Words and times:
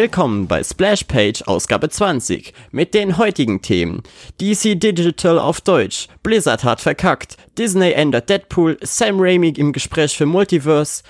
Willkommen 0.00 0.46
bei 0.46 0.62
Splash 0.62 1.02
Page 1.02 1.42
Ausgabe 1.48 1.88
20 1.88 2.54
mit 2.70 2.94
den 2.94 3.18
heutigen 3.18 3.62
Themen. 3.62 4.04
DC 4.40 4.78
Digital 4.78 5.40
auf 5.40 5.60
Deutsch, 5.60 6.06
Blizzard 6.22 6.62
hat 6.62 6.80
verkackt, 6.80 7.36
Disney 7.58 7.90
ändert 7.90 8.30
Deadpool, 8.30 8.78
Sam 8.80 9.16
Raimi 9.18 9.48
im 9.48 9.72
Gespräch 9.72 10.16
für 10.16 10.24
Multiverse, 10.24 11.02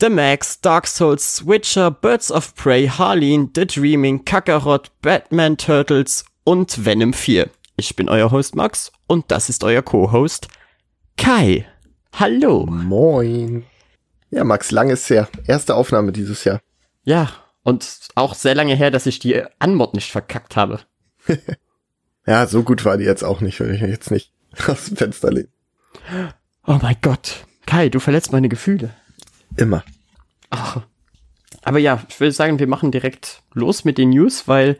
The 0.00 0.08
Max, 0.08 0.60
Dark 0.60 0.88
Souls, 0.88 1.46
Witcher, 1.46 1.92
Birds 1.92 2.32
of 2.32 2.56
Prey, 2.56 2.88
Harleen, 2.88 3.50
The 3.54 3.64
Dreaming, 3.64 4.24
Kakarot, 4.24 4.90
Batman 5.02 5.56
Turtles 5.56 6.24
und 6.42 6.84
Venom 6.84 7.12
4. 7.12 7.48
Ich 7.76 7.94
bin 7.94 8.08
euer 8.08 8.32
Host 8.32 8.56
Max 8.56 8.90
und 9.06 9.26
das 9.30 9.48
ist 9.48 9.62
euer 9.62 9.82
Co-Host 9.82 10.48
Kai. 11.16 11.64
Hallo. 12.12 12.66
Moin. 12.66 13.62
Ja, 14.30 14.42
Max, 14.42 14.72
lang 14.72 14.90
ist 14.90 15.08
her. 15.10 15.28
Erste 15.46 15.76
Aufnahme 15.76 16.10
dieses 16.10 16.42
Jahr. 16.42 16.58
Ja, 17.04 17.30
und 17.66 17.98
auch 18.14 18.34
sehr 18.34 18.54
lange 18.54 18.76
her, 18.76 18.92
dass 18.92 19.06
ich 19.06 19.18
die 19.18 19.42
Anmod 19.58 19.94
nicht 19.94 20.12
verkackt 20.12 20.54
habe. 20.54 20.78
ja, 22.26 22.46
so 22.46 22.62
gut 22.62 22.84
war 22.84 22.96
die 22.96 23.04
jetzt 23.04 23.24
auch 23.24 23.40
nicht, 23.40 23.58
wenn 23.58 23.74
ich 23.74 23.80
jetzt 23.80 24.12
nicht 24.12 24.32
aus 24.68 24.84
dem 24.84 24.96
Fenster 24.96 25.32
lehne. 25.32 25.48
Oh 26.64 26.78
mein 26.80 26.96
Gott. 27.02 27.44
Kai, 27.66 27.88
du 27.88 27.98
verletzt 27.98 28.30
meine 28.30 28.48
Gefühle. 28.48 28.90
Immer. 29.56 29.82
Ach. 30.50 30.82
Aber 31.62 31.80
ja, 31.80 32.04
ich 32.08 32.20
würde 32.20 32.30
sagen, 32.30 32.60
wir 32.60 32.68
machen 32.68 32.92
direkt 32.92 33.42
los 33.52 33.84
mit 33.84 33.98
den 33.98 34.10
News, 34.10 34.46
weil 34.46 34.78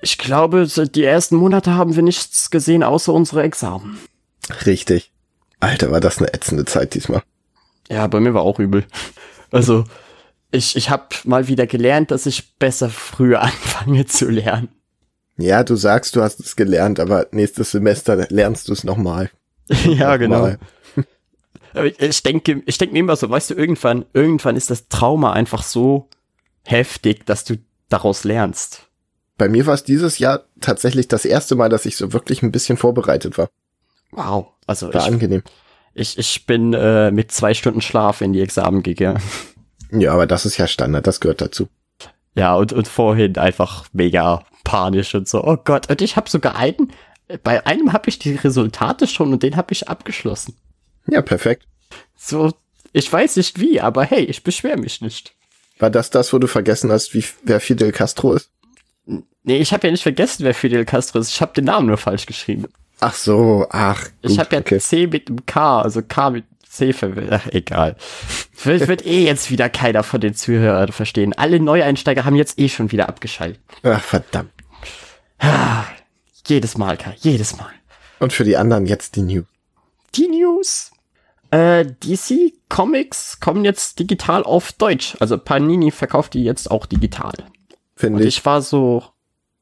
ich 0.00 0.16
glaube, 0.16 0.68
die 0.68 1.04
ersten 1.04 1.34
Monate 1.34 1.74
haben 1.74 1.96
wir 1.96 2.04
nichts 2.04 2.50
gesehen 2.50 2.84
außer 2.84 3.12
unsere 3.12 3.42
Examen. 3.42 3.98
Richtig. 4.64 5.10
Alter, 5.58 5.90
war 5.90 6.00
das 6.00 6.18
eine 6.18 6.32
ätzende 6.32 6.66
Zeit 6.66 6.94
diesmal. 6.94 7.24
Ja, 7.88 8.06
bei 8.06 8.20
mir 8.20 8.32
war 8.32 8.42
auch 8.42 8.60
übel. 8.60 8.84
Also, 9.50 9.84
ich, 10.52 10.76
ich 10.76 10.90
habe 10.90 11.06
mal 11.24 11.48
wieder 11.48 11.66
gelernt, 11.66 12.10
dass 12.10 12.26
ich 12.26 12.56
besser 12.58 12.88
früher 12.90 13.40
anfange 13.42 14.06
zu 14.06 14.28
lernen. 14.30 14.68
Ja, 15.38 15.64
du 15.64 15.74
sagst, 15.74 16.14
du 16.14 16.22
hast 16.22 16.40
es 16.40 16.56
gelernt, 16.56 17.00
aber 17.00 17.26
nächstes 17.32 17.72
Semester 17.72 18.26
lernst 18.28 18.68
du 18.68 18.72
es 18.72 18.84
nochmal. 18.84 19.30
ja, 19.86 20.16
genau. 20.18 20.54
ich 21.98 22.22
denke, 22.22 22.62
ich 22.66 22.78
denke 22.78 22.92
mir 22.92 23.00
immer 23.00 23.16
so, 23.16 23.30
weißt 23.30 23.50
du, 23.50 23.54
irgendwann, 23.54 24.04
irgendwann 24.12 24.56
ist 24.56 24.70
das 24.70 24.88
Trauma 24.88 25.32
einfach 25.32 25.62
so 25.62 26.08
heftig, 26.64 27.24
dass 27.26 27.44
du 27.44 27.56
daraus 27.88 28.24
lernst. 28.24 28.88
Bei 29.38 29.48
mir 29.48 29.66
war 29.66 29.74
es 29.74 29.82
dieses 29.82 30.18
Jahr 30.18 30.44
tatsächlich 30.60 31.08
das 31.08 31.24
erste 31.24 31.56
Mal, 31.56 31.70
dass 31.70 31.86
ich 31.86 31.96
so 31.96 32.12
wirklich 32.12 32.42
ein 32.42 32.52
bisschen 32.52 32.76
vorbereitet 32.76 33.38
war. 33.38 33.48
Wow. 34.10 34.48
Also 34.66 34.92
war 34.92 35.06
ich, 35.06 35.12
angenehm. 35.12 35.42
Ich, 35.94 36.18
ich 36.18 36.46
bin 36.46 36.74
äh, 36.74 37.10
mit 37.10 37.32
zwei 37.32 37.54
Stunden 37.54 37.80
Schlaf 37.80 38.20
in 38.20 38.34
die 38.34 38.42
Examen 38.42 38.82
gegangen. 38.82 39.22
Ja, 39.92 40.12
aber 40.12 40.26
das 40.26 40.46
ist 40.46 40.56
ja 40.56 40.66
Standard, 40.66 41.06
das 41.06 41.20
gehört 41.20 41.40
dazu. 41.40 41.68
Ja, 42.34 42.54
und, 42.54 42.72
und 42.72 42.88
vorhin 42.88 43.36
einfach 43.36 43.84
mega 43.92 44.44
panisch 44.64 45.14
und 45.14 45.28
so. 45.28 45.44
Oh 45.44 45.56
Gott, 45.62 45.90
und 45.90 46.00
ich 46.00 46.16
habe 46.16 46.30
sogar 46.30 46.56
einen, 46.56 46.92
bei 47.42 47.66
einem 47.66 47.92
habe 47.92 48.08
ich 48.08 48.18
die 48.18 48.34
Resultate 48.34 49.06
schon 49.06 49.32
und 49.32 49.42
den 49.42 49.56
habe 49.56 49.72
ich 49.72 49.88
abgeschlossen. 49.88 50.56
Ja, 51.06 51.20
perfekt. 51.20 51.66
So, 52.16 52.52
ich 52.92 53.12
weiß 53.12 53.36
nicht 53.36 53.60
wie, 53.60 53.80
aber 53.80 54.04
hey, 54.04 54.24
ich 54.24 54.42
beschwere 54.42 54.78
mich 54.78 55.00
nicht. 55.00 55.34
War 55.78 55.90
das 55.90 56.10
das, 56.10 56.32
wo 56.32 56.38
du 56.38 56.46
vergessen 56.46 56.90
hast, 56.90 57.12
wie 57.12 57.24
wer 57.42 57.60
Fidel 57.60 57.92
Castro 57.92 58.34
ist? 58.34 58.50
Nee, 59.44 59.58
ich 59.58 59.72
habe 59.72 59.88
ja 59.88 59.90
nicht 59.90 60.02
vergessen, 60.02 60.44
wer 60.44 60.54
Fidel 60.54 60.84
Castro 60.84 61.18
ist. 61.18 61.30
Ich 61.30 61.40
habe 61.40 61.52
den 61.52 61.64
Namen 61.64 61.88
nur 61.88 61.98
falsch 61.98 62.26
geschrieben. 62.26 62.66
Ach 63.00 63.14
so, 63.14 63.66
ach. 63.70 64.04
Gut, 64.04 64.30
ich 64.30 64.38
habe 64.38 64.54
ja 64.54 64.60
okay. 64.60 64.78
C 64.78 65.08
mit 65.08 65.28
dem 65.28 65.44
K, 65.44 65.82
also 65.82 66.02
K 66.02 66.30
mit 66.30 66.44
C 66.72 66.92
verwendet. 66.92 67.32
Ach, 67.34 67.46
egal. 67.52 67.96
Wird, 68.62 68.88
wird 68.88 69.06
eh 69.06 69.24
jetzt 69.24 69.50
wieder 69.50 69.68
keiner 69.68 70.02
von 70.02 70.20
den 70.20 70.34
Zuhörern 70.34 70.90
verstehen. 70.90 71.34
Alle 71.34 71.60
Neueinsteiger 71.60 72.24
haben 72.24 72.34
jetzt 72.34 72.58
eh 72.58 72.68
schon 72.68 72.90
wieder 72.90 73.08
abgeschaltet. 73.08 73.60
Ach, 73.82 74.00
verdammt. 74.00 74.52
Ah, 75.38 75.84
jedes 76.46 76.78
Mal, 76.78 76.96
Kai, 76.96 77.14
jedes 77.18 77.58
Mal. 77.58 77.70
Und 78.20 78.32
für 78.32 78.44
die 78.44 78.56
anderen 78.56 78.86
jetzt 78.86 79.16
die 79.16 79.22
News. 79.22 79.44
Die 80.14 80.28
News. 80.28 80.92
Äh, 81.50 81.84
DC 81.84 82.54
Comics 82.70 83.38
kommen 83.38 83.64
jetzt 83.64 83.98
digital 83.98 84.42
auf 84.42 84.72
Deutsch. 84.72 85.16
Also 85.20 85.36
Panini 85.36 85.90
verkauft 85.90 86.32
die 86.32 86.44
jetzt 86.44 86.70
auch 86.70 86.86
digital. 86.86 87.34
Finde 87.96 88.22
ich. 88.22 88.38
Ich 88.38 88.44
war 88.46 88.62
so, 88.62 89.04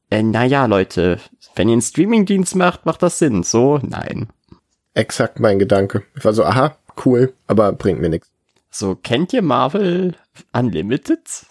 äh, 0.09 0.23
naja, 0.23 0.65
Leute, 0.65 1.19
wenn 1.55 1.67
ihr 1.67 1.73
einen 1.73 1.81
Streamingdienst 1.81 2.55
macht, 2.55 2.85
macht 2.85 3.03
das 3.03 3.19
Sinn. 3.19 3.43
So, 3.43 3.79
nein. 3.81 4.29
Exakt 4.93 5.39
mein 5.39 5.59
Gedanke. 5.59 6.03
Ich 6.15 6.23
war 6.23 6.33
so, 6.33 6.45
aha, 6.45 6.77
cool, 7.05 7.33
aber 7.47 7.71
bringt 7.73 8.01
mir 8.01 8.09
nichts. 8.09 8.29
So, 8.69 8.95
kennt 8.95 9.33
ihr 9.33 9.41
Marvel 9.41 10.15
Unlimited? 10.53 11.45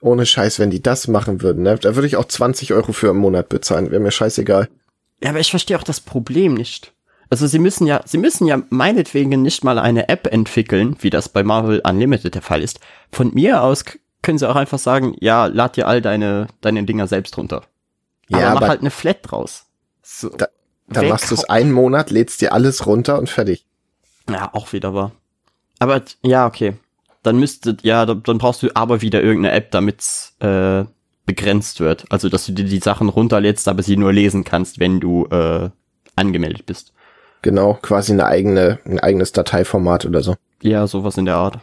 Ohne 0.00 0.26
Scheiß, 0.26 0.58
wenn 0.58 0.70
die 0.70 0.82
das 0.82 1.08
machen 1.08 1.42
würden, 1.42 1.62
ne? 1.62 1.76
Da 1.76 1.94
würde 1.94 2.06
ich 2.06 2.16
auch 2.16 2.26
20 2.26 2.72
Euro 2.72 2.92
für 2.92 3.08
im 3.08 3.16
Monat 3.16 3.48
bezahlen, 3.48 3.90
wäre 3.90 4.00
mir 4.00 4.10
scheißegal. 4.10 4.68
Ja, 5.22 5.30
aber 5.30 5.40
ich 5.40 5.50
verstehe 5.50 5.78
auch 5.78 5.82
das 5.82 6.00
Problem 6.00 6.54
nicht. 6.54 6.92
Also 7.30 7.46
sie 7.46 7.58
müssen 7.58 7.86
ja, 7.86 8.00
sie 8.04 8.18
müssen 8.18 8.46
ja 8.46 8.62
meinetwegen 8.70 9.42
nicht 9.42 9.64
mal 9.64 9.78
eine 9.78 10.08
App 10.08 10.32
entwickeln, 10.32 10.96
wie 11.00 11.10
das 11.10 11.28
bei 11.28 11.42
Marvel 11.42 11.80
Unlimited 11.84 12.34
der 12.34 12.42
Fall 12.42 12.62
ist. 12.62 12.80
Von 13.12 13.34
mir 13.34 13.62
aus 13.62 13.84
können 14.22 14.38
sie 14.38 14.48
auch 14.48 14.56
einfach 14.56 14.78
sagen, 14.78 15.14
ja, 15.20 15.46
lad 15.46 15.76
dir 15.76 15.86
all 15.86 16.00
deine, 16.00 16.48
deine 16.60 16.84
Dinger 16.84 17.06
selbst 17.06 17.36
runter. 17.36 17.64
Aber 18.30 18.40
ja, 18.40 18.50
mach 18.50 18.56
aber 18.56 18.68
halt 18.68 18.80
eine 18.80 18.90
Flat 18.90 19.18
draus. 19.22 19.66
So, 20.02 20.30
da, 20.30 20.48
da 20.88 21.02
machst 21.02 21.30
du 21.30 21.34
es 21.34 21.44
einen 21.44 21.72
Monat, 21.72 22.10
lädst 22.10 22.40
dir 22.40 22.52
alles 22.52 22.86
runter 22.86 23.18
und 23.18 23.28
fertig. 23.28 23.66
Ja, 24.28 24.50
auch 24.52 24.72
wieder 24.72 24.94
wahr. 24.94 25.12
Aber 25.78 26.02
ja, 26.22 26.46
okay. 26.46 26.74
Dann 27.22 27.38
müsste, 27.38 27.76
ja, 27.82 28.06
dann 28.06 28.38
brauchst 28.38 28.62
du 28.62 28.68
aber 28.74 29.02
wieder 29.02 29.22
irgendeine 29.22 29.54
App, 29.54 29.70
damit 29.70 30.32
äh, 30.40 30.84
begrenzt 31.26 31.80
wird. 31.80 32.06
Also, 32.10 32.28
dass 32.28 32.46
du 32.46 32.52
dir 32.52 32.64
die 32.64 32.78
Sachen 32.78 33.08
runterlädst, 33.08 33.68
aber 33.68 33.82
sie 33.82 33.96
nur 33.96 34.12
lesen 34.12 34.44
kannst, 34.44 34.78
wenn 34.78 35.00
du 35.00 35.26
äh, 35.26 35.70
angemeldet 36.16 36.66
bist. 36.66 36.92
Genau, 37.42 37.74
quasi 37.74 38.12
eine 38.12 38.26
eigene, 38.26 38.78
ein 38.84 38.98
eigenes 38.98 39.32
Dateiformat 39.32 40.06
oder 40.06 40.22
so. 40.22 40.34
Ja, 40.62 40.86
sowas 40.86 41.16
in 41.16 41.24
der 41.24 41.36
Art. 41.36 41.60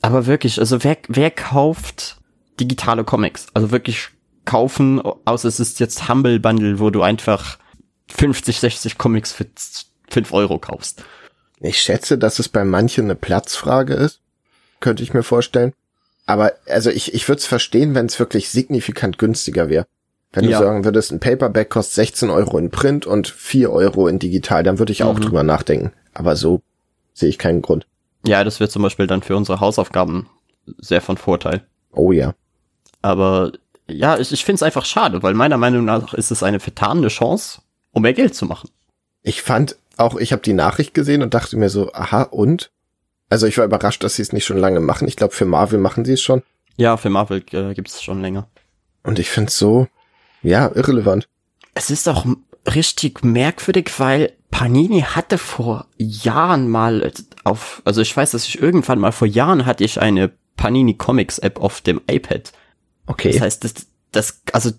Aber 0.00 0.26
wirklich, 0.26 0.60
also 0.60 0.84
wer, 0.84 0.96
wer 1.08 1.30
kauft 1.30 2.18
digitale 2.60 3.02
Comics? 3.02 3.46
Also 3.54 3.72
wirklich 3.72 4.10
kaufen, 4.44 5.00
außer 5.00 5.48
es 5.48 5.58
ist 5.58 5.80
jetzt 5.80 6.08
Humble 6.08 6.38
Bundle, 6.38 6.78
wo 6.78 6.90
du 6.90 7.02
einfach 7.02 7.58
50, 8.08 8.60
60 8.60 8.98
Comics 8.98 9.32
für 9.32 9.46
5 10.08 10.32
Euro 10.32 10.58
kaufst. 10.58 11.02
Ich 11.60 11.80
schätze, 11.80 12.18
dass 12.18 12.38
es 12.38 12.48
bei 12.48 12.64
manchen 12.64 13.04
eine 13.04 13.14
Platzfrage 13.14 13.94
ist. 13.94 14.20
Könnte 14.80 15.02
ich 15.02 15.14
mir 15.14 15.22
vorstellen. 15.22 15.72
Aber 16.26 16.52
also 16.68 16.90
ich, 16.90 17.14
ich 17.14 17.26
würde 17.28 17.40
es 17.40 17.46
verstehen, 17.46 17.94
wenn 17.94 18.06
es 18.06 18.18
wirklich 18.18 18.50
signifikant 18.50 19.18
günstiger 19.18 19.68
wäre. 19.68 19.86
Wenn 20.32 20.44
ja. 20.44 20.58
du 20.58 20.64
sagen 20.64 20.84
würdest, 20.84 21.10
ein 21.10 21.20
Paperback 21.20 21.70
kostet 21.70 21.94
16 21.94 22.30
Euro 22.30 22.58
in 22.58 22.70
Print 22.70 23.06
und 23.06 23.28
4 23.28 23.72
Euro 23.72 24.08
in 24.08 24.18
digital, 24.18 24.62
dann 24.62 24.78
würde 24.78 24.92
ich 24.92 25.02
auch 25.02 25.16
mhm. 25.16 25.22
drüber 25.22 25.42
nachdenken. 25.42 25.92
Aber 26.12 26.36
so 26.36 26.60
sehe 27.14 27.30
ich 27.30 27.38
keinen 27.38 27.62
Grund. 27.62 27.86
Ja, 28.26 28.44
das 28.44 28.60
wird 28.60 28.70
zum 28.70 28.82
Beispiel 28.82 29.06
dann 29.06 29.22
für 29.22 29.36
unsere 29.36 29.60
Hausaufgaben 29.60 30.28
sehr 30.76 31.00
von 31.00 31.16
Vorteil. 31.16 31.66
Oh 31.92 32.12
ja. 32.12 32.34
Aber 33.00 33.52
ja, 33.86 34.18
ich, 34.18 34.32
ich 34.32 34.44
finde 34.44 34.56
es 34.56 34.62
einfach 34.62 34.84
schade, 34.84 35.22
weil 35.22 35.34
meiner 35.34 35.56
Meinung 35.56 35.84
nach 35.84 36.12
ist 36.12 36.30
es 36.30 36.42
eine 36.42 36.60
vertane 36.60 37.08
Chance, 37.08 37.62
um 37.92 38.02
mehr 38.02 38.12
Geld 38.12 38.34
zu 38.34 38.44
machen. 38.44 38.68
Ich 39.22 39.40
fand 39.40 39.76
auch, 39.98 40.16
ich 40.16 40.32
habe 40.32 40.42
die 40.42 40.52
Nachricht 40.52 40.94
gesehen 40.94 41.22
und 41.22 41.34
dachte 41.34 41.56
mir 41.56 41.70
so, 41.70 41.92
aha, 41.92 42.22
und? 42.22 42.70
Also 43.30 43.46
ich 43.46 43.58
war 43.58 43.64
überrascht, 43.64 44.02
dass 44.02 44.16
sie 44.16 44.22
es 44.22 44.32
nicht 44.32 44.44
schon 44.44 44.58
lange 44.58 44.80
machen. 44.80 45.06
Ich 45.08 45.16
glaube, 45.16 45.34
für 45.34 45.44
Marvel 45.44 45.78
machen 45.78 46.04
sie 46.04 46.14
es 46.14 46.22
schon. 46.22 46.42
Ja, 46.76 46.96
für 46.96 47.10
Marvel 47.10 47.44
äh, 47.52 47.74
gibt 47.74 47.88
es 47.88 48.02
schon 48.02 48.22
länger. 48.22 48.48
Und 49.02 49.18
ich 49.18 49.28
finde 49.30 49.48
es 49.48 49.58
so, 49.58 49.88
ja, 50.42 50.70
irrelevant. 50.74 51.28
Es 51.74 51.90
ist 51.90 52.08
auch 52.08 52.24
richtig 52.74 53.24
merkwürdig, 53.24 53.90
weil 53.98 54.32
Panini 54.50 55.00
hatte 55.02 55.38
vor 55.38 55.86
Jahren 55.96 56.68
mal 56.68 57.12
auf, 57.44 57.82
also 57.84 58.00
ich 58.00 58.16
weiß, 58.16 58.30
dass 58.30 58.46
ich 58.46 58.60
irgendwann 58.60 58.98
mal 58.98 59.12
vor 59.12 59.28
Jahren 59.28 59.66
hatte 59.66 59.84
ich 59.84 60.00
eine 60.00 60.32
Panini 60.56 60.94
Comics 60.94 61.38
App 61.38 61.60
auf 61.60 61.80
dem 61.80 62.00
iPad. 62.10 62.52
Okay. 63.06 63.32
Das 63.32 63.40
heißt, 63.40 63.64
das, 63.64 63.74
das, 64.12 64.42
also 64.52 64.70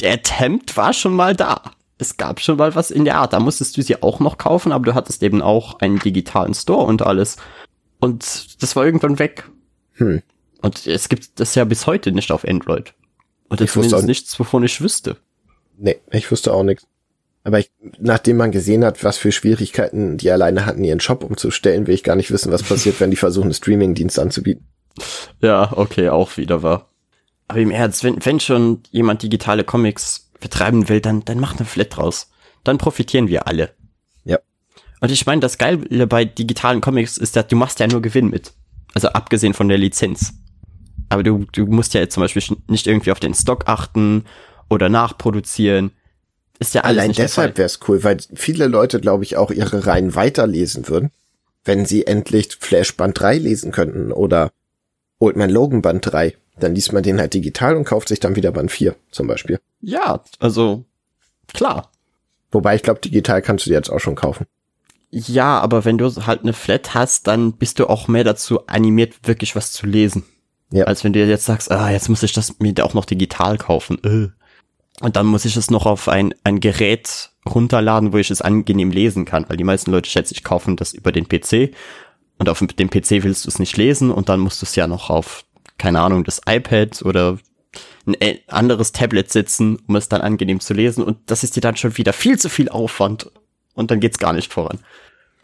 der 0.00 0.14
Attempt 0.14 0.76
war 0.76 0.92
schon 0.92 1.14
mal 1.14 1.34
da 1.34 1.62
es 1.98 2.16
gab 2.16 2.40
schon 2.40 2.58
mal 2.58 2.74
was 2.74 2.90
in 2.90 3.04
der 3.04 3.16
Art. 3.16 3.32
Da 3.32 3.40
musstest 3.40 3.76
du 3.76 3.82
sie 3.82 4.02
auch 4.02 4.20
noch 4.20 4.38
kaufen, 4.38 4.72
aber 4.72 4.84
du 4.84 4.94
hattest 4.94 5.22
eben 5.22 5.42
auch 5.42 5.80
einen 5.80 5.98
digitalen 5.98 6.54
Store 6.54 6.86
und 6.86 7.02
alles. 7.02 7.36
Und 7.98 8.62
das 8.62 8.76
war 8.76 8.84
irgendwann 8.84 9.18
weg. 9.18 9.48
Hm. 9.94 10.22
Und 10.60 10.86
es 10.86 11.08
gibt 11.08 11.40
das 11.40 11.54
ja 11.54 11.64
bis 11.64 11.86
heute 11.86 12.12
nicht 12.12 12.30
auf 12.30 12.46
Android. 12.46 12.94
Und 13.48 13.60
das 13.60 13.76
ist 13.76 14.02
nichts, 14.02 14.38
wovon 14.38 14.64
ich 14.64 14.80
wüsste. 14.80 15.16
Nee, 15.78 15.96
ich 16.10 16.30
wüsste 16.30 16.52
auch 16.52 16.62
nichts. 16.62 16.86
Aber 17.44 17.60
ich, 17.60 17.70
nachdem 18.00 18.38
man 18.38 18.50
gesehen 18.50 18.84
hat, 18.84 19.04
was 19.04 19.18
für 19.18 19.30
Schwierigkeiten 19.30 20.16
die 20.16 20.30
alleine 20.32 20.66
hatten, 20.66 20.82
ihren 20.82 20.98
Shop 20.98 21.22
umzustellen, 21.22 21.86
will 21.86 21.94
ich 21.94 22.02
gar 22.02 22.16
nicht 22.16 22.32
wissen, 22.32 22.50
was 22.50 22.64
passiert, 22.64 22.98
wenn 22.98 23.10
die 23.10 23.16
versuchen, 23.16 23.44
einen 23.44 23.54
Streaming-Dienst 23.54 24.18
anzubieten. 24.18 24.66
Ja, 25.40 25.72
okay, 25.72 26.08
auch 26.08 26.36
wieder 26.36 26.64
wahr. 26.64 26.90
Aber 27.46 27.60
im 27.60 27.70
Ernst, 27.70 28.02
wenn, 28.02 28.24
wenn 28.24 28.40
schon 28.40 28.82
jemand 28.90 29.22
digitale 29.22 29.62
Comics 29.62 30.25
betreiben 30.40 30.88
will, 30.88 31.00
dann, 31.00 31.24
dann 31.24 31.40
mach 31.40 31.56
eine 31.56 31.64
Flat 31.64 31.96
draus. 31.96 32.30
Dann 32.64 32.78
profitieren 32.78 33.28
wir 33.28 33.46
alle. 33.46 33.70
Ja. 34.24 34.38
Und 35.00 35.10
ich 35.10 35.26
meine, 35.26 35.40
das 35.40 35.58
Geile 35.58 36.06
bei 36.06 36.24
digitalen 36.24 36.80
Comics 36.80 37.16
ist, 37.16 37.36
dass 37.36 37.46
du 37.46 37.56
machst 37.56 37.80
ja 37.80 37.86
nur 37.86 38.02
Gewinn 38.02 38.28
mit. 38.28 38.52
Also 38.94 39.08
abgesehen 39.08 39.54
von 39.54 39.68
der 39.68 39.78
Lizenz. 39.78 40.34
Aber 41.08 41.22
du, 41.22 41.46
du 41.52 41.66
musst 41.66 41.94
ja 41.94 42.00
jetzt 42.00 42.14
zum 42.14 42.22
Beispiel 42.22 42.56
nicht 42.68 42.86
irgendwie 42.86 43.12
auf 43.12 43.20
den 43.20 43.34
Stock 43.34 43.68
achten 43.68 44.24
oder 44.68 44.88
nachproduzieren. 44.88 45.92
Ist 46.58 46.74
ja 46.74 46.82
alles 46.82 47.02
Allein 47.02 47.12
deshalb 47.12 47.58
wäre 47.58 47.66
es 47.66 47.80
cool, 47.86 48.02
weil 48.02 48.18
viele 48.34 48.66
Leute, 48.66 49.00
glaube 49.00 49.24
ich, 49.24 49.36
auch 49.36 49.50
ihre 49.50 49.86
Reihen 49.86 50.14
weiterlesen 50.14 50.88
würden, 50.88 51.10
wenn 51.64 51.84
sie 51.84 52.06
endlich 52.06 52.56
Flash 52.58 52.96
Band 52.96 53.20
3 53.20 53.38
lesen 53.38 53.72
könnten 53.72 54.10
oder 54.10 54.50
Old 55.18 55.36
Man 55.36 55.50
Logan 55.50 55.82
Band 55.82 56.10
3. 56.10 56.34
Dann 56.58 56.74
liest 56.74 56.92
man 56.92 57.02
den 57.02 57.18
halt 57.18 57.34
digital 57.34 57.76
und 57.76 57.84
kauft 57.84 58.08
sich 58.08 58.20
dann 58.20 58.36
wieder 58.36 58.52
Band 58.52 58.70
4 58.70 58.96
zum 59.10 59.26
Beispiel. 59.26 59.60
Ja, 59.80 60.22
also 60.38 60.84
klar. 61.52 61.90
Wobei 62.50 62.76
ich 62.76 62.82
glaube, 62.82 63.00
digital 63.00 63.42
kannst 63.42 63.66
du 63.66 63.70
die 63.70 63.74
jetzt 63.74 63.90
auch 63.90 64.00
schon 64.00 64.14
kaufen. 64.14 64.46
Ja, 65.10 65.60
aber 65.60 65.84
wenn 65.84 65.98
du 65.98 66.10
halt 66.26 66.42
eine 66.42 66.52
Flat 66.52 66.94
hast, 66.94 67.26
dann 67.26 67.52
bist 67.52 67.78
du 67.78 67.86
auch 67.88 68.08
mehr 68.08 68.24
dazu 68.24 68.66
animiert, 68.66 69.14
wirklich 69.24 69.54
was 69.56 69.72
zu 69.72 69.86
lesen. 69.86 70.24
Ja. 70.72 70.84
Als 70.84 71.04
wenn 71.04 71.12
du 71.12 71.24
jetzt 71.24 71.44
sagst, 71.44 71.70
ah, 71.70 71.90
jetzt 71.90 72.08
muss 72.08 72.22
ich 72.22 72.32
das 72.32 72.58
mir 72.58 72.74
auch 72.84 72.94
noch 72.94 73.04
digital 73.04 73.56
kaufen. 73.56 73.98
Äh. 74.04 75.04
Und 75.04 75.16
dann 75.16 75.26
muss 75.26 75.44
ich 75.44 75.56
es 75.56 75.70
noch 75.70 75.86
auf 75.86 76.08
ein, 76.08 76.34
ein 76.42 76.60
Gerät 76.60 77.30
runterladen, 77.48 78.12
wo 78.12 78.18
ich 78.18 78.30
es 78.30 78.42
angenehm 78.42 78.90
lesen 78.90 79.24
kann, 79.24 79.48
weil 79.48 79.56
die 79.56 79.64
meisten 79.64 79.90
Leute, 79.90 80.10
schätze 80.10 80.34
ich, 80.34 80.42
kaufen 80.42 80.76
das 80.76 80.92
über 80.92 81.12
den 81.12 81.28
PC. 81.28 81.74
Und 82.38 82.48
auf 82.48 82.58
dem 82.58 82.90
PC 82.90 83.22
willst 83.22 83.44
du 83.44 83.48
es 83.48 83.58
nicht 83.58 83.76
lesen 83.76 84.10
und 84.10 84.28
dann 84.28 84.40
musst 84.40 84.60
du 84.60 84.66
es 84.66 84.76
ja 84.76 84.86
noch 84.86 85.08
auf, 85.08 85.45
keine 85.78 86.00
Ahnung, 86.00 86.24
das 86.24 86.40
iPad 86.46 87.02
oder 87.02 87.38
ein 88.06 88.14
äh, 88.20 88.38
anderes 88.48 88.92
Tablet 88.92 89.30
sitzen, 89.30 89.78
um 89.86 89.96
es 89.96 90.08
dann 90.08 90.20
angenehm 90.20 90.60
zu 90.60 90.74
lesen. 90.74 91.04
Und 91.04 91.18
das 91.26 91.44
ist 91.44 91.56
dir 91.56 91.60
dann 91.60 91.76
schon 91.76 91.96
wieder 91.96 92.12
viel 92.12 92.38
zu 92.38 92.48
viel 92.48 92.68
Aufwand. 92.68 93.30
Und 93.74 93.90
dann 93.90 94.00
geht's 94.00 94.18
gar 94.18 94.32
nicht 94.32 94.52
voran. 94.52 94.78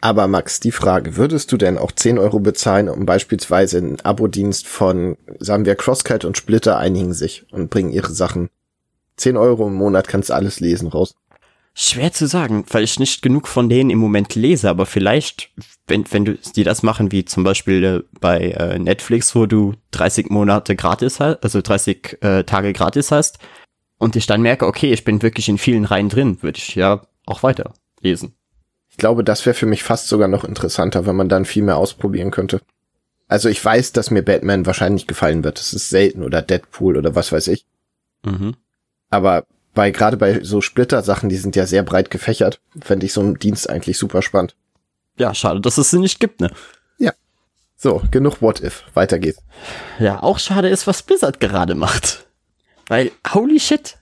Aber 0.01 0.27
Max, 0.27 0.59
die 0.59 0.71
Frage, 0.71 1.15
würdest 1.15 1.51
du 1.51 1.57
denn 1.57 1.77
auch 1.77 1.91
10 1.91 2.17
Euro 2.17 2.39
bezahlen, 2.39 2.89
um 2.89 3.05
beispielsweise 3.05 3.77
einen 3.77 4.01
Abo-Dienst 4.01 4.67
von, 4.67 5.17
sagen 5.39 5.65
wir, 5.65 5.75
Crosscut 5.75 6.25
und 6.25 6.37
Splitter 6.37 6.77
einigen 6.77 7.13
sich 7.13 7.45
und 7.51 7.69
bringen 7.69 7.91
ihre 7.91 8.11
Sachen 8.11 8.49
10 9.17 9.37
Euro 9.37 9.67
im 9.67 9.75
Monat 9.75 10.07
kannst 10.07 10.29
du 10.29 10.33
alles 10.33 10.59
lesen 10.59 10.87
raus. 10.87 11.15
Schwer 11.75 12.11
zu 12.13 12.27
sagen, 12.27 12.65
weil 12.69 12.83
ich 12.83 12.99
nicht 12.99 13.23
genug 13.23 13.47
von 13.47 13.67
denen 13.67 13.89
im 13.89 13.97
Moment 13.97 14.35
lese, 14.35 14.69
aber 14.69 14.85
vielleicht, 14.85 15.49
wenn, 15.87 16.05
wenn 16.11 16.23
du 16.23 16.37
die 16.37 16.63
das 16.63 16.83
machen, 16.83 17.11
wie 17.11 17.25
zum 17.25 17.43
Beispiel 17.43 17.83
äh, 17.83 18.17
bei 18.19 18.51
äh, 18.51 18.77
Netflix, 18.77 19.33
wo 19.35 19.47
du 19.47 19.73
30 19.91 20.29
Monate 20.29 20.75
gratis 20.75 21.19
hast, 21.19 21.43
also 21.43 21.61
30 21.61 22.21
äh, 22.21 22.43
Tage 22.43 22.73
gratis 22.73 23.11
hast, 23.11 23.39
und 23.97 24.15
ich 24.15 24.27
dann 24.27 24.41
merke, 24.41 24.67
okay, 24.67 24.93
ich 24.93 25.03
bin 25.03 25.21
wirklich 25.21 25.49
in 25.49 25.57
vielen 25.57 25.85
Reihen 25.85 26.09
drin, 26.09 26.43
würde 26.43 26.59
ich 26.59 26.75
ja 26.75 27.01
auch 27.25 27.41
weiter 27.41 27.73
lesen. 28.01 28.35
Ich 28.89 28.97
glaube, 28.97 29.23
das 29.23 29.45
wäre 29.45 29.55
für 29.55 29.65
mich 29.65 29.81
fast 29.81 30.07
sogar 30.07 30.27
noch 30.27 30.43
interessanter, 30.43 31.07
wenn 31.07 31.15
man 31.15 31.29
dann 31.29 31.45
viel 31.45 31.63
mehr 31.63 31.77
ausprobieren 31.77 32.29
könnte. 32.29 32.61
Also 33.27 33.49
ich 33.49 33.63
weiß, 33.63 33.93
dass 33.93 34.11
mir 34.11 34.21
Batman 34.21 34.67
wahrscheinlich 34.67 35.07
gefallen 35.07 35.43
wird. 35.43 35.57
Das 35.57 35.73
ist 35.73 35.89
selten 35.89 36.21
oder 36.21 36.43
Deadpool 36.43 36.97
oder 36.97 37.15
was 37.15 37.31
weiß 37.31 37.47
ich. 37.47 37.65
Mhm. 38.23 38.55
Aber 39.09 39.45
bei 39.73 39.91
gerade 39.91 40.17
bei 40.17 40.43
so 40.43 40.61
Splitter-Sachen, 40.61 41.29
die 41.29 41.37
sind 41.37 41.55
ja 41.55 41.65
sehr 41.65 41.83
breit 41.83 42.11
gefächert, 42.11 42.59
fände 42.79 43.05
ich 43.05 43.13
so 43.13 43.21
einen 43.21 43.39
Dienst 43.39 43.69
eigentlich 43.69 43.97
super 43.97 44.21
spannend. 44.21 44.55
Ja, 45.17 45.33
schade, 45.33 45.61
dass 45.61 45.77
es 45.77 45.91
sie 45.91 45.99
nicht 45.99 46.19
gibt, 46.19 46.41
ne? 46.41 46.51
Ja. 46.97 47.13
So, 47.75 48.01
genug 48.11 48.41
What 48.41 48.61
If. 48.61 48.83
Weiter 48.93 49.19
geht's. 49.19 49.39
Ja, 49.99 50.21
auch 50.21 50.39
schade 50.39 50.69
ist, 50.69 50.87
was 50.87 51.03
Blizzard 51.03 51.39
gerade 51.39 51.75
macht. 51.75 52.25
Weil, 52.87 53.11
holy 53.33 53.59
shit, 53.59 53.97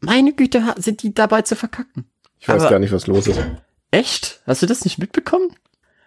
meine 0.00 0.32
Güte, 0.32 0.62
sind 0.76 1.02
die 1.02 1.14
dabei 1.14 1.42
zu 1.42 1.56
verkacken. 1.56 2.06
Ich 2.38 2.48
weiß 2.48 2.62
Aber 2.62 2.70
gar 2.70 2.78
nicht, 2.78 2.92
was 2.92 3.06
los 3.06 3.26
ist. 3.26 3.40
Echt? 3.90 4.40
Hast 4.46 4.62
du 4.62 4.66
das 4.66 4.84
nicht 4.84 4.98
mitbekommen? 4.98 5.48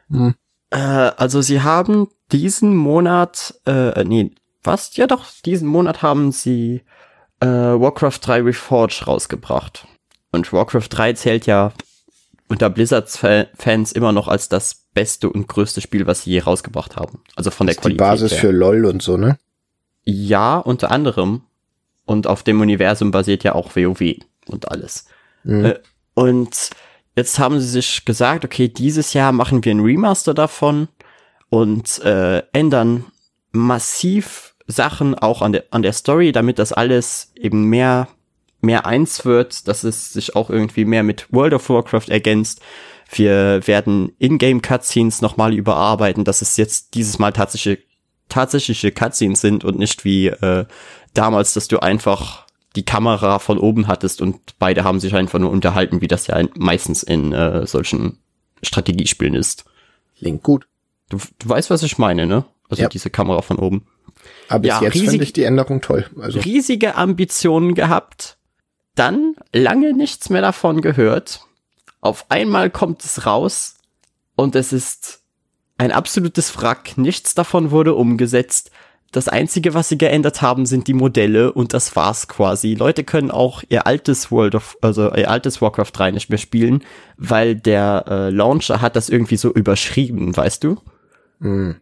Hm. 0.10 0.36
Äh, 0.70 0.78
also 0.78 1.42
sie 1.42 1.62
haben 1.62 2.10
diesen 2.32 2.76
Monat, 2.76 3.56
äh, 3.66 4.04
nee, 4.04 4.32
was? 4.64 4.96
Ja 4.98 5.08
doch, 5.08 5.26
diesen 5.46 5.68
Monat 5.68 6.02
haben 6.02 6.32
sie 6.32 6.84
äh, 7.40 7.46
Warcraft 7.48 8.20
3 8.22 8.42
Reforged 8.42 9.08
rausgebracht. 9.08 9.88
Und 10.32 10.52
Warcraft 10.54 10.88
3 10.90 11.14
zählt 11.14 11.46
ja 11.46 11.74
unter 12.48 12.70
Blizzards-Fans 12.70 13.92
immer 13.92 14.12
noch 14.12 14.28
als 14.28 14.50
das 14.50 14.88
beste 14.94 15.30
und 15.30 15.48
größte 15.48 15.82
Spiel, 15.82 16.08
was 16.08 16.24
sie 16.24 16.32
je 16.32 16.40
rausgebracht 16.40 16.98
haben. 16.98 17.22
Also 17.36 17.52
von 17.52 17.68
der 17.68 17.76
ist 17.76 17.82
Qualität. 17.82 18.00
Die 18.00 18.04
Basis 18.04 18.32
her. 18.34 18.40
für 18.40 18.52
LOL 18.52 18.86
und 18.86 19.02
so, 19.02 19.18
ne? 19.18 19.38
Ja, 20.04 20.58
unter 20.58 20.92
anderem. 20.92 21.44
Und 22.06 22.26
auf 22.26 22.42
dem 22.42 22.60
Universum 22.60 23.12
basiert 23.12 23.44
ja 23.44 23.54
auch 23.54 23.76
WoW 23.76 24.16
und 24.48 24.72
alles. 24.72 25.06
Mhm. 25.44 25.66
Äh, 25.66 25.80
und 26.16 26.72
jetzt 27.16 27.38
haben 27.38 27.60
sie 27.60 27.68
sich 27.68 28.04
gesagt, 28.04 28.44
okay, 28.44 28.68
dieses 28.68 29.14
Jahr 29.14 29.32
machen 29.32 29.64
wir 29.64 29.74
ein 29.74 29.80
Remaster 29.82 30.34
davon 30.34 30.88
und 31.50 32.00
äh, 32.04 32.40
ändern 32.52 33.06
massiv 33.52 34.49
Sachen 34.70 35.16
auch 35.16 35.42
an 35.42 35.52
der, 35.52 35.66
an 35.72 35.82
der 35.82 35.94
Story, 35.94 36.32
damit 36.32 36.60
das 36.60 36.72
alles 36.72 37.32
eben 37.36 37.66
mehr, 37.66 38.08
mehr 38.62 38.86
eins 38.86 39.26
wird, 39.26 39.68
dass 39.68 39.84
es 39.84 40.14
sich 40.14 40.36
auch 40.36 40.50
irgendwie 40.50 40.86
mehr 40.86 41.04
mit 41.04 41.28
World 41.34 41.54
of 41.54 41.70
Warcraft 41.70 42.10
ergänzt. 42.10 42.62
Wir 43.12 43.66
werden 43.66 44.12
Ingame 44.20 44.62
Cutscenes 44.62 45.22
nochmal 45.22 45.54
überarbeiten, 45.54 46.24
dass 46.24 46.44
es 46.44 46.56
jetzt 46.58 46.94
dieses 46.94 47.18
Mal 47.18 47.32
tatsächliche, 47.32 47.82
tatsächliche 48.30 48.92
Cutscenes 48.92 49.42
sind 49.42 49.64
und 49.64 49.80
nicht 49.80 50.06
wie 50.06 50.28
äh, 50.28 50.66
damals, 51.16 51.54
dass 51.56 51.68
du 51.68 51.80
einfach 51.80 52.46
die 52.76 52.86
Kamera 52.86 53.40
von 53.40 53.58
oben 53.58 53.88
hattest 53.88 54.22
und 54.22 54.60
beide 54.60 54.84
haben 54.84 55.00
sich 55.00 55.16
einfach 55.16 55.40
nur 55.40 55.50
unterhalten, 55.50 56.02
wie 56.02 56.08
das 56.08 56.28
ja 56.28 56.44
meistens 56.56 57.02
in 57.02 57.34
äh, 57.34 57.66
solchen 57.66 58.20
Strategiespielen 58.62 59.34
ist. 59.34 59.66
Klingt 60.20 60.44
gut. 60.44 60.68
Du, 61.10 61.18
du 61.40 61.50
weißt, 61.50 61.72
was 61.72 61.82
ich 61.82 61.98
meine, 61.98 62.28
ne? 62.28 62.46
Also 62.70 62.84
ja. 62.84 62.90
diese 62.90 63.10
Kamera 63.10 63.42
von 63.42 63.58
oben. 63.58 63.88
Aber 64.50 64.60
bis 64.60 64.70
ja, 64.70 64.82
jetzt 64.82 64.96
riesig, 64.96 65.10
finde 65.10 65.24
ich 65.24 65.34
die 65.34 65.44
Änderung 65.44 65.80
toll. 65.80 66.06
Also. 66.20 66.40
Riesige 66.40 66.96
Ambitionen 66.96 67.76
gehabt, 67.76 68.38
dann 68.96 69.36
lange 69.54 69.94
nichts 69.94 70.30
mehr 70.30 70.42
davon 70.42 70.82
gehört. 70.82 71.42
Auf 72.02 72.26
einmal 72.30 72.70
kommt 72.70 73.06
es 73.06 73.26
raus 73.26 73.76
und 74.36 74.56
es 74.56 74.74
ist 74.74 75.22
ein 75.78 75.92
absolutes 75.92 76.58
Wrack. 76.58 76.98
Nichts 76.98 77.36
davon 77.36 77.72
wurde 77.72 77.94
umgesetzt. 77.94 78.72
Das 79.12 79.28
einzige, 79.28 79.74
was 79.74 79.90
sie 79.90 79.98
geändert 79.98 80.42
haben, 80.42 80.66
sind 80.66 80.88
die 80.88 80.94
Modelle 80.94 81.52
und 81.52 81.74
das 81.74 81.96
war's 81.96 82.28
quasi. 82.28 82.76
Leute 82.76 83.04
können 83.04 83.32
auch 83.32 83.64
ihr 83.70 83.88
altes 83.88 84.32
World 84.32 84.56
of, 84.56 84.78
also 84.82 85.14
ihr 85.16 85.30
altes 85.30 85.62
Warcraft 85.62 85.92
3 85.94 86.12
nicht 86.12 86.30
mehr 86.30 86.38
spielen, 86.38 86.84
weil 87.18 87.56
der 87.56 88.06
äh, 88.08 88.30
Launcher 88.30 88.82
hat 88.82 88.96
das 88.96 89.10
irgendwie 89.10 89.38
so 89.38 89.52
überschrieben, 89.52 90.36
weißt 90.36 90.64
du? 90.64 90.78
Mhm. 91.40 91.78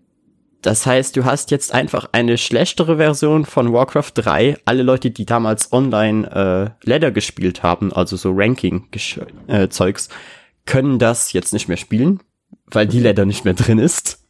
Das 0.62 0.86
heißt, 0.86 1.16
du 1.16 1.24
hast 1.24 1.52
jetzt 1.52 1.74
einfach 1.74 2.10
eine 2.12 2.38
schlechtere 2.38 2.98
Version 2.98 3.46
von 3.46 3.72
Warcraft 3.74 4.12
3. 4.16 4.58
Alle 4.66 4.84
Leute, 4.84 5.12
die 5.12 5.26
damals 5.26 5.72
online 5.72 6.76
äh, 6.84 6.90
Ladder 6.90 7.12
gespielt 7.12 7.64
haben, 7.64 7.94
also 7.94 8.18
so 8.18 8.34
Ranking-Zeugs, 8.34 10.08
äh, 10.08 10.12
können 10.66 11.00
das 11.00 11.32
jetzt 11.34 11.54
nicht 11.54 11.68
mehr 11.68 11.78
spielen, 11.78 12.22
weil 12.66 12.88
die 12.88 13.00
Ladder 13.00 13.26
nicht 13.26 13.46
mehr 13.46 13.54
drin 13.54 13.78
ist. 13.78 14.24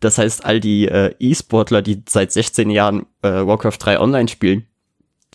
Das 0.00 0.18
heißt, 0.18 0.44
all 0.44 0.60
die 0.60 0.86
äh, 0.86 1.14
E-Sportler, 1.18 1.82
die 1.82 2.02
seit 2.08 2.32
16 2.32 2.70
Jahren 2.70 3.06
äh, 3.22 3.28
Warcraft 3.28 3.78
3 3.78 4.00
online 4.00 4.28
spielen, 4.28 4.66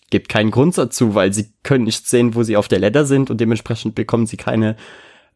gibt 0.09 0.29
keinen 0.29 0.51
Grund 0.51 0.77
dazu, 0.77 1.15
weil 1.15 1.33
sie 1.33 1.51
können 1.63 1.83
nicht 1.83 2.07
sehen, 2.07 2.35
wo 2.35 2.43
sie 2.43 2.57
auf 2.57 2.67
der 2.67 2.79
Ladder 2.79 3.05
sind 3.05 3.29
und 3.29 3.39
dementsprechend 3.39 3.95
bekommen 3.95 4.25
sie 4.25 4.37
keine 4.37 4.75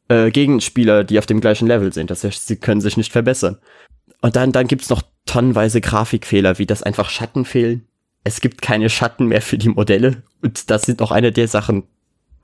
äh, 0.07 0.31
Gegenspieler, 0.31 1.03
die 1.03 1.19
auf 1.19 1.25
dem 1.25 1.41
gleichen 1.41 1.67
Level 1.67 1.93
sind. 1.93 2.10
Das 2.10 2.24
heißt, 2.24 2.48
sie 2.48 2.57
können 2.57 2.81
sich 2.81 2.98
nicht 2.98 3.12
verbessern. 3.12 3.57
Und 4.22 4.36
dann, 4.36 4.51
dann 4.51 4.67
gibt's 4.67 4.89
noch 4.89 5.01
tonnenweise 5.25 5.81
Grafikfehler, 5.81 6.57
wie 6.60 6.65
das 6.65 6.83
einfach 6.83 7.10
Schatten 7.10 7.45
fehlen. 7.45 7.88
Es 8.24 8.41
gibt 8.41 8.62
keine 8.62 8.89
Schatten 8.89 9.27
mehr 9.27 9.41
für 9.41 9.57
die 9.57 9.69
Modelle. 9.69 10.24
Und 10.41 10.69
das 10.69 10.83
sind 10.83 11.01
auch 11.01 11.12
eine 11.12 11.31
der 11.31 11.48
Sachen, 11.48 11.83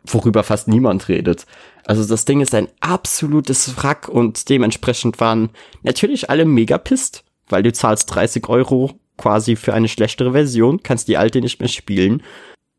worüber 0.05 0.43
fast 0.43 0.67
niemand 0.67 1.07
redet. 1.07 1.45
Also 1.85 2.05
das 2.05 2.25
Ding 2.25 2.41
ist 2.41 2.53
ein 2.53 2.67
absolutes 2.79 3.77
Wrack 3.77 4.07
und 4.09 4.49
dementsprechend 4.49 5.19
waren 5.19 5.49
natürlich 5.83 6.29
alle 6.29 6.45
mega 6.45 6.77
pisst, 6.77 7.23
weil 7.47 7.63
du 7.63 7.71
zahlst 7.73 8.13
30 8.13 8.47
Euro 8.49 8.99
quasi 9.17 9.55
für 9.55 9.73
eine 9.73 9.87
schlechtere 9.87 10.31
Version, 10.31 10.81
kannst 10.83 11.07
die 11.07 11.17
alte 11.17 11.41
nicht 11.41 11.59
mehr 11.59 11.69
spielen. 11.69 12.23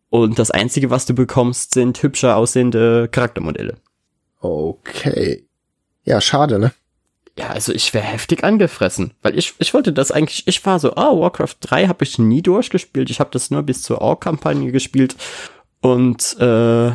Und 0.08 0.38
das 0.38 0.50
einzige, 0.50 0.90
was 0.90 1.06
du 1.06 1.14
bekommst, 1.14 1.75
sind 1.75 2.02
hübscher 2.02 2.37
aussehende 2.37 3.08
Charaktermodelle. 3.08 3.76
Okay. 4.40 5.46
Ja, 6.04 6.20
schade, 6.20 6.58
ne? 6.58 6.72
Ja, 7.38 7.49
also 7.49 7.72
ich 7.72 7.94
wäre 7.94 8.04
heftig 8.04 8.44
angefressen, 8.44 9.14
weil 9.22 9.38
ich, 9.38 9.54
ich 9.58 9.72
wollte 9.72 9.92
das 9.92 10.10
eigentlich, 10.10 10.46
ich 10.46 10.64
war 10.66 10.78
so, 10.78 10.94
ah, 10.96 11.10
oh, 11.10 11.20
Warcraft 11.20 11.56
3 11.60 11.87
habe 11.87 12.04
ich 12.04 12.18
nie 12.18 12.42
durchgespielt, 12.42 13.08
ich 13.08 13.20
habe 13.20 13.30
das 13.32 13.50
nur 13.50 13.62
bis 13.62 13.82
zur 13.82 14.00
Org-Kampagne 14.00 14.72
gespielt 14.72 15.16
und 15.80 16.38
äh, 16.38 16.92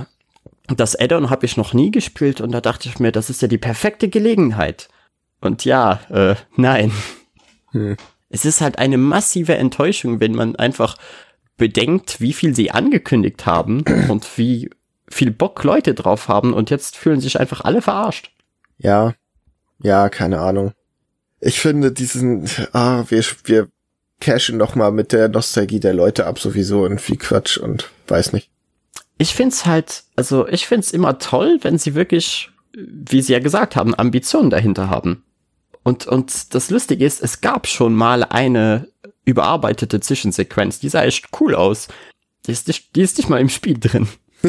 das 0.67 0.99
Addon 0.99 1.29
habe 1.29 1.45
ich 1.45 1.57
noch 1.57 1.73
nie 1.73 1.91
gespielt 1.91 2.41
und 2.41 2.51
da 2.51 2.61
dachte 2.61 2.89
ich 2.89 2.99
mir, 2.99 3.11
das 3.11 3.29
ist 3.29 3.41
ja 3.41 3.47
die 3.47 3.57
perfekte 3.57 4.09
Gelegenheit. 4.09 4.89
Und 5.41 5.65
ja, 5.65 5.99
äh, 6.09 6.35
nein. 6.55 6.91
Hm. 7.71 7.97
Es 8.29 8.45
ist 8.45 8.61
halt 8.61 8.79
eine 8.79 8.97
massive 8.97 9.55
Enttäuschung, 9.55 10.19
wenn 10.19 10.33
man 10.33 10.55
einfach 10.55 10.97
bedenkt, 11.57 12.19
wie 12.19 12.33
viel 12.33 12.55
sie 12.55 12.71
angekündigt 12.71 13.45
haben 13.45 13.83
und 14.09 14.37
wie 14.37 14.69
viel 15.07 15.31
Bock 15.31 15.63
Leute 15.63 15.93
drauf 15.93 16.27
haben 16.27 16.53
und 16.53 16.69
jetzt 16.69 16.97
fühlen 16.97 17.19
sich 17.19 17.39
einfach 17.39 17.61
alle 17.61 17.81
verarscht. 17.81 18.31
Ja, 18.77 19.13
ja, 19.81 20.09
keine 20.09 20.39
Ahnung. 20.39 20.73
Ich 21.39 21.59
finde 21.59 21.91
diesen, 21.91 22.49
ah, 22.73 23.03
wir, 23.09 23.23
wir 23.43 23.67
cashen 24.19 24.57
noch 24.57 24.75
mal 24.75 24.91
mit 24.91 25.11
der 25.11 25.27
Nostalgie 25.29 25.79
der 25.79 25.93
Leute 25.93 26.25
ab, 26.25 26.39
sowieso 26.39 26.85
in 26.85 26.99
viel 26.99 27.17
Quatsch 27.17 27.57
und 27.57 27.89
weiß 28.07 28.33
nicht. 28.33 28.49
Ich 29.17 29.35
find's 29.35 29.65
halt, 29.65 30.03
also 30.15 30.47
ich 30.47 30.67
find's 30.67 30.91
immer 30.91 31.19
toll, 31.19 31.59
wenn 31.61 31.77
sie 31.77 31.95
wirklich, 31.95 32.49
wie 32.73 33.21
sie 33.21 33.33
ja 33.33 33.39
gesagt 33.39 33.75
haben, 33.75 33.97
Ambitionen 33.97 34.49
dahinter 34.49 34.89
haben. 34.89 35.23
Und, 35.83 36.07
und 36.07 36.53
das 36.53 36.69
Lustige 36.69 37.05
ist, 37.05 37.21
es 37.21 37.41
gab 37.41 37.67
schon 37.67 37.93
mal 37.93 38.23
eine 38.23 38.87
überarbeitete 39.23 39.99
Zwischensequenz, 39.99 40.79
die 40.79 40.89
sah 40.89 41.03
echt 41.03 41.29
cool 41.39 41.55
aus. 41.55 41.87
Die 42.45 42.51
ist 42.51 42.67
nicht, 42.67 42.95
die 42.95 43.01
ist 43.01 43.17
nicht 43.17 43.29
mal 43.29 43.39
im 43.39 43.49
Spiel 43.49 43.79
drin. 43.79 44.07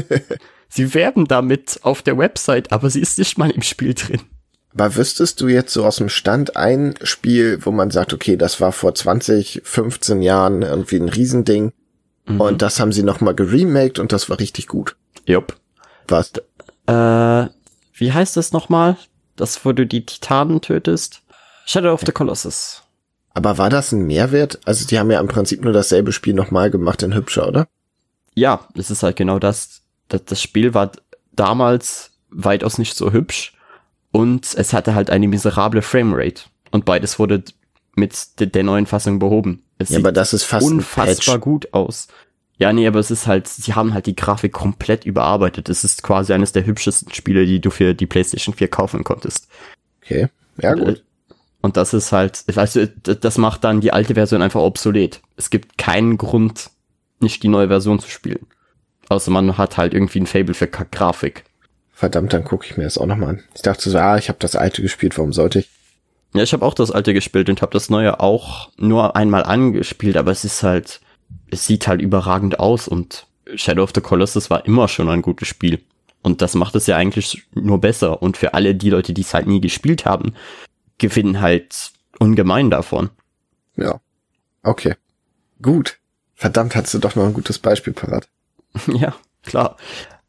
sie 0.68 0.95
werben 0.95 1.26
damit 1.26 1.80
auf 1.83 2.02
der 2.02 2.18
Website, 2.18 2.73
aber 2.73 2.90
sie 2.90 3.00
ist 3.00 3.18
nicht 3.18 3.38
mal 3.38 3.50
im 3.50 3.62
Spiel 3.62 3.95
drin. 3.95 4.21
Aber 4.78 4.95
wüsstest 4.95 5.40
du 5.40 5.49
jetzt 5.49 5.73
so 5.73 5.87
aus 5.87 5.97
dem 5.97 6.11
Stand 6.11 6.59
ein 6.59 6.95
Spiel, 7.02 7.64
wo 7.64 7.71
man 7.71 7.90
sagt, 7.90 8.12
okay, 8.12 8.37
das 8.37 8.61
war 8.61 8.73
vor 8.73 8.95
20, 8.95 9.62
15 9.64 10.21
Jahren 10.21 10.61
irgendwie 10.61 10.97
ein 10.97 11.09
Riesending 11.09 11.73
mhm. 12.26 12.40
und 12.42 12.61
das 12.61 12.78
haben 12.78 12.92
sie 12.92 13.02
nochmal 13.02 13.35
geremaked 13.35 13.99
und 13.99 14.12
das 14.12 14.28
war 14.28 14.38
richtig 14.38 14.68
gut. 14.68 14.95
Jupp. 15.25 15.56
Was? 16.09 16.33
Äh, 16.87 17.50
wie 17.95 18.12
heißt 18.12 18.37
das 18.37 18.52
nochmal? 18.52 18.99
Das, 19.35 19.64
wo 19.64 19.73
du 19.73 19.87
die 19.87 20.04
Titanen 20.04 20.61
tötest? 20.61 21.23
Shadow 21.64 21.95
of 21.95 22.02
the 22.04 22.12
Colossus. 22.12 22.83
Aber 23.33 23.56
war 23.56 23.71
das 23.71 23.92
ein 23.92 24.06
Mehrwert? 24.06 24.61
Also 24.66 24.87
die 24.87 24.99
haben 24.99 25.11
ja 25.11 25.21
im 25.21 25.28
Prinzip 25.28 25.64
nur 25.64 25.73
dasselbe 25.73 26.12
Spiel 26.12 26.35
nochmal 26.35 26.71
gemacht 26.71 27.02
in 27.02 27.14
hübscher, 27.14 27.49
oder? 27.49 27.66
Ja, 28.35 28.68
es 28.75 28.90
ist 28.90 29.02
halt 29.02 29.16
genau 29.16 29.38
das. 29.38 29.80
Das, 30.09 30.23
das 30.26 30.42
Spiel 30.42 30.75
war 30.75 30.92
damals 31.33 32.12
weitaus 32.28 32.76
nicht 32.76 32.95
so 32.95 33.11
hübsch 33.11 33.55
und 34.16 34.54
es 34.54 34.73
hatte 34.73 34.94
halt 34.94 35.11
eine 35.11 35.28
miserable 35.28 35.82
Framerate. 35.82 36.44
Und 36.70 36.87
beides 36.87 37.18
wurde 37.18 37.44
mit 37.96 38.40
de 38.40 38.46
der 38.46 38.62
neuen 38.62 38.87
Fassung 38.87 39.18
behoben. 39.18 39.62
Es 39.76 39.90
ja, 39.90 39.99
aber 39.99 40.11
das 40.11 40.32
ist 40.32 40.44
fast 40.44 40.66
unfassbar 40.66 41.38
gut 41.38 41.75
aus. 41.75 42.08
Ja, 42.56 42.73
nee, 42.73 42.87
aber 42.87 42.99
es 42.99 43.11
ist 43.11 43.26
halt, 43.26 43.46
sie 43.46 43.75
haben 43.75 43.92
halt 43.92 44.06
die 44.06 44.16
Grafik 44.16 44.54
komplett 44.54 45.04
überarbeitet. 45.04 45.68
Es 45.68 45.85
ist 45.85 46.02
quasi 46.02 46.32
eines 46.32 46.52
der 46.52 46.64
hübschesten 46.64 47.12
Spiele, 47.12 47.44
die 47.44 47.61
du 47.61 47.68
für 47.68 47.92
die 47.92 48.06
PlayStation 48.06 48.54
4 48.54 48.68
kaufen 48.68 49.04
konntest. 49.04 49.49
Okay, 50.02 50.28
ja 50.62 50.73
gut. 50.73 51.04
Und 51.61 51.76
das 51.76 51.92
ist 51.92 52.11
halt, 52.12 52.44
du, 52.49 53.16
das 53.16 53.37
macht 53.37 53.64
dann 53.64 53.82
die 53.82 53.92
alte 53.92 54.14
Version 54.14 54.40
einfach 54.40 54.62
obsolet. 54.62 55.20
Es 55.37 55.50
gibt 55.50 55.76
keinen 55.76 56.16
Grund, 56.16 56.70
nicht 57.20 57.42
die 57.42 57.49
neue 57.49 57.68
Version 57.68 57.99
zu 57.99 58.08
spielen. 58.08 58.46
Außer 59.11 59.30
man 59.30 59.58
hat 59.58 59.76
halt 59.76 59.92
irgendwie 59.92 60.20
ein 60.20 60.26
Fable 60.26 60.54
für 60.54 60.68
Grafik. 60.68 61.44
Verdammt, 61.96 62.34
dann 62.34 62.44
gucke 62.44 62.66
ich 62.66 62.76
mir 62.76 62.84
das 62.84 62.98
auch 62.98 63.06
nochmal 63.06 63.30
an. 63.30 63.44
Ich 63.54 63.62
dachte 63.62 63.88
so, 63.88 63.96
ah, 63.96 64.18
ich 64.18 64.28
habe 64.28 64.38
das 64.38 64.54
alte 64.54 64.82
gespielt, 64.82 65.16
warum 65.16 65.32
sollte 65.32 65.60
ich? 65.60 65.70
Ja, 66.34 66.42
ich 66.42 66.52
habe 66.52 66.62
auch 66.62 66.74
das 66.74 66.90
alte 66.90 67.14
gespielt 67.14 67.48
und 67.48 67.62
habe 67.62 67.72
das 67.72 67.88
neue 67.88 68.20
auch 68.20 68.70
nur 68.76 69.16
einmal 69.16 69.44
angespielt, 69.44 70.18
aber 70.18 70.30
es 70.30 70.44
ist 70.44 70.62
halt, 70.62 71.00
es 71.50 71.66
sieht 71.66 71.88
halt 71.88 72.02
überragend 72.02 72.60
aus 72.60 72.86
und 72.86 73.26
Shadow 73.54 73.82
of 73.82 73.92
the 73.94 74.02
Colossus 74.02 74.50
war 74.50 74.66
immer 74.66 74.88
schon 74.88 75.08
ein 75.08 75.22
gutes 75.22 75.48
Spiel. 75.48 75.80
Und 76.20 76.42
das 76.42 76.54
macht 76.54 76.74
es 76.74 76.86
ja 76.86 76.98
eigentlich 76.98 77.46
nur 77.54 77.80
besser. 77.80 78.20
Und 78.20 78.36
für 78.36 78.52
alle 78.52 78.74
die 78.74 78.90
Leute, 78.90 79.14
die 79.14 79.22
es 79.22 79.32
halt 79.32 79.46
nie 79.46 79.62
gespielt 79.62 80.04
haben, 80.04 80.34
gewinnen 80.98 81.40
halt 81.40 81.92
ungemein 82.18 82.68
davon. 82.68 83.08
Ja. 83.74 84.00
Okay. 84.62 84.96
Gut. 85.62 85.96
Verdammt, 86.34 86.76
hast 86.76 86.92
du 86.92 86.98
doch 86.98 87.14
noch 87.14 87.24
ein 87.24 87.32
gutes 87.32 87.58
Beispiel 87.58 87.94
parat. 87.94 88.28
ja, 88.88 89.14
klar. 89.44 89.78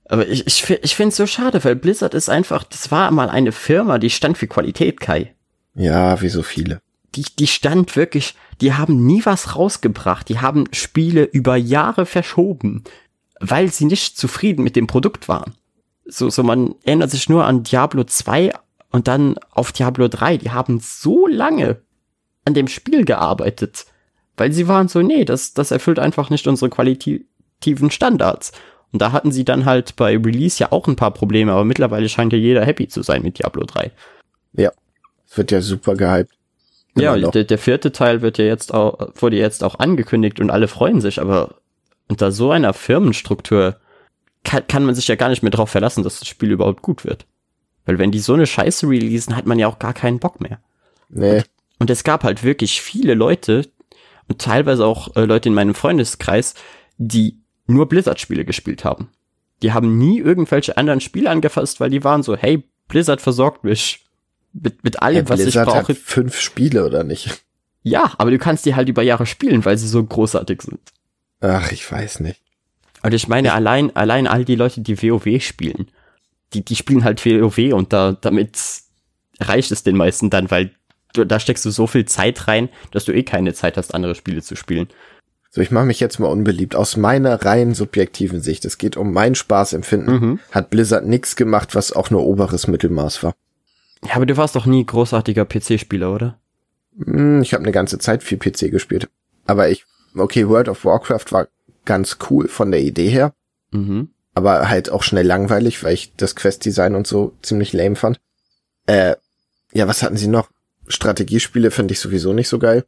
Aber 0.10 0.28
ich, 0.28 0.48
ich, 0.48 0.70
ich 0.70 0.96
finde 0.96 1.10
es 1.10 1.18
so 1.18 1.28
schade, 1.28 1.64
weil 1.64 1.76
Blizzard 1.76 2.14
ist 2.14 2.30
einfach, 2.30 2.64
das 2.64 2.92
war 2.92 3.12
mal 3.12 3.30
eine 3.30 3.52
Firma, 3.52 3.98
die 3.98 4.10
stand 4.10 4.38
für 4.38 4.48
Qualität, 4.48 5.00
Kai. 5.00 5.34
Ja, 5.76 6.22
wie 6.22 6.30
so 6.30 6.44
viele. 6.44 6.82
Die, 7.16 7.26
die 7.38 7.48
stand 7.48 7.96
wirklich, 7.96 8.36
die 8.62 8.74
haben 8.74 9.06
nie 9.06 9.26
was 9.26 9.56
rausgebracht. 9.56 10.30
Die 10.30 10.40
haben 10.40 10.66
Spiele 10.72 11.24
über 11.24 11.56
Jahre 11.56 12.06
verschoben, 12.06 12.84
weil 13.40 13.72
sie 13.72 13.86
nicht 13.86 14.18
zufrieden 14.18 14.64
mit 14.64 14.76
dem 14.76 14.88
Produkt 14.88 15.28
waren. 15.28 15.54
So, 16.06 16.30
so 16.30 16.42
man 16.44 16.76
erinnert 16.84 17.12
sich 17.12 17.28
nur 17.28 17.46
an 17.46 17.64
Diablo 17.64 18.04
2 18.04 18.54
und 18.92 19.08
dann 19.08 19.36
auf 19.52 19.72
Diablo 19.72 20.08
3. 20.08 20.38
Die 20.38 20.52
haben 20.52 20.80
so 20.82 21.28
lange 21.28 21.82
an 22.46 22.54
dem 22.54 22.68
Spiel 22.68 23.04
gearbeitet, 23.04 23.86
weil 24.38 24.54
sie 24.54 24.68
waren 24.68 24.88
so, 24.88 25.02
nee, 25.02 25.26
das, 25.26 25.54
das 25.54 25.72
erfüllt 25.72 26.00
einfach 26.00 26.30
nicht 26.30 26.48
unsere 26.48 26.70
qualitativen 26.70 27.92
Standards. 27.92 28.54
Und 28.92 29.02
da 29.02 29.12
hatten 29.12 29.32
sie 29.32 29.44
dann 29.44 29.66
halt 29.66 29.96
bei 29.96 30.18
Release 30.18 30.60
ja 30.60 30.72
auch 30.72 30.88
ein 30.88 30.96
paar 30.96 31.12
Probleme, 31.12 31.52
aber 31.52 31.66
mittlerweile 31.66 32.08
scheint 32.10 32.34
ja 32.34 32.40
jeder 32.40 32.66
happy 32.66 32.88
zu 32.88 33.02
sein 33.02 33.22
mit 33.22 33.40
Diablo 33.40 33.66
3. 33.66 33.92
Ja, 34.54 34.72
es 35.28 35.38
wird 35.38 35.52
ja 35.52 35.62
super 35.62 35.96
gehypt. 35.96 36.32
ja, 36.96 37.18
der, 37.18 37.44
der 37.44 37.58
vierte 37.58 37.92
Teil 37.92 38.22
wird 38.22 38.38
ja 38.38 38.46
jetzt 38.46 38.74
auch, 38.74 39.10
wurde 39.16 39.38
jetzt 39.38 39.64
auch 39.64 39.80
angekündigt 39.80 40.40
und 40.40 40.50
alle 40.50 40.68
freuen 40.68 41.02
sich, 41.02 41.20
aber 41.20 41.56
unter 42.08 42.32
so 42.32 42.52
einer 42.52 42.74
Firmenstruktur 42.74 43.76
kann, 44.44 44.66
kann 44.68 44.86
man 44.86 44.96
sich 44.96 45.08
ja 45.08 45.16
gar 45.16 45.30
nicht 45.30 45.44
mehr 45.44 45.52
darauf 45.52 45.70
verlassen, 45.70 46.04
dass 46.04 46.20
das 46.20 46.28
Spiel 46.28 46.52
überhaupt 46.52 46.82
gut 46.82 47.04
wird. 47.04 47.26
Weil 47.86 48.00
wenn 48.00 48.12
die 48.12 48.20
so 48.20 48.34
eine 48.34 48.48
Scheiße 48.48 48.88
releasen, 48.88 49.36
hat 49.36 49.46
man 49.46 49.60
ja 49.60 49.68
auch 49.68 49.80
gar 49.80 49.94
keinen 49.94 50.20
Bock 50.20 50.42
mehr. 50.42 50.60
Nee. 51.10 51.38
Und, 51.38 51.46
und 51.80 51.90
es 51.90 52.04
gab 52.04 52.24
halt 52.24 52.44
wirklich 52.44 52.82
viele 52.82 53.14
Leute 53.14 53.70
und 54.28 54.40
teilweise 54.40 54.86
auch 54.86 55.16
äh, 55.16 55.26
Leute 55.26 55.50
in 55.50 55.56
meinem 55.56 55.74
Freundeskreis, 55.74 56.54
die 56.98 57.40
nur 57.68 57.88
Blizzard-Spiele 57.88 58.46
gespielt 58.46 58.84
haben. 58.84 59.10
Die 59.62 59.74
haben 59.74 59.98
nie 59.98 60.20
irgendwelche 60.20 60.78
anderen 60.78 61.02
Spiele 61.02 61.30
angefasst, 61.30 61.80
weil 61.80 61.90
die 61.90 62.04
waren 62.04 62.24
so, 62.24 62.36
hey, 62.36 62.64
Blizzard 62.88 63.22
versorgt 63.22 63.64
mich 63.64 64.06
mit, 64.54 64.84
mit 64.84 65.02
allem, 65.02 65.26
hey, 65.26 65.30
was 65.30 65.42
Blizzard 65.42 65.68
ich 65.68 65.74
brauche. 65.74 65.94
Hat 65.94 65.98
fünf 65.98 66.40
Spiele 66.40 66.86
oder 66.86 67.04
nicht? 67.04 67.44
Ja, 67.84 68.14
aber 68.18 68.32
du 68.32 68.38
kannst 68.38 68.66
die 68.66 68.76
halt 68.76 68.90
über 68.90 69.02
Jahre 69.02 69.26
spielen, 69.26 69.64
weil 69.66 69.78
sie 69.78 69.88
so 69.88 70.04
großartig 70.04 70.62
sind. 70.62 70.80
Ach, 71.42 71.72
ich 71.72 71.90
weiß 71.90 72.20
nicht. 72.22 72.42
Und 73.04 73.14
ich 73.14 73.28
meine, 73.28 73.50
ich 73.50 73.54
allein, 73.54 73.96
allein 73.96 74.28
all 74.28 74.44
die 74.44 74.56
Leute, 74.56 74.82
die 74.82 75.02
WoW 75.02 75.42
spielen, 75.42 75.90
die, 76.54 76.64
die 76.64 76.76
spielen 76.76 77.04
halt 77.04 77.26
WoW 77.26 77.74
und 77.74 77.94
da, 77.94 78.14
damit 78.14 78.58
reicht 79.40 79.72
es 79.72 79.84
den 79.84 79.96
meisten 79.96 80.30
dann, 80.30 80.50
weil 80.50 80.72
du, 81.14 81.26
da 81.26 81.40
steckst 81.40 81.66
du 81.66 81.70
so 81.70 81.88
viel 81.88 82.06
Zeit 82.06 82.48
rein, 82.48 82.70
dass 82.92 83.06
du 83.06 83.14
eh 83.14 83.24
keine 83.24 83.54
Zeit 83.54 83.78
hast, 83.78 83.94
andere 83.94 84.16
Spiele 84.16 84.42
zu 84.42 84.56
spielen. 84.56 84.88
So, 85.50 85.62
ich 85.62 85.72
mache 85.72 85.86
mich 85.86 86.00
jetzt 86.00 86.20
mal 86.20 86.28
unbeliebt. 86.28 86.76
Aus 86.76 86.98
meiner 86.98 87.46
rein 87.46 87.74
subjektiven 87.74 88.42
Sicht, 88.42 88.66
es 88.66 88.78
geht 88.78 88.98
um 88.98 89.14
mein 89.14 89.36
Spaßempfinden, 89.36 90.20
mhm. 90.20 90.40
hat 90.52 90.70
Blizzard 90.70 91.06
nichts 91.06 91.36
gemacht, 91.36 91.76
was 91.76 91.92
auch 91.92 92.10
nur 92.10 92.24
oberes 92.24 92.68
Mittelmaß 92.68 93.24
war. 93.24 93.34
Ja, 94.06 94.16
aber 94.16 94.26
du 94.26 94.38
warst 94.38 94.56
doch 94.56 94.66
nie 94.66 94.86
großartiger 94.86 95.46
PC-Spieler, 95.46 96.14
oder? 96.14 96.40
Hm, 97.04 97.42
ich 97.42 97.54
habe 97.54 97.64
eine 97.64 97.72
ganze 97.72 98.00
Zeit 98.00 98.24
viel 98.24 98.38
PC 98.38 98.72
gespielt. 98.72 99.10
Aber 99.46 99.70
ich, 99.70 99.86
okay, 100.16 100.48
World 100.48 100.70
of 100.70 100.86
Warcraft 100.86 101.32
war 101.32 101.48
ganz 101.86 102.18
cool 102.30 102.48
von 102.48 102.72
der 102.72 102.82
Idee 102.82 103.10
her. 103.10 103.34
Mhm. 103.72 104.10
Aber 104.34 104.70
halt 104.70 104.92
auch 104.92 105.02
schnell 105.02 105.26
langweilig, 105.26 105.84
weil 105.84 105.94
ich 105.94 106.14
das 106.16 106.36
Quest-Design 106.36 106.96
und 106.96 107.08
so 107.08 107.34
ziemlich 107.42 107.74
lame 107.74 107.96
fand. 107.96 108.20
Äh, 108.86 109.16
ja, 109.74 109.88
was 109.88 110.04
hatten 110.04 110.18
sie 110.18 110.28
noch? 110.28 110.50
Strategiespiele 110.88 111.72
finde 111.72 111.94
ich 111.94 112.00
sowieso 112.00 112.34
nicht 112.34 112.48
so 112.48 112.60
geil. 112.60 112.86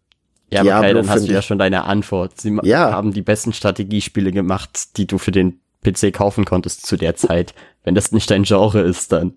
Ja, 0.52 0.62
aber 0.62 0.80
okay, 0.80 0.94
dann 0.94 1.10
hast 1.10 1.28
du 1.28 1.32
ja 1.32 1.42
schon 1.42 1.60
deine 1.60 1.84
Antwort. 1.86 2.42
Sie 2.42 2.58
ja. 2.64 2.92
haben 2.92 3.14
die 3.14 3.22
besten 3.22 3.54
Strategiespiele 3.54 4.32
gemacht, 4.32 4.98
die 4.98 5.06
du 5.06 5.18
für 5.18 5.32
den 5.32 5.60
PC 5.84 6.14
kaufen 6.14 6.46
konntest 6.46 6.86
zu 6.86 6.98
der 6.98 7.16
Zeit. 7.16 7.54
Wenn 7.84 7.96
das 7.96 8.12
nicht 8.12 8.30
dein 8.32 8.44
Genre 8.44 8.82
ist, 8.82 9.12
dann. 9.12 9.34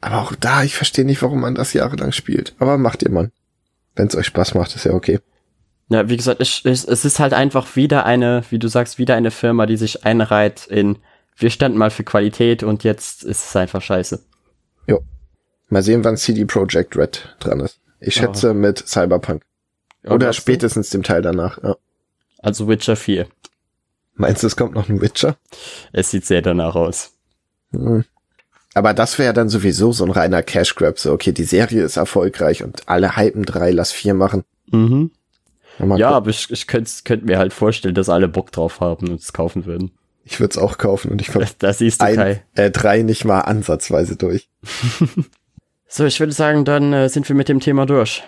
Aber 0.00 0.22
auch 0.22 0.34
da, 0.34 0.62
ich 0.64 0.74
verstehe 0.74 1.04
nicht, 1.04 1.22
warum 1.22 1.40
man 1.40 1.54
das 1.54 1.72
jahrelang 1.72 2.12
spielt. 2.12 2.54
Aber 2.58 2.78
macht 2.78 3.02
ihr 3.02 3.10
mal. 3.10 3.30
Wenn 3.94 4.08
es 4.08 4.16
euch 4.16 4.26
Spaß 4.26 4.54
macht, 4.54 4.74
ist 4.74 4.84
ja 4.84 4.92
okay. 4.92 5.20
Ja, 5.88 6.08
wie 6.08 6.16
gesagt, 6.16 6.40
es, 6.40 6.62
es, 6.64 6.84
es 6.84 7.04
ist 7.04 7.18
halt 7.18 7.32
einfach 7.32 7.76
wieder 7.76 8.06
eine, 8.06 8.44
wie 8.50 8.58
du 8.58 8.68
sagst, 8.68 8.98
wieder 8.98 9.16
eine 9.16 9.30
Firma, 9.30 9.66
die 9.66 9.76
sich 9.76 10.04
einreiht 10.04 10.66
in, 10.66 10.98
wir 11.36 11.50
standen 11.50 11.78
mal 11.78 11.90
für 11.90 12.04
Qualität 12.04 12.62
und 12.62 12.84
jetzt 12.84 13.24
ist 13.24 13.48
es 13.48 13.56
einfach 13.56 13.82
scheiße. 13.82 14.22
Jo. 14.86 15.00
Mal 15.68 15.82
sehen, 15.82 16.04
wann 16.04 16.16
CD 16.16 16.44
Projekt 16.44 16.96
Red 16.96 17.36
dran 17.40 17.60
ist. 17.60 17.80
Ich 17.98 18.14
schätze 18.14 18.52
oh. 18.52 18.54
mit 18.54 18.78
Cyberpunk. 18.78 19.42
Oder 20.04 20.32
spätestens 20.32 20.90
dem 20.90 21.02
Teil 21.02 21.22
danach, 21.22 21.62
ja. 21.62 21.76
Also 22.38 22.68
Witcher 22.68 22.96
4. 22.96 23.26
Meinst 24.14 24.42
du, 24.42 24.46
es 24.46 24.56
kommt 24.56 24.74
noch 24.74 24.88
ein 24.88 25.00
Witcher? 25.00 25.36
Es 25.92 26.10
sieht 26.10 26.24
sehr 26.24 26.42
danach 26.42 26.74
aus. 26.74 27.12
Hm. 27.72 28.04
Aber 28.74 28.94
das 28.94 29.18
wäre 29.18 29.34
dann 29.34 29.48
sowieso 29.48 29.92
so 29.92 30.04
ein 30.04 30.10
reiner 30.10 30.42
Cash 30.42 30.74
Grab. 30.74 30.98
So, 30.98 31.12
okay, 31.12 31.32
die 31.32 31.44
Serie 31.44 31.82
ist 31.82 31.96
erfolgreich 31.96 32.62
und 32.62 32.88
alle 32.88 33.16
hypen 33.16 33.44
drei, 33.44 33.72
lass 33.72 33.92
vier 33.92 34.14
machen. 34.14 34.44
Mhm. 34.70 35.10
Ja, 35.96 36.10
aber 36.10 36.30
ich, 36.30 36.50
ich 36.50 36.66
könnte 36.66 36.90
könnt 37.04 37.24
mir 37.24 37.38
halt 37.38 37.52
vorstellen, 37.52 37.94
dass 37.94 38.08
alle 38.08 38.28
Bock 38.28 38.52
drauf 38.52 38.80
haben 38.80 39.08
und 39.08 39.20
es 39.20 39.32
kaufen 39.32 39.64
würden. 39.64 39.92
Ich 40.24 40.38
würde 40.38 40.50
es 40.50 40.58
auch 40.58 40.78
kaufen 40.78 41.10
und 41.10 41.20
ich 41.20 41.30
das, 41.30 41.56
das 41.58 41.78
siehst 41.78 42.02
du, 42.02 42.06
ein, 42.06 42.16
Kai. 42.16 42.44
Äh, 42.54 42.70
drei 42.70 43.02
nicht 43.02 43.24
mal 43.24 43.40
ansatzweise 43.40 44.16
durch. 44.16 44.48
so, 45.88 46.04
ich 46.04 46.20
würde 46.20 46.32
sagen, 46.32 46.64
dann 46.64 46.92
äh, 46.92 47.08
sind 47.08 47.28
wir 47.28 47.34
mit 47.34 47.48
dem 47.48 47.60
Thema 47.60 47.86
durch. 47.86 48.22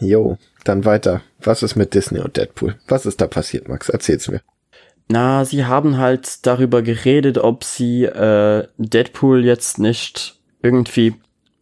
Jo, 0.00 0.38
dann 0.64 0.84
weiter. 0.84 1.22
Was 1.40 1.62
ist 1.62 1.76
mit 1.76 1.94
Disney 1.94 2.20
und 2.20 2.36
Deadpool? 2.36 2.76
Was 2.88 3.06
ist 3.06 3.20
da 3.20 3.26
passiert, 3.26 3.68
Max? 3.68 3.88
Erzähl's 3.88 4.28
mir. 4.28 4.40
Na, 5.08 5.44
sie 5.44 5.64
haben 5.64 5.98
halt 5.98 6.46
darüber 6.46 6.82
geredet, 6.82 7.38
ob 7.38 7.64
sie 7.64 8.04
äh, 8.04 8.66
Deadpool 8.78 9.44
jetzt 9.44 9.78
nicht 9.78 10.38
irgendwie, 10.62 11.14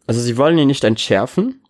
also 0.07 0.21
sie 0.21 0.37
wollen 0.37 0.59
ihn 0.59 0.67
nicht 0.67 0.85
entschärfen, 0.85 1.63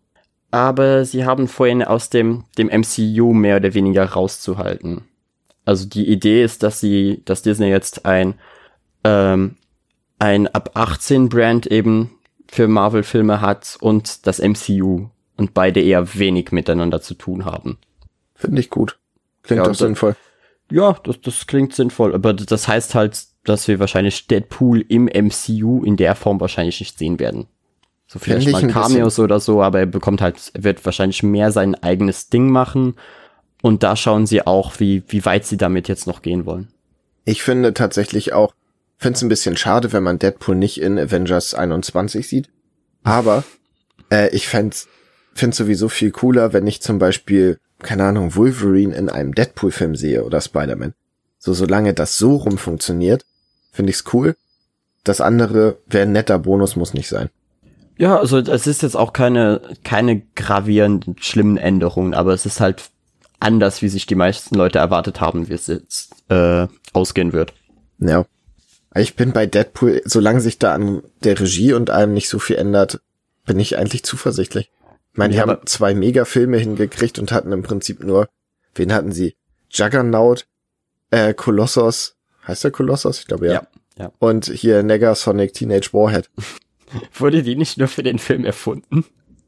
aber 0.51 1.05
sie 1.05 1.25
haben 1.25 1.47
vorhin 1.47 1.83
aus 1.83 2.11
dem, 2.11 2.45
dem 2.57 2.67
MCU 2.69 3.33
mehr 3.33 3.59
oder 3.59 3.75
weniger 3.75 4.05
rauszuhalten. 4.05 5.05
Also 5.65 5.87
die 5.87 6.09
Idee 6.09 6.43
ist, 6.43 6.63
dass 6.63 6.81
sie, 6.81 7.23
dass 7.25 7.43
Disney 7.43 7.69
jetzt 7.69 8.07
ein, 8.07 8.35
ähm, 9.05 9.57
ein 10.19 10.49
ab 10.49 10.71
18 10.75 11.29
Brand 11.29 11.67
eben 11.67 12.11
für 12.51 12.67
Marvel-Filme 12.67 13.41
hat 13.41 13.77
und 13.81 14.27
das 14.27 14.41
MCU 14.41 15.11
und 15.39 15.55
beide 15.55 15.81
eher 15.81 16.19
wenig 16.19 16.53
miteinander 16.53 17.01
zu 17.01 17.15
tun 17.15 17.47
haben. 17.47 17.79
Finde 18.35 18.61
ich 18.61 18.69
gut. 18.69 18.99
Klingt 19.43 19.63
ja, 19.63 19.69
doch 19.69 19.75
sinnvoll. 19.75 20.15
Ja, 20.71 20.97
das, 21.05 21.21
das 21.23 21.47
klingt 21.47 21.75
sinnvoll, 21.75 22.15
aber 22.15 22.35
das 22.35 22.69
heißt 22.69 22.95
halt, 22.95 23.19
dass 23.45 23.67
wir 23.69 23.79
wahrscheinlich 23.79 24.27
Deadpool 24.27 24.85
im 24.89 25.07
MCU 25.07 25.83
in 25.85 25.97
der 25.97 26.15
Form 26.15 26.41
wahrscheinlich 26.41 26.81
nicht 26.81 26.99
sehen 26.99 27.19
werden. 27.19 27.47
So 28.07 28.19
vielleicht 28.19 28.51
mal 28.51 28.67
Cameos 28.67 29.19
oder 29.19 29.41
so, 29.41 29.63
aber 29.63 29.81
er 29.81 29.87
bekommt 29.87 30.21
halt, 30.21 30.51
er 30.55 30.65
wird 30.65 30.85
wahrscheinlich 30.85 31.23
mehr 31.23 31.53
sein 31.53 31.75
eigenes 31.75 32.29
Ding 32.29 32.51
machen 32.51 32.95
und 33.63 33.83
da 33.83 33.97
schauen 33.97 34.27
sie 34.27 34.47
auch, 34.47 34.79
wie, 34.81 35.03
wie 35.09 35.25
weit 35.25 35.47
sie 35.47 35.57
damit 35.57 35.89
jetzt 35.89 36.07
noch 36.07 36.23
gehen 36.23 36.45
wollen. 36.47 36.69
Ich 37.25 37.43
finde 37.43 37.75
tatsächlich 37.75 38.33
auch, 38.33 38.53
finde 38.97 39.17
es 39.17 39.23
ein 39.23 39.29
bisschen 39.29 39.57
schade, 39.57 39.93
wenn 39.93 40.03
man 40.03 40.19
Deadpool 40.19 40.57
nicht 40.57 40.81
in 40.81 40.99
Avengers 40.99 41.55
21 41.55 42.29
sieht. 42.29 42.49
Aber 43.05 43.45
äh, 44.11 44.35
ich 44.35 44.49
fände 44.49 44.77
es 45.43 45.57
sowieso 45.57 45.89
viel 45.89 46.11
cooler, 46.11 46.53
wenn 46.53 46.67
ich 46.67 46.83
zum 46.83 46.99
Beispiel, 46.99 47.59
keine 47.81 48.05
Ahnung, 48.05 48.35
Wolverine 48.35 48.95
in 48.95 49.09
einem 49.09 49.35
Deadpool-Film 49.35 49.97
sehe 49.97 50.25
oder 50.25 50.41
Spider-Man. 50.41 50.95
So, 51.39 51.55
solange 51.55 51.95
das 51.95 52.19
so 52.19 52.37
rum 52.37 52.59
funktioniert, 52.59 53.25
finde 53.73 53.91
ich's 53.91 54.05
cool. 54.13 54.37
Das 55.05 55.21
andere 55.21 55.79
wäre 55.87 56.07
ein 56.07 56.13
netter 56.13 56.39
Bonus, 56.39 56.77
muss 56.77 56.95
nicht 56.95 57.09
sein. 57.09 57.31
Ja, 57.97 58.19
also 58.19 58.39
es 58.39 58.67
ist 58.67 58.83
jetzt 58.83 58.97
auch 58.97 59.13
keine, 59.13 59.61
keine 59.85 60.21
gravierenden, 60.37 61.17
schlimmen 61.19 61.57
Änderungen, 61.57 62.15
aber 62.15 62.33
es 62.33 62.47
ist 62.47 62.61
halt 62.61 62.91
anders, 63.41 63.83
wie 63.83 63.89
sich 63.89 64.07
die 64.07 64.15
meisten 64.15 64.55
Leute 64.55 64.79
erwartet 64.79 65.21
haben, 65.21 65.49
wie 65.49 65.55
es 65.55 65.67
jetzt 65.67 66.13
äh, 66.29 66.67
ausgehen 66.93 67.33
wird. 67.33 67.55
Ja. 67.99 68.25
Ich 68.95 69.17
bin 69.17 69.33
bei 69.33 69.47
Deadpool, 69.47 70.03
solange 70.05 70.41
sich 70.41 70.59
da 70.59 70.75
an 70.75 71.03
der 71.23 71.39
Regie 71.39 71.73
und 71.73 71.91
allem 71.91 72.15
nicht 72.15 72.29
so 72.29 72.39
viel 72.39 72.57
ändert, 72.57 73.01
bin 73.47 73.59
ich 73.61 73.79
eigentlich 73.79 74.05
zuversichtlich. 74.05 74.71
Ich 75.19 75.21
meine, 75.21 75.33
die 75.33 75.39
ja, 75.39 75.49
haben 75.49 75.67
zwei 75.67 75.95
Megafilme 75.95 76.59
hingekriegt 76.59 77.19
und 77.19 77.33
hatten 77.33 77.51
im 77.51 77.65
Prinzip 77.65 78.05
nur, 78.05 78.29
wen 78.77 78.95
hatten 78.95 79.11
sie? 79.11 79.35
Juggernaut, 79.69 80.47
äh, 81.11 81.35
Kolossos, 81.35 82.15
heißt 82.47 82.63
der 82.63 82.71
Kolossos? 82.71 83.19
Ich 83.19 83.27
glaube 83.27 83.49
ja. 83.49 83.53
ja. 83.55 83.63
ja. 83.99 84.13
Und 84.21 84.45
hier 84.45 84.85
Negasonic 84.85 85.55
Teenage 85.55 85.93
Warhead. 85.93 86.31
Wurde 87.15 87.43
die 87.43 87.57
nicht 87.57 87.79
nur 87.79 87.89
für 87.89 88.05
den 88.05 88.21
Film 88.21 88.45
erfunden? 88.45 89.05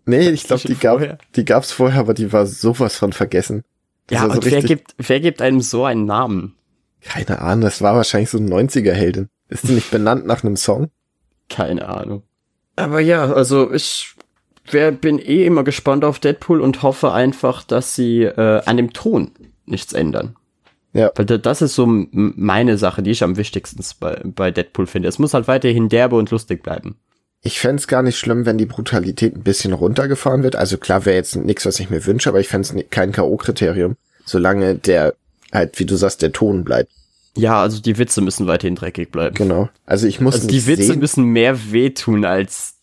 Nee, 0.07 0.31
ich 0.31 0.43
glaube, 0.43 0.67
die, 0.67 0.75
gab, 0.81 1.21
die 1.37 1.45
gab's 1.45 1.71
vorher, 1.71 2.01
aber 2.01 2.15
die 2.15 2.33
war 2.33 2.47
sowas 2.47 2.97
von 2.97 3.13
vergessen. 3.13 3.63
Das 4.09 4.19
ja, 4.19 4.25
und 4.25 4.43
so 4.43 4.51
wer 4.51 4.63
gibt, 4.63 4.97
wer 4.99 5.21
gibt 5.21 5.41
einem 5.41 5.61
so 5.61 5.85
einen 5.85 6.05
Namen? 6.05 6.57
Keine 7.01 7.41
Ahnung, 7.41 7.61
das 7.61 7.81
war 7.81 7.95
wahrscheinlich 7.95 8.31
so 8.31 8.39
ein 8.39 8.53
90er-Heldin. 8.53 9.29
Ist 9.49 9.69
die 9.69 9.75
nicht 9.75 9.93
benannt 9.93 10.27
nach 10.27 10.43
einem 10.43 10.57
Song? 10.57 10.91
Keine 11.49 11.89
Ahnung. 11.89 12.25
Aber 12.75 12.99
ja, 12.99 13.33
also 13.33 13.73
ich 13.73 14.17
wer, 14.71 14.93
bin 14.93 15.19
eh 15.19 15.47
immer 15.47 15.65
gespannt 15.65 16.05
auf 16.05 16.19
Deadpool 16.19 16.61
und 16.61 16.83
hoffe 16.83 17.13
einfach, 17.13 17.63
dass 17.63 17.95
sie 17.95 18.23
äh, 18.23 18.63
an 18.65 18.77
dem 18.77 18.93
Ton 18.93 19.33
nichts 19.67 19.93
ändern. 19.93 20.37
Ja. 20.93 21.13
Weil 21.15 21.27
das 21.27 21.63
ist 21.63 21.75
so 21.75 21.87
meine 21.87 22.77
Sache, 22.77 23.03
die 23.03 23.11
ich 23.11 23.23
am 23.23 23.37
wichtigsten 23.37 23.83
bei, 24.01 24.21
bei 24.25 24.51
Deadpool 24.51 24.87
finde. 24.87 25.09
Es 25.09 25.19
muss 25.19 25.35
halt 25.35 25.47
weiterhin 25.47 25.89
derbe 25.89 26.17
und 26.17 26.31
lustig 26.31 26.63
bleiben. 26.63 26.97
Ich 27.43 27.59
fände 27.59 27.83
gar 27.87 28.03
nicht 28.03 28.19
schlimm, 28.19 28.45
wenn 28.45 28.59
die 28.59 28.67
Brutalität 28.67 29.35
ein 29.35 29.43
bisschen 29.43 29.73
runtergefahren 29.73 30.43
wird. 30.43 30.57
Also 30.57 30.77
klar 30.77 31.07
wäre 31.07 31.17
jetzt 31.17 31.37
nichts, 31.37 31.65
was 31.65 31.81
ich 31.81 31.89
mir 31.89 32.05
wünsche, 32.05 32.29
aber 32.29 32.41
ich 32.41 32.49
fände 32.49 32.85
kein 32.85 33.13
K.O.-Kriterium, 33.13 33.95
solange 34.27 34.75
der 34.75 35.15
halt, 35.53 35.79
wie 35.79 35.87
du 35.87 35.97
sagst, 35.97 36.23
der 36.23 36.33
Ton 36.33 36.65
bleibt. 36.65 36.91
Ja, 37.37 37.63
also 37.63 37.81
die 37.81 37.97
Witze 37.97 38.21
müssen 38.21 38.47
weiterhin 38.47 38.75
dreckig 38.75 39.11
bleiben. 39.11 39.37
Genau. 39.37 39.69
Also 39.87 40.07
ich 40.07 40.21
muss 40.21 40.35
also 40.35 40.49
die 40.49 40.67
Witze 40.67 40.85
sehen. 40.85 40.99
müssen 40.99 41.25
mehr 41.25 41.73
wehtun 41.73 42.25
als 42.25 42.80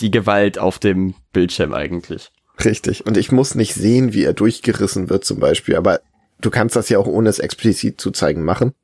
die 0.00 0.10
Gewalt 0.10 0.58
auf 0.58 0.78
dem 0.78 1.14
Bildschirm 1.32 1.74
eigentlich. 1.74 2.30
Richtig. 2.64 3.06
Und 3.06 3.16
ich 3.16 3.32
muss 3.32 3.54
nicht 3.54 3.74
sehen, 3.74 4.12
wie 4.12 4.24
er 4.24 4.32
durchgerissen 4.32 5.10
wird 5.10 5.24
zum 5.24 5.38
Beispiel. 5.38 5.76
Aber 5.76 6.00
du 6.40 6.50
kannst 6.50 6.76
das 6.76 6.88
ja 6.88 6.98
auch 6.98 7.06
ohne 7.06 7.28
es 7.28 7.38
explizit 7.38 8.00
zu 8.00 8.10
zeigen 8.10 8.44
machen. 8.44 8.74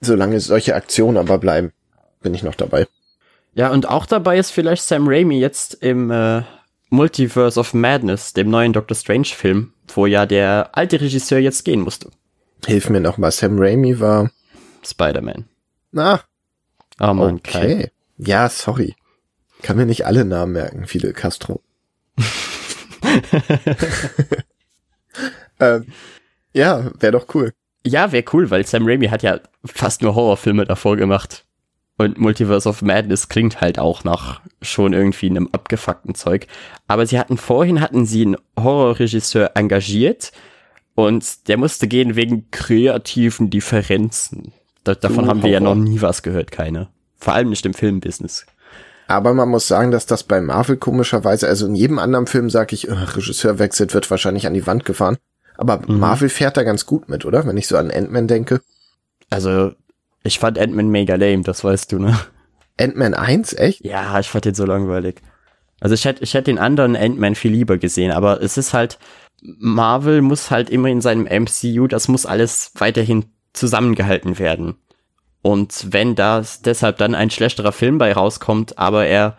Solange 0.00 0.38
solche 0.40 0.74
Aktionen 0.74 1.16
aber 1.16 1.38
bleiben, 1.38 1.72
bin 2.22 2.34
ich 2.34 2.42
noch 2.42 2.54
dabei. 2.54 2.86
Ja, 3.54 3.70
und 3.70 3.88
auch 3.88 4.06
dabei 4.06 4.38
ist 4.38 4.52
vielleicht 4.52 4.82
Sam 4.82 5.08
Raimi 5.08 5.40
jetzt 5.40 5.74
im 5.74 6.10
äh, 6.10 6.42
Multiverse 6.90 7.58
of 7.58 7.74
Madness, 7.74 8.32
dem 8.32 8.50
neuen 8.50 8.72
Doctor 8.72 8.96
Strange 8.96 9.26
Film, 9.26 9.72
wo 9.92 10.06
ja 10.06 10.26
der 10.26 10.70
alte 10.72 11.00
Regisseur 11.00 11.38
jetzt 11.38 11.64
gehen 11.64 11.80
musste. 11.80 12.10
Hilf 12.66 12.88
mir 12.88 13.00
noch 13.00 13.18
mal, 13.18 13.32
Sam 13.32 13.58
Raimi 13.58 13.98
war 13.98 14.30
Spider-Man. 14.84 15.46
Na. 15.90 16.20
Oh 17.00 17.14
man, 17.14 17.36
okay. 17.36 17.50
Kai. 17.50 17.90
Ja, 18.18 18.48
sorry. 18.48 18.94
Kann 19.62 19.76
mir 19.76 19.86
nicht 19.86 20.06
alle 20.06 20.24
Namen 20.24 20.52
merken, 20.52 20.86
viele 20.86 21.12
Castro. 21.12 21.62
ähm, 25.60 25.86
ja, 26.52 26.90
wäre 27.00 27.12
doch 27.12 27.26
cool. 27.34 27.52
Ja, 27.86 28.12
wäre 28.12 28.24
cool, 28.32 28.50
weil 28.50 28.66
Sam 28.66 28.86
Raimi 28.86 29.08
hat 29.08 29.22
ja 29.22 29.40
fast 29.64 30.02
nur 30.02 30.14
Horrorfilme 30.14 30.64
davor 30.64 30.96
gemacht. 30.96 31.44
Und 31.96 32.18
Multiverse 32.18 32.68
of 32.68 32.82
Madness 32.82 33.28
klingt 33.28 33.60
halt 33.60 33.78
auch 33.78 34.04
nach 34.04 34.40
schon 34.62 34.92
irgendwie 34.92 35.28
einem 35.28 35.48
abgefuckten 35.50 36.14
Zeug. 36.14 36.46
Aber 36.86 37.06
sie 37.06 37.18
hatten 37.18 37.36
vorhin, 37.36 37.80
hatten 37.80 38.06
sie 38.06 38.22
einen 38.22 38.36
Horrorregisseur 38.58 39.52
engagiert 39.54 40.30
und 40.94 41.48
der 41.48 41.56
musste 41.56 41.88
gehen 41.88 42.14
wegen 42.14 42.50
kreativen 42.52 43.50
Differenzen. 43.50 44.52
Da, 44.84 44.94
davon 44.94 45.24
uh, 45.24 45.28
haben 45.28 45.42
wir 45.42 45.50
ja 45.50 45.60
noch 45.60 45.74
nie 45.74 46.00
was 46.00 46.22
gehört, 46.22 46.52
keine. 46.52 46.88
Vor 47.16 47.34
allem 47.34 47.50
nicht 47.50 47.66
im 47.66 47.74
Filmbusiness. 47.74 48.46
Aber 49.08 49.32
man 49.32 49.48
muss 49.48 49.66
sagen, 49.66 49.90
dass 49.90 50.04
das 50.04 50.22
bei 50.22 50.40
Marvel 50.40 50.76
komischerweise, 50.76 51.48
also 51.48 51.66
in 51.66 51.74
jedem 51.74 51.98
anderen 51.98 52.26
Film 52.26 52.50
sage 52.50 52.74
ich, 52.74 52.90
oh, 52.90 52.94
Regisseur 52.94 53.58
wechselt, 53.58 53.94
wird 53.94 54.10
wahrscheinlich 54.10 54.46
an 54.46 54.52
die 54.52 54.66
Wand 54.66 54.84
gefahren. 54.84 55.16
Aber 55.56 55.80
mhm. 55.88 55.98
Marvel 55.98 56.28
fährt 56.28 56.58
da 56.58 56.62
ganz 56.62 56.84
gut 56.84 57.08
mit, 57.08 57.24
oder? 57.24 57.46
Wenn 57.46 57.56
ich 57.56 57.66
so 57.66 57.78
an 57.78 57.90
Ant-Man 57.90 58.28
denke. 58.28 58.60
Also 59.30 59.72
ich 60.22 60.38
fand 60.38 60.58
Ant-Man 60.58 60.88
mega 60.88 61.14
lame, 61.14 61.42
das 61.42 61.64
weißt 61.64 61.90
du, 61.92 61.98
ne? 61.98 62.18
Ant-Man 62.78 63.14
1, 63.14 63.54
echt? 63.54 63.84
Ja, 63.84 64.20
ich 64.20 64.28
fand 64.28 64.44
den 64.44 64.54
so 64.54 64.66
langweilig. 64.66 65.22
Also 65.80 65.94
ich 65.94 66.04
hätte 66.04 66.22
ich 66.22 66.34
hätte 66.34 66.50
den 66.50 66.58
anderen 66.58 66.94
Ant-Man 66.94 67.34
viel 67.34 67.52
lieber 67.52 67.78
gesehen, 67.78 68.12
aber 68.12 68.42
es 68.42 68.58
ist 68.58 68.74
halt, 68.74 68.98
Marvel 69.40 70.20
muss 70.20 70.50
halt 70.50 70.68
immer 70.68 70.88
in 70.88 71.00
seinem 71.00 71.24
MCU, 71.24 71.86
das 71.86 72.08
muss 72.08 72.26
alles 72.26 72.72
weiterhin 72.74 73.24
zusammengehalten 73.54 74.38
werden. 74.38 74.76
Und 75.42 75.92
wenn 75.92 76.14
das 76.14 76.62
deshalb 76.62 76.98
dann 76.98 77.14
ein 77.14 77.30
schlechterer 77.30 77.72
Film 77.72 77.98
bei 77.98 78.12
rauskommt, 78.12 78.78
aber 78.78 79.06
er 79.06 79.36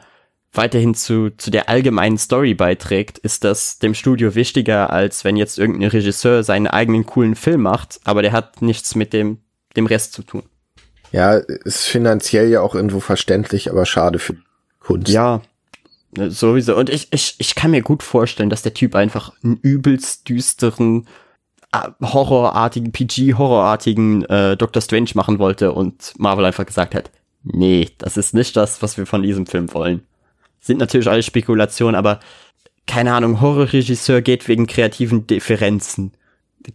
weiterhin 0.54 0.96
zu, 0.96 1.30
zu 1.32 1.52
der 1.52 1.70
allgemeinen 1.70 2.18
Story 2.18 2.54
beiträgt, 2.54 3.18
ist 3.20 3.44
das 3.44 3.80
dem 3.80 3.94
Studio 3.94 4.36
wichtiger, 4.36 4.92
als 4.92 5.24
wenn 5.24 5.38
jetzt 5.38 5.60
irgendein 5.60 5.90
Regisseur 5.90 6.44
seinen 6.44 6.68
eigenen 6.68 7.06
coolen 7.06 7.36
Film 7.36 7.62
macht, 7.62 8.00
aber 8.04 8.22
der 8.22 8.32
hat 8.32 8.62
nichts 8.62 8.96
mit 8.96 9.14
dem, 9.14 9.40
dem 9.76 9.86
Rest 9.86 10.14
zu 10.14 10.24
tun. 10.24 10.44
Ja, 11.12 11.36
ist 11.36 11.86
finanziell 11.86 12.50
ja 12.50 12.62
auch 12.62 12.76
irgendwo 12.76 13.00
verständlich, 13.00 13.70
aber 13.70 13.86
schade 13.86 14.20
für 14.20 14.38
Kunst. 14.80 15.10
Ja, 15.10 15.42
sowieso. 16.16 16.76
Und 16.76 16.90
ich, 16.90 17.08
ich, 17.12 17.36
ich 17.38 17.56
kann 17.56 17.72
mir 17.72 17.82
gut 17.82 18.04
vorstellen, 18.04 18.50
dass 18.50 18.62
der 18.62 18.74
Typ 18.74 18.96
einfach 18.96 19.34
einen 19.44 19.58
übelst 19.58 20.30
düsteren, 20.30 21.08
horrorartigen, 21.74 22.92
PG-horrorartigen 22.92 24.26
äh, 24.26 24.58
Doctor 24.58 24.82
Strange 24.82 25.12
machen 25.14 25.40
wollte 25.40 25.72
und 25.72 26.14
Marvel 26.18 26.46
einfach 26.46 26.66
gesagt 26.66 26.96
hat, 26.96 27.12
nee, 27.44 27.90
das 28.00 28.18
ist 28.18 28.34
nicht 28.34 28.56
das, 28.56 28.82
was 28.82 28.98
wir 28.98 29.06
von 29.06 29.22
diesem 29.22 29.46
Film 29.46 29.72
wollen. 29.74 30.02
Sind 30.60 30.80
natürlich 30.80 31.10
alle 31.10 31.24
Spekulationen, 31.24 31.96
aber 31.96 32.20
keine 32.88 33.14
Ahnung, 33.14 33.40
Horrorregisseur 33.40 34.22
geht 34.22 34.48
wegen 34.48 34.66
kreativen 34.66 35.28
Differenzen. 35.28 36.12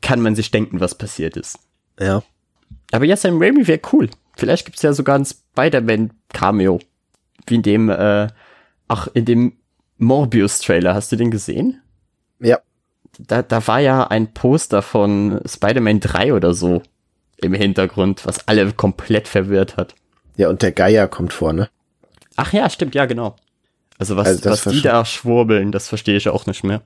Kann 0.01 0.21
man 0.21 0.37
sich 0.37 0.51
denken, 0.53 0.81
was 0.81 0.95
passiert 0.95 1.37
ist. 1.37 1.59
Ja. 1.99 2.23
Aber 2.93 3.05
ja, 3.05 3.17
Sam 3.17 3.43
Raimi 3.43 3.67
wäre 3.67 3.81
cool. 3.93 4.09
Vielleicht 4.37 4.65
gibt's 4.65 4.83
ja 4.83 4.93
sogar 4.93 5.19
ein 5.19 5.27
Spider-Man-Cameo. 5.27 6.79
Wie 7.47 7.55
in 7.57 7.63
dem, 7.63 7.89
äh, 7.91 8.29
ach, 8.87 9.09
in 9.13 9.25
dem 9.25 9.55
Morbius-Trailer. 9.99 10.95
Hast 10.95 11.11
du 11.11 11.17
den 11.17 11.33
gesehen? 11.33 11.83
Ja. 12.41 12.61
Da, 13.19 13.43
da 13.43 13.67
war 13.67 13.81
ja 13.81 14.07
ein 14.07 14.33
Poster 14.33 14.83
von 14.83 15.41
Spider-Man 15.47 16.01
3 16.01 16.35
oder 16.35 16.55
so 16.55 16.83
im 17.37 17.55
Hintergrund, 17.55 18.27
was 18.27 18.49
alle 18.49 18.73
komplett 18.73 19.29
verwirrt 19.29 19.77
hat. 19.77 19.95
Ja, 20.37 20.49
und 20.49 20.63
der 20.63 20.73
Geier 20.73 21.09
kommt 21.09 21.33
vor, 21.33 21.53
ne? 21.53 21.69
Ach 22.37 22.53
ja, 22.53 22.69
stimmt, 22.69 22.95
ja, 22.95 23.07
genau. 23.07 23.37
Also 23.99 24.17
was, 24.17 24.27
also 24.27 24.51
was 24.51 24.65
die 24.65 24.83
da 24.83 25.05
schwurbeln, 25.05 25.71
das 25.71 25.89
verstehe 25.89 26.17
ich 26.17 26.29
auch 26.29 26.47
nicht 26.47 26.65
mehr. 26.65 26.83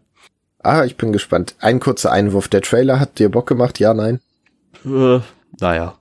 Ah, 0.62 0.85
ich 0.85 0.97
bin 0.97 1.12
gespannt. 1.12 1.55
Ein 1.61 1.81
kurzer 1.81 2.12
Einwurf. 2.12 2.49
Der 2.49 2.62
Trailer 2.62 3.01
hat 3.01 3.19
dir 3.19 3.31
Bock 3.31 3.47
gemacht? 3.47 3.79
Ja, 3.79 3.95
nein? 3.95 4.21
Äh, 4.85 5.21
naja. 5.61 5.99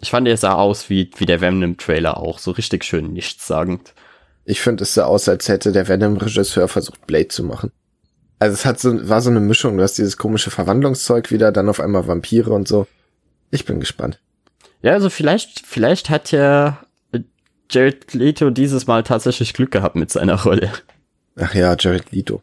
Ich 0.00 0.10
fand, 0.10 0.26
er 0.26 0.36
sah 0.36 0.54
aus 0.54 0.88
wie, 0.88 1.10
wie 1.18 1.26
der 1.26 1.42
Venom-Trailer 1.42 2.16
auch, 2.16 2.38
so 2.38 2.52
richtig 2.52 2.84
schön 2.84 3.12
nichtssagend. 3.12 3.94
Ich 4.44 4.62
finde, 4.62 4.84
es 4.84 4.94
sah 4.94 5.04
aus, 5.04 5.28
als 5.28 5.48
hätte 5.48 5.72
der 5.72 5.86
Venom-Regisseur 5.86 6.68
versucht, 6.68 7.06
Blade 7.06 7.28
zu 7.28 7.44
machen. 7.44 7.70
Also 8.40 8.54
es 8.54 8.64
hat 8.64 8.80
so, 8.80 9.08
war 9.08 9.20
so 9.20 9.30
eine 9.30 9.40
Mischung. 9.40 9.76
Du 9.76 9.82
hast 9.82 9.98
dieses 9.98 10.16
komische 10.16 10.50
Verwandlungszeug 10.50 11.30
wieder, 11.30 11.52
dann 11.52 11.68
auf 11.68 11.78
einmal 11.78 12.08
Vampire 12.08 12.50
und 12.50 12.66
so. 12.66 12.86
Ich 13.50 13.66
bin 13.66 13.78
gespannt. 13.78 14.18
Ja, 14.82 14.94
also 14.94 15.10
vielleicht, 15.10 15.66
vielleicht 15.66 16.08
hat 16.08 16.32
ja 16.32 16.80
Jared 17.70 18.14
Leto 18.14 18.50
dieses 18.50 18.86
Mal 18.86 19.02
tatsächlich 19.02 19.52
Glück 19.52 19.70
gehabt 19.70 19.94
mit 19.94 20.10
seiner 20.10 20.42
Rolle. 20.42 20.72
Ach 21.36 21.54
ja, 21.54 21.76
Jared 21.78 22.10
Leto. 22.10 22.42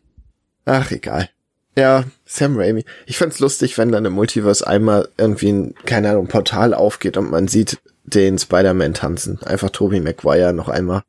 Ach, 0.65 0.91
egal. 0.91 1.29
Ja, 1.75 2.05
Sam 2.25 2.57
Raimi. 2.57 2.85
Ich 3.05 3.17
fand's 3.17 3.39
lustig, 3.39 3.77
wenn 3.77 3.91
dann 3.91 4.05
im 4.05 4.13
Multiverse 4.13 4.65
einmal 4.65 5.09
irgendwie 5.17 5.51
ein, 5.51 5.75
keine 5.85 6.11
Ahnung, 6.11 6.27
Portal 6.27 6.73
aufgeht 6.73 7.17
und 7.17 7.29
man 7.29 7.47
sieht 7.47 7.79
den 8.03 8.37
Spider-Man 8.37 8.93
tanzen. 8.93 9.41
Einfach 9.43 9.69
Tobey 9.69 9.99
Maguire 9.99 10.53
noch 10.53 10.69
einmal. 10.69 11.03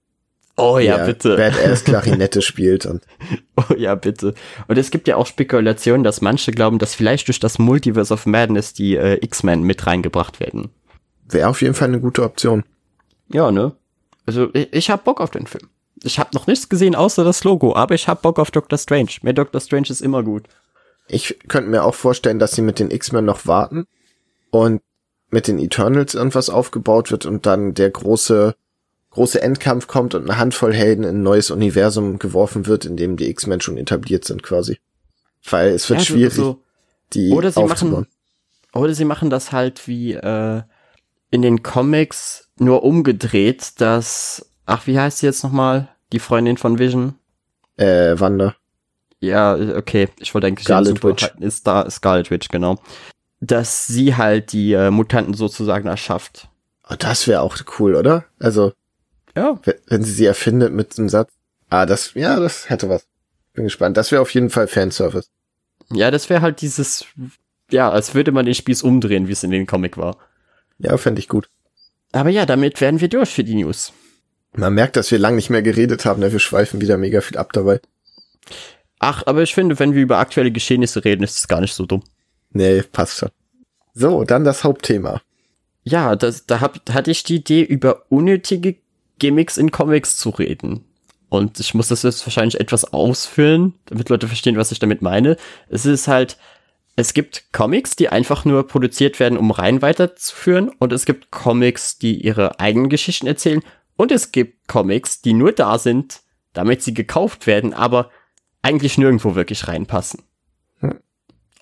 Oh 0.58 0.78
ja, 0.78 0.98
bitte. 0.98 1.36
Badass 1.36 1.84
Klarinette 1.84 2.42
spielt 2.42 2.84
und. 2.84 3.02
Oh 3.56 3.74
ja, 3.76 3.96
bitte. 3.96 4.34
Und 4.68 4.78
es 4.78 4.92
gibt 4.92 5.08
ja 5.08 5.16
auch 5.16 5.26
Spekulationen, 5.26 6.04
dass 6.04 6.20
manche 6.20 6.52
glauben, 6.52 6.78
dass 6.78 6.94
vielleicht 6.94 7.26
durch 7.26 7.40
das 7.40 7.58
Multiverse 7.58 8.14
of 8.14 8.24
Madness 8.24 8.72
die 8.72 8.94
äh, 8.94 9.18
X-Men 9.24 9.62
mit 9.62 9.84
reingebracht 9.84 10.38
werden. 10.38 10.70
Wäre 11.28 11.48
auf 11.48 11.60
jeden 11.60 11.74
Fall 11.74 11.88
eine 11.88 12.00
gute 12.00 12.22
Option. 12.22 12.62
Ja, 13.32 13.50
ne? 13.50 13.72
Also 14.26 14.50
ich, 14.52 14.72
ich 14.72 14.90
hab 14.90 15.02
Bock 15.02 15.20
auf 15.20 15.30
den 15.30 15.48
Film. 15.48 15.68
Ich 16.04 16.20
habe 16.20 16.30
noch 16.34 16.46
nichts 16.46 16.68
gesehen 16.68 16.94
außer 16.94 17.24
das 17.24 17.42
Logo, 17.42 17.74
aber 17.74 17.96
ich 17.96 18.06
hab 18.06 18.22
Bock 18.22 18.38
auf 18.38 18.52
Doctor 18.52 18.78
Strange. 18.78 19.10
Mehr 19.22 19.32
Doctor 19.32 19.60
Strange 19.60 19.88
ist 19.88 20.00
immer 20.00 20.22
gut. 20.22 20.44
Ich 21.08 21.38
könnte 21.48 21.70
mir 21.70 21.82
auch 21.82 21.94
vorstellen, 21.94 22.38
dass 22.38 22.52
sie 22.52 22.62
mit 22.62 22.78
den 22.78 22.92
X-Men 22.92 23.24
noch 23.24 23.46
warten 23.46 23.86
und 24.50 24.82
mit 25.30 25.48
den 25.48 25.58
Eternals 25.58 26.14
irgendwas 26.14 26.48
aufgebaut 26.48 27.10
wird 27.10 27.26
und 27.26 27.44
dann 27.44 27.74
der 27.74 27.90
große 27.90 28.54
große 29.10 29.40
Endkampf 29.40 29.86
kommt 29.86 30.14
und 30.14 30.28
eine 30.28 30.38
Handvoll 30.38 30.74
Helden 30.74 31.04
in 31.04 31.16
ein 31.16 31.22
neues 31.22 31.50
Universum 31.50 32.18
geworfen 32.18 32.66
wird, 32.66 32.84
in 32.84 32.96
dem 32.96 33.16
die 33.16 33.28
X-Men 33.30 33.60
schon 33.60 33.76
etabliert 33.76 34.24
sind 34.24 34.42
quasi. 34.42 34.78
Weil 35.48 35.70
es 35.70 35.88
wird 35.88 36.00
ja, 36.00 36.06
schwierig, 36.06 36.34
so, 36.34 36.62
die 37.12 37.30
oder 37.30 37.50
sie 37.50 37.60
aufzubauen. 37.60 38.00
Machen, 38.02 38.06
oder 38.74 38.94
sie 38.94 39.04
machen 39.04 39.30
das 39.30 39.52
halt 39.52 39.88
wie 39.88 40.12
äh, 40.12 40.62
in 41.30 41.42
den 41.42 41.62
Comics 41.62 42.50
nur 42.58 42.82
umgedreht, 42.84 43.80
dass 43.80 44.50
ach, 44.66 44.86
wie 44.86 44.98
heißt 44.98 45.18
sie 45.18 45.26
jetzt 45.26 45.42
nochmal? 45.42 45.88
Die 46.12 46.18
Freundin 46.18 46.56
von 46.56 46.78
Vision? 46.78 47.14
Äh, 47.76 48.18
Wanda. 48.18 48.54
Ja, 49.20 49.54
okay. 49.54 50.08
Ich 50.20 50.32
wollte 50.34 50.46
eigentlich 50.46 50.64
Scarlet 50.64 51.02
Witch. 51.02 51.30
Ist 51.40 51.66
da 51.66 51.90
Scarlet 51.90 52.30
Witch, 52.30 52.48
genau. 52.48 52.78
Dass 53.40 53.86
sie 53.86 54.16
halt 54.16 54.52
die 54.52 54.72
äh, 54.72 54.90
Mutanten 54.90 55.34
sozusagen 55.34 55.88
erschafft. 55.88 56.48
Oh, 56.88 56.94
das 56.98 57.26
wäre 57.26 57.42
auch 57.42 57.56
cool, 57.78 57.94
oder? 57.94 58.24
Also, 58.38 58.72
ja. 59.38 59.60
Wenn 59.86 60.02
sie 60.02 60.12
sie 60.12 60.26
erfindet 60.26 60.72
mit 60.72 60.96
dem 60.98 61.08
Satz. 61.08 61.32
Ah, 61.70 61.86
das, 61.86 62.14
ja, 62.14 62.38
das 62.40 62.70
hätte 62.70 62.88
was. 62.88 63.06
Bin 63.52 63.64
gespannt. 63.64 63.96
Das 63.96 64.10
wäre 64.10 64.22
auf 64.22 64.30
jeden 64.30 64.50
Fall 64.50 64.68
Fanservice. 64.68 65.28
Ja, 65.90 66.10
das 66.10 66.28
wäre 66.28 66.42
halt 66.42 66.60
dieses, 66.60 67.06
ja, 67.70 67.90
als 67.90 68.14
würde 68.14 68.32
man 68.32 68.46
den 68.46 68.54
Spieß 68.54 68.82
umdrehen, 68.82 69.28
wie 69.28 69.32
es 69.32 69.42
in 69.42 69.50
den 69.50 69.66
Comic 69.66 69.96
war. 69.96 70.16
Ja, 70.78 70.96
fände 70.96 71.20
ich 71.20 71.28
gut. 71.28 71.48
Aber 72.12 72.30
ja, 72.30 72.46
damit 72.46 72.80
werden 72.80 73.00
wir 73.00 73.08
durch 73.08 73.30
für 73.30 73.44
die 73.44 73.54
News. 73.54 73.92
Man 74.54 74.74
merkt, 74.74 74.96
dass 74.96 75.10
wir 75.10 75.18
lang 75.18 75.36
nicht 75.36 75.50
mehr 75.50 75.62
geredet 75.62 76.04
haben, 76.04 76.20
ne? 76.20 76.32
wir 76.32 76.38
schweifen 76.38 76.80
wieder 76.80 76.96
mega 76.96 77.20
viel 77.20 77.36
ab 77.36 77.52
dabei. 77.52 77.80
Ach, 78.98 79.22
aber 79.26 79.42
ich 79.42 79.54
finde, 79.54 79.78
wenn 79.78 79.94
wir 79.94 80.02
über 80.02 80.18
aktuelle 80.18 80.50
Geschehnisse 80.50 81.04
reden, 81.04 81.22
ist 81.22 81.36
es 81.36 81.48
gar 81.48 81.60
nicht 81.60 81.74
so 81.74 81.86
dumm. 81.86 82.02
Nee, 82.50 82.82
passt 82.82 83.18
schon. 83.18 83.30
So, 83.94 84.24
dann 84.24 84.44
das 84.44 84.64
Hauptthema. 84.64 85.20
Ja, 85.84 86.16
das, 86.16 86.46
da 86.46 86.60
hab, 86.60 86.80
hatte 86.90 87.10
ich 87.10 87.22
die 87.22 87.36
Idee, 87.36 87.62
über 87.62 88.04
unnötige 88.08 88.76
Gimmicks 89.18 89.56
in 89.56 89.70
Comics 89.70 90.16
zu 90.16 90.30
reden. 90.30 90.84
Und 91.28 91.60
ich 91.60 91.74
muss 91.74 91.88
das 91.88 92.02
jetzt 92.02 92.26
wahrscheinlich 92.26 92.58
etwas 92.58 92.92
ausfüllen, 92.92 93.74
damit 93.86 94.08
Leute 94.08 94.28
verstehen, 94.28 94.56
was 94.56 94.72
ich 94.72 94.78
damit 94.78 95.02
meine. 95.02 95.36
Es 95.68 95.84
ist 95.84 96.08
halt, 96.08 96.38
es 96.96 97.12
gibt 97.12 97.52
Comics, 97.52 97.96
die 97.96 98.08
einfach 98.08 98.44
nur 98.44 98.66
produziert 98.66 99.20
werden, 99.20 99.38
um 99.38 99.50
Reihen 99.50 99.82
weiterzuführen. 99.82 100.70
Und 100.78 100.92
es 100.92 101.04
gibt 101.04 101.30
Comics, 101.30 101.98
die 101.98 102.20
ihre 102.22 102.58
eigenen 102.60 102.88
Geschichten 102.88 103.26
erzählen. 103.26 103.62
Und 103.96 104.10
es 104.10 104.32
gibt 104.32 104.68
Comics, 104.68 105.20
die 105.20 105.34
nur 105.34 105.52
da 105.52 105.78
sind, 105.78 106.20
damit 106.54 106.82
sie 106.82 106.94
gekauft 106.94 107.46
werden, 107.46 107.74
aber 107.74 108.10
eigentlich 108.62 108.96
nirgendwo 108.96 109.34
wirklich 109.34 109.68
reinpassen. 109.68 110.22
Hm. 110.80 110.98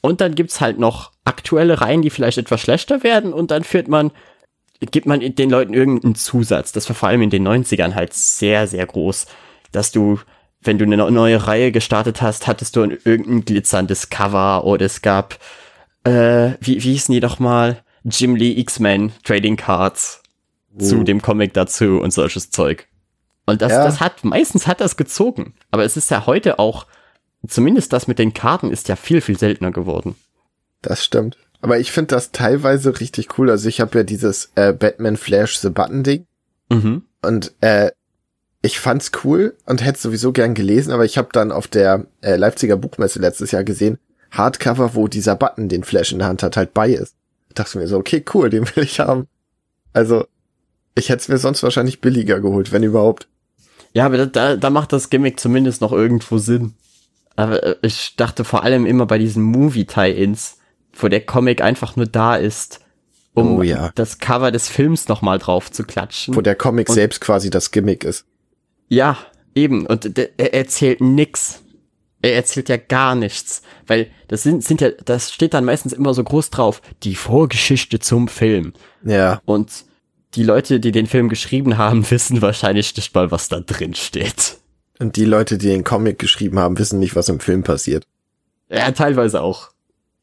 Und 0.00 0.20
dann 0.20 0.34
gibt's 0.34 0.60
halt 0.60 0.78
noch 0.78 1.12
aktuelle 1.24 1.80
Reihen, 1.80 2.02
die 2.02 2.10
vielleicht 2.10 2.38
etwas 2.38 2.60
schlechter 2.60 3.02
werden. 3.02 3.32
Und 3.32 3.50
dann 3.50 3.64
führt 3.64 3.88
man 3.88 4.12
gibt 4.80 5.06
man 5.06 5.20
den 5.20 5.50
Leuten 5.50 5.74
irgendeinen 5.74 6.14
Zusatz. 6.14 6.72
Das 6.72 6.88
war 6.88 6.96
vor 6.96 7.08
allem 7.08 7.22
in 7.22 7.30
den 7.30 7.46
90ern 7.46 7.94
halt 7.94 8.12
sehr, 8.12 8.66
sehr 8.66 8.86
groß, 8.86 9.26
dass 9.72 9.92
du, 9.92 10.20
wenn 10.60 10.78
du 10.78 10.84
eine 10.84 10.96
neue 10.96 11.46
Reihe 11.46 11.72
gestartet 11.72 12.22
hast, 12.22 12.46
hattest 12.46 12.76
du 12.76 12.82
ein 12.82 12.98
irgendein 13.04 13.44
glitzerndes 13.44 14.10
Cover 14.10 14.64
oder 14.64 14.86
es 14.86 15.02
gab, 15.02 15.38
äh, 16.04 16.52
wie, 16.60 16.82
wie 16.82 16.92
hießen 16.92 17.12
die 17.12 17.20
doch 17.20 17.38
mal? 17.38 17.82
Jim 18.04 18.36
Lee 18.36 18.58
X-Men 18.60 19.12
Trading 19.24 19.56
Cards 19.56 20.22
oh. 20.74 20.84
zu 20.84 21.02
dem 21.02 21.22
Comic 21.22 21.54
dazu 21.54 22.00
und 22.00 22.12
solches 22.12 22.50
Zeug. 22.50 22.86
Und 23.46 23.62
das, 23.62 23.72
ja. 23.72 23.84
das 23.84 24.00
hat, 24.00 24.24
meistens 24.24 24.66
hat 24.66 24.80
das 24.80 24.96
gezogen. 24.96 25.54
Aber 25.70 25.84
es 25.84 25.96
ist 25.96 26.10
ja 26.10 26.26
heute 26.26 26.58
auch, 26.58 26.86
zumindest 27.46 27.92
das 27.92 28.08
mit 28.08 28.18
den 28.18 28.34
Karten 28.34 28.70
ist 28.70 28.88
ja 28.88 28.96
viel, 28.96 29.20
viel 29.20 29.38
seltener 29.38 29.70
geworden. 29.70 30.16
Das 30.82 31.04
stimmt. 31.04 31.38
Aber 31.66 31.80
ich 31.80 31.90
finde 31.90 32.14
das 32.14 32.30
teilweise 32.30 33.00
richtig 33.00 33.38
cool. 33.38 33.50
Also 33.50 33.68
ich 33.68 33.80
habe 33.80 33.98
ja 33.98 34.04
dieses 34.04 34.52
äh, 34.54 34.72
Batman 34.72 35.16
Flash 35.16 35.58
the 35.58 35.68
Button 35.68 36.04
Ding. 36.04 36.24
Mhm. 36.70 37.02
Und 37.22 37.54
äh, 37.60 37.90
ich 38.62 38.78
fand's 38.78 39.10
cool 39.24 39.56
und 39.66 39.84
hätte 39.84 39.98
sowieso 40.00 40.30
gern 40.30 40.54
gelesen, 40.54 40.92
aber 40.92 41.04
ich 41.04 41.18
habe 41.18 41.28
dann 41.32 41.50
auf 41.50 41.66
der 41.66 42.06
äh, 42.20 42.36
Leipziger 42.36 42.76
Buchmesse 42.76 43.18
letztes 43.18 43.50
Jahr 43.50 43.64
gesehen, 43.64 43.98
Hardcover, 44.30 44.94
wo 44.94 45.08
dieser 45.08 45.34
Button, 45.34 45.68
den 45.68 45.82
Flash 45.82 46.12
in 46.12 46.20
der 46.20 46.28
Hand 46.28 46.44
hat, 46.44 46.56
halt 46.56 46.72
bei 46.72 46.90
ist. 46.90 47.16
Ich 47.48 47.54
dachte 47.56 47.78
mir 47.78 47.88
so, 47.88 47.96
okay, 47.96 48.24
cool, 48.32 48.48
den 48.48 48.64
will 48.76 48.84
ich 48.84 49.00
haben. 49.00 49.26
Also, 49.92 50.24
ich 50.94 51.08
hätte 51.08 51.22
es 51.22 51.28
mir 51.28 51.38
sonst 51.38 51.64
wahrscheinlich 51.64 52.00
billiger 52.00 52.38
geholt, 52.38 52.70
wenn 52.70 52.84
überhaupt. 52.84 53.26
Ja, 53.92 54.06
aber 54.06 54.26
da, 54.26 54.54
da 54.54 54.70
macht 54.70 54.92
das 54.92 55.10
Gimmick 55.10 55.40
zumindest 55.40 55.80
noch 55.80 55.90
irgendwo 55.90 56.38
Sinn. 56.38 56.74
Aber 57.34 57.60
äh, 57.62 57.76
ich 57.82 58.14
dachte 58.14 58.44
vor 58.44 58.62
allem 58.62 58.86
immer 58.86 59.06
bei 59.06 59.18
diesen 59.18 59.42
Movie-Tie-Ins, 59.42 60.55
wo 61.02 61.08
der 61.08 61.24
Comic 61.24 61.60
einfach 61.60 61.96
nur 61.96 62.06
da 62.06 62.36
ist, 62.36 62.80
um 63.34 63.58
oh, 63.58 63.62
ja. 63.62 63.92
das 63.94 64.18
Cover 64.18 64.50
des 64.50 64.68
Films 64.68 65.08
nochmal 65.08 65.38
drauf 65.38 65.70
zu 65.70 65.84
klatschen. 65.84 66.34
Wo 66.34 66.40
der 66.40 66.54
Comic 66.54 66.88
und, 66.88 66.94
selbst 66.94 67.20
quasi 67.20 67.50
das 67.50 67.70
Gimmick 67.70 68.02
ist. 68.02 68.24
Ja, 68.88 69.18
eben. 69.54 69.86
Und 69.86 70.18
er 70.18 70.54
erzählt 70.54 71.00
nix. 71.00 71.60
Er 72.22 72.34
erzählt 72.34 72.70
ja 72.70 72.78
gar 72.78 73.14
nichts. 73.14 73.62
Weil 73.86 74.08
das 74.28 74.42
sind, 74.42 74.64
sind 74.64 74.80
ja, 74.80 74.90
das 74.90 75.32
steht 75.32 75.52
dann 75.52 75.66
meistens 75.66 75.92
immer 75.92 76.14
so 76.14 76.24
groß 76.24 76.48
drauf. 76.50 76.80
Die 77.02 77.14
Vorgeschichte 77.14 77.98
zum 77.98 78.28
Film. 78.28 78.72
Ja. 79.04 79.42
Und 79.44 79.84
die 80.34 80.42
Leute, 80.42 80.80
die 80.80 80.92
den 80.92 81.06
Film 81.06 81.28
geschrieben 81.28 81.76
haben, 81.76 82.10
wissen 82.10 82.40
wahrscheinlich 82.40 82.96
nicht 82.96 83.14
mal, 83.14 83.30
was 83.30 83.48
da 83.48 83.60
drin 83.60 83.94
steht. 83.94 84.56
Und 84.98 85.16
die 85.16 85.26
Leute, 85.26 85.58
die 85.58 85.66
den 85.66 85.84
Comic 85.84 86.18
geschrieben 86.18 86.58
haben, 86.58 86.78
wissen 86.78 86.98
nicht, 86.98 87.14
was 87.16 87.28
im 87.28 87.40
Film 87.40 87.62
passiert. 87.62 88.06
Ja, 88.70 88.90
teilweise 88.92 89.42
auch. 89.42 89.70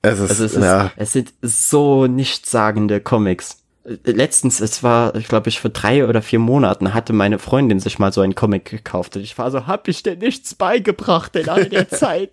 Es, 0.06 0.20
ist, 0.20 0.30
also 0.30 0.46
es, 0.46 0.56
ja. 0.56 0.88
ist, 0.88 0.94
es 0.98 1.14
sind 1.14 1.34
so 1.42 2.08
nichtssagende 2.08 3.00
Comics. 3.00 3.60
Letztens, 4.04 4.60
es 4.60 4.84
war, 4.84 5.16
ich 5.16 5.30
glaube, 5.30 5.48
ich 5.50 5.62
vor 5.62 5.72
drei 5.72 6.06
oder 6.06 6.22
vier 6.22 6.40
Monaten 6.40 6.94
hatte 6.94 7.14
meine 7.14 7.40
Freundin 7.40 7.80
sich 7.80 8.00
mal 8.00 8.12
so 8.12 8.20
einen 8.22 8.36
Comic 8.36 8.66
gekauft 8.66 9.16
und 9.16 9.22
ich 9.24 9.38
war 9.38 9.50
so, 9.50 9.66
hab 9.66 9.88
ich 9.88 10.04
dir 10.04 10.18
nichts 10.18 10.56
beigebracht 10.56 11.38
in 11.38 11.48
all 11.48 11.64
der 11.66 11.88
Zeit? 11.90 12.32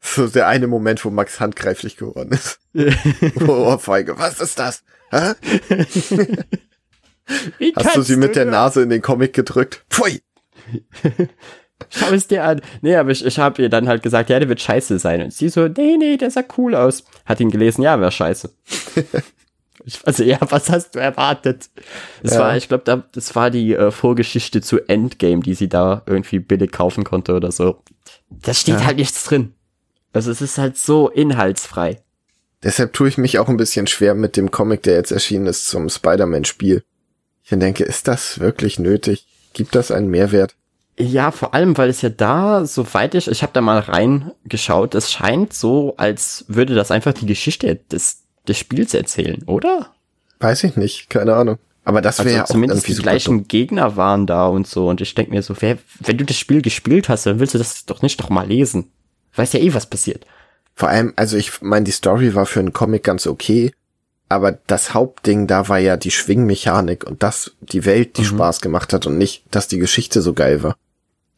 So 0.00 0.28
der 0.28 0.46
eine 0.48 0.66
Moment, 0.66 1.02
wo 1.04 1.10
Max 1.10 1.40
handgreiflich 1.40 1.96
geworden 1.96 2.32
ist. 2.32 2.60
oh, 3.40 3.52
Ohrfeige, 3.52 4.18
was 4.18 4.40
ist 4.40 4.58
das? 4.58 4.82
Hast 5.10 5.38
du 7.96 8.02
sie 8.02 8.16
mit 8.16 8.30
du 8.30 8.34
der 8.34 8.44
Nase 8.44 8.82
in 8.82 8.90
den 8.90 9.00
Comic 9.00 9.32
gedrückt? 9.32 9.84
Pfui! 9.90 10.20
Schau 11.90 12.12
es 12.12 12.26
dir 12.26 12.44
an. 12.44 12.60
Nee, 12.82 12.96
aber 12.96 13.10
ich, 13.10 13.24
ich 13.24 13.38
habe 13.38 13.62
ihr 13.62 13.68
dann 13.68 13.88
halt 13.88 14.02
gesagt, 14.02 14.30
ja, 14.30 14.38
der 14.38 14.48
wird 14.48 14.60
scheiße 14.60 14.98
sein. 14.98 15.22
Und 15.22 15.32
sie 15.32 15.48
so, 15.48 15.68
nee, 15.68 15.96
nee, 15.96 16.16
der 16.16 16.30
sah 16.30 16.42
cool 16.56 16.74
aus. 16.74 17.04
Hat 17.24 17.40
ihn 17.40 17.50
gelesen, 17.50 17.82
ja, 17.82 17.98
wäre 18.00 18.10
scheiße. 18.10 18.50
ich, 19.84 20.00
also, 20.04 20.24
ja, 20.24 20.38
was 20.40 20.70
hast 20.70 20.94
du 20.94 20.98
erwartet? 20.98 21.70
Das 22.22 22.34
ja. 22.34 22.40
war, 22.40 22.56
ich 22.56 22.68
glaube, 22.68 22.84
da, 22.84 23.04
das 23.12 23.34
war 23.36 23.50
die 23.50 23.74
äh, 23.74 23.90
Vorgeschichte 23.90 24.60
zu 24.60 24.80
Endgame, 24.88 25.42
die 25.42 25.54
sie 25.54 25.68
da 25.68 26.02
irgendwie 26.06 26.40
billig 26.40 26.72
kaufen 26.72 27.04
konnte 27.04 27.34
oder 27.34 27.52
so. 27.52 27.82
Da 28.28 28.52
steht 28.54 28.80
ja. 28.80 28.84
halt 28.84 28.96
nichts 28.98 29.24
drin. 29.24 29.54
Also 30.12 30.30
es 30.30 30.40
ist 30.40 30.58
halt 30.58 30.76
so 30.76 31.08
inhaltsfrei. 31.08 32.02
Deshalb 32.62 32.92
tue 32.92 33.08
ich 33.08 33.18
mich 33.18 33.38
auch 33.38 33.48
ein 33.48 33.56
bisschen 33.56 33.86
schwer 33.86 34.14
mit 34.14 34.36
dem 34.36 34.50
Comic, 34.50 34.82
der 34.82 34.94
jetzt 34.94 35.12
erschienen 35.12 35.46
ist 35.46 35.68
zum 35.68 35.88
Spider-Man-Spiel. 35.88 36.82
Ich 37.44 37.50
denke, 37.50 37.84
ist 37.84 38.08
das 38.08 38.40
wirklich 38.40 38.78
nötig? 38.78 39.26
Gibt 39.52 39.74
das 39.74 39.90
einen 39.90 40.08
Mehrwert? 40.08 40.54
Ja, 40.98 41.30
vor 41.30 41.54
allem, 41.54 41.78
weil 41.78 41.90
es 41.90 42.02
ja 42.02 42.08
da, 42.08 42.66
soweit 42.66 43.14
ich, 43.14 43.28
ich 43.28 43.42
habe 43.42 43.52
da 43.52 43.60
mal 43.60 43.78
reingeschaut, 43.78 44.96
es 44.96 45.12
scheint 45.12 45.52
so, 45.52 45.94
als 45.96 46.44
würde 46.48 46.74
das 46.74 46.90
einfach 46.90 47.12
die 47.12 47.26
Geschichte 47.26 47.76
des, 47.76 48.22
des 48.48 48.58
Spiels 48.58 48.94
erzählen, 48.94 49.42
oder? 49.46 49.92
Weiß 50.40 50.64
ich 50.64 50.76
nicht, 50.76 51.08
keine 51.08 51.34
Ahnung. 51.34 51.58
Aber 51.84 52.02
das 52.02 52.18
wäre 52.18 52.28
also 52.28 52.36
ja 52.36 52.44
auch 52.44 52.48
zumindest 52.48 52.88
die 52.88 52.94
gleichen 52.96 53.38
dumm. 53.38 53.48
Gegner 53.48 53.96
waren 53.96 54.26
da 54.26 54.46
und 54.48 54.66
so. 54.66 54.88
Und 54.88 55.00
ich 55.00 55.14
denke 55.14 55.30
mir 55.30 55.42
so, 55.42 55.54
wer, 55.60 55.78
wenn 56.00 56.18
du 56.18 56.24
das 56.24 56.36
Spiel 56.36 56.60
gespielt 56.62 57.08
hast, 57.08 57.24
dann 57.24 57.40
willst 57.40 57.54
du 57.54 57.58
das 57.58 57.86
doch 57.86 58.02
nicht 58.02 58.20
doch 58.20 58.28
mal 58.28 58.46
lesen. 58.46 58.90
weiß 59.36 59.54
ja 59.54 59.60
eh, 59.60 59.72
was 59.72 59.86
passiert. 59.86 60.26
Vor 60.74 60.88
allem, 60.90 61.12
also 61.16 61.36
ich 61.36 61.62
meine, 61.62 61.84
die 61.84 61.92
Story 61.92 62.34
war 62.34 62.44
für 62.44 62.60
einen 62.60 62.72
Comic 62.72 63.04
ganz 63.04 63.26
okay, 63.26 63.72
aber 64.28 64.58
das 64.66 64.92
Hauptding 64.94 65.46
da 65.46 65.68
war 65.68 65.78
ja 65.78 65.96
die 65.96 66.10
Schwingmechanik 66.10 67.04
und 67.04 67.22
das, 67.22 67.52
die 67.60 67.84
Welt, 67.84 68.16
die 68.18 68.22
mhm. 68.22 68.26
Spaß 68.26 68.60
gemacht 68.60 68.92
hat 68.92 69.06
und 69.06 69.16
nicht, 69.16 69.44
dass 69.50 69.68
die 69.68 69.78
Geschichte 69.78 70.20
so 70.20 70.34
geil 70.34 70.62
war. 70.62 70.76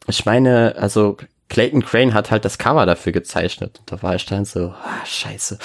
Ich 0.07 0.25
meine, 0.25 0.75
also 0.77 1.17
Clayton 1.49 1.83
Crane 1.83 2.13
hat 2.13 2.31
halt 2.31 2.45
das 2.45 2.57
Cover 2.57 2.85
dafür 2.85 3.11
gezeichnet. 3.11 3.81
Da 3.85 4.01
war 4.01 4.15
ich 4.15 4.25
dann 4.25 4.45
so, 4.45 4.69
ah, 4.69 5.05
scheiße. 5.05 5.59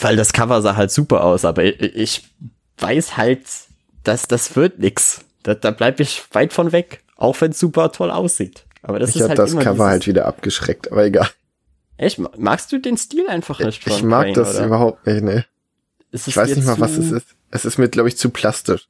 Weil 0.00 0.16
das 0.16 0.32
Cover 0.32 0.62
sah 0.62 0.76
halt 0.76 0.90
super 0.90 1.24
aus, 1.24 1.44
aber 1.44 1.64
ich 1.64 2.22
weiß 2.78 3.16
halt, 3.16 3.42
dass 4.04 4.28
das 4.28 4.56
wird 4.56 4.78
nix. 4.78 5.24
Da, 5.42 5.54
da 5.54 5.72
bleib 5.72 6.00
ich 6.00 6.22
weit 6.32 6.52
von 6.52 6.72
weg, 6.72 7.02
auch 7.16 7.40
wenn 7.40 7.50
es 7.50 7.58
super 7.58 7.92
toll 7.92 8.10
aussieht. 8.10 8.64
Aber 8.82 8.98
das 8.98 9.10
ich 9.10 9.16
ist 9.16 9.22
hat 9.22 9.30
halt 9.30 9.38
das 9.40 9.56
Cover 9.56 9.86
halt 9.86 10.06
wieder 10.06 10.26
abgeschreckt, 10.26 10.92
aber 10.92 11.04
egal. 11.04 11.28
Echt? 11.96 12.20
Magst 12.38 12.72
du 12.72 12.78
den 12.78 12.96
Stil 12.96 13.28
einfach 13.28 13.60
nicht? 13.60 13.86
Ich 13.86 14.02
mag 14.02 14.24
Crane, 14.24 14.34
das 14.34 14.56
oder? 14.56 14.66
überhaupt 14.66 15.06
nicht, 15.06 15.22
ne. 15.22 15.44
Ich 16.12 16.36
weiß 16.36 16.54
nicht 16.54 16.66
mal, 16.66 16.78
was 16.78 16.96
es 16.96 17.10
ist. 17.10 17.26
Es 17.50 17.64
ist 17.64 17.78
mir, 17.78 17.88
glaube 17.88 18.08
ich, 18.08 18.16
zu 18.16 18.30
plastisch. 18.30 18.88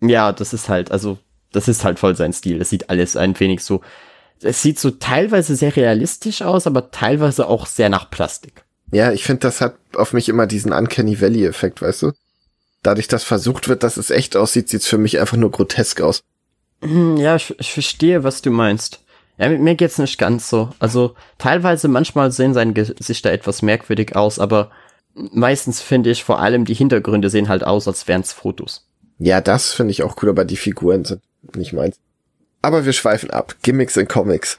Ja, 0.00 0.32
das 0.32 0.52
ist 0.52 0.68
halt, 0.68 0.90
also, 0.90 1.18
das 1.56 1.68
ist 1.68 1.84
halt 1.84 1.98
voll 1.98 2.14
sein 2.14 2.32
Stil. 2.32 2.58
Das 2.58 2.70
sieht 2.70 2.90
alles 2.90 3.16
ein 3.16 3.38
wenig 3.40 3.64
so, 3.64 3.80
es 4.42 4.62
sieht 4.62 4.78
so 4.78 4.90
teilweise 4.90 5.56
sehr 5.56 5.74
realistisch 5.74 6.42
aus, 6.42 6.66
aber 6.66 6.90
teilweise 6.90 7.48
auch 7.48 7.66
sehr 7.66 7.88
nach 7.88 8.10
Plastik. 8.10 8.64
Ja, 8.92 9.10
ich 9.12 9.24
finde, 9.24 9.40
das 9.40 9.60
hat 9.60 9.74
auf 9.94 10.12
mich 10.12 10.28
immer 10.28 10.46
diesen 10.46 10.72
Uncanny 10.72 11.20
Valley-Effekt, 11.20 11.82
weißt 11.82 12.02
du? 12.02 12.12
Dadurch, 12.82 13.08
dass 13.08 13.24
versucht 13.24 13.68
wird, 13.68 13.82
dass 13.82 13.96
es 13.96 14.10
echt 14.10 14.36
aussieht, 14.36 14.68
sieht's 14.68 14.86
für 14.86 14.98
mich 14.98 15.18
einfach 15.18 15.36
nur 15.36 15.50
grotesk 15.50 16.02
aus. 16.02 16.20
Hm, 16.82 17.16
ja, 17.16 17.34
ich, 17.36 17.58
ich 17.58 17.72
verstehe, 17.72 18.22
was 18.22 18.42
du 18.42 18.50
meinst. 18.50 19.00
Ja, 19.38 19.48
mit 19.48 19.60
mir 19.60 19.74
geht's 19.74 19.98
nicht 19.98 20.18
ganz 20.18 20.48
so. 20.48 20.70
Also 20.78 21.14
teilweise, 21.38 21.88
manchmal 21.88 22.30
sehen 22.30 22.54
seine 22.54 22.74
Gesichter 22.74 23.32
etwas 23.32 23.62
merkwürdig 23.62 24.14
aus, 24.14 24.38
aber 24.38 24.70
meistens 25.14 25.80
finde 25.80 26.10
ich 26.10 26.22
vor 26.22 26.38
allem 26.38 26.64
die 26.64 26.74
Hintergründe 26.74 27.30
sehen 27.30 27.48
halt 27.48 27.64
aus, 27.64 27.88
als 27.88 28.06
wären's 28.06 28.32
Fotos. 28.32 28.86
Ja, 29.18 29.40
das 29.40 29.72
finde 29.72 29.92
ich 29.92 30.02
auch 30.02 30.22
cool, 30.22 30.28
aber 30.28 30.44
die 30.44 30.58
Figuren 30.58 31.04
sind 31.04 31.22
nicht 31.54 31.72
meins. 31.72 31.98
Aber 32.62 32.84
wir 32.84 32.92
schweifen 32.92 33.30
ab. 33.30 33.54
Gimmicks 33.62 33.96
in 33.96 34.08
Comics. 34.08 34.58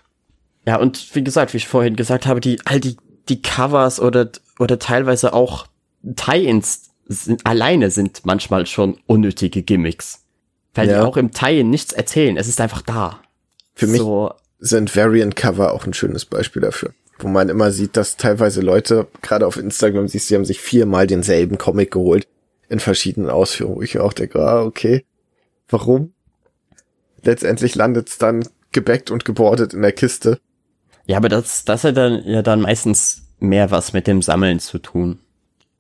Ja, 0.66 0.78
und 0.78 1.16
wie 1.16 1.24
gesagt, 1.24 1.54
wie 1.54 1.58
ich 1.58 1.68
vorhin 1.68 1.96
gesagt 1.96 2.26
habe, 2.26 2.40
die, 2.40 2.60
all 2.66 2.80
die, 2.80 2.98
die 3.30 3.42
Covers 3.42 4.00
oder, 4.00 4.30
oder 4.60 4.80
teilweise 4.80 5.34
auch 5.34 5.68
Tie-Ins 6.16 6.90
sind, 7.08 7.46
alleine 7.46 7.90
sind 7.90 8.26
manchmal 8.26 8.66
schon 8.66 8.98
unnötige 9.08 9.64
Gimmicks. 9.64 10.24
Weil 10.74 10.90
ja. 10.90 11.02
die 11.02 11.08
auch 11.08 11.18
im 11.18 11.32
Tie-In 11.32 11.70
nichts 11.70 11.94
erzählen. 11.94 12.38
Es 12.38 12.48
ist 12.48 12.62
einfach 12.62 12.82
da. 12.82 13.22
Für 13.74 13.88
mich 13.88 14.00
so. 14.00 14.34
sind 14.60 14.96
Variant-Cover 14.96 15.74
auch 15.74 15.86
ein 15.86 15.94
schönes 15.94 16.26
Beispiel 16.26 16.62
dafür. 16.62 16.94
Wo 17.20 17.28
man 17.28 17.50
immer 17.50 17.72
sieht, 17.72 17.98
dass 17.98 18.18
teilweise 18.18 18.62
Leute, 18.62 19.08
gerade 19.22 19.48
auf 19.48 19.58
Instagram 19.58 20.08
siehst, 20.08 20.30
die 20.30 20.36
haben 20.36 20.46
sich 20.46 20.62
viermal 20.62 21.08
denselben 21.08 21.58
Comic 21.58 21.92
geholt. 21.92 22.28
In 22.70 22.80
verschiedenen 22.80 23.30
Ausführungen. 23.30 23.78
Wo 23.78 23.82
ich 23.82 23.98
auch 24.00 24.14
denke, 24.14 24.40
ah, 24.40 24.64
okay. 24.64 25.06
Warum? 25.70 26.14
Letztendlich 27.24 27.76
landet's 27.76 28.18
dann 28.18 28.48
gebackt 28.72 29.12
und 29.12 29.26
gebordet 29.26 29.74
in 29.74 29.82
der 29.82 29.92
Kiste. 29.92 30.40
Ja, 31.06 31.18
aber 31.18 31.30
das, 31.30 31.66
das 31.66 31.84
hat 31.84 31.98
dann 31.98 32.24
ja 32.26 32.42
dann 32.42 32.62
meistens 32.62 33.24
mehr 33.40 33.72
was 33.72 33.94
mit 33.94 34.08
dem 34.08 34.22
Sammeln 34.22 34.60
zu 34.60 34.80
tun. 34.80 35.20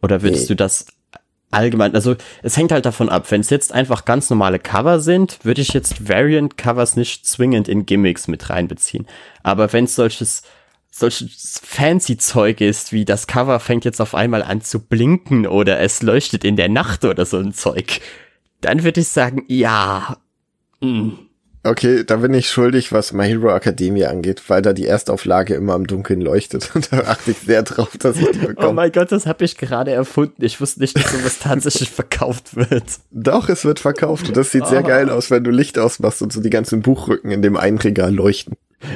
Oder 0.02 0.21
würdest 0.21 0.43
nee. 0.43 0.47
du 0.50 0.56
das 0.56 0.86
allgemein, 1.52 1.95
also 1.95 2.15
es 2.43 2.58
hängt 2.58 2.71
halt 2.71 2.86
davon 2.86 3.10
ab, 3.10 3.30
wenn 3.32 3.41
es 3.41 3.50
jetzt 3.50 3.73
einfach 3.73 4.06
ganz 4.06 4.30
normale 4.30 4.60
Cover 4.60 5.00
sind, 5.00 5.39
würde 5.43 5.62
ich 5.62 5.69
jetzt 5.69 6.08
Variant 6.08 6.58
Covers 6.58 6.95
nicht 6.95 7.26
zwingend 7.26 7.67
in 7.67 7.86
Gimmicks 7.86 8.28
mit 8.28 8.50
reinbeziehen. 8.50 9.08
Aber 9.43 9.73
wenn 9.73 9.86
es 9.86 9.95
solches 9.95 10.43
solches 10.89 11.62
fancy 11.63 12.17
Zeug 12.17 12.62
ist, 12.62 12.91
wie 12.91 13.06
das 13.06 13.28
Cover 13.28 13.60
fängt 13.60 13.86
jetzt 13.86 14.02
auf 14.02 14.15
einmal 14.15 14.41
an 14.41 14.62
zu 14.62 14.80
blinken 14.80 15.45
oder 15.45 15.80
es 15.80 16.02
leuchtet 16.02 16.43
in 16.43 16.56
der 16.56 16.69
Nacht 16.69 17.06
oder 17.06 17.26
so 17.26 17.38
ein 17.38 17.54
Zeug, 17.54 18.02
dann 18.62 18.84
würde 18.84 19.02
ich 19.02 19.10
sagen, 19.10 19.43
ja, 19.47 20.17
mh, 20.82 20.89
mm, 20.89 21.19
Okay, 21.67 22.06
da 22.06 22.15
bin 22.15 22.34
ich 22.34 22.49
schuldig, 22.49 22.93
was 22.93 23.12
My 23.12 23.27
Hero 23.27 23.53
Academia 23.53 24.10
angeht, 24.10 24.41
weil 24.47 24.62
da 24.62 24.71
die 24.71 24.86
Erstauflage 24.86 25.53
immer 25.53 25.75
im 25.75 25.86
Dunkeln 25.86 26.21
leuchtet. 26.21 26.71
Und 26.75 26.93
da 26.93 26.99
achte 26.99 27.32
ich 27.32 27.39
sehr 27.39 27.63
drauf, 27.63 27.89
dass 27.99 28.17
ich 28.17 28.32
die 28.32 28.39
bekomme. 28.39 28.69
Oh 28.69 28.73
mein 28.73 28.91
Gott, 28.91 29.12
das 29.12 29.25
habe 29.25 29.43
ich 29.43 29.58
gerade 29.58 29.91
erfunden. 29.91 30.45
Ich 30.45 30.62
wusste 30.62 30.80
nicht, 30.80 30.97
dass 30.97 31.12
sowas 31.12 31.39
tatsächlich 31.39 31.89
verkauft 31.89 32.56
wird. 32.56 32.86
Doch, 33.12 33.49
es 33.49 33.65
wird 33.65 33.80
verkauft. 33.80 34.30
Und 34.30 34.38
das 34.38 34.51
sieht 34.51 34.63
oh. 34.63 34.69
sehr 34.69 34.84
geil 34.84 35.10
aus, 35.10 35.30
wenn 35.30 35.43
du 35.43 35.51
Licht 35.51 35.77
ausmachst 35.77 36.21
und 36.21 36.32
so 36.32 36.41
die 36.41 36.49
ganzen 36.49 36.82
Buchrücken 36.82 37.32
in 37.32 37.41
dem 37.41 37.58
einen 37.58 37.80
Regal 37.80 38.15
leuchten. 38.15 38.56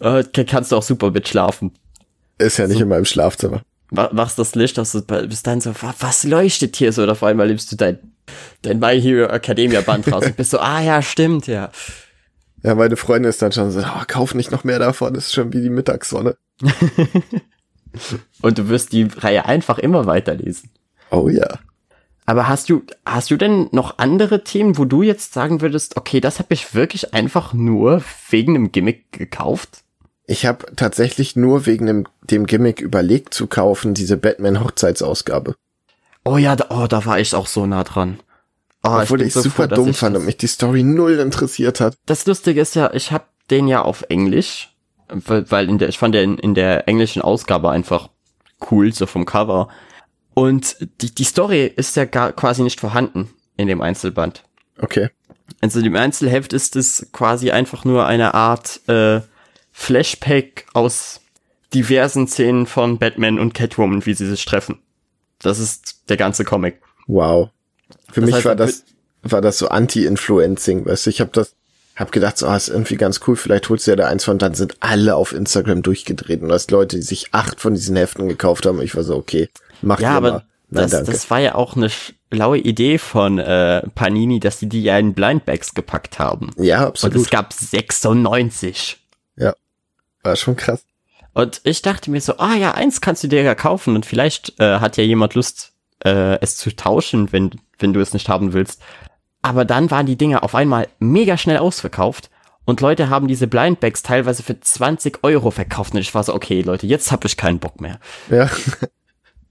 oh, 0.00 0.22
kannst 0.46 0.72
du 0.72 0.76
auch 0.76 0.82
super 0.82 1.10
mitschlafen. 1.10 1.72
Ist 2.36 2.58
ja 2.58 2.66
nicht 2.66 2.76
so. 2.76 2.82
in 2.82 2.90
meinem 2.90 3.06
Schlafzimmer. 3.06 3.62
Machst 3.90 4.38
das 4.38 4.54
Licht, 4.54 4.76
dass 4.76 4.92
du 4.92 5.02
bis 5.02 5.42
dann 5.42 5.60
so, 5.60 5.72
was 5.98 6.24
leuchtet 6.24 6.76
hier 6.76 6.92
so? 6.92 7.02
Oder 7.02 7.12
auf 7.12 7.22
einmal 7.22 7.46
nimmst 7.48 7.72
du 7.72 7.76
dein 7.76 7.98
dein 8.62 8.78
My 8.78 9.00
Hero 9.00 9.30
Academia 9.30 9.80
Band 9.80 10.10
raus 10.12 10.26
und 10.26 10.36
bist 10.36 10.50
so, 10.50 10.58
ah 10.58 10.80
ja, 10.80 11.02
stimmt, 11.02 11.46
ja. 11.46 11.70
Ja, 12.62 12.74
meine 12.74 12.96
Freundin 12.96 13.30
ist 13.30 13.40
dann 13.40 13.52
schon 13.52 13.70
so, 13.70 13.80
oh, 13.80 14.02
kauf 14.06 14.34
nicht 14.34 14.50
noch 14.50 14.64
mehr 14.64 14.78
davon, 14.78 15.14
das 15.14 15.26
ist 15.26 15.34
schon 15.34 15.52
wie 15.52 15.62
die 15.62 15.70
Mittagssonne. 15.70 16.36
und 18.42 18.58
du 18.58 18.68
wirst 18.68 18.92
die 18.92 19.04
Reihe 19.04 19.44
einfach 19.44 19.78
immer 19.78 20.06
weiterlesen. 20.06 20.70
Oh 21.10 21.28
ja. 21.28 21.58
Aber 22.26 22.48
hast 22.48 22.68
du, 22.68 22.82
hast 23.06 23.30
du 23.30 23.36
denn 23.36 23.68
noch 23.72 23.98
andere 23.98 24.44
Themen, 24.44 24.76
wo 24.76 24.84
du 24.84 25.02
jetzt 25.02 25.32
sagen 25.32 25.60
würdest, 25.60 25.96
okay, 25.96 26.20
das 26.20 26.38
habe 26.40 26.52
ich 26.52 26.74
wirklich 26.74 27.14
einfach 27.14 27.54
nur 27.54 28.02
wegen 28.28 28.54
einem 28.54 28.72
Gimmick 28.72 29.12
gekauft? 29.12 29.84
Ich 30.30 30.44
habe 30.44 30.66
tatsächlich 30.76 31.36
nur 31.36 31.64
wegen 31.64 31.86
dem, 31.86 32.06
dem 32.20 32.46
Gimmick 32.46 32.82
überlegt 32.82 33.32
zu 33.32 33.46
kaufen, 33.46 33.94
diese 33.94 34.18
Batman-Hochzeitsausgabe. 34.18 35.54
Oh 36.22 36.36
ja, 36.36 36.54
da, 36.54 36.66
oh, 36.68 36.86
da 36.86 37.06
war 37.06 37.18
ich 37.18 37.34
auch 37.34 37.46
so 37.46 37.64
nah 37.64 37.82
dran. 37.82 38.20
Oh, 38.84 38.90
Obwohl 38.90 39.22
ich, 39.22 39.28
ich 39.28 39.32
so 39.32 39.40
super 39.40 39.68
froh, 39.68 39.74
dumm 39.74 39.94
fand 39.94 40.18
und 40.18 40.26
mich 40.26 40.36
die 40.36 40.46
Story 40.46 40.82
null 40.82 41.18
interessiert 41.18 41.80
hat. 41.80 41.96
Das 42.04 42.26
Lustige 42.26 42.60
ist 42.60 42.76
ja, 42.76 42.92
ich 42.92 43.10
habe 43.10 43.24
den 43.50 43.68
ja 43.68 43.80
auf 43.80 44.04
Englisch, 44.10 44.76
weil 45.08 45.66
in 45.70 45.78
der, 45.78 45.88
ich 45.88 45.98
fand 45.98 46.14
den 46.14 46.36
in 46.36 46.54
der 46.54 46.86
englischen 46.86 47.22
Ausgabe 47.22 47.70
einfach 47.70 48.10
cool, 48.70 48.92
so 48.92 49.06
vom 49.06 49.24
Cover. 49.24 49.68
Und 50.34 50.76
die, 51.00 51.14
die 51.14 51.24
Story 51.24 51.72
ist 51.74 51.96
ja 51.96 52.04
gar 52.04 52.32
quasi 52.32 52.62
nicht 52.62 52.80
vorhanden 52.80 53.30
in 53.56 53.66
dem 53.66 53.80
Einzelband. 53.80 54.44
Okay. 54.78 55.08
Also 55.62 55.80
im 55.80 55.96
Einzelheft 55.96 56.52
ist 56.52 56.76
es 56.76 57.08
quasi 57.12 57.50
einfach 57.50 57.86
nur 57.86 58.06
eine 58.06 58.34
Art 58.34 58.86
äh, 58.88 59.22
Flashpack 59.78 60.66
aus 60.74 61.20
diversen 61.72 62.26
Szenen 62.26 62.66
von 62.66 62.98
Batman 62.98 63.38
und 63.38 63.54
Catwoman, 63.54 64.04
wie 64.04 64.12
sie 64.12 64.26
sich 64.26 64.44
treffen. 64.44 64.80
Das 65.38 65.60
ist 65.60 66.02
der 66.08 66.16
ganze 66.16 66.44
Comic. 66.44 66.80
Wow. 67.06 67.50
Für 68.10 68.20
das 68.20 68.26
mich 68.26 68.34
heißt, 68.34 68.44
war 68.44 68.56
das 68.56 68.84
war 69.22 69.40
das 69.40 69.58
so 69.58 69.68
Anti-Influencing, 69.68 70.84
weißt 70.84 71.06
du, 71.06 71.10
ich 71.10 71.20
habe 71.20 71.30
das 71.32 71.54
hab 71.96 72.12
gedacht, 72.12 72.38
so, 72.38 72.46
ah, 72.46 72.56
ist 72.56 72.68
irgendwie 72.68 72.96
ganz 72.96 73.20
cool, 73.26 73.36
vielleicht 73.36 73.68
holst 73.68 73.86
du 73.86 73.92
ja 73.92 73.96
da 73.96 74.08
eins 74.08 74.24
von, 74.24 74.38
dann 74.38 74.54
sind 74.54 74.76
alle 74.80 75.14
auf 75.14 75.32
Instagram 75.32 75.82
durchgedreht 75.82 76.42
und 76.42 76.48
das 76.48 76.70
Leute, 76.70 76.96
die 76.96 77.02
sich 77.02 77.28
acht 77.32 77.60
von 77.60 77.74
diesen 77.74 77.96
Heften 77.96 78.28
gekauft 78.28 78.66
haben. 78.66 78.82
Ich 78.82 78.94
war 78.96 79.04
so, 79.04 79.16
okay, 79.16 79.48
mach 79.80 80.00
ja, 80.00 80.10
aber 80.10 80.30
mal. 80.30 80.44
Nein, 80.70 80.90
das, 80.90 81.04
das 81.04 81.30
war 81.30 81.38
ja 81.38 81.54
auch 81.54 81.76
eine 81.76 81.88
schlaue 81.88 82.58
Idee 82.58 82.98
von 82.98 83.38
äh, 83.38 83.82
Panini, 83.94 84.38
dass 84.38 84.58
sie 84.58 84.68
die 84.68 84.82
ja 84.82 84.98
in 84.98 85.14
Blindbags 85.14 85.72
gepackt 85.72 86.18
haben. 86.18 86.50
Ja, 86.56 86.86
absolut. 86.86 87.16
Und 87.16 87.22
es 87.22 87.30
gab 87.30 87.52
96. 87.52 88.98
War 90.22 90.36
schon 90.36 90.56
krass. 90.56 90.84
Und 91.34 91.60
ich 91.64 91.82
dachte 91.82 92.10
mir 92.10 92.20
so, 92.20 92.38
ah 92.38 92.54
ja, 92.54 92.72
eins 92.72 93.00
kannst 93.00 93.22
du 93.22 93.28
dir 93.28 93.42
ja 93.42 93.54
kaufen 93.54 93.94
und 93.94 94.06
vielleicht 94.06 94.58
äh, 94.58 94.80
hat 94.80 94.96
ja 94.96 95.04
jemand 95.04 95.34
Lust, 95.34 95.72
äh, 96.04 96.38
es 96.40 96.56
zu 96.56 96.74
tauschen, 96.74 97.32
wenn, 97.32 97.50
wenn 97.78 97.92
du 97.92 98.00
es 98.00 98.12
nicht 98.12 98.28
haben 98.28 98.52
willst. 98.52 98.82
Aber 99.42 99.64
dann 99.64 99.90
waren 99.90 100.06
die 100.06 100.16
Dinger 100.16 100.42
auf 100.42 100.54
einmal 100.54 100.88
mega 100.98 101.36
schnell 101.36 101.58
ausverkauft 101.58 102.30
und 102.64 102.80
Leute 102.80 103.08
haben 103.08 103.28
diese 103.28 103.46
Blindbags 103.46 104.02
teilweise 104.02 104.42
für 104.42 104.58
20 104.58 105.22
Euro 105.22 105.50
verkauft 105.50 105.94
und 105.94 106.00
ich 106.00 106.14
war 106.14 106.24
so, 106.24 106.34
okay, 106.34 106.60
Leute, 106.62 106.86
jetzt 106.86 107.12
hab 107.12 107.24
ich 107.24 107.36
keinen 107.36 107.60
Bock 107.60 107.80
mehr. 107.80 108.00
Ja. 108.30 108.50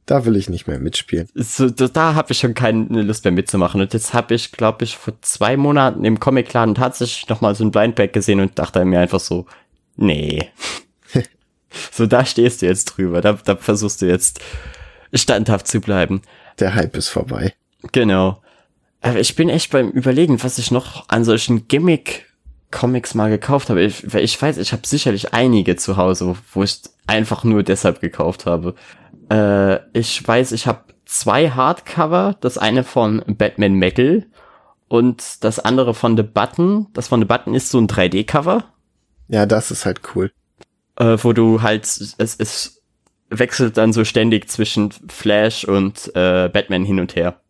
Da 0.07 0.23
will 0.23 0.37
ich 0.37 0.47
nicht 0.47 0.67
mehr 0.67 0.79
mitspielen. 0.79 1.27
So, 1.35 1.69
da 1.69 2.15
habe 2.15 2.31
ich 2.31 2.39
schon 2.39 2.53
keine 2.53 3.01
Lust 3.01 3.25
mehr 3.25 3.33
mitzumachen. 3.33 3.81
Und 3.81 3.93
jetzt 3.93 4.13
habe 4.13 4.35
ich, 4.35 4.53
glaube 4.53 4.85
ich, 4.85 4.95
vor 4.95 5.21
zwei 5.21 5.57
Monaten 5.57 6.05
im 6.05 6.21
Comicladen 6.21 6.75
tatsächlich 6.75 7.27
nochmal 7.27 7.55
so 7.55 7.65
ein 7.65 7.71
Blindbag 7.71 8.13
gesehen 8.13 8.39
und 8.39 8.57
dachte 8.57 8.85
mir 8.85 9.01
einfach 9.01 9.19
so, 9.19 9.47
nee. 9.97 10.49
So, 11.91 12.07
da 12.07 12.25
stehst 12.25 12.61
du 12.61 12.65
jetzt 12.65 12.85
drüber. 12.85 13.21
Da, 13.21 13.33
da 13.33 13.55
versuchst 13.55 14.01
du 14.01 14.07
jetzt 14.07 14.39
standhaft 15.13 15.67
zu 15.67 15.79
bleiben. 15.79 16.21
Der 16.59 16.73
Hype 16.73 16.95
ist 16.95 17.09
vorbei. 17.09 17.53
Genau. 17.91 18.41
Aber 19.01 19.19
ich 19.19 19.35
bin 19.35 19.49
echt 19.49 19.71
beim 19.71 19.89
Überlegen, 19.89 20.41
was 20.43 20.57
ich 20.57 20.71
noch 20.71 21.07
an 21.07 21.23
solchen 21.23 21.67
Gimmick-Comics 21.67 23.13
mal 23.13 23.29
gekauft 23.29 23.69
habe. 23.69 23.83
Ich, 23.83 24.03
ich 24.13 24.41
weiß, 24.41 24.57
ich 24.57 24.71
habe 24.71 24.87
sicherlich 24.87 25.33
einige 25.33 25.75
zu 25.75 25.97
Hause, 25.97 26.35
wo 26.53 26.63
ich 26.63 26.81
einfach 27.05 27.43
nur 27.43 27.63
deshalb 27.63 28.01
gekauft 28.01 28.45
habe. 28.45 28.75
Äh, 29.29 29.79
ich 29.97 30.25
weiß, 30.27 30.51
ich 30.51 30.67
habe 30.67 30.81
zwei 31.05 31.51
Hardcover. 31.51 32.35
Das 32.41 32.57
eine 32.57 32.83
von 32.83 33.23
Batman 33.27 33.73
Metal 33.73 34.25
und 34.87 35.43
das 35.43 35.59
andere 35.59 35.93
von 35.93 36.17
The 36.17 36.23
Button. 36.23 36.87
Das 36.93 37.07
von 37.07 37.21
The 37.21 37.25
Button 37.25 37.53
ist 37.53 37.69
so 37.69 37.79
ein 37.79 37.87
3D-Cover. 37.87 38.63
Ja, 39.27 39.45
das 39.45 39.71
ist 39.71 39.85
halt 39.85 40.01
cool. 40.15 40.31
äh, 40.99 41.17
wo 41.21 41.33
du 41.33 41.61
halt, 41.61 41.83
es, 41.85 42.15
es 42.17 42.81
wechselt 43.29 43.77
dann 43.77 43.93
so 43.93 44.05
ständig 44.05 44.49
zwischen 44.49 44.91
Flash 45.09 45.65
und 45.65 46.11
äh, 46.15 46.49
Batman 46.49 46.85
hin 46.85 46.99
und 46.99 47.15
her. 47.15 47.41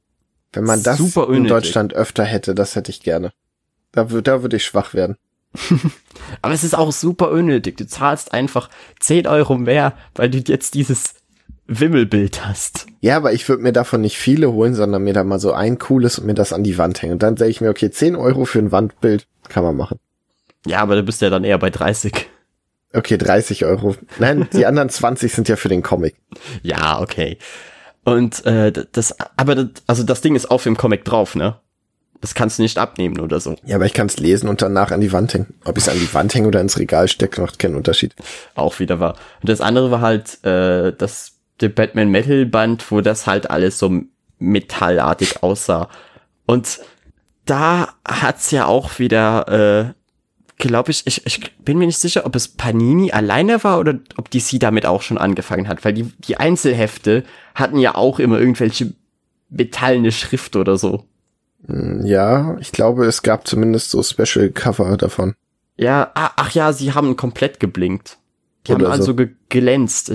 Wenn 0.53 0.63
man 0.63 0.81
das 0.81 0.97
Super 0.97 1.31
in 1.31 1.45
Deutschland 1.45 1.93
öfter 1.93 2.23
hätte, 2.23 2.55
das 2.55 2.75
hätte 2.75 2.89
ich 2.89 3.01
gerne. 3.01 3.31
Da, 3.91 4.05
da 4.05 4.41
würde 4.41 4.57
ich 4.57 4.65
schwach 4.65 4.93
werden. 4.93 5.17
Aber 6.41 6.53
es 6.53 6.63
ist 6.63 6.75
auch 6.75 6.91
super 6.91 7.31
unnötig. 7.31 7.77
Du 7.77 7.87
zahlst 7.87 8.33
einfach 8.33 8.69
10 8.99 9.27
Euro 9.27 9.57
mehr, 9.57 9.93
weil 10.15 10.29
du 10.29 10.39
jetzt 10.39 10.73
dieses 10.73 11.15
Wimmelbild 11.67 12.45
hast. 12.45 12.87
Ja, 13.01 13.17
aber 13.17 13.33
ich 13.33 13.47
würde 13.49 13.63
mir 13.63 13.73
davon 13.73 14.01
nicht 14.01 14.17
viele 14.17 14.51
holen, 14.53 14.73
sondern 14.73 15.03
mir 15.03 15.13
da 15.13 15.23
mal 15.25 15.39
so 15.39 15.51
ein 15.51 15.77
cooles 15.77 16.17
und 16.17 16.25
mir 16.25 16.33
das 16.33 16.53
an 16.53 16.63
die 16.63 16.77
Wand 16.77 17.01
hängen. 17.01 17.13
Und 17.13 17.23
dann 17.23 17.35
sage 17.35 17.51
ich 17.51 17.59
mir, 17.59 17.69
okay, 17.69 17.91
10 17.91 18.15
Euro 18.15 18.45
für 18.45 18.59
ein 18.59 18.71
Wandbild 18.71 19.27
kann 19.49 19.63
man 19.63 19.75
machen. 19.75 19.99
Ja, 20.65 20.79
aber 20.79 20.95
du 20.95 21.03
bist 21.03 21.21
ja 21.21 21.29
dann 21.29 21.43
eher 21.43 21.57
bei 21.57 21.69
30. 21.69 22.29
Okay, 22.93 23.17
30 23.17 23.65
Euro. 23.65 23.95
Nein, 24.19 24.47
die 24.53 24.65
anderen 24.65 24.89
20 24.89 25.31
sind 25.31 25.49
ja 25.49 25.55
für 25.55 25.69
den 25.69 25.83
Comic. 25.83 26.15
Ja, 26.63 26.99
okay. 26.99 27.37
Und 28.03 28.45
äh, 28.45 28.71
das, 28.91 29.15
aber 29.35 29.55
das, 29.55 29.83
also 29.85 30.03
das 30.03 30.21
Ding 30.21 30.35
ist 30.35 30.49
auf 30.49 30.63
dem 30.63 30.77
Comic 30.77 31.03
drauf, 31.03 31.35
ne? 31.35 31.59
Das 32.21 32.33
kannst 32.33 32.57
du 32.57 32.63
nicht 32.63 32.79
abnehmen 32.79 33.19
oder 33.19 33.39
so. 33.39 33.55
Ja, 33.65 33.75
aber 33.75 33.85
ich 33.85 33.93
kann 33.93 34.07
es 34.07 34.17
lesen 34.17 34.49
und 34.49 34.61
danach 34.61 34.91
an 34.91 35.01
die 35.01 35.11
Wand 35.11 35.33
hängen. 35.33 35.53
Ob 35.65 35.77
ich 35.77 35.83
es 35.83 35.89
an 35.89 35.99
die 35.99 36.11
Wand 36.13 36.33
hänge 36.33 36.47
oder 36.47 36.61
ins 36.61 36.79
Regal 36.79 37.07
stecke, 37.07 37.41
macht 37.41 37.59
keinen 37.59 37.75
Unterschied. 37.75 38.15
Auch 38.55 38.79
wieder 38.79 38.99
wahr. 38.99 39.15
Und 39.41 39.49
das 39.49 39.61
andere 39.61 39.91
war 39.91 40.01
halt 40.01 40.43
äh, 40.43 40.93
das 40.93 41.33
der 41.59 41.69
Batman 41.69 42.09
Metal 42.09 42.45
Band, 42.45 42.91
wo 42.91 43.01
das 43.01 43.27
halt 43.27 43.49
alles 43.49 43.79
so 43.79 44.01
metallartig 44.39 45.43
aussah. 45.43 45.89
Und 46.45 46.79
da 47.45 47.89
hat's 48.07 48.51
ja 48.51 48.65
auch 48.65 48.99
wieder, 48.99 49.93
äh, 49.93 49.93
glaube 50.57 50.91
ich, 50.91 51.05
ich, 51.05 51.25
ich 51.25 51.55
bin 51.57 51.77
mir 51.77 51.85
nicht 51.85 51.99
sicher, 51.99 52.25
ob 52.25 52.35
es 52.35 52.47
Panini 52.47 53.11
alleine 53.11 53.63
war 53.63 53.79
oder 53.79 53.99
ob 54.17 54.31
DC 54.31 54.59
damit 54.59 54.85
auch 54.85 55.01
schon 55.01 55.17
angefangen 55.17 55.67
hat, 55.67 55.85
weil 55.85 55.93
die, 55.93 56.11
die 56.19 56.37
Einzelhefte 56.37 57.23
hatten 57.53 57.77
ja 57.77 57.95
auch 57.95 58.19
immer 58.19 58.39
irgendwelche 58.39 58.93
metallene 59.49 60.11
Schrift 60.11 60.55
oder 60.55 60.77
so. 60.77 61.05
Hm, 61.67 62.05
ja, 62.05 62.57
ich 62.59 62.71
glaube, 62.71 63.05
es 63.05 63.21
gab 63.21 63.47
zumindest 63.47 63.91
so 63.91 64.01
Special 64.01 64.49
Cover 64.49 64.97
davon. 64.97 65.35
Ja, 65.77 66.11
ach, 66.15 66.51
ja, 66.51 66.73
sie 66.73 66.93
haben 66.93 67.15
komplett 67.15 67.59
geblinkt. 67.59 68.17
Die 68.65 68.73
oder 68.73 68.85
haben 68.85 68.93
also 68.93 69.15
so. 69.15 69.25
glänzt 69.49 70.11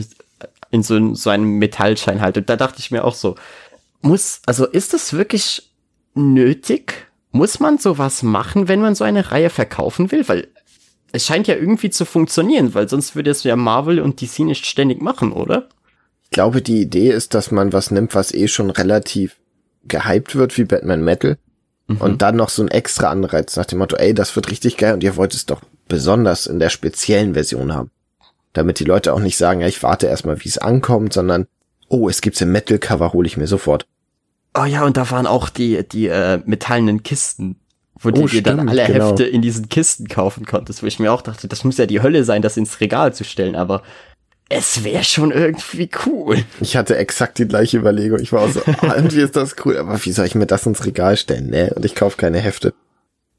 in 0.70 0.82
so, 0.82 1.14
so 1.14 1.30
einem 1.30 1.58
Metallschein 1.58 2.20
halt. 2.20 2.36
Und 2.36 2.48
da 2.48 2.56
dachte 2.56 2.80
ich 2.80 2.90
mir 2.90 3.04
auch 3.04 3.14
so, 3.14 3.36
muss, 4.00 4.40
also 4.46 4.66
ist 4.66 4.92
das 4.92 5.12
wirklich 5.12 5.72
nötig? 6.14 7.11
Muss 7.32 7.60
man 7.60 7.78
sowas 7.78 8.22
machen, 8.22 8.68
wenn 8.68 8.80
man 8.80 8.94
so 8.94 9.04
eine 9.04 9.30
Reihe 9.32 9.50
verkaufen 9.50 10.12
will? 10.12 10.28
Weil 10.28 10.48
es 11.12 11.26
scheint 11.26 11.48
ja 11.48 11.54
irgendwie 11.54 11.90
zu 11.90 12.04
funktionieren, 12.04 12.74
weil 12.74 12.88
sonst 12.88 13.16
würde 13.16 13.30
es 13.30 13.42
ja 13.42 13.56
Marvel 13.56 14.00
und 14.00 14.20
DC 14.20 14.40
nicht 14.40 14.66
ständig 14.66 15.02
machen, 15.02 15.32
oder? 15.32 15.68
Ich 16.24 16.30
glaube, 16.30 16.62
die 16.62 16.80
Idee 16.80 17.10
ist, 17.10 17.34
dass 17.34 17.50
man 17.50 17.72
was 17.72 17.90
nimmt, 17.90 18.14
was 18.14 18.32
eh 18.32 18.48
schon 18.48 18.70
relativ 18.70 19.36
gehypt 19.84 20.36
wird, 20.36 20.56
wie 20.56 20.64
Batman 20.64 21.04
Metal. 21.04 21.38
Mhm. 21.88 21.96
Und 21.98 22.22
dann 22.22 22.36
noch 22.36 22.48
so 22.48 22.62
ein 22.62 22.68
extra 22.68 23.10
Anreiz 23.10 23.56
nach 23.56 23.66
dem 23.66 23.80
Motto, 23.80 23.96
ey, 23.96 24.14
das 24.14 24.36
wird 24.36 24.50
richtig 24.50 24.76
geil 24.76 24.94
und 24.94 25.02
ihr 25.02 25.16
wollt 25.16 25.34
es 25.34 25.46
doch 25.46 25.60
besonders 25.88 26.46
in 26.46 26.58
der 26.58 26.70
speziellen 26.70 27.34
Version 27.34 27.74
haben 27.74 27.90
damit 28.52 28.80
die 28.80 28.84
Leute 28.84 29.12
auch 29.12 29.20
nicht 29.20 29.36
sagen, 29.36 29.60
ja, 29.60 29.66
ich 29.66 29.82
warte 29.82 30.06
erstmal, 30.06 30.42
wie 30.44 30.48
es 30.48 30.58
ankommt, 30.58 31.12
sondern, 31.12 31.46
oh, 31.88 32.08
es 32.08 32.20
gibt's 32.20 32.40
im 32.40 32.52
Metal-Cover, 32.52 33.12
hole 33.12 33.26
ich 33.26 33.36
mir 33.36 33.46
sofort. 33.46 33.86
Oh 34.54 34.64
ja, 34.64 34.84
und 34.84 34.96
da 34.96 35.10
waren 35.10 35.26
auch 35.26 35.48
die, 35.48 35.86
die 35.86 36.08
äh, 36.08 36.40
metallenen 36.44 37.02
Kisten, 37.02 37.56
wo 37.98 38.08
oh, 38.08 38.12
du 38.12 38.26
dir 38.26 38.42
dann 38.42 38.68
alle 38.68 38.86
genau. 38.86 39.08
Hefte 39.08 39.24
in 39.24 39.42
diesen 39.42 39.68
Kisten 39.68 40.08
kaufen 40.08 40.44
konntest, 40.44 40.82
wo 40.82 40.86
ich 40.86 40.98
mir 40.98 41.12
auch 41.12 41.22
dachte, 41.22 41.48
das 41.48 41.64
muss 41.64 41.78
ja 41.78 41.86
die 41.86 42.02
Hölle 42.02 42.24
sein, 42.24 42.42
das 42.42 42.56
ins 42.56 42.80
Regal 42.80 43.14
zu 43.14 43.24
stellen, 43.24 43.56
aber 43.56 43.82
es 44.48 44.84
wäre 44.84 45.04
schon 45.04 45.30
irgendwie 45.30 45.88
cool. 46.06 46.44
Ich 46.60 46.76
hatte 46.76 46.96
exakt 46.96 47.38
die 47.38 47.48
gleiche 47.48 47.78
Überlegung. 47.78 48.20
Ich 48.20 48.32
war 48.32 48.42
auch 48.42 48.50
so, 48.50 48.60
ah, 48.82 48.94
irgendwie 48.96 49.22
ist 49.22 49.36
das 49.36 49.56
cool, 49.64 49.78
aber 49.78 50.04
wie 50.04 50.12
soll 50.12 50.26
ich 50.26 50.34
mir 50.34 50.46
das 50.46 50.66
ins 50.66 50.84
Regal 50.84 51.16
stellen? 51.16 51.48
Ne? 51.48 51.72
Und 51.74 51.86
ich 51.86 51.94
kaufe 51.94 52.18
keine 52.18 52.38
Hefte. 52.38 52.74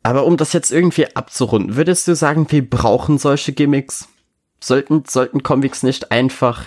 Aber 0.01 0.25
um 0.25 0.37
das 0.37 0.53
jetzt 0.53 0.71
irgendwie 0.71 1.15
abzurunden, 1.15 1.75
würdest 1.75 2.07
du 2.07 2.15
sagen, 2.15 2.47
wir 2.49 2.67
brauchen 2.67 3.19
solche 3.19 3.53
Gimmicks? 3.53 4.07
sollten, 4.63 5.03
sollten 5.07 5.43
Comics 5.43 5.83
nicht 5.83 6.11
einfach 6.11 6.63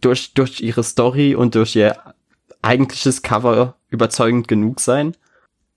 durch, 0.00 0.34
durch 0.34 0.60
ihre 0.60 0.84
Story 0.84 1.34
und 1.34 1.54
durch 1.54 1.74
ihr 1.76 1.96
eigentliches 2.62 3.22
Cover 3.22 3.76
überzeugend 3.88 4.48
genug 4.48 4.80
sein? 4.80 5.16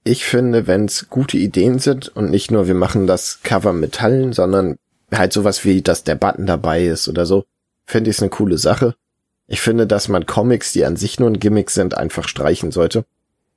Ich 0.04 0.26
finde, 0.26 0.68
wenn 0.68 0.86
es 0.86 1.10
gute 1.10 1.38
Ideen 1.38 1.80
sind 1.80 2.10
und 2.10 2.30
nicht 2.30 2.52
nur 2.52 2.68
wir 2.68 2.76
machen 2.76 3.08
das 3.08 3.42
Cover 3.42 3.74
Metallen, 3.74 4.34
sondern 4.34 4.78
halt 5.12 5.32
sowas 5.32 5.64
wie, 5.64 5.82
dass 5.82 6.04
der 6.04 6.16
Button 6.16 6.46
dabei 6.46 6.86
ist 6.86 7.08
oder 7.08 7.26
so, 7.26 7.46
finde 7.86 8.10
ich 8.10 8.18
es 8.18 8.22
eine 8.22 8.30
coole 8.30 8.58
Sache. 8.58 8.96
Ich 9.48 9.62
finde, 9.62 9.88
dass 9.88 10.08
man 10.08 10.26
Comics, 10.26 10.72
die 10.74 10.86
an 10.86 10.96
sich 10.96 11.20
nur 11.20 11.30
ein 11.30 11.40
Gimmick 11.40 11.70
sind, 11.70 11.96
einfach 11.98 12.28
streichen 12.28 12.72
sollte. 12.72 13.06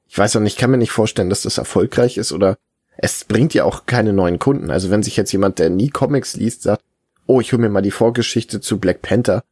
Ich 0.09 0.17
weiß 0.17 0.37
auch 0.37 0.41
nicht, 0.41 0.55
ich 0.55 0.59
kann 0.59 0.71
mir 0.71 0.77
nicht 0.77 0.93
vorstellen, 0.93 1.31
dass 1.31 1.43
das 1.43 1.59
erfolgreich 1.59 2.17
ist 2.17 2.33
oder 2.33 2.59
es 2.97 3.25
bringt 3.25 3.55
ja 3.55 3.65
auch 3.65 3.87
keine 3.87 4.13
neuen 4.13 4.39
Kunden. 4.39 4.71
Also 4.71 4.91
wenn 4.91 5.03
sich 5.03 5.17
jetzt 5.17 5.33
jemand, 5.33 5.59
der 5.59 5.71
nie 5.71 5.91
Comics 5.91 6.37
liest, 6.37 6.63
sagt, 6.63 6.83
oh, 7.27 7.41
ich 7.41 7.53
hole 7.53 7.63
mir 7.63 7.69
mal 7.69 7.83
die 7.83 7.91
Vorgeschichte 7.91 8.61
zu 8.61 8.79
Black 8.79 9.03
Panther 9.03 9.43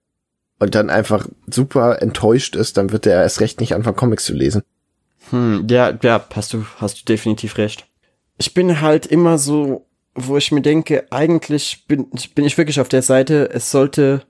und 0.65 0.75
dann 0.75 0.89
einfach 0.89 1.29
super 1.47 2.01
enttäuscht 2.01 2.57
ist, 2.57 2.79
dann 2.79 2.91
wird 2.91 3.07
er 3.07 3.23
erst 3.23 3.41
recht 3.41 3.61
nicht 3.61 3.75
anfangen, 3.75 3.97
Comics 3.97 4.25
zu 4.25 4.33
lesen. 4.33 4.63
Hm, 5.31 5.67
ja, 5.71 5.93
ja, 6.03 6.25
hast 6.35 6.55
du, 6.55 6.65
hast 6.79 7.01
du 7.01 7.05
definitiv 7.05 7.59
recht. 7.59 7.87
Ich 8.39 8.55
bin 8.55 8.81
halt 8.81 9.07
immer 9.07 9.37
so, 9.37 9.87
wo 10.15 10.37
ich 10.39 10.53
mir 10.53 10.63
denke, 10.63 11.07
eigentlich 11.11 11.85
bin, 11.87 12.09
bin 12.35 12.47
ich 12.47 12.57
wirklich 12.57 12.81
auf 12.81 12.89
der 12.89 13.03
Seite, 13.03 13.51
es 13.53 13.71
sollte, 13.71 14.23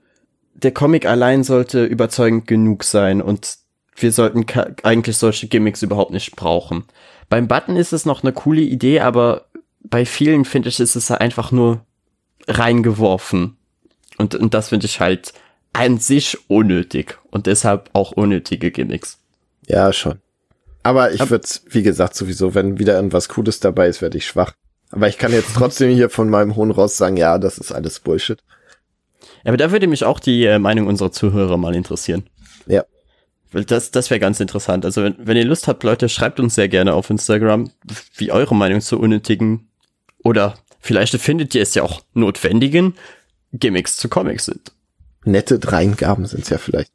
der 0.53 0.73
Comic 0.73 1.05
allein 1.05 1.43
sollte 1.43 1.85
überzeugend 1.85 2.47
genug 2.47 2.83
sein 2.83 3.21
und 3.21 3.57
wir 3.95 4.11
sollten 4.11 4.45
eigentlich 4.83 5.17
solche 5.17 5.47
Gimmicks 5.47 5.83
überhaupt 5.83 6.11
nicht 6.11 6.35
brauchen. 6.35 6.83
Beim 7.29 7.47
Button 7.47 7.77
ist 7.77 7.93
es 7.93 8.05
noch 8.05 8.23
eine 8.23 8.33
coole 8.33 8.61
Idee, 8.61 8.99
aber 8.99 9.45
bei 9.83 10.05
vielen 10.05 10.43
finde 10.43 10.67
ich, 10.67 10.81
ist 10.81 10.97
es 10.97 11.11
einfach 11.11 11.53
nur 11.53 11.85
reingeworfen. 12.47 13.55
Und, 14.17 14.35
und 14.35 14.53
das 14.53 14.69
finde 14.69 14.85
ich 14.85 14.99
halt 14.99 15.33
an 15.75 15.97
sich 15.97 16.37
unnötig 16.49 17.17
und 17.31 17.47
deshalb 17.47 17.89
auch 17.93 18.11
unnötige 18.11 18.71
Gimmicks. 18.71 19.19
Ja, 19.67 19.91
schon. 19.93 20.19
Aber 20.83 21.11
ich 21.11 21.29
würde 21.29 21.47
wie 21.69 21.83
gesagt, 21.83 22.15
sowieso, 22.15 22.53
wenn 22.53 22.77
wieder 22.77 22.95
irgendwas 22.95 23.29
Cooles 23.29 23.59
dabei 23.59 23.87
ist, 23.87 24.01
werde 24.01 24.17
ich 24.17 24.27
schwach. 24.27 24.53
Aber 24.91 25.07
ich 25.07 25.17
kann 25.17 25.31
jetzt 25.31 25.55
trotzdem 25.55 25.89
hier 25.93 26.09
von 26.09 26.29
meinem 26.29 26.55
hohen 26.55 26.71
Ross 26.71 26.97
sagen, 26.97 27.17
ja, 27.17 27.37
das 27.37 27.57
ist 27.57 27.71
alles 27.71 27.99
Bullshit. 27.99 28.43
Ja, 29.43 29.49
aber 29.49 29.57
da 29.57 29.71
würde 29.71 29.87
mich 29.87 30.03
auch 30.03 30.19
die 30.19 30.45
äh, 30.45 30.59
Meinung 30.59 30.87
unserer 30.87 31.11
Zuhörer 31.11 31.57
mal 31.57 31.75
interessieren. 31.75 32.27
Ja. 32.67 32.85
Weil 33.51 33.65
das, 33.65 33.91
das 33.91 34.09
wäre 34.09 34.19
ganz 34.19 34.39
interessant. 34.39 34.85
Also 34.85 35.03
wenn, 35.03 35.15
wenn 35.17 35.37
ihr 35.37 35.45
Lust 35.45 35.67
habt, 35.67 35.83
Leute, 35.83 36.07
schreibt 36.09 36.39
uns 36.39 36.55
sehr 36.55 36.69
gerne 36.69 36.93
auf 36.93 37.09
Instagram, 37.09 37.71
wie 38.15 38.31
eure 38.31 38.55
Meinung 38.55 38.81
zu 38.81 38.99
unnötigen 38.99 39.69
oder 40.23 40.55
Vielleicht 40.85 41.19
findet 41.19 41.55
ihr 41.55 41.63
es 41.63 41.73
ja 41.73 41.81
auch 41.81 42.03
notwendigen 42.13 42.93
Gimmicks 43.51 43.97
zu 43.97 44.07
Comics 44.07 44.45
sind. 44.45 44.71
Nette 45.25 45.59
Dreingaben 45.59 46.25
sind 46.25 46.43
es 46.43 46.49
ja 46.49 46.57
vielleicht. 46.57 46.91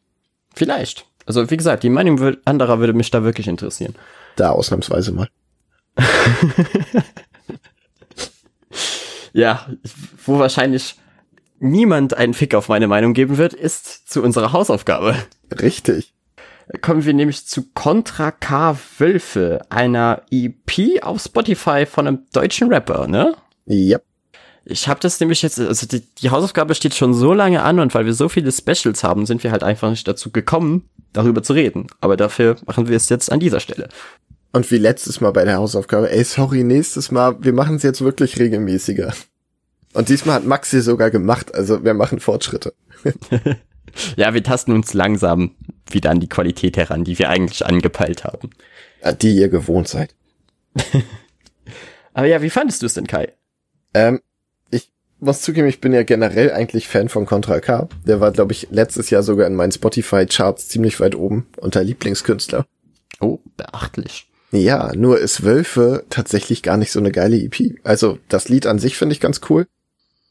Vielleicht. 0.54 1.06
Also 1.26 1.50
wie 1.50 1.56
gesagt, 1.56 1.82
die 1.82 1.90
Meinung 1.90 2.36
anderer 2.44 2.80
würde 2.80 2.92
mich 2.92 3.10
da 3.10 3.22
wirklich 3.24 3.48
interessieren. 3.48 3.94
Da 4.36 4.50
ausnahmsweise 4.50 5.12
mal. 5.12 5.28
ja, 9.32 9.68
wo 10.24 10.38
wahrscheinlich 10.38 10.96
niemand 11.58 12.14
einen 12.14 12.34
Fick 12.34 12.54
auf 12.54 12.68
meine 12.68 12.88
Meinung 12.88 13.12
geben 13.12 13.36
wird, 13.36 13.52
ist 13.52 14.08
zu 14.10 14.22
unserer 14.22 14.52
Hausaufgabe. 14.52 15.14
Richtig. 15.60 16.14
Kommen 16.80 17.04
wir 17.04 17.14
nämlich 17.14 17.46
zu 17.46 17.70
Contra 17.74 18.30
K 18.30 18.78
Wölfe, 18.98 19.60
einer 19.70 20.22
EP 20.30 21.02
auf 21.02 21.20
Spotify 21.20 21.84
von 21.84 22.06
einem 22.06 22.26
deutschen 22.32 22.72
Rapper, 22.72 23.08
ne? 23.08 23.34
Ja. 23.66 23.98
Ich 24.64 24.88
habe 24.88 25.00
das 25.00 25.18
nämlich 25.20 25.42
jetzt, 25.42 25.58
also 25.58 25.86
die, 25.86 26.02
die 26.18 26.30
Hausaufgabe 26.30 26.74
steht 26.74 26.94
schon 26.94 27.14
so 27.14 27.32
lange 27.32 27.62
an 27.62 27.80
und 27.80 27.94
weil 27.94 28.06
wir 28.06 28.14
so 28.14 28.28
viele 28.28 28.52
Specials 28.52 29.02
haben, 29.02 29.26
sind 29.26 29.42
wir 29.42 29.52
halt 29.52 29.62
einfach 29.62 29.90
nicht 29.90 30.06
dazu 30.06 30.30
gekommen, 30.30 30.88
darüber 31.12 31.42
zu 31.42 31.54
reden. 31.54 31.86
Aber 32.00 32.16
dafür 32.16 32.56
machen 32.66 32.88
wir 32.88 32.96
es 32.96 33.08
jetzt 33.08 33.32
an 33.32 33.40
dieser 33.40 33.60
Stelle. 33.60 33.88
Und 34.52 34.70
wie 34.70 34.78
letztes 34.78 35.20
Mal 35.20 35.30
bei 35.32 35.44
der 35.44 35.56
Hausaufgabe, 35.56 36.10
ey, 36.10 36.24
sorry, 36.24 36.64
nächstes 36.64 37.10
Mal, 37.10 37.42
wir 37.42 37.52
machen 37.52 37.76
es 37.76 37.82
jetzt 37.82 38.02
wirklich 38.02 38.38
regelmäßiger. 38.38 39.14
Und 39.92 40.08
diesmal 40.08 40.36
hat 40.36 40.44
Maxi 40.44 40.80
sogar 40.80 41.10
gemacht, 41.10 41.54
also 41.54 41.84
wir 41.84 41.94
machen 41.94 42.20
Fortschritte. 42.20 42.74
ja, 44.16 44.34
wir 44.34 44.42
tasten 44.42 44.72
uns 44.72 44.92
langsam 44.92 45.52
wieder 45.88 46.10
an 46.10 46.20
die 46.20 46.28
Qualität 46.28 46.76
heran, 46.76 47.04
die 47.04 47.18
wir 47.18 47.30
eigentlich 47.30 47.64
angepeilt 47.64 48.24
haben. 48.24 48.50
Die 49.20 49.36
ihr 49.36 49.48
gewohnt 49.48 49.88
seid. 49.88 50.14
Aber 52.12 52.26
ja, 52.26 52.42
wie 52.42 52.50
fandest 52.50 52.82
du 52.82 52.86
es 52.86 52.94
denn, 52.94 53.06
Kai? 53.06 53.32
Ähm, 53.94 54.20
muss 55.20 55.42
zugeben, 55.42 55.68
ich 55.68 55.80
bin 55.80 55.92
ja 55.92 56.02
generell 56.02 56.52
eigentlich 56.52 56.88
Fan 56.88 57.08
von 57.08 57.26
Contra 57.26 57.60
K. 57.60 57.88
Der 58.06 58.20
war, 58.20 58.32
glaube 58.32 58.52
ich, 58.52 58.68
letztes 58.70 59.10
Jahr 59.10 59.22
sogar 59.22 59.46
in 59.46 59.54
meinen 59.54 59.72
Spotify-Charts 59.72 60.68
ziemlich 60.68 60.98
weit 61.00 61.14
oben 61.14 61.46
unter 61.58 61.82
Lieblingskünstler. 61.84 62.66
Oh, 63.20 63.38
beachtlich. 63.56 64.28
Ja, 64.52 64.92
nur 64.96 65.18
ist 65.18 65.44
Wölfe 65.44 66.04
tatsächlich 66.10 66.62
gar 66.62 66.76
nicht 66.76 66.90
so 66.90 66.98
eine 66.98 67.12
geile 67.12 67.36
EP. 67.36 67.78
Also 67.84 68.18
das 68.28 68.48
Lied 68.48 68.66
an 68.66 68.78
sich 68.78 68.96
finde 68.96 69.12
ich 69.12 69.20
ganz 69.20 69.40
cool. 69.48 69.66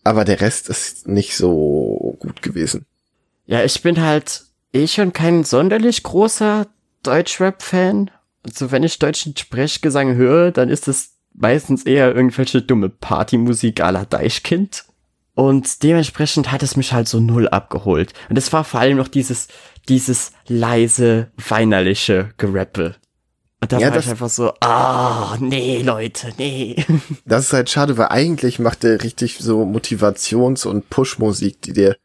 aber 0.04 0.26
der 0.26 0.42
Rest 0.42 0.70
ist 0.70 1.08
nicht 1.08 1.36
so 1.36 2.18
gut 2.20 2.42
gewesen. 2.42 2.86
Ja, 3.46 3.64
ich 3.64 3.82
bin 3.82 4.02
halt 4.02 4.44
eh 4.74 4.88
schon 4.88 5.14
kein 5.14 5.44
sonderlich 5.44 6.04
großer 6.04 6.68
Deutschrap-Fan. 7.04 8.12
Also 8.44 8.72
wenn 8.72 8.84
ich 8.84 9.00
deutschen 9.00 9.36
Sprechgesang 9.36 10.16
höre, 10.16 10.52
dann 10.52 10.70
ist 10.70 10.88
es 10.88 11.12
meistens 11.40 11.84
eher 11.86 12.14
irgendwelche 12.14 12.62
dumme 12.62 12.90
Partymusik 12.90 13.82
à 13.82 13.92
la 13.92 14.06
Deichkind. 14.06 14.86
Und 15.34 15.84
dementsprechend 15.84 16.52
hat 16.52 16.64
es 16.64 16.76
mich 16.76 16.92
halt 16.92 17.08
so 17.08 17.20
null 17.20 17.48
abgeholt. 17.48 18.14
Und 18.30 18.38
es 18.38 18.52
war 18.52 18.66
vor 18.66 18.82
allem 18.82 18.98
noch 18.98 19.08
dieses, 19.08 19.48
dieses 19.88 20.32
leise, 20.48 21.32
weinerliche 21.38 22.32
Gerappe. 22.38 22.96
Und 23.62 23.72
da 23.72 23.80
ja, 23.80 23.92
war 23.92 24.00
ich 24.00 24.10
einfach 24.10 24.30
so, 24.30 24.54
ah, 24.62 25.38
nee, 25.40 25.82
Leute, 25.82 26.34
nee. 26.38 26.86
Das 27.26 27.46
ist 27.46 27.54
halt 27.54 27.70
schade, 27.70 27.98
weil 27.98 28.08
eigentlich 28.08 28.60
macht 28.60 28.84
er 28.84 29.04
richtig 29.04 29.38
so 29.40 29.64
Motivations- 29.64 30.66
und 30.66 30.90
Push-Musik, 30.90 31.62
die 31.62 31.74
dir, 31.74 31.98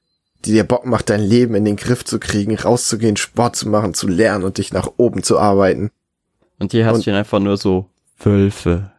die 0.44 0.52
dir 0.52 0.64
Bock 0.64 0.86
macht, 0.86 1.10
dein 1.10 1.22
Leben 1.22 1.54
in 1.54 1.64
den 1.64 1.76
Griff 1.76 2.04
zu 2.04 2.18
kriegen, 2.18 2.56
rauszugehen, 2.56 3.16
Sport 3.16 3.56
zu 3.56 3.68
machen, 3.68 3.94
zu 3.94 4.08
lernen 4.08 4.44
und 4.44 4.58
dich 4.58 4.72
nach 4.72 4.88
oben 4.96 5.22
zu 5.22 5.38
arbeiten. 5.38 5.90
Und 6.58 6.72
hier 6.72 6.86
hast 6.86 7.06
du 7.06 7.10
ihn 7.10 7.16
einfach 7.16 7.40
nur 7.40 7.56
so 7.56 7.88
Wölfe. 8.18 8.92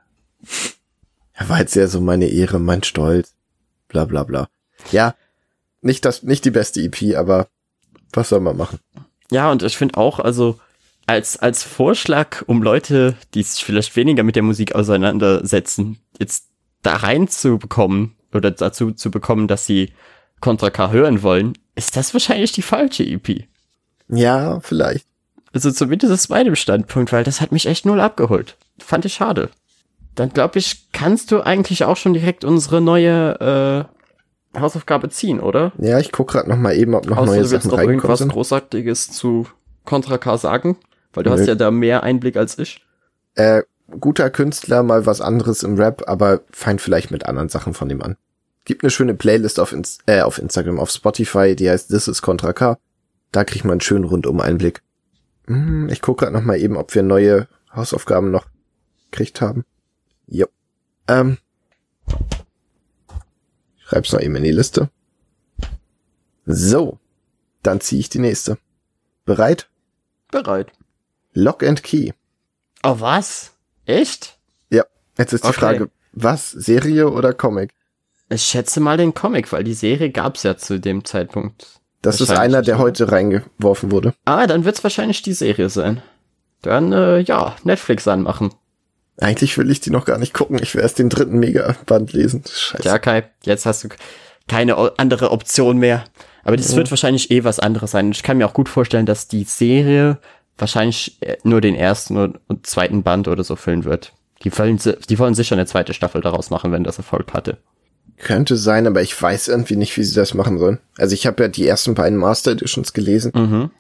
Er 1.34 1.50
war 1.50 1.60
jetzt 1.60 1.76
ja 1.76 1.88
so 1.88 2.02
meine 2.02 2.28
Ehre, 2.28 2.60
mein 2.60 2.84
Stolz. 2.84 3.34
Bla 3.88 4.06
bla 4.06 4.24
bla. 4.24 4.48
Ja, 4.92 5.16
nicht 5.82 6.06
das, 6.06 6.24
nicht 6.24 6.46
die 6.46 6.52
beste 6.52 6.82
EP, 6.82 7.16
aber 7.16 7.48
was 8.12 8.30
soll 8.30 8.40
man 8.40 8.58
machen? 8.58 8.80
Ja, 9.32 9.52
und 9.52 9.64
ich 9.64 9.78
finde 9.78 9.98
auch, 9.98 10.20
also 10.20 10.60
als, 11.08 11.38
als 11.38 11.64
Vorschlag, 11.64 12.44
um 12.48 12.64
Leute, 12.64 13.16
die 13.34 13.44
sich 13.44 13.64
vielleicht 13.64 13.96
weniger 13.96 14.24
mit 14.24 14.36
der 14.36 14.44
Musik 14.44 14.74
auseinandersetzen, 14.74 16.00
jetzt 16.20 16.48
da 16.82 16.96
reinzubekommen 16.96 18.16
oder 18.34 18.52
dazu 18.52 18.92
zu 18.92 19.12
bekommen, 19.12 19.48
dass 19.48 19.66
sie 19.66 19.94
Contra 20.40 20.70
K 20.70 20.92
hören 20.92 21.22
wollen, 21.22 21.54
ist 21.76 21.96
das 21.96 22.14
wahrscheinlich 22.14 22.52
die 22.52 22.62
falsche 22.62 23.04
EP. 23.04 23.46
Ja, 24.08 24.60
vielleicht. 24.62 25.06
Also 25.54 25.72
zumindest 25.72 26.12
ist 26.12 26.30
meinem 26.30 26.56
Standpunkt, 26.56 27.12
weil 27.12 27.24
das 27.24 27.42
hat 27.42 27.52
mich 27.52 27.66
echt 27.66 27.86
null 27.86 28.00
abgeholt. 28.02 28.58
Fand 28.78 29.06
ich 29.06 29.14
schade. 29.14 29.50
Dann 30.16 30.30
glaube 30.30 30.60
ich, 30.60 30.92
kannst 30.94 31.32
du 31.32 31.42
eigentlich 31.42 31.84
auch 31.84 31.98
schon 31.98 32.14
direkt 32.14 32.46
unsere 32.46 32.82
neue 32.82 33.88
äh, 34.56 34.60
Hausaufgabe 34.60 35.10
ziehen, 35.10 35.40
oder? 35.40 35.74
Ja, 35.78 36.00
ich 36.00 36.12
guck 36.12 36.30
gerade 36.30 36.50
noch 36.50 36.58
mal 36.58 36.76
eben, 36.76 36.96
ob 36.96 37.06
noch 37.06 37.18
Außer 37.18 37.32
neue 37.32 37.42
du 37.42 37.48
Sachen 37.48 37.72
noch 37.72 37.80
irgendwas 37.80 38.20
sind. 38.20 38.32
Großartiges 38.32 39.12
zu 39.12 39.48
Contra 39.84 40.18
K 40.18 40.38
sagen. 40.38 40.78
Weil 41.14 41.24
du 41.24 41.30
Nö. 41.30 41.38
hast 41.38 41.48
ja 41.48 41.56
da 41.56 41.72
mehr 41.72 42.04
Einblick 42.04 42.38
als 42.38 42.58
ich. 42.58 42.82
Äh, 43.36 43.64
guter 44.00 44.30
Künstler, 44.30 44.84
mal 44.84 45.06
was 45.06 45.22
anderes 45.22 45.64
im 45.64 45.76
Rap, 45.76 46.04
aber 46.08 46.42
fein 46.52 46.80
vielleicht 46.80 47.12
mit 47.12 47.26
anderen 47.26 47.50
Sachen 47.50 47.74
von 47.74 47.90
dem 47.90 48.02
an. 48.02 48.16
Gibt 48.64 48.84
eine 48.84 48.90
schöne 48.90 49.14
Playlist 49.14 49.60
auf, 49.60 49.74
Inst 49.74 50.02
äh, 50.08 50.22
auf 50.22 50.40
Instagram, 50.40 50.80
auf 50.80 50.90
Spotify, 50.90 51.56
die 51.56 51.70
heißt 51.70 51.90
This 51.90 52.08
is 52.08 52.22
Contra 52.22 52.54
K. 52.54 52.78
Da 53.32 53.44
kriegt 53.44 53.66
man 53.66 53.74
einen 53.74 53.82
schönen 53.82 54.06
rundum 54.06 54.40
Einblick. 54.40 54.82
Hm, 55.48 55.90
ich 55.90 56.02
gucke 56.02 56.26
gerade 56.26 56.38
noch 56.38 56.44
mal 56.44 56.58
eben, 56.58 56.78
ob 56.78 56.96
wir 56.96 57.04
neue 57.04 57.48
Hausaufgaben 57.74 58.32
noch 58.32 58.46
gekriegt 59.12 59.42
haben. 59.42 59.66
Jo. 60.28 60.48
Ähm. 61.08 61.38
Schreib's 63.78 64.12
noch 64.12 64.22
eben 64.22 64.36
in 64.36 64.44
die 64.44 64.52
Liste. 64.52 64.90
So. 66.46 67.00
Dann 67.64 67.82
ziehe 67.82 68.00
ich 68.00 68.10
die 68.10 68.20
nächste. 68.20 68.58
Bereit? 69.26 69.68
Bereit. 70.32 70.72
Lock 71.34 71.64
and 71.64 71.84
Key. 71.84 72.12
Oh, 72.84 73.00
was? 73.00 73.54
Echt? 73.86 74.38
Ja. 74.70 74.86
Jetzt 75.18 75.34
ist 75.34 75.44
die 75.44 75.50
okay. 75.50 75.60
Frage, 75.60 75.90
was? 76.14 76.52
Serie 76.52 77.10
oder 77.10 77.34
Comic? 77.34 77.74
Ich 78.30 78.44
schätze 78.44 78.80
mal 78.80 78.98
den 78.98 79.14
Comic, 79.14 79.52
weil 79.52 79.64
die 79.64 79.74
Serie 79.74 80.12
gab's 80.12 80.44
ja 80.44 80.58
zu 80.58 80.80
dem 80.80 81.06
Zeitpunkt. 81.06 81.80
Das 82.02 82.22
ist 82.22 82.32
einer, 82.32 82.62
der 82.62 82.78
heute 82.78 83.12
reingeworfen 83.12 83.92
wurde. 83.92 84.14
Ah, 84.26 84.46
dann 84.46 84.64
wird's 84.64 84.84
wahrscheinlich 84.84 85.24
die 85.24 85.34
Serie 85.34 85.70
sein. 85.70 86.04
Dann, 86.62 86.92
äh, 86.92 87.20
ja, 87.20 87.56
Netflix 87.64 88.08
anmachen. 88.08 88.54
Eigentlich 89.18 89.58
will 89.58 89.72
ich 89.72 89.80
die 89.80 89.92
noch 89.92 90.06
gar 90.06 90.18
nicht 90.18 90.34
gucken. 90.34 90.60
Ich 90.62 90.76
will 90.76 90.82
erst 90.82 91.00
den 91.00 91.10
dritten 91.10 91.40
Megaband 91.40 92.12
lesen. 92.14 92.44
Scheiße. 92.50 92.84
Ja, 92.88 93.00
Kai, 93.00 93.30
jetzt 93.44 93.66
hast 93.66 93.84
du 93.84 93.90
keine 94.48 95.00
andere 95.00 95.32
Option 95.32 95.78
mehr. 95.78 96.04
Aber 96.44 96.58
das 96.58 96.72
ja. 96.72 96.78
wird 96.78 96.92
wahrscheinlich 96.92 97.32
eh 97.32 97.44
was 97.44 97.60
anderes 97.60 97.92
sein. 97.92 98.12
Ich 98.12 98.24
kann 98.24 98.38
mir 98.38 98.46
auch 98.46 98.54
gut 98.54 98.70
vorstellen, 98.70 99.06
dass 99.06 99.28
die 99.28 99.44
Serie 99.46 100.20
wahrscheinlich 100.58 101.18
äh, 101.22 101.38
nur 101.44 101.62
den 101.62 101.76
ersten 101.76 102.18
und 102.18 102.68
zweiten 102.68 103.04
Band 103.04 103.28
oder 103.28 103.44
so 103.44 103.56
füllen 103.56 103.84
wird. 103.84 104.14
Die 104.44 104.56
wollen, 104.58 104.80
die 105.10 105.20
wollen 105.20 105.34
sicher 105.34 105.56
eine 105.56 105.66
zweite 105.66 105.94
Staffel 105.94 106.22
daraus 106.22 106.50
machen, 106.50 106.72
wenn 106.72 106.84
das 106.84 106.98
Erfolg 106.98 107.34
hatte. 107.34 107.58
Könnte 108.18 108.56
sein, 108.58 108.86
aber 108.86 109.02
ich 109.02 109.20
weiß 109.20 109.48
irgendwie 109.48 109.76
nicht, 109.76 109.98
wie 109.98 110.04
sie 110.04 110.16
das 110.16 110.34
machen 110.34 110.60
sollen. 110.60 110.80
Also 110.98 111.14
ich 111.14 111.26
habe 111.26 111.44
ja 111.44 111.50
die 111.50 111.68
ersten 111.68 111.96
beiden 111.96 112.18
Master 112.18 112.52
Editions 112.52 112.94
gelesen. 112.94 113.32
Mhm. 113.34 113.72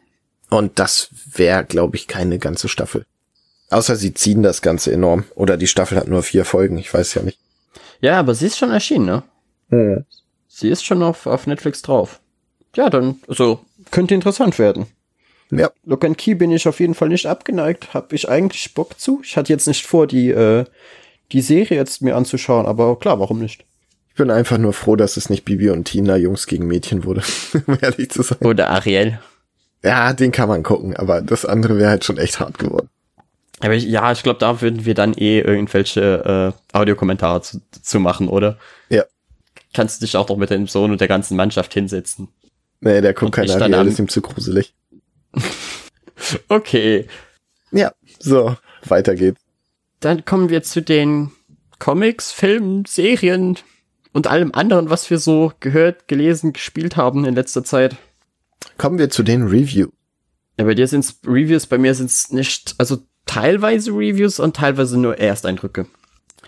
Und 0.49 0.79
das 0.79 1.09
wäre, 1.33 1.65
glaube 1.65 1.95
ich, 1.97 2.07
keine 2.07 2.39
ganze 2.39 2.67
Staffel. 2.67 3.05
Außer 3.69 3.95
sie 3.95 4.13
ziehen 4.13 4.43
das 4.43 4.61
Ganze 4.61 4.91
enorm. 4.91 5.25
Oder 5.35 5.57
die 5.57 5.67
Staffel 5.67 5.97
hat 5.97 6.07
nur 6.07 6.23
vier 6.23 6.45
Folgen, 6.45 6.77
ich 6.77 6.93
weiß 6.93 7.13
ja 7.15 7.23
nicht. 7.23 7.39
Ja, 8.01 8.19
aber 8.19 8.35
sie 8.35 8.47
ist 8.47 8.57
schon 8.57 8.71
erschienen, 8.71 9.05
ne? 9.05 9.23
Mhm. 9.69 10.05
Sie 10.47 10.69
ist 10.69 10.85
schon 10.85 11.01
auf, 11.03 11.25
auf 11.25 11.47
Netflix 11.47 11.81
drauf. 11.81 12.19
Ja, 12.75 12.89
dann, 12.89 13.19
also, 13.27 13.59
könnte 13.91 14.13
interessant 14.13 14.59
werden. 14.59 14.85
Ja. 15.51 15.69
Look 15.85 16.03
and 16.03 16.17
Key 16.17 16.35
bin 16.35 16.51
ich 16.51 16.67
auf 16.67 16.79
jeden 16.79 16.95
Fall 16.95 17.09
nicht 17.09 17.25
abgeneigt. 17.25 17.93
Hab 17.93 18.13
ich 18.13 18.29
eigentlich 18.29 18.73
Bock 18.73 18.99
zu. 18.99 19.21
Ich 19.23 19.37
hatte 19.37 19.53
jetzt 19.53 19.67
nicht 19.67 19.85
vor, 19.85 20.07
die, 20.07 20.29
äh, 20.29 20.65
die 21.31 21.41
Serie 21.41 21.77
jetzt 21.77 22.01
mir 22.01 22.15
anzuschauen, 22.15 22.65
aber 22.65 22.97
klar, 22.99 23.19
warum 23.19 23.39
nicht? 23.39 23.65
Ich 24.09 24.15
bin 24.15 24.31
einfach 24.31 24.57
nur 24.57 24.73
froh, 24.73 24.95
dass 24.95 25.17
es 25.17 25.29
nicht 25.29 25.43
Bibi 25.45 25.69
und 25.69 25.85
Tina 25.85 26.15
Jungs 26.15 26.47
gegen 26.47 26.67
Mädchen 26.67 27.03
wurde, 27.03 27.21
um 27.67 27.77
ehrlich 27.81 28.11
zu 28.11 28.23
sein. 28.23 28.39
Oder 28.39 28.69
Ariel. 28.69 29.19
Ja, 29.83 30.13
den 30.13 30.31
kann 30.31 30.47
man 30.49 30.63
gucken, 30.63 30.95
aber 30.95 31.21
das 31.21 31.45
andere 31.45 31.77
wäre 31.77 31.89
halt 31.89 32.05
schon 32.05 32.17
echt 32.17 32.39
hart 32.39 32.57
geworden. 32.57 32.89
Aber 33.59 33.73
ich, 33.73 33.85
ja, 33.85 34.11
ich 34.11 34.23
glaube, 34.23 34.39
da 34.39 34.61
würden 34.61 34.85
wir 34.85 34.93
dann 34.93 35.13
eh 35.13 35.39
irgendwelche 35.39 36.53
äh, 36.73 36.77
Audiokommentare 36.77 37.41
zu, 37.41 37.61
zu 37.81 37.99
machen, 37.99 38.27
oder? 38.27 38.57
Ja. 38.89 39.03
Kannst 39.73 40.01
du 40.01 40.05
dich 40.05 40.17
auch 40.17 40.27
noch 40.27 40.37
mit 40.37 40.51
deinem 40.51 40.67
Sohn 40.67 40.91
und 40.91 41.01
der 41.01 41.07
ganzen 41.07 41.37
Mannschaft 41.37 41.73
hinsetzen? 41.73 42.27
Nee, 42.81 43.01
der 43.01 43.13
guckt 43.13 43.33
keine 43.33 43.53
Ariel, 43.53 43.71
das 43.71 43.87
ist 43.87 43.99
ihm 43.99 44.09
zu 44.09 44.21
gruselig. 44.21 44.73
okay. 46.49 47.07
Ja, 47.71 47.93
so, 48.19 48.55
weiter 48.85 49.15
geht's. 49.15 49.41
Dann 49.99 50.25
kommen 50.25 50.49
wir 50.49 50.63
zu 50.63 50.81
den 50.81 51.31
Comics, 51.79 52.31
Filmen, 52.31 52.85
Serien 52.85 53.57
und 54.13 54.27
allem 54.27 54.51
anderen, 54.53 54.89
was 54.89 55.09
wir 55.09 55.19
so 55.19 55.51
gehört, 55.59 56.07
gelesen, 56.07 56.53
gespielt 56.53 56.95
haben 56.95 57.25
in 57.25 57.35
letzter 57.35 57.63
Zeit. 57.63 57.95
Kommen 58.77 58.97
wir 58.99 59.09
zu 59.09 59.23
den 59.23 59.43
Reviews. 59.43 59.91
Ja, 60.57 60.65
bei 60.65 60.73
dir 60.73 60.87
sind's 60.87 61.19
Reviews, 61.25 61.65
bei 61.67 61.77
mir 61.77 61.93
sind's 61.95 62.31
nicht, 62.31 62.75
also 62.77 62.99
teilweise 63.25 63.91
Reviews 63.91 64.39
und 64.39 64.55
teilweise 64.55 64.99
nur 64.99 65.17
Ersteindrücke. 65.17 65.87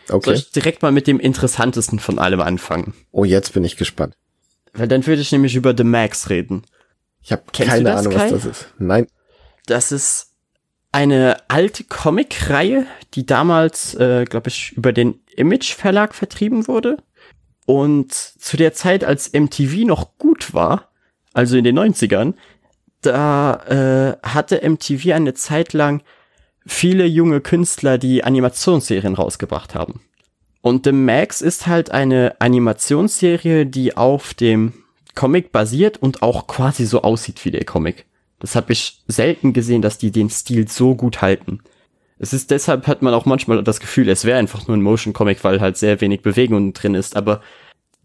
Okay. 0.09 0.25
Soll 0.25 0.35
ich 0.35 0.51
direkt 0.51 0.81
mal 0.81 0.91
mit 0.91 1.07
dem 1.07 1.19
interessantesten 1.19 1.99
von 1.99 2.19
allem 2.19 2.41
anfangen? 2.41 2.93
Oh, 3.11 3.25
jetzt 3.25 3.53
bin 3.53 3.63
ich 3.63 3.75
gespannt. 3.77 4.15
Weil 4.73 4.87
dann 4.87 5.05
würde 5.05 5.21
ich 5.21 5.31
nämlich 5.31 5.55
über 5.55 5.73
The 5.75 5.83
Max 5.83 6.29
reden. 6.29 6.63
Ich 7.21 7.31
habe 7.31 7.43
keine 7.51 7.95
Ahnung, 7.95 8.13
Kai? 8.13 8.31
was 8.31 8.43
das 8.43 8.45
ist. 8.45 8.67
Nein. 8.77 9.07
Das 9.65 9.91
ist 9.91 10.33
eine 10.91 11.37
alte 11.49 11.83
Comic-Reihe, 11.83 12.85
die 13.13 13.25
damals, 13.25 13.95
äh, 13.95 14.25
glaube 14.25 14.49
ich, 14.49 14.71
über 14.77 14.93
den 14.93 15.19
Image 15.35 15.73
Verlag 15.73 16.15
vertrieben 16.15 16.67
wurde. 16.67 16.97
Und 17.65 18.13
zu 18.13 18.55
der 18.55 18.73
Zeit, 18.73 19.03
als 19.03 19.33
MTV 19.33 19.85
noch 19.85 20.17
gut 20.17 20.53
war, 20.53 20.89
also 21.33 21.57
in 21.57 21.65
den 21.65 21.77
90ern, 21.77 22.35
da 23.01 24.17
äh, 24.23 24.27
hatte 24.27 24.67
MTV 24.67 25.11
eine 25.13 25.33
Zeit 25.33 25.73
lang 25.73 26.01
viele 26.67 27.05
junge 27.05 27.41
Künstler, 27.41 27.97
die 27.97 28.23
Animationsserien 28.23 29.15
rausgebracht 29.15 29.75
haben. 29.75 30.01
Und 30.61 30.85
The 30.85 30.91
Max 30.91 31.41
ist 31.41 31.67
halt 31.67 31.91
eine 31.91 32.35
Animationsserie, 32.39 33.65
die 33.65 33.95
auf 33.95 34.33
dem 34.33 34.73
Comic 35.15 35.51
basiert 35.51 35.97
und 35.97 36.21
auch 36.21 36.47
quasi 36.47 36.85
so 36.85 37.01
aussieht 37.01 37.43
wie 37.45 37.51
der 37.51 37.65
Comic. 37.65 38.05
Das 38.39 38.55
habe 38.55 38.73
ich 38.73 39.01
selten 39.07 39.53
gesehen, 39.53 39.81
dass 39.81 39.97
die 39.97 40.11
den 40.11 40.29
Stil 40.29 40.67
so 40.67 40.95
gut 40.95 41.21
halten. 41.21 41.61
Es 42.19 42.33
ist 42.33 42.51
deshalb 42.51 42.87
hat 42.87 43.01
man 43.01 43.13
auch 43.13 43.25
manchmal 43.25 43.63
das 43.63 43.79
Gefühl, 43.79 44.09
es 44.09 44.25
wäre 44.25 44.39
einfach 44.39 44.67
nur 44.67 44.75
ein 44.75 44.81
Motion 44.81 45.13
Comic, 45.13 45.43
weil 45.43 45.61
halt 45.61 45.77
sehr 45.77 46.01
wenig 46.01 46.21
Bewegung 46.21 46.73
drin 46.73 46.95
ist, 46.95 47.15
aber 47.15 47.41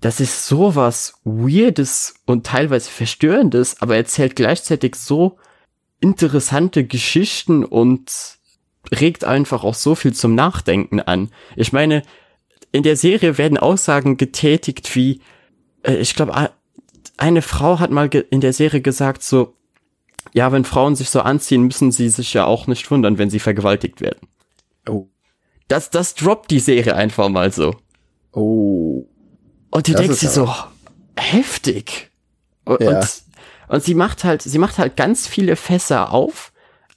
das 0.01 0.21
ist 0.21 0.47
sowas 0.47 1.15
weirdes 1.25 2.15
und 2.27 2.45
teilweise 2.45 2.91
verstörendes, 2.91 3.81
aber 3.81 3.97
erzählt 3.97 4.37
gleichzeitig 4.37 4.97
so 4.97 5.39
interessante 6.01 6.85
Geschichten 6.85 7.65
und 7.65 8.11
regt 8.91 9.25
einfach 9.25 9.65
auch 9.65 9.75
so 9.75 9.95
viel 9.95 10.13
zum 10.13 10.35
Nachdenken 10.35 11.01
an. 11.01 11.31
Ich 11.57 11.73
meine, 11.73 12.03
in 12.73 12.83
der 12.83 12.97
Serie 12.97 13.39
werden 13.39 13.59
Aussagen 13.59 14.17
getätigt 14.17 14.95
wie, 14.97 15.21
äh, 15.83 15.95
ich 15.97 16.15
glaube, 16.15 16.51
eine 17.17 17.43
Frau 17.43 17.79
hat 17.79 17.91
mal 17.91 18.09
in 18.09 18.41
der 18.41 18.53
Serie 18.53 18.81
gesagt, 18.81 19.23
so, 19.23 19.55
ja, 20.33 20.51
wenn 20.53 20.65
Frauen 20.65 20.97
sich 20.97 21.11
so 21.11 21.21
anziehen, 21.21 21.63
müssen 21.63 21.93
sie 21.93 22.09
sich 22.09 22.33
ja 22.33 22.45
auch 22.47 22.67
nicht 22.67 22.91
wundern, 22.91 23.19
wenn 23.19 23.31
sie 23.31 23.41
vergewaltigt 23.41 24.01
werden. 24.01 24.29
Oh. 24.89 25.09
Das, 25.69 25.91
das 25.91 26.15
droppt 26.15 26.51
die 26.51 26.59
Serie 26.59 26.95
einfach 26.97 27.29
mal 27.29 27.53
so. 27.53 27.75
Oh. 28.33 29.07
Und 29.71 29.89
du 29.89 29.93
das 29.93 30.01
denkst 30.01 30.21
dir 30.21 30.29
so, 30.29 30.53
heftig. 31.17 32.11
Und, 32.65 32.81
ja. 32.81 32.99
und, 32.99 33.23
und, 33.69 33.83
sie 33.83 33.95
macht 33.95 34.25
halt, 34.25 34.43
sie 34.43 34.59
macht 34.59 34.79
halt 34.79 34.97
ganz 34.97 35.27
viele 35.27 35.57
Fässer 35.57 36.13
auf, 36.13 36.52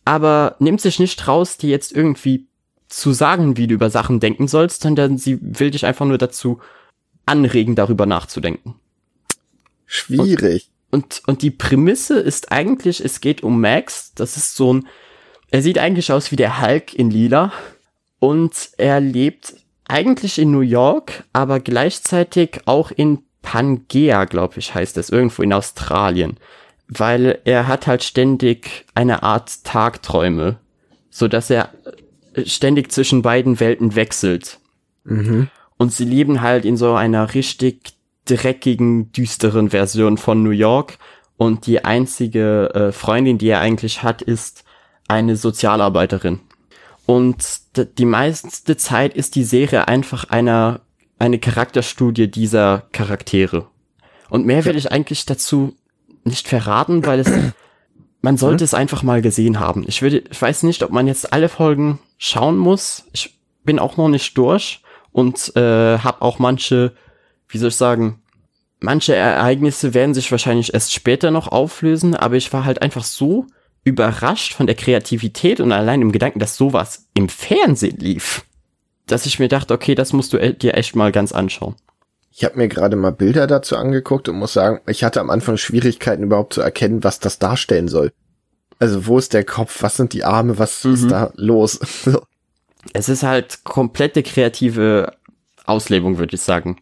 aber 0.05 0.55
nimmt 0.59 0.81
sich 0.81 0.99
nicht 0.99 1.27
raus, 1.27 1.57
die 1.57 1.69
jetzt 1.69 1.91
irgendwie 1.91 2.47
zu 2.87 3.11
sagen, 3.11 3.57
wie 3.57 3.67
du 3.67 3.73
über 3.73 3.89
Sachen 3.89 4.19
denken 4.19 4.47
sollst, 4.47 4.83
sondern 4.83 5.17
sie 5.17 5.39
will 5.41 5.71
dich 5.71 5.85
einfach 5.85 6.05
nur 6.05 6.19
dazu 6.19 6.59
anregen, 7.25 7.75
darüber 7.75 8.05
nachzudenken. 8.05 8.75
Schwierig. 9.85 10.69
Und, 10.91 11.21
und, 11.21 11.27
und 11.27 11.41
die 11.41 11.51
Prämisse 11.51 12.19
ist 12.19 12.51
eigentlich, 12.51 13.03
es 13.03 13.19
geht 13.19 13.43
um 13.43 13.59
Max. 13.59 14.13
Das 14.13 14.37
ist 14.37 14.55
so 14.55 14.73
ein, 14.73 14.87
er 15.49 15.61
sieht 15.61 15.79
eigentlich 15.79 16.11
aus 16.11 16.31
wie 16.31 16.35
der 16.35 16.61
Hulk 16.61 16.93
in 16.93 17.09
Lila. 17.09 17.51
Und 18.19 18.69
er 18.77 18.99
lebt 18.99 19.55
eigentlich 19.87 20.39
in 20.39 20.51
New 20.51 20.61
York, 20.61 21.23
aber 21.33 21.59
gleichzeitig 21.59 22.61
auch 22.65 22.91
in 22.91 23.23
Pangea, 23.41 24.25
glaube 24.25 24.55
ich, 24.57 24.73
heißt 24.73 24.97
es, 24.97 25.09
irgendwo 25.09 25.43
in 25.43 25.53
Australien. 25.53 26.37
Weil 26.87 27.39
er 27.45 27.67
hat 27.67 27.87
halt 27.87 28.03
ständig 28.03 28.85
eine 28.93 29.23
Art 29.23 29.63
Tagträume, 29.63 30.59
so 31.09 31.27
dass 31.27 31.49
er 31.49 31.69
äh, 32.33 32.45
ständig 32.45 32.91
zwischen 32.91 33.21
beiden 33.21 33.59
Welten 33.59 33.95
wechselt. 33.95 34.59
Mhm. 35.03 35.49
Und 35.77 35.93
sie 35.93 36.05
leben 36.05 36.41
halt 36.41 36.65
in 36.65 36.77
so 36.77 36.93
einer 36.93 37.33
richtig 37.33 37.93
dreckigen, 38.25 39.11
düsteren 39.11 39.69
Version 39.69 40.17
von 40.17 40.43
New 40.43 40.51
York. 40.51 40.97
Und 41.37 41.67
die 41.67 41.83
einzige 41.83 42.73
äh, 42.73 42.91
Freundin, 42.91 43.37
die 43.37 43.49
er 43.49 43.59
eigentlich 43.59 44.03
hat, 44.03 44.21
ist 44.21 44.63
eine 45.07 45.35
Sozialarbeiterin. 45.35 46.39
Und 47.05 47.59
die 47.99 48.05
meiste 48.05 48.77
Zeit 48.77 49.13
ist 49.13 49.35
die 49.35 49.43
Serie 49.43 49.87
einfach 49.87 50.29
einer, 50.29 50.81
eine 51.19 51.39
Charakterstudie 51.39 52.29
dieser 52.31 52.83
Charaktere. 52.91 53.67
Und 54.29 54.45
mehr 54.45 54.65
will 54.65 54.75
ich 54.75 54.91
eigentlich 54.91 55.25
dazu 55.25 55.75
nicht 56.25 56.47
verraten, 56.47 57.05
weil 57.05 57.19
es, 57.19 57.31
man 58.21 58.37
sollte 58.37 58.63
mhm. 58.63 58.65
es 58.65 58.73
einfach 58.73 59.03
mal 59.03 59.21
gesehen 59.21 59.59
haben. 59.59 59.85
Ich 59.87 60.01
würde, 60.01 60.23
ich 60.29 60.41
weiß 60.41 60.63
nicht, 60.63 60.83
ob 60.83 60.91
man 60.91 61.07
jetzt 61.07 61.31
alle 61.31 61.49
Folgen 61.49 61.99
schauen 62.17 62.57
muss. 62.57 63.05
Ich 63.13 63.39
bin 63.63 63.79
auch 63.79 63.97
noch 63.97 64.09
nicht 64.09 64.37
durch 64.37 64.81
und 65.11 65.55
äh, 65.55 65.99
habe 65.99 66.21
auch 66.21 66.39
manche, 66.39 66.93
wie 67.47 67.57
soll 67.57 67.69
ich 67.69 67.75
sagen, 67.75 68.21
manche 68.79 69.15
Ereignisse 69.15 69.93
werden 69.93 70.13
sich 70.13 70.31
wahrscheinlich 70.31 70.73
erst 70.73 70.93
später 70.93 71.31
noch 71.31 71.47
auflösen, 71.47 72.15
aber 72.15 72.35
ich 72.35 72.51
war 72.53 72.65
halt 72.65 72.81
einfach 72.81 73.03
so 73.03 73.47
überrascht 73.83 74.53
von 74.53 74.65
der 74.65 74.75
Kreativität 74.75 75.59
und 75.59 75.71
allein 75.71 76.01
im 76.01 76.11
Gedanken, 76.11 76.39
dass 76.39 76.57
sowas 76.57 77.07
im 77.13 77.29
Fernsehen 77.29 77.97
lief, 77.99 78.45
dass 79.05 79.25
ich 79.25 79.39
mir 79.39 79.47
dachte, 79.47 79.73
okay, 79.73 79.95
das 79.95 80.11
musst 80.11 80.33
du 80.33 80.53
dir 80.53 80.73
echt 80.73 80.95
mal 80.95 81.11
ganz 81.11 81.31
anschauen. 81.31 81.75
Ich 82.37 82.43
habe 82.43 82.57
mir 82.57 82.67
gerade 82.67 82.97
mal 82.97 83.13
Bilder 83.13 83.47
dazu 83.47 83.77
angeguckt 83.77 84.27
und 84.27 84.35
muss 84.35 84.51
sagen, 84.51 84.81
ich 84.87 85.05
hatte 85.05 85.21
am 85.21 85.29
Anfang 85.29 85.55
Schwierigkeiten 85.55 86.23
überhaupt 86.23 86.53
zu 86.53 86.59
erkennen, 86.59 87.01
was 87.05 87.21
das 87.21 87.39
darstellen 87.39 87.87
soll. 87.87 88.11
Also 88.77 89.07
wo 89.07 89.17
ist 89.17 89.33
der 89.33 89.45
Kopf, 89.45 89.81
was 89.81 89.95
sind 89.95 90.11
die 90.11 90.25
Arme, 90.25 90.59
was 90.59 90.83
mhm. 90.83 90.93
ist 90.95 91.11
da 91.11 91.31
los? 91.35 91.79
es 92.93 93.07
ist 93.07 93.23
halt 93.23 93.63
komplette 93.63 94.21
kreative 94.21 95.13
Auslebung, 95.65 96.17
würde 96.17 96.35
ich 96.35 96.41
sagen. 96.41 96.81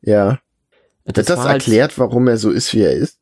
Ja. 0.00 0.38
Das 1.04 1.16
Wird 1.16 1.28
das 1.28 1.40
halt 1.40 1.62
erklärt, 1.62 1.90
halt 1.90 1.98
warum 1.98 2.26
er 2.26 2.38
so 2.38 2.50
ist, 2.50 2.72
wie 2.72 2.80
er 2.80 2.92
ist? 2.92 3.18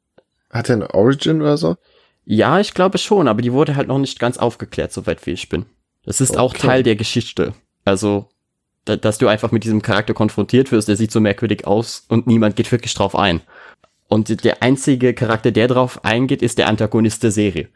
Hat 0.50 0.68
er 0.68 0.76
eine 0.76 0.94
Origin 0.94 1.42
oder 1.42 1.56
so? 1.56 1.76
Ja, 2.24 2.60
ich 2.60 2.74
glaube 2.74 2.98
schon, 2.98 3.26
aber 3.26 3.42
die 3.42 3.52
wurde 3.52 3.74
halt 3.74 3.88
noch 3.88 3.98
nicht 3.98 4.20
ganz 4.20 4.38
aufgeklärt, 4.38 4.92
soweit 4.92 5.26
wie 5.26 5.32
ich 5.32 5.48
bin. 5.48 5.66
Das 6.04 6.20
ist 6.20 6.30
okay. 6.30 6.38
auch 6.38 6.54
Teil 6.54 6.84
der 6.84 6.94
Geschichte. 6.94 7.52
Also, 7.84 8.28
dass 8.84 9.18
du 9.18 9.28
einfach 9.28 9.50
mit 9.50 9.64
diesem 9.64 9.82
Charakter 9.82 10.14
konfrontiert 10.14 10.70
wirst, 10.72 10.88
der 10.88 10.96
sieht 10.96 11.10
so 11.10 11.20
merkwürdig 11.20 11.66
aus 11.66 12.04
und 12.08 12.26
niemand 12.26 12.56
geht 12.56 12.70
wirklich 12.70 12.94
drauf 12.94 13.16
ein. 13.16 13.40
Und 14.08 14.44
der 14.44 14.62
einzige 14.62 15.14
Charakter, 15.14 15.50
der 15.50 15.68
drauf 15.68 16.04
eingeht, 16.04 16.42
ist 16.42 16.58
der 16.58 16.68
Antagonist 16.68 17.22
der 17.22 17.30
Serie. 17.30 17.68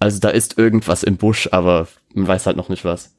Also 0.00 0.18
da 0.18 0.30
ist 0.30 0.58
irgendwas 0.58 1.02
im 1.02 1.16
Busch, 1.16 1.48
aber 1.52 1.86
man 2.14 2.26
weiß 2.26 2.46
halt 2.46 2.56
noch 2.56 2.68
nicht 2.68 2.84
was. 2.84 3.14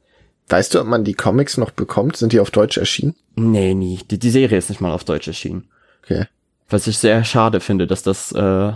Weißt 0.49 0.73
du, 0.73 0.81
ob 0.81 0.87
man 0.87 1.03
die 1.03 1.13
Comics 1.13 1.57
noch 1.57 1.71
bekommt? 1.71 2.17
Sind 2.17 2.33
die 2.33 2.39
auf 2.39 2.51
Deutsch 2.51 2.77
erschienen? 2.77 3.15
Nee, 3.35 3.73
nie. 3.73 3.99
Die, 4.09 4.19
die 4.19 4.29
Serie 4.29 4.57
ist 4.57 4.69
nicht 4.69 4.81
mal 4.81 4.91
auf 4.91 5.05
Deutsch 5.05 5.27
erschienen. 5.27 5.69
Okay. 6.03 6.25
Was 6.69 6.87
ich 6.87 6.97
sehr 6.97 7.23
schade 7.23 7.59
finde, 7.61 7.87
dass 7.87 8.03
das 8.03 8.31
äh, 8.33 8.73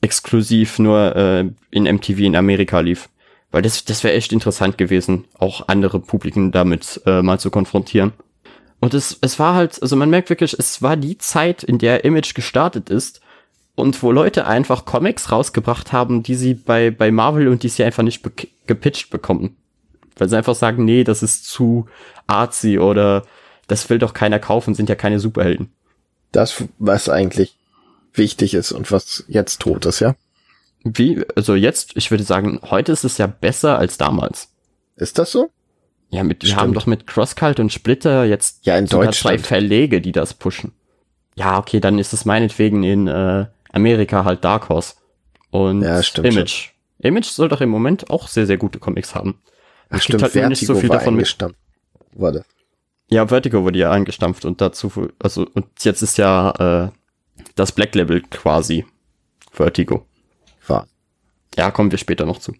exklusiv 0.00 0.78
nur 0.78 1.16
äh, 1.16 1.44
in 1.70 1.84
MTV 1.84 2.20
in 2.20 2.36
Amerika 2.36 2.80
lief. 2.80 3.08
Weil 3.50 3.62
das, 3.62 3.84
das 3.84 4.04
wäre 4.04 4.14
echt 4.14 4.32
interessant 4.32 4.78
gewesen, 4.78 5.24
auch 5.38 5.68
andere 5.68 5.98
Publiken 5.98 6.52
damit 6.52 7.00
äh, 7.06 7.22
mal 7.22 7.40
zu 7.40 7.50
konfrontieren. 7.50 8.12
Und 8.80 8.94
es, 8.94 9.18
es 9.20 9.38
war 9.38 9.54
halt, 9.54 9.80
also 9.82 9.96
man 9.96 10.10
merkt 10.10 10.30
wirklich, 10.30 10.56
es 10.58 10.82
war 10.82 10.96
die 10.96 11.18
Zeit, 11.18 11.62
in 11.62 11.78
der 11.78 12.04
Image 12.04 12.34
gestartet 12.34 12.90
ist 12.90 13.20
und 13.74 14.02
wo 14.02 14.12
Leute 14.12 14.46
einfach 14.46 14.84
Comics 14.84 15.30
rausgebracht 15.30 15.92
haben, 15.92 16.22
die 16.22 16.34
sie 16.34 16.54
bei, 16.54 16.90
bei 16.90 17.10
Marvel 17.10 17.48
und 17.48 17.62
DC 17.62 17.80
einfach 17.80 18.02
nicht 18.02 18.22
be 18.22 18.30
gepitcht 18.66 19.10
bekommen. 19.10 19.56
Weil 20.16 20.28
sie 20.28 20.36
einfach 20.36 20.54
sagen, 20.54 20.84
nee, 20.84 21.02
das 21.02 21.22
ist 21.22 21.46
zu 21.46 21.88
artsy 22.28 22.78
oder 22.78 23.24
das 23.66 23.90
will 23.90 23.98
doch 23.98 24.14
keiner 24.14 24.38
kaufen, 24.38 24.74
sind 24.74 24.88
ja 24.88 24.94
keine 24.94 25.18
Superhelden. 25.18 25.72
Das, 26.30 26.64
was 26.78 27.08
eigentlich 27.08 27.56
wichtig 28.14 28.54
ist 28.54 28.70
und 28.70 28.92
was 28.92 29.24
jetzt 29.28 29.60
tot 29.60 29.86
ist, 29.86 30.00
ja? 30.00 30.14
Wie, 30.82 31.24
also 31.36 31.54
jetzt, 31.54 31.96
ich 31.96 32.10
würde 32.10 32.24
sagen, 32.24 32.60
heute 32.62 32.92
ist 32.92 33.04
es 33.04 33.18
ja 33.18 33.26
besser 33.26 33.78
als 33.78 33.98
damals. 33.98 34.48
Ist 34.96 35.18
das 35.18 35.30
so? 35.32 35.50
Ja, 36.10 36.24
mit, 36.24 36.44
wir 36.44 36.56
haben 36.56 36.72
doch 36.72 36.86
mit 36.86 37.06
Crosscult 37.06 37.60
und 37.60 37.72
Splitter 37.72 38.24
jetzt 38.24 38.66
ja, 38.66 38.76
in 38.76 38.86
sogar 38.86 39.12
zwei 39.12 39.38
Verlege, 39.38 40.00
die 40.00 40.12
das 40.12 40.34
pushen. 40.34 40.72
Ja, 41.36 41.58
okay, 41.58 41.80
dann 41.80 41.98
ist 41.98 42.12
es 42.12 42.24
meinetwegen 42.24 42.82
in 42.82 43.06
äh, 43.06 43.46
Amerika 43.72 44.24
halt 44.24 44.44
Dark 44.44 44.68
Horse 44.68 44.94
und 45.50 45.82
ja, 45.82 46.00
Image. 46.22 46.50
Schon. 46.50 47.06
Image 47.06 47.26
soll 47.26 47.48
doch 47.48 47.60
im 47.60 47.70
Moment 47.70 48.10
auch 48.10 48.26
sehr, 48.26 48.46
sehr 48.46 48.56
gute 48.56 48.78
Comics 48.78 49.14
haben. 49.14 49.40
Ach, 49.88 50.00
stimmt, 50.00 50.22
halt 50.22 50.32
Vertigo 50.32 50.48
nicht 50.48 50.66
so 50.66 50.74
viel 50.74 50.88
davon 50.88 51.14
mit. 51.14 51.36
Warte. 52.12 52.44
Ja, 53.08 53.26
Vertigo 53.26 53.62
wurde 53.62 53.78
ja 53.78 53.90
eingestampft 53.90 54.44
und 54.44 54.60
dazu, 54.60 55.08
also, 55.18 55.46
und 55.54 55.66
jetzt 55.80 56.02
ist 56.02 56.18
ja 56.18 56.88
äh, 56.88 56.90
das 57.54 57.72
Black 57.72 57.94
Label 57.94 58.20
quasi 58.22 58.84
Vertigo. 59.52 60.06
Ja, 61.56 61.70
kommen 61.70 61.90
wir 61.90 61.98
später 61.98 62.26
noch 62.26 62.38
zu. 62.38 62.52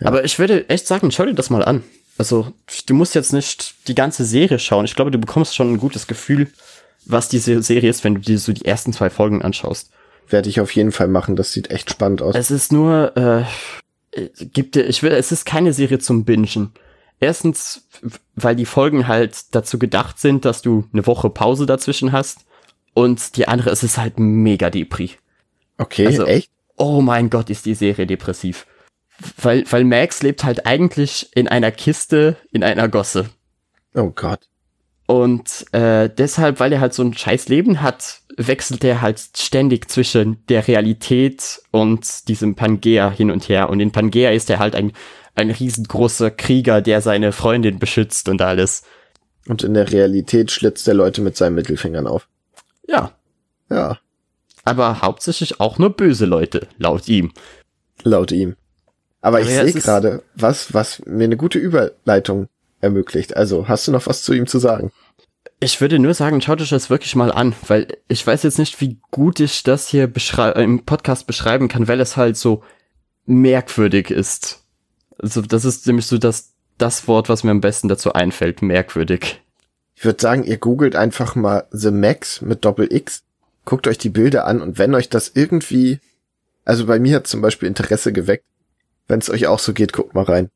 Ja. 0.00 0.08
Aber 0.08 0.24
ich 0.24 0.38
würde 0.38 0.68
echt 0.68 0.86
sagen, 0.86 1.10
schau 1.10 1.24
dir 1.24 1.34
das 1.34 1.50
mal 1.50 1.64
an. 1.64 1.82
Also, 2.18 2.52
du 2.86 2.94
musst 2.94 3.14
jetzt 3.14 3.32
nicht 3.32 3.88
die 3.88 3.94
ganze 3.94 4.24
Serie 4.24 4.58
schauen. 4.58 4.84
Ich 4.84 4.94
glaube, 4.94 5.10
du 5.10 5.18
bekommst 5.18 5.54
schon 5.54 5.72
ein 5.72 5.78
gutes 5.78 6.06
Gefühl, 6.06 6.50
was 7.04 7.28
diese 7.28 7.62
Serie 7.62 7.90
ist, 7.90 8.04
wenn 8.04 8.14
du 8.14 8.20
dir 8.20 8.38
so 8.38 8.52
die 8.52 8.64
ersten 8.64 8.92
zwei 8.92 9.10
Folgen 9.10 9.42
anschaust. 9.42 9.90
Werde 10.28 10.48
ich 10.48 10.60
auf 10.60 10.72
jeden 10.72 10.92
Fall 10.92 11.08
machen. 11.08 11.36
Das 11.36 11.52
sieht 11.52 11.70
echt 11.70 11.90
spannend 11.90 12.22
aus. 12.22 12.34
Es 12.34 12.50
ist 12.50 12.72
nur, 12.72 13.16
äh, 13.16 13.44
gibt 14.52 14.74
dir, 14.74 14.86
ich 14.86 15.02
will, 15.02 15.12
es 15.12 15.30
ist 15.30 15.44
keine 15.44 15.72
Serie 15.72 15.98
zum 15.98 16.24
Bingen. 16.24 16.72
Erstens, 17.20 17.86
weil 18.34 18.56
die 18.56 18.66
Folgen 18.66 19.08
halt 19.08 19.54
dazu 19.54 19.78
gedacht 19.78 20.18
sind, 20.18 20.44
dass 20.44 20.62
du 20.62 20.84
eine 20.92 21.06
Woche 21.06 21.30
Pause 21.30 21.66
dazwischen 21.66 22.12
hast. 22.12 22.40
Und 22.92 23.36
die 23.36 23.46
andere, 23.46 23.70
es 23.70 23.82
ist 23.82 23.98
halt 23.98 24.18
mega 24.18 24.70
Depri. 24.70 25.12
Okay, 25.78 26.06
also, 26.06 26.24
echt? 26.24 26.50
Oh 26.76 27.00
mein 27.00 27.30
Gott, 27.30 27.50
ist 27.50 27.66
die 27.66 27.74
Serie 27.74 28.06
depressiv. 28.06 28.66
Weil, 29.40 29.64
weil 29.70 29.84
Max 29.84 30.22
lebt 30.22 30.44
halt 30.44 30.66
eigentlich 30.66 31.30
in 31.34 31.48
einer 31.48 31.70
Kiste 31.70 32.36
in 32.52 32.62
einer 32.62 32.88
Gosse. 32.88 33.30
Oh 33.94 34.10
Gott. 34.10 34.40
Und 35.06 35.72
äh, 35.72 36.10
deshalb, 36.10 36.60
weil 36.60 36.72
er 36.72 36.80
halt 36.80 36.92
so 36.92 37.02
ein 37.02 37.14
scheiß 37.14 37.48
Leben 37.48 37.80
hat, 37.80 38.20
wechselt 38.36 38.84
er 38.84 39.00
halt 39.00 39.20
ständig 39.36 39.88
zwischen 39.88 40.44
der 40.48 40.66
Realität 40.66 41.62
und 41.70 42.28
diesem 42.28 42.56
Pangea 42.56 43.10
hin 43.10 43.30
und 43.30 43.48
her. 43.48 43.70
Und 43.70 43.80
in 43.80 43.92
Pangea 43.92 44.30
ist 44.30 44.50
er 44.50 44.58
halt 44.58 44.74
ein, 44.74 44.92
ein 45.34 45.50
riesengroßer 45.50 46.30
Krieger, 46.30 46.82
der 46.82 47.00
seine 47.00 47.32
Freundin 47.32 47.78
beschützt 47.78 48.28
und 48.28 48.42
alles. 48.42 48.82
Und 49.46 49.62
in 49.62 49.74
der 49.74 49.90
Realität 49.90 50.50
schlitzt 50.50 50.88
er 50.88 50.94
Leute 50.94 51.22
mit 51.22 51.36
seinen 51.36 51.54
Mittelfingern 51.54 52.06
auf. 52.06 52.28
Ja. 52.88 53.12
Ja. 53.70 53.98
Aber 54.66 55.00
hauptsächlich 55.00 55.60
auch 55.60 55.78
nur 55.78 55.90
böse 55.90 56.26
Leute, 56.26 56.66
laut 56.76 57.08
ihm. 57.08 57.32
Laut 58.02 58.32
ihm. 58.32 58.56
Aber, 59.20 59.38
Aber 59.38 59.46
ich 59.46 59.54
ja, 59.54 59.64
sehe 59.64 59.80
gerade, 59.80 60.22
was, 60.34 60.74
was 60.74 61.02
mir 61.06 61.24
eine 61.24 61.36
gute 61.36 61.58
Überleitung 61.58 62.48
ermöglicht. 62.80 63.36
Also, 63.36 63.68
hast 63.68 63.86
du 63.86 63.92
noch 63.92 64.06
was 64.06 64.22
zu 64.22 64.34
ihm 64.34 64.48
zu 64.48 64.58
sagen? 64.58 64.90
Ich 65.60 65.80
würde 65.80 66.00
nur 66.00 66.14
sagen, 66.14 66.40
schaut 66.40 66.60
euch 66.60 66.68
das 66.68 66.90
wirklich 66.90 67.14
mal 67.14 67.30
an, 67.30 67.54
weil 67.68 67.86
ich 68.08 68.26
weiß 68.26 68.42
jetzt 68.42 68.58
nicht, 68.58 68.80
wie 68.80 68.98
gut 69.12 69.38
ich 69.38 69.62
das 69.62 69.88
hier 69.88 70.10
im 70.56 70.84
Podcast 70.84 71.28
beschreiben 71.28 71.68
kann, 71.68 71.86
weil 71.86 72.00
es 72.00 72.16
halt 72.16 72.36
so 72.36 72.64
merkwürdig 73.24 74.10
ist. 74.10 74.64
Also, 75.16 75.42
das 75.42 75.64
ist 75.64 75.86
nämlich 75.86 76.06
so 76.06 76.18
das, 76.18 76.54
das 76.76 77.06
Wort, 77.06 77.28
was 77.28 77.44
mir 77.44 77.52
am 77.52 77.60
besten 77.60 77.86
dazu 77.86 78.12
einfällt, 78.12 78.62
merkwürdig. 78.62 79.40
Ich 79.94 80.04
würde 80.04 80.20
sagen, 80.20 80.42
ihr 80.42 80.58
googelt 80.58 80.96
einfach 80.96 81.36
mal 81.36 81.66
The 81.70 81.92
Max 81.92 82.42
mit 82.42 82.64
Doppel 82.64 82.92
X, 82.92 83.22
guckt 83.66 83.86
euch 83.86 83.98
die 83.98 84.08
Bilder 84.08 84.46
an 84.46 84.62
und 84.62 84.78
wenn 84.78 84.94
euch 84.94 85.10
das 85.10 85.32
irgendwie, 85.34 86.00
also 86.64 86.86
bei 86.86 86.98
mir 86.98 87.16
hat 87.16 87.26
zum 87.26 87.42
Beispiel 87.42 87.68
Interesse 87.68 88.14
geweckt, 88.14 88.44
wenn 89.08 89.18
es 89.18 89.28
euch 89.28 89.46
auch 89.46 89.58
so 89.58 89.74
geht, 89.74 89.92
guckt 89.92 90.14
mal 90.14 90.24
rein. 90.24 90.48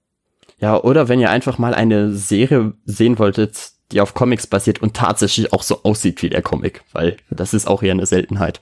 Ja, 0.58 0.82
oder 0.82 1.08
wenn 1.08 1.20
ihr 1.20 1.30
einfach 1.30 1.58
mal 1.58 1.74
eine 1.74 2.12
Serie 2.14 2.72
sehen 2.84 3.18
wolltet, 3.18 3.72
die 3.92 4.00
auf 4.00 4.14
Comics 4.14 4.46
basiert 4.46 4.80
und 4.80 4.94
tatsächlich 4.94 5.52
auch 5.52 5.62
so 5.62 5.82
aussieht 5.82 6.22
wie 6.22 6.30
der 6.30 6.42
Comic, 6.42 6.82
weil 6.92 7.16
das 7.30 7.52
ist 7.52 7.66
auch 7.66 7.82
eher 7.82 7.92
eine 7.92 8.06
Seltenheit. 8.06 8.61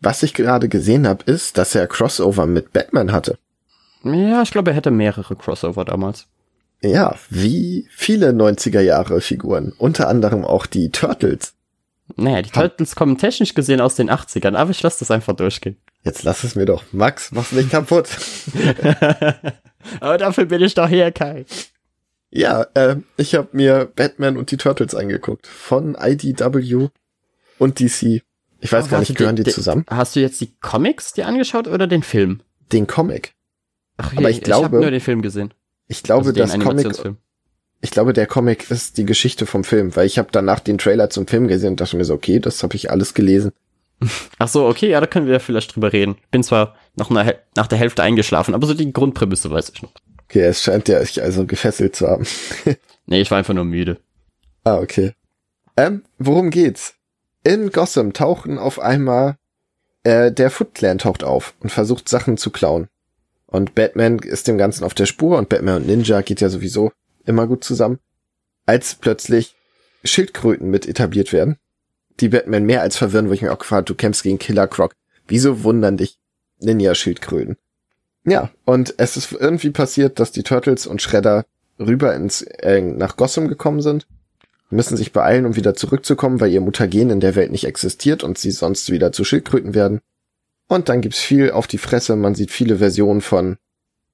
Was 0.00 0.22
ich 0.22 0.32
gerade 0.32 0.68
gesehen 0.68 1.06
habe, 1.06 1.24
ist, 1.24 1.58
dass 1.58 1.74
er 1.74 1.86
Crossover 1.86 2.46
mit 2.46 2.72
Batman 2.72 3.12
hatte. 3.12 3.38
Ja, 4.02 4.42
ich 4.42 4.50
glaube, 4.50 4.70
er 4.70 4.76
hätte 4.76 4.90
mehrere 4.90 5.36
Crossover 5.36 5.84
damals. 5.84 6.26
Ja, 6.80 7.16
wie 7.28 7.86
viele 7.90 8.30
90er 8.30 8.80
Jahre 8.80 9.20
Figuren, 9.20 9.74
unter 9.76 10.08
anderem 10.08 10.44
auch 10.44 10.64
die 10.64 10.90
Turtles. 10.90 11.52
Naja, 12.16 12.42
die 12.42 12.50
Turtles 12.50 12.94
kommen 12.94 13.18
technisch 13.18 13.54
gesehen 13.54 13.80
aus 13.80 13.94
den 13.94 14.10
80ern, 14.10 14.54
aber 14.54 14.70
ich 14.70 14.82
lasse 14.82 15.00
das 15.00 15.10
einfach 15.10 15.34
durchgehen. 15.34 15.76
Jetzt 16.02 16.22
lass 16.22 16.44
es 16.44 16.54
mir 16.54 16.66
doch. 16.66 16.84
Max, 16.92 17.32
mach's 17.32 17.52
nicht 17.52 17.70
kaputt. 17.70 18.08
aber 20.00 20.18
dafür 20.18 20.46
bin 20.46 20.62
ich 20.62 20.74
doch 20.74 20.88
hier, 20.88 21.10
Kai. 21.12 21.44
Ja, 22.30 22.66
äh, 22.74 22.96
ich 23.16 23.34
habe 23.34 23.48
mir 23.52 23.90
Batman 23.94 24.36
und 24.36 24.50
die 24.50 24.56
Turtles 24.56 24.94
angeguckt. 24.94 25.46
Von 25.46 25.96
IDW 26.00 26.88
und 27.58 27.80
DC. 27.80 28.22
Ich 28.60 28.72
weiß 28.72 28.86
oh, 28.86 28.88
gar 28.88 29.00
nicht, 29.00 29.16
gehören 29.16 29.36
die, 29.36 29.42
die 29.42 29.50
zusammen? 29.50 29.84
Hast 29.88 30.16
du 30.16 30.20
jetzt 30.20 30.40
die 30.40 30.54
Comics 30.60 31.12
dir 31.12 31.26
angeschaut 31.26 31.66
oder 31.66 31.86
den 31.86 32.02
Film? 32.02 32.42
Den 32.72 32.86
Comic. 32.86 33.34
Ach, 33.96 34.16
aber 34.16 34.30
ich 34.30 34.42
glaube, 34.42 34.66
ich 34.66 34.72
habe 34.72 34.80
nur 34.80 34.90
den 34.90 35.00
Film 35.00 35.22
gesehen. 35.22 35.52
Ich 35.88 36.02
glaube, 36.02 36.28
also 36.28 36.32
das 36.32 36.58
Comic. 36.58 36.86
Ich 37.82 37.90
glaube, 37.90 38.12
der 38.12 38.26
Comic 38.26 38.70
ist 38.70 38.98
die 38.98 39.06
Geschichte 39.06 39.46
vom 39.46 39.64
Film, 39.64 39.96
weil 39.96 40.06
ich 40.06 40.18
habe 40.18 40.28
danach 40.30 40.60
den 40.60 40.78
Trailer 40.78 41.08
zum 41.08 41.26
Film 41.26 41.48
gesehen 41.48 41.70
und 41.70 41.80
dachte 41.80 41.96
mir 41.96 42.04
so, 42.04 42.14
okay, 42.14 42.38
das 42.38 42.62
habe 42.62 42.76
ich 42.76 42.90
alles 42.90 43.14
gelesen. 43.14 43.52
Ach 44.38 44.48
so, 44.48 44.66
okay, 44.66 44.90
ja, 44.90 45.00
da 45.00 45.06
können 45.06 45.26
wir 45.26 45.34
ja 45.34 45.38
vielleicht 45.38 45.74
drüber 45.74 45.92
reden. 45.92 46.16
Bin 46.30 46.42
zwar 46.42 46.76
noch 46.96 47.10
nach 47.10 47.66
der 47.66 47.78
Hälfte 47.78 48.02
eingeschlafen, 48.02 48.54
aber 48.54 48.66
so 48.66 48.74
die 48.74 48.92
Grundprämisse 48.92 49.50
weiß 49.50 49.72
ich 49.74 49.82
noch. 49.82 49.92
Okay, 50.24 50.42
es 50.42 50.62
scheint 50.62 50.88
ja 50.88 51.00
sich 51.00 51.22
also 51.22 51.46
gefesselt 51.46 51.96
zu 51.96 52.06
haben. 52.06 52.26
nee, 53.06 53.20
ich 53.20 53.30
war 53.30 53.38
einfach 53.38 53.54
nur 53.54 53.64
müde. 53.64 53.98
Ah, 54.64 54.76
okay. 54.76 55.12
Ähm, 55.76 56.04
worum 56.18 56.50
geht's? 56.50 56.94
In 57.42 57.70
Gotham 57.70 58.12
tauchen 58.12 58.58
auf 58.58 58.78
einmal 58.78 59.36
äh, 60.02 60.30
der 60.30 60.50
Foot 60.50 60.74
Clan 60.74 60.98
taucht 60.98 61.24
auf 61.24 61.54
und 61.60 61.70
versucht 61.70 62.08
Sachen 62.08 62.36
zu 62.36 62.50
klauen. 62.50 62.88
Und 63.46 63.74
Batman 63.74 64.18
ist 64.18 64.46
dem 64.46 64.58
Ganzen 64.58 64.84
auf 64.84 64.94
der 64.94 65.06
Spur 65.06 65.38
und 65.38 65.48
Batman 65.48 65.76
und 65.76 65.86
Ninja 65.86 66.20
geht 66.20 66.40
ja 66.40 66.48
sowieso 66.48 66.92
immer 67.24 67.46
gut 67.46 67.64
zusammen. 67.64 67.98
Als 68.66 68.94
plötzlich 68.94 69.54
Schildkröten 70.04 70.70
mit 70.70 70.86
etabliert 70.86 71.32
werden, 71.32 71.56
die 72.20 72.28
Batman 72.28 72.64
mehr 72.64 72.82
als 72.82 72.96
verwirren, 72.96 73.28
wo 73.28 73.32
ich 73.32 73.42
mir 73.42 73.52
auch 73.52 73.58
gefragt 73.58 73.88
du 73.88 73.94
kämpfst 73.94 74.22
gegen 74.22 74.38
Killer 74.38 74.68
Croc. 74.68 74.92
Wieso 75.26 75.62
wundern 75.62 75.96
dich 75.96 76.18
Ninja-Schildkröten? 76.60 77.56
Ja, 78.24 78.50
und 78.64 78.94
es 78.98 79.16
ist 79.16 79.32
irgendwie 79.32 79.70
passiert, 79.70 80.20
dass 80.20 80.32
die 80.32 80.42
Turtles 80.42 80.86
und 80.86 81.00
Shredder 81.00 81.46
rüber 81.78 82.14
ins, 82.14 82.42
äh, 82.42 82.80
nach 82.80 83.16
Gotham 83.16 83.48
gekommen 83.48 83.80
sind, 83.80 84.06
müssen 84.68 84.96
sich 84.96 85.12
beeilen, 85.12 85.46
um 85.46 85.56
wieder 85.56 85.74
zurückzukommen, 85.74 86.40
weil 86.40 86.52
ihr 86.52 86.60
Mutagen 86.60 87.10
in 87.10 87.20
der 87.20 87.34
Welt 87.34 87.50
nicht 87.50 87.64
existiert 87.64 88.22
und 88.22 88.38
sie 88.38 88.50
sonst 88.50 88.90
wieder 88.90 89.12
zu 89.12 89.24
Schildkröten 89.24 89.74
werden. 89.74 90.00
Und 90.68 90.88
dann 90.88 91.00
gibt's 91.00 91.18
viel 91.18 91.50
auf 91.50 91.66
die 91.66 91.78
Fresse, 91.78 92.14
man 92.14 92.34
sieht 92.34 92.50
viele 92.50 92.76
Versionen 92.76 93.20
von 93.20 93.56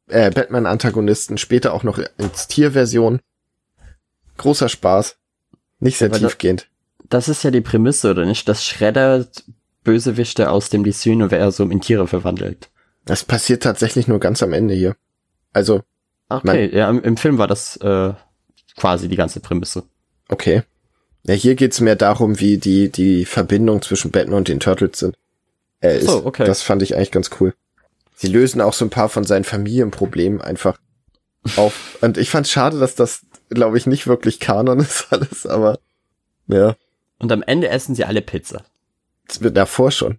äh, 0.09 0.31
Batman-Antagonisten, 0.31 1.39
später 1.39 1.73
auch 1.73 1.83
noch 1.83 1.99
ins 2.19 2.49
Tierversion. 2.49 3.21
Großer 4.37 4.69
Spaß. 4.69 5.17
Nicht 5.81 5.99
sehr 5.99 6.11
ja, 6.11 6.19
tiefgehend. 6.19 6.69
Das 7.09 7.29
ist 7.29 7.43
ja 7.43 7.51
die 7.51 7.61
Prämisse, 7.61 8.11
oder 8.11 8.25
nicht? 8.25 8.49
Dass 8.49 8.65
Shredder 8.65 9.27
Bösewichte 9.85 10.51
aus 10.51 10.69
dem 10.69 10.85
DC-Universum 10.85 11.71
in 11.71 11.81
Tiere 11.81 12.07
verwandelt. 12.07 12.69
Das 13.05 13.25
passiert 13.25 13.63
tatsächlich 13.63 14.09
nur 14.09 14.19
ganz 14.19 14.43
am 14.43 14.53
Ende 14.53 14.75
hier. 14.75 14.97
Also. 15.53 15.83
Okay, 16.29 16.77
ja, 16.77 16.91
im, 16.91 17.03
im, 17.03 17.17
Film 17.17 17.39
war 17.39 17.47
das 17.47 17.77
äh, 17.77 18.13
quasi 18.77 19.09
die 19.09 19.17
ganze 19.17 19.39
Prämisse. 19.39 19.85
Okay. 20.29 20.65
Ja, 21.23 21.35
hier 21.35 21.55
geht's 21.55 21.81
mehr 21.81 21.95
darum, 21.95 22.41
wie 22.41 22.59
die, 22.59 22.91
die 22.91 23.25
Verbindung 23.25 23.81
zwischen 23.81 24.11
Batman 24.11 24.39
und 24.39 24.49
den 24.49 24.59
Turtles 24.59 24.99
sind. 24.99 25.17
Äh, 25.81 26.01
so, 26.01 26.27
okay. 26.27 26.45
Das 26.45 26.63
fand 26.63 26.83
ich 26.83 26.97
eigentlich 26.97 27.13
ganz 27.13 27.31
cool. 27.41 27.55
Sie 28.19 28.29
lösen 28.29 28.63
auch 28.63 28.73
so 28.73 28.85
ein 28.85 28.91
paar 28.91 29.11
von 29.11 29.25
seinen 29.25 29.45
Familienproblemen 29.45 30.41
einfach 30.41 30.79
auf. 31.57 31.99
Und 32.01 32.17
ich 32.17 32.31
fand 32.31 32.49
schade, 32.49 32.81
dass 32.81 32.95
das, 32.95 33.27
glaube 33.51 33.77
ich, 33.77 33.87
nicht 33.87 34.07
wirklich 34.07 34.41
Kanon 34.41 34.81
ist 34.81 35.07
alles, 35.11 35.47
aber 35.47 35.79
ja. 36.49 36.75
Und 37.19 37.31
am 37.31 37.43
Ende 37.43 37.69
essen 37.69 37.95
sie 37.95 38.05
alle 38.05 38.23
Pizza. 38.23 38.65
Das 39.29 39.43
wird 39.43 39.57
davor 39.57 39.91
schon. 39.91 40.19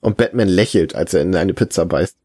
Und 0.00 0.18
Batman 0.18 0.48
lächelt, 0.48 0.94
als 0.94 1.14
er 1.14 1.22
in 1.22 1.34
eine 1.34 1.54
Pizza 1.54 1.86
beißt. 1.86 2.16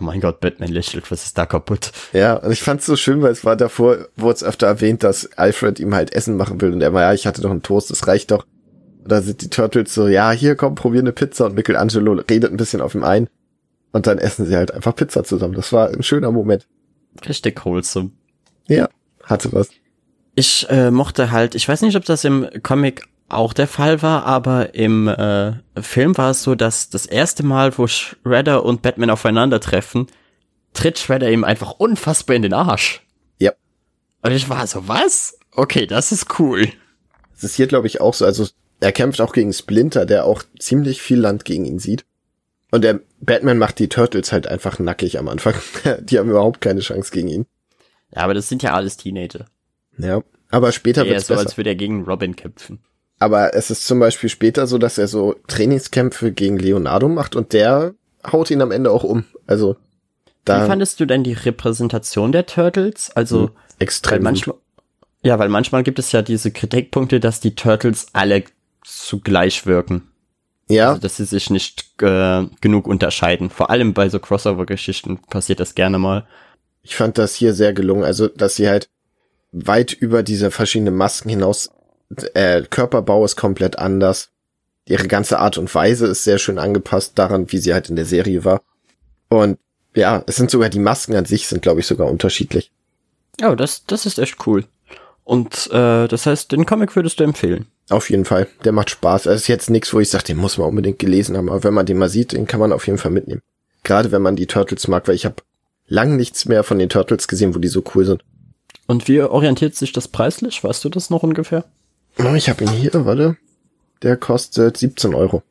Oh 0.00 0.04
mein 0.04 0.20
Gott, 0.20 0.40
Batman 0.40 0.70
lächelt, 0.70 1.10
was 1.10 1.24
ist 1.24 1.36
da 1.36 1.46
kaputt? 1.46 1.90
Ja, 2.12 2.36
und 2.36 2.52
ich 2.52 2.62
fand's 2.62 2.86
so 2.86 2.96
schön, 2.96 3.20
weil 3.22 3.32
es 3.32 3.44
war 3.44 3.56
davor, 3.56 4.08
wurde 4.16 4.34
es 4.34 4.44
öfter 4.44 4.68
erwähnt, 4.68 5.02
dass 5.02 5.36
Alfred 5.36 5.78
ihm 5.80 5.94
halt 5.94 6.14
Essen 6.14 6.36
machen 6.36 6.60
will 6.60 6.72
und 6.72 6.80
er 6.80 6.94
war, 6.94 7.02
ja, 7.02 7.12
ich 7.12 7.26
hatte 7.26 7.42
doch 7.42 7.50
einen 7.50 7.62
Toast, 7.62 7.90
das 7.90 8.06
reicht 8.06 8.30
doch. 8.30 8.46
Und 9.02 9.12
da 9.12 9.20
sind 9.20 9.42
die 9.42 9.50
Turtles 9.50 9.92
so, 9.92 10.06
ja, 10.08 10.30
hier 10.30 10.54
komm, 10.54 10.76
probier 10.76 11.00
eine 11.00 11.12
Pizza 11.12 11.46
und 11.46 11.54
Michelangelo 11.54 12.12
redet 12.30 12.52
ein 12.52 12.56
bisschen 12.56 12.80
auf 12.80 12.94
ihm 12.94 13.04
ein. 13.04 13.28
Und 13.92 14.06
dann 14.06 14.18
essen 14.18 14.46
sie 14.46 14.56
halt 14.56 14.72
einfach 14.72 14.94
Pizza 14.94 15.24
zusammen. 15.24 15.54
Das 15.54 15.72
war 15.72 15.88
ein 15.88 16.02
schöner 16.02 16.30
Moment. 16.30 16.66
Richtig 17.26 17.64
wholesome. 17.64 18.10
Ja, 18.68 18.88
hatte 19.24 19.52
was. 19.52 19.70
Ich 20.36 20.68
äh, 20.70 20.90
mochte 20.90 21.32
halt, 21.32 21.54
ich 21.54 21.68
weiß 21.68 21.82
nicht, 21.82 21.96
ob 21.96 22.04
das 22.04 22.24
im 22.24 22.48
Comic 22.62 23.02
auch 23.28 23.52
der 23.52 23.68
Fall 23.68 24.02
war, 24.02 24.26
aber 24.26 24.74
im 24.74 25.08
äh, 25.08 25.52
Film 25.80 26.16
war 26.16 26.30
es 26.30 26.42
so, 26.42 26.54
dass 26.54 26.90
das 26.90 27.06
erste 27.06 27.42
Mal, 27.44 27.76
wo 27.78 27.86
Shredder 27.86 28.64
und 28.64 28.82
Batman 28.82 29.10
aufeinandertreffen, 29.10 30.06
tritt 30.72 30.98
Shredder 30.98 31.30
ihm 31.30 31.44
einfach 31.44 31.72
unfassbar 31.72 32.36
in 32.36 32.42
den 32.42 32.54
Arsch. 32.54 33.06
Ja. 33.38 33.52
Und 34.22 34.32
ich 34.32 34.48
war 34.48 34.66
so, 34.66 34.86
was? 34.88 35.38
Okay, 35.52 35.86
das 35.86 36.12
ist 36.12 36.38
cool. 36.38 36.68
Das 37.34 37.44
ist 37.44 37.54
hier, 37.56 37.66
glaube 37.66 37.86
ich, 37.86 38.00
auch 38.00 38.14
so. 38.14 38.24
Also 38.24 38.46
er 38.80 38.92
kämpft 38.92 39.20
auch 39.20 39.32
gegen 39.32 39.52
Splinter, 39.52 40.06
der 40.06 40.24
auch 40.24 40.42
ziemlich 40.58 41.02
viel 41.02 41.18
Land 41.18 41.44
gegen 41.44 41.64
ihn 41.64 41.78
sieht. 41.78 42.04
Und 42.70 42.82
der 42.82 43.00
Batman 43.20 43.58
macht 43.58 43.78
die 43.78 43.88
Turtles 43.88 44.32
halt 44.32 44.46
einfach 44.46 44.78
nackig 44.78 45.18
am 45.18 45.28
Anfang. 45.28 45.54
die 46.00 46.18
haben 46.18 46.30
überhaupt 46.30 46.60
keine 46.60 46.80
Chance 46.80 47.12
gegen 47.12 47.28
ihn. 47.28 47.46
Ja, 48.14 48.22
aber 48.22 48.34
das 48.34 48.48
sind 48.48 48.62
ja 48.62 48.74
alles 48.74 48.96
Teenager. 48.96 49.46
Ja, 49.98 50.22
aber 50.50 50.72
später 50.72 51.06
wird's 51.06 51.26
so, 51.26 51.34
besser. 51.34 51.46
als 51.46 51.56
würde 51.56 51.70
er 51.70 51.76
gegen 51.76 52.04
Robin 52.04 52.34
kämpfen. 52.34 52.80
Aber 53.18 53.54
es 53.54 53.70
ist 53.70 53.86
zum 53.86 54.00
Beispiel 54.00 54.30
später 54.30 54.66
so, 54.66 54.78
dass 54.78 54.96
er 54.96 55.06
so 55.06 55.36
Trainingskämpfe 55.46 56.32
gegen 56.32 56.58
Leonardo 56.58 57.08
macht 57.08 57.36
und 57.36 57.52
der 57.52 57.94
haut 58.30 58.50
ihn 58.50 58.62
am 58.62 58.70
Ende 58.70 58.90
auch 58.90 59.04
um. 59.04 59.24
Also 59.46 59.76
da. 60.44 60.64
Wie 60.64 60.66
fandest 60.66 60.98
du 61.00 61.06
denn 61.06 61.22
die 61.22 61.34
Repräsentation 61.34 62.32
der 62.32 62.46
Turtles? 62.46 63.10
Also 63.14 63.48
hm, 63.48 63.50
extrem. 63.78 64.22
manchmal, 64.22 64.56
ja, 65.22 65.38
weil 65.38 65.50
manchmal 65.50 65.82
gibt 65.82 65.98
es 65.98 66.12
ja 66.12 66.22
diese 66.22 66.50
Kritikpunkte, 66.50 67.20
dass 67.20 67.40
die 67.40 67.54
Turtles 67.54 68.06
alle 68.14 68.44
zugleich 68.82 69.66
wirken. 69.66 70.09
Ja. 70.70 70.90
Also, 70.90 71.00
dass 71.00 71.16
sie 71.16 71.24
sich 71.24 71.50
nicht 71.50 72.00
äh, 72.02 72.44
genug 72.60 72.86
unterscheiden. 72.86 73.50
Vor 73.50 73.70
allem 73.70 73.92
bei 73.92 74.08
so 74.08 74.18
Crossover-Geschichten 74.18 75.18
passiert 75.18 75.60
das 75.60 75.74
gerne 75.74 75.98
mal. 75.98 76.26
Ich 76.82 76.96
fand 76.96 77.18
das 77.18 77.34
hier 77.34 77.54
sehr 77.54 77.72
gelungen. 77.72 78.04
Also, 78.04 78.28
dass 78.28 78.56
sie 78.56 78.68
halt 78.68 78.88
weit 79.52 79.92
über 79.92 80.22
diese 80.22 80.50
verschiedenen 80.50 80.94
Masken 80.94 81.28
hinaus 81.28 81.70
äh, 82.34 82.62
Körperbau 82.62 83.24
ist 83.24 83.36
komplett 83.36 83.78
anders. 83.78 84.30
Ihre 84.86 85.06
ganze 85.08 85.38
Art 85.38 85.58
und 85.58 85.72
Weise 85.74 86.06
ist 86.06 86.24
sehr 86.24 86.38
schön 86.38 86.58
angepasst 86.58 87.18
daran, 87.18 87.52
wie 87.52 87.58
sie 87.58 87.72
halt 87.72 87.90
in 87.90 87.96
der 87.96 88.06
Serie 88.06 88.44
war. 88.44 88.62
Und 89.28 89.58
ja, 89.94 90.24
es 90.26 90.36
sind 90.36 90.50
sogar 90.50 90.68
die 90.68 90.78
Masken 90.78 91.14
an 91.14 91.24
sich 91.24 91.46
sind, 91.46 91.62
glaube 91.62 91.80
ich, 91.80 91.86
sogar 91.86 92.08
unterschiedlich. 92.08 92.72
Oh, 93.42 93.54
das, 93.54 93.84
das 93.86 94.06
ist 94.06 94.18
echt 94.18 94.46
cool. 94.46 94.64
Und 95.30 95.70
äh, 95.70 96.08
das 96.08 96.26
heißt, 96.26 96.50
den 96.50 96.66
Comic 96.66 96.96
würdest 96.96 97.20
du 97.20 97.22
empfehlen? 97.22 97.68
Auf 97.88 98.10
jeden 98.10 98.24
Fall. 98.24 98.48
Der 98.64 98.72
macht 98.72 98.90
Spaß. 98.90 99.26
Es 99.26 99.42
ist 99.42 99.46
jetzt 99.46 99.70
nichts, 99.70 99.94
wo 99.94 100.00
ich 100.00 100.10
sage, 100.10 100.24
den 100.24 100.36
muss 100.36 100.58
man 100.58 100.66
unbedingt 100.66 100.98
gelesen 100.98 101.36
haben. 101.36 101.48
Aber 101.48 101.62
wenn 101.62 101.72
man 101.72 101.86
den 101.86 101.98
mal 101.98 102.08
sieht, 102.08 102.32
den 102.32 102.48
kann 102.48 102.58
man 102.58 102.72
auf 102.72 102.88
jeden 102.88 102.98
Fall 102.98 103.12
mitnehmen. 103.12 103.40
Gerade 103.84 104.10
wenn 104.10 104.22
man 104.22 104.34
die 104.34 104.48
Turtles 104.48 104.88
mag, 104.88 105.06
weil 105.06 105.14
ich 105.14 105.24
habe 105.24 105.36
lang 105.86 106.16
nichts 106.16 106.46
mehr 106.46 106.64
von 106.64 106.80
den 106.80 106.88
Turtles 106.88 107.28
gesehen, 107.28 107.54
wo 107.54 107.60
die 107.60 107.68
so 107.68 107.84
cool 107.94 108.04
sind. 108.04 108.24
Und 108.88 109.06
wie 109.06 109.22
orientiert 109.22 109.76
sich 109.76 109.92
das 109.92 110.08
preislich? 110.08 110.64
Weißt 110.64 110.84
du 110.84 110.88
das 110.88 111.10
noch 111.10 111.22
ungefähr? 111.22 111.64
Oh, 112.18 112.34
ich 112.34 112.48
habe 112.48 112.64
ihn 112.64 112.70
hier, 112.70 112.90
warte. 113.06 113.36
Der 114.02 114.16
kostet 114.16 114.78
17 114.78 115.14
Euro. 115.14 115.44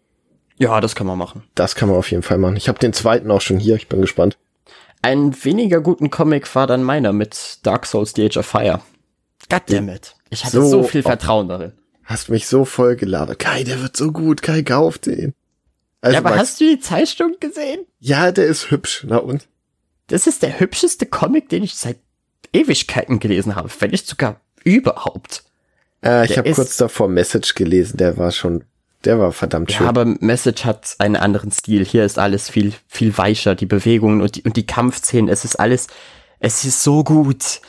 Ja, 0.57 0.82
das 0.82 0.93
kann 0.93 1.07
man 1.07 1.17
machen. 1.17 1.43
Das 1.55 1.75
kann 1.75 1.88
man 1.88 1.97
auf 1.97 2.11
jeden 2.11 2.23
Fall 2.23 2.38
machen. 2.38 2.57
Ich 2.57 2.67
habe 2.67 2.80
den 2.80 2.91
zweiten 2.91 3.32
auch 3.32 3.39
schon 3.39 3.59
hier, 3.59 3.77
ich 3.77 3.88
bin 3.88 4.01
gespannt. 4.01 4.38
Ein 5.01 5.34
weniger 5.41 5.80
guten 5.80 6.09
Comic 6.09 6.53
war 6.53 6.67
dann 6.67 6.84
meiner 6.84 7.13
mit 7.13 7.59
Dark 7.63 7.86
Souls 7.86 8.11
The 8.13 8.25
Age 8.25 8.36
of 8.36 8.45
Fire. 8.45 8.82
Goddammit. 9.49 10.15
Ich 10.29 10.45
hatte 10.45 10.61
so, 10.61 10.67
so 10.67 10.83
viel 10.83 11.03
Vertrauen 11.03 11.47
darin. 11.47 11.73
Hast 12.03 12.29
mich 12.29 12.47
so 12.47 12.65
voll 12.65 12.95
gelabert. 12.95 13.39
Kai, 13.39 13.63
der 13.63 13.81
wird 13.81 13.95
so 13.95 14.11
gut. 14.11 14.41
Kai, 14.41 14.63
kauf 14.63 14.97
den. 14.97 15.33
Also, 16.01 16.13
ja, 16.13 16.19
aber 16.19 16.29
Max, 16.31 16.41
hast 16.41 16.61
du 16.61 16.65
die 16.65 16.79
Zeichnung 16.79 17.35
gesehen? 17.39 17.85
Ja, 17.99 18.31
der 18.31 18.45
ist 18.45 18.71
hübsch. 18.71 19.05
Na 19.07 19.17
und? 19.17 19.47
Das 20.07 20.25
ist 20.27 20.41
der 20.41 20.59
hübscheste 20.59 21.05
Comic, 21.05 21.49
den 21.49 21.63
ich 21.63 21.75
seit 21.75 21.97
Ewigkeiten 22.53 23.19
gelesen 23.19 23.55
habe. 23.55 23.69
Wenn 23.79 23.91
nicht 23.91 24.07
sogar 24.07 24.41
überhaupt. 24.63 25.43
Äh, 26.03 26.25
ich 26.25 26.37
habe 26.37 26.51
kurz 26.51 26.77
davor 26.77 27.09
Message 27.09 27.55
gelesen, 27.55 27.97
der 27.97 28.17
war 28.17 28.31
schon, 28.31 28.63
der 29.05 29.19
war 29.19 29.31
verdammt 29.31 29.71
schön. 29.71 29.83
Ja, 29.83 29.89
aber 29.89 30.05
Message 30.05 30.65
hat 30.65 30.95
einen 30.99 31.15
anderen 31.15 31.51
Stil. 31.51 31.85
Hier 31.85 32.05
ist 32.05 32.17
alles 32.17 32.49
viel, 32.49 32.73
viel 32.87 33.17
weicher, 33.17 33.55
die 33.55 33.65
Bewegungen 33.65 34.21
und 34.21 34.35
die, 34.35 34.43
und 34.43 34.55
die 34.55 34.65
Kampfszenen, 34.65 35.29
es 35.29 35.45
ist 35.45 35.57
alles, 35.57 35.87
es 36.39 36.63
ist 36.63 36.81
so 36.81 37.03
gut. 37.03 37.61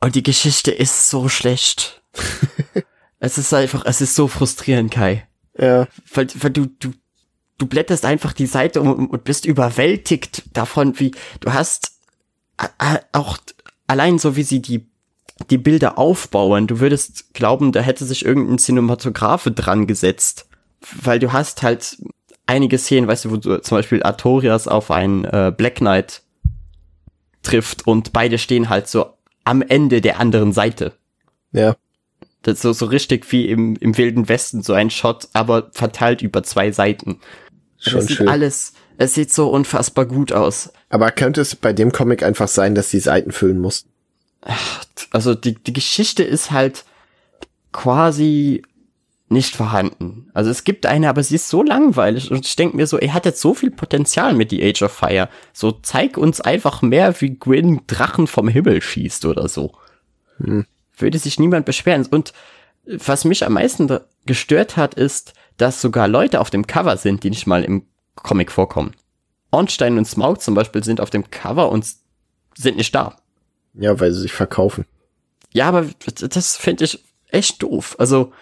Und 0.00 0.14
die 0.14 0.22
Geschichte 0.22 0.70
ist 0.70 1.10
so 1.10 1.28
schlecht. 1.28 2.02
Es 3.18 3.38
ist 3.38 3.52
einfach, 3.54 3.84
es 3.86 4.02
ist 4.02 4.14
so 4.14 4.28
frustrierend, 4.28 4.90
Kai. 4.90 5.26
Ja. 5.58 5.88
Weil, 6.12 6.28
weil 6.34 6.50
du, 6.50 6.66
du, 6.66 6.92
du 7.56 7.66
blätterst 7.66 8.04
einfach 8.04 8.34
die 8.34 8.46
Seite 8.46 8.82
um 8.82 9.08
und 9.08 9.24
bist 9.24 9.46
überwältigt 9.46 10.44
davon, 10.52 11.00
wie 11.00 11.12
du 11.40 11.54
hast 11.54 11.92
auch 13.12 13.38
allein 13.86 14.18
so 14.18 14.36
wie 14.36 14.42
sie 14.42 14.60
die 14.60 14.86
die 15.50 15.58
Bilder 15.58 15.98
aufbauen, 15.98 16.66
du 16.66 16.80
würdest 16.80 17.34
glauben, 17.34 17.72
da 17.72 17.80
hätte 17.80 18.06
sich 18.06 18.24
irgendein 18.24 18.58
Cinematografe 18.58 19.50
dran 19.50 19.86
gesetzt, 19.86 20.48
weil 21.02 21.18
du 21.18 21.32
hast 21.32 21.62
halt 21.62 21.98
einige 22.46 22.78
Szenen, 22.78 23.06
weißt 23.06 23.26
du, 23.26 23.30
wo 23.32 23.36
du 23.36 23.60
zum 23.60 23.76
Beispiel 23.76 24.02
Artorias 24.02 24.66
auf 24.66 24.90
einen 24.90 25.24
äh, 25.24 25.52
Black 25.54 25.76
Knight 25.76 26.22
trifft 27.42 27.86
und 27.86 28.14
beide 28.14 28.38
stehen 28.38 28.70
halt 28.70 28.88
so 28.88 29.15
am 29.46 29.62
Ende 29.62 30.00
der 30.00 30.20
anderen 30.20 30.52
Seite. 30.52 30.92
Ja. 31.52 31.76
Das 32.42 32.54
ist 32.54 32.62
so, 32.62 32.72
so 32.72 32.86
richtig 32.86 33.30
wie 33.32 33.48
im, 33.48 33.76
im 33.76 33.96
Wilden 33.96 34.28
Westen, 34.28 34.62
so 34.62 34.72
ein 34.72 34.90
Shot, 34.90 35.28
aber 35.32 35.70
verteilt 35.72 36.20
über 36.20 36.42
zwei 36.42 36.72
Seiten. 36.72 37.20
Schon 37.78 37.94
das 37.94 38.06
sieht 38.06 38.16
schön. 38.18 38.28
alles, 38.28 38.72
es 38.98 39.14
sieht 39.14 39.32
so 39.32 39.48
unfassbar 39.48 40.06
gut 40.06 40.32
aus. 40.32 40.72
Aber 40.88 41.10
könnte 41.10 41.40
es 41.40 41.56
bei 41.56 41.72
dem 41.72 41.92
Comic 41.92 42.22
einfach 42.22 42.48
sein, 42.48 42.74
dass 42.74 42.90
die 42.90 43.00
Seiten 43.00 43.32
füllen 43.32 43.58
mussten? 43.58 43.90
Also 45.10 45.34
die, 45.34 45.54
die 45.54 45.72
Geschichte 45.72 46.22
ist 46.22 46.50
halt 46.50 46.84
quasi 47.72 48.62
nicht 49.28 49.56
vorhanden. 49.56 50.30
Also 50.34 50.50
es 50.50 50.64
gibt 50.64 50.86
eine, 50.86 51.08
aber 51.08 51.22
sie 51.22 51.34
ist 51.34 51.48
so 51.48 51.62
langweilig 51.62 52.30
und 52.30 52.46
ich 52.46 52.54
denke 52.54 52.76
mir 52.76 52.86
so, 52.86 52.98
er 52.98 53.12
hat 53.12 53.24
jetzt 53.24 53.40
so 53.40 53.54
viel 53.54 53.70
Potenzial 53.70 54.34
mit 54.34 54.50
The 54.50 54.62
Age 54.62 54.82
of 54.82 54.92
Fire. 54.92 55.28
So 55.52 55.72
zeig 55.72 56.16
uns 56.16 56.40
einfach 56.40 56.82
mehr, 56.82 57.20
wie 57.20 57.36
Gwyn 57.36 57.80
Drachen 57.86 58.28
vom 58.28 58.48
Himmel 58.48 58.80
schießt 58.80 59.24
oder 59.24 59.48
so. 59.48 59.72
Hm. 60.38 60.64
Würde 60.96 61.18
sich 61.18 61.40
niemand 61.40 61.66
beschweren. 61.66 62.06
Und 62.06 62.32
was 62.84 63.24
mich 63.24 63.44
am 63.44 63.54
meisten 63.54 63.98
gestört 64.26 64.76
hat, 64.76 64.94
ist, 64.94 65.34
dass 65.56 65.80
sogar 65.80 66.06
Leute 66.06 66.40
auf 66.40 66.50
dem 66.50 66.66
Cover 66.66 66.96
sind, 66.96 67.24
die 67.24 67.30
nicht 67.30 67.46
mal 67.46 67.64
im 67.64 67.84
Comic 68.14 68.52
vorkommen. 68.52 68.94
Ornstein 69.50 69.98
und 69.98 70.06
Smaug 70.06 70.40
zum 70.40 70.54
Beispiel 70.54 70.84
sind 70.84 71.00
auf 71.00 71.10
dem 71.10 71.30
Cover 71.30 71.70
und 71.70 71.86
sind 72.54 72.76
nicht 72.76 72.94
da. 72.94 73.16
Ja, 73.74 73.98
weil 73.98 74.12
sie 74.12 74.20
sich 74.20 74.32
verkaufen. 74.32 74.86
Ja, 75.52 75.68
aber 75.68 75.86
das 76.14 76.56
finde 76.56 76.84
ich 76.84 77.04
echt 77.28 77.62
doof. 77.62 77.96
Also, 77.98 78.32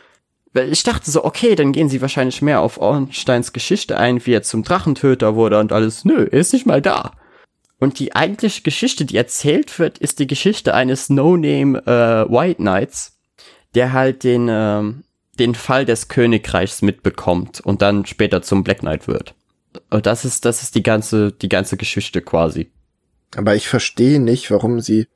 ich 0.55 0.83
dachte 0.85 1.11
so, 1.11 1.25
okay, 1.25 1.57
dann 1.57 1.73
gehen 1.73 1.89
sie 1.89 2.01
wahrscheinlich 2.01 2.41
mehr 2.41 2.61
auf 2.61 2.79
Ornsteins 2.79 3.53
Geschichte 3.53 3.97
ein, 3.97 4.25
wie 4.25 4.33
er 4.33 4.43
zum 4.43 4.63
Drachentöter 4.63 5.35
wurde 5.35 5.59
und 5.59 5.73
alles. 5.73 6.05
Nö, 6.05 6.29
er 6.31 6.39
ist 6.39 6.53
nicht 6.53 6.67
mal 6.67 6.81
da. 6.81 7.13
Und 7.81 7.99
die 7.99 8.15
eigentliche 8.15 8.63
Geschichte, 8.63 9.05
die 9.05 9.17
erzählt 9.17 9.79
wird, 9.79 9.99
ist 9.99 10.21
die 10.21 10.29
Geschichte 10.29 10.75
eines 10.75 11.11
No-Name 11.11 11.79
äh, 11.87 12.33
White 12.33 12.63
Knights, 12.63 13.19
der 13.75 13.93
halt 13.93 14.23
den, 14.23 14.49
äh, 14.49 14.83
den 15.39 15.55
Fall 15.57 15.85
des 15.85 16.09
Königreichs 16.09 16.83
mitbekommt 16.83 17.61
und 17.61 17.83
dann 17.83 18.07
später 18.07 18.41
zum 18.43 18.63
Black 18.63 18.79
Knight 18.79 19.09
wird. 19.09 19.35
Und 19.91 20.07
das 20.07 20.25
ist, 20.25 20.45
das 20.45 20.63
ist 20.63 20.77
die 20.77 20.85
ganze, 20.85 21.33
die 21.33 21.49
ganze 21.49 21.77
Geschichte 21.77 22.23
quasi. 22.23 22.71
Aber 23.35 23.57
ich 23.57 23.67
verstehe 23.69 24.21
nicht, 24.21 24.53
warum 24.53 24.81
sie 24.81 25.09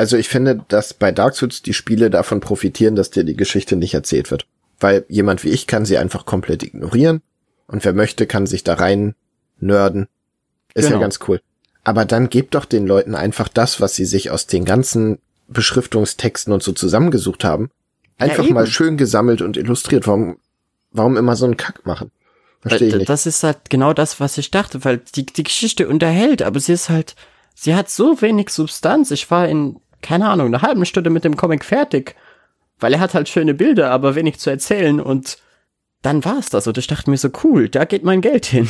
also 0.00 0.16
ich 0.16 0.30
finde, 0.30 0.64
dass 0.68 0.94
bei 0.94 1.12
Dark 1.12 1.36
Souls 1.36 1.60
die 1.60 1.74
Spiele 1.74 2.08
davon 2.08 2.40
profitieren, 2.40 2.96
dass 2.96 3.10
dir 3.10 3.22
die 3.22 3.36
Geschichte 3.36 3.76
nicht 3.76 3.92
erzählt 3.92 4.30
wird. 4.30 4.46
Weil 4.80 5.04
jemand 5.08 5.44
wie 5.44 5.50
ich 5.50 5.66
kann 5.66 5.84
sie 5.84 5.98
einfach 5.98 6.24
komplett 6.26 6.62
ignorieren 6.62 7.22
und 7.66 7.84
wer 7.84 7.92
möchte, 7.92 8.26
kann 8.26 8.46
sich 8.46 8.64
da 8.64 8.74
rein 8.74 9.14
nörden. 9.58 10.08
Ist 10.74 10.86
genau. 10.86 10.96
ja 10.96 11.02
ganz 11.02 11.20
cool. 11.28 11.40
Aber 11.84 12.04
dann 12.04 12.28
gebt 12.28 12.54
doch 12.54 12.64
den 12.64 12.86
Leuten 12.86 13.14
einfach 13.14 13.48
das, 13.48 13.80
was 13.80 13.94
sie 13.94 14.04
sich 14.04 14.30
aus 14.30 14.46
den 14.46 14.64
ganzen 14.64 15.18
Beschriftungstexten 15.48 16.52
und 16.52 16.62
so 16.62 16.72
zusammengesucht 16.72 17.44
haben, 17.44 17.70
einfach 18.18 18.44
ja, 18.44 18.54
mal 18.54 18.66
schön 18.66 18.96
gesammelt 18.96 19.42
und 19.42 19.56
illustriert. 19.56 20.06
Warum, 20.06 20.38
warum 20.92 21.16
immer 21.16 21.36
so 21.36 21.44
einen 21.44 21.56
Kack 21.56 21.86
machen? 21.86 22.10
Verstehe 22.60 22.88
ich 22.88 22.94
nicht. 22.94 23.08
Das 23.08 23.26
ist 23.26 23.42
halt 23.42 23.70
genau 23.70 23.92
das, 23.92 24.20
was 24.20 24.36
ich 24.38 24.50
dachte, 24.50 24.84
weil 24.84 24.98
die, 25.14 25.26
die 25.26 25.42
Geschichte 25.42 25.88
unterhält, 25.88 26.42
aber 26.42 26.60
sie 26.60 26.72
ist 26.72 26.90
halt, 26.90 27.16
sie 27.54 27.74
hat 27.74 27.88
so 27.90 28.20
wenig 28.20 28.50
Substanz. 28.50 29.10
Ich 29.10 29.30
war 29.30 29.48
in 29.48 29.80
keine 30.02 30.28
Ahnung, 30.28 30.46
eine 30.46 30.62
halbe 30.62 30.86
Stunde 30.86 31.10
mit 31.10 31.24
dem 31.24 31.36
Comic 31.36 31.64
fertig. 31.64 32.16
Weil 32.80 32.94
er 32.94 33.00
hat 33.00 33.14
halt 33.14 33.28
schöne 33.28 33.54
Bilder, 33.54 33.90
aber 33.90 34.14
wenig 34.14 34.38
zu 34.38 34.50
erzählen 34.50 35.00
und 35.00 35.38
dann 36.02 36.24
war's 36.24 36.48
das. 36.48 36.66
Und 36.66 36.78
ich 36.78 36.86
dachte 36.86 37.10
mir 37.10 37.18
so, 37.18 37.28
cool, 37.44 37.68
da 37.68 37.84
geht 37.84 38.04
mein 38.04 38.20
Geld 38.22 38.46
hin. 38.46 38.68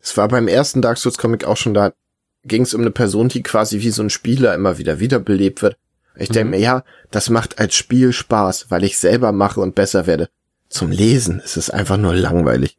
Es 0.00 0.16
war 0.16 0.28
beim 0.28 0.48
ersten 0.48 0.82
Dark 0.82 0.98
Souls 0.98 1.18
Comic 1.18 1.44
auch 1.44 1.56
schon 1.56 1.74
da, 1.74 1.92
ging 2.44 2.62
es 2.62 2.74
um 2.74 2.80
eine 2.80 2.90
Person, 2.90 3.28
die 3.28 3.42
quasi 3.42 3.80
wie 3.80 3.90
so 3.90 4.02
ein 4.02 4.10
Spieler 4.10 4.54
immer 4.54 4.78
wieder 4.78 5.00
wiederbelebt 5.00 5.62
wird. 5.62 5.76
Ich 6.16 6.30
denke 6.30 6.46
mhm. 6.46 6.50
mir, 6.50 6.60
ja, 6.60 6.84
das 7.10 7.30
macht 7.30 7.58
als 7.58 7.74
Spiel 7.74 8.12
Spaß, 8.12 8.66
weil 8.70 8.84
ich 8.84 8.98
selber 8.98 9.32
mache 9.32 9.60
und 9.60 9.74
besser 9.74 10.06
werde. 10.06 10.28
Zum 10.68 10.90
Lesen 10.90 11.40
ist 11.40 11.56
es 11.56 11.70
einfach 11.70 11.96
nur 11.96 12.14
langweilig. 12.14 12.76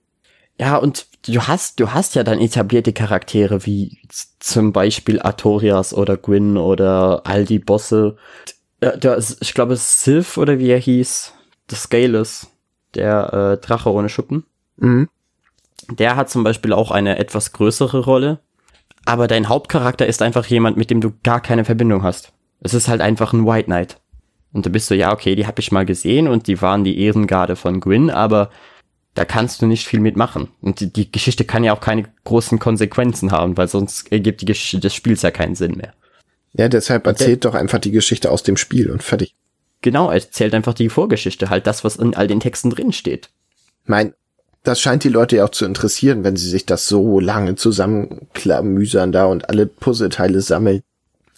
Ja, 0.59 0.75
und 0.75 1.07
du 1.25 1.41
hast, 1.41 1.79
du 1.79 1.93
hast 1.93 2.15
ja 2.15 2.23
dann 2.23 2.39
etablierte 2.39 2.91
Charaktere 2.91 3.65
wie 3.65 3.97
zum 4.39 4.73
Beispiel 4.73 5.21
Artorias 5.21 5.93
oder 5.93 6.17
Gwyn 6.17 6.57
oder 6.57 7.21
all 7.25 7.45
die 7.45 7.59
Bosse. 7.59 8.17
Ja, 8.81 8.95
der, 8.95 9.17
ich 9.17 9.53
glaube, 9.53 9.75
Sylph 9.75 10.37
oder 10.37 10.59
wie 10.59 10.69
er 10.69 10.79
hieß, 10.79 11.33
The 11.69 11.75
Scaleless, 11.75 12.47
der 12.95 13.33
äh, 13.33 13.65
Drache 13.65 13.91
ohne 13.91 14.09
Schuppen. 14.09 14.45
Mhm. 14.77 15.09
Der 15.91 16.15
hat 16.15 16.29
zum 16.29 16.43
Beispiel 16.43 16.73
auch 16.73 16.91
eine 16.91 17.17
etwas 17.17 17.51
größere 17.51 17.99
Rolle. 17.99 18.39
Aber 19.05 19.27
dein 19.27 19.49
Hauptcharakter 19.49 20.05
ist 20.05 20.21
einfach 20.21 20.45
jemand, 20.45 20.77
mit 20.77 20.91
dem 20.91 21.01
du 21.01 21.11
gar 21.23 21.41
keine 21.41 21.65
Verbindung 21.65 22.03
hast. 22.03 22.31
Es 22.59 22.73
ist 22.73 22.87
halt 22.87 23.01
einfach 23.01 23.33
ein 23.33 23.45
White 23.45 23.65
Knight. 23.65 23.99
Und 24.51 24.65
du 24.65 24.69
bist 24.69 24.87
so, 24.87 24.95
ja, 24.95 25.13
okay, 25.13 25.35
die 25.35 25.47
hab 25.47 25.59
ich 25.59 25.71
mal 25.71 25.85
gesehen 25.85 26.27
und 26.27 26.47
die 26.47 26.61
waren 26.61 26.83
die 26.83 26.99
Ehrengarde 26.99 27.55
von 27.55 27.79
Gwyn, 27.79 28.09
aber 28.09 28.49
da 29.13 29.25
kannst 29.25 29.61
du 29.61 29.65
nicht 29.65 29.87
viel 29.87 29.99
mitmachen. 29.99 30.49
Und 30.61 30.79
die, 30.79 30.91
die, 30.91 31.11
Geschichte 31.11 31.45
kann 31.45 31.63
ja 31.63 31.73
auch 31.73 31.81
keine 31.81 32.05
großen 32.23 32.59
Konsequenzen 32.59 33.31
haben, 33.31 33.57
weil 33.57 33.67
sonst 33.67 34.11
ergibt 34.11 34.41
die 34.41 34.45
Geschichte 34.45 34.79
des 34.79 34.95
Spiels 34.95 35.21
ja 35.21 35.31
keinen 35.31 35.55
Sinn 35.55 35.73
mehr. 35.73 35.93
Ja, 36.53 36.67
deshalb 36.67 37.05
erzählt 37.05 37.45
doch 37.45 37.53
einfach 37.53 37.79
die 37.79 37.91
Geschichte 37.91 38.31
aus 38.31 38.43
dem 38.43 38.57
Spiel 38.57 38.89
und 38.89 39.03
fertig. 39.03 39.35
Genau, 39.81 40.09
erzählt 40.09 40.53
einfach 40.53 40.73
die 40.73 40.89
Vorgeschichte, 40.89 41.49
halt 41.49 41.67
das, 41.67 41.83
was 41.83 41.95
in 41.95 42.15
all 42.15 42.27
den 42.27 42.39
Texten 42.39 42.69
drin 42.69 42.91
steht. 42.91 43.29
Mein, 43.85 44.13
das 44.63 44.81
scheint 44.81 45.03
die 45.03 45.09
Leute 45.09 45.37
ja 45.37 45.45
auch 45.45 45.49
zu 45.49 45.65
interessieren, 45.65 46.23
wenn 46.23 46.35
sie 46.35 46.49
sich 46.49 46.65
das 46.65 46.87
so 46.87 47.19
lange 47.19 47.55
zusammenklamüsern 47.55 49.11
da 49.11 49.25
und 49.25 49.49
alle 49.49 49.67
Puzzleteile 49.67 50.41
sammeln. 50.41 50.81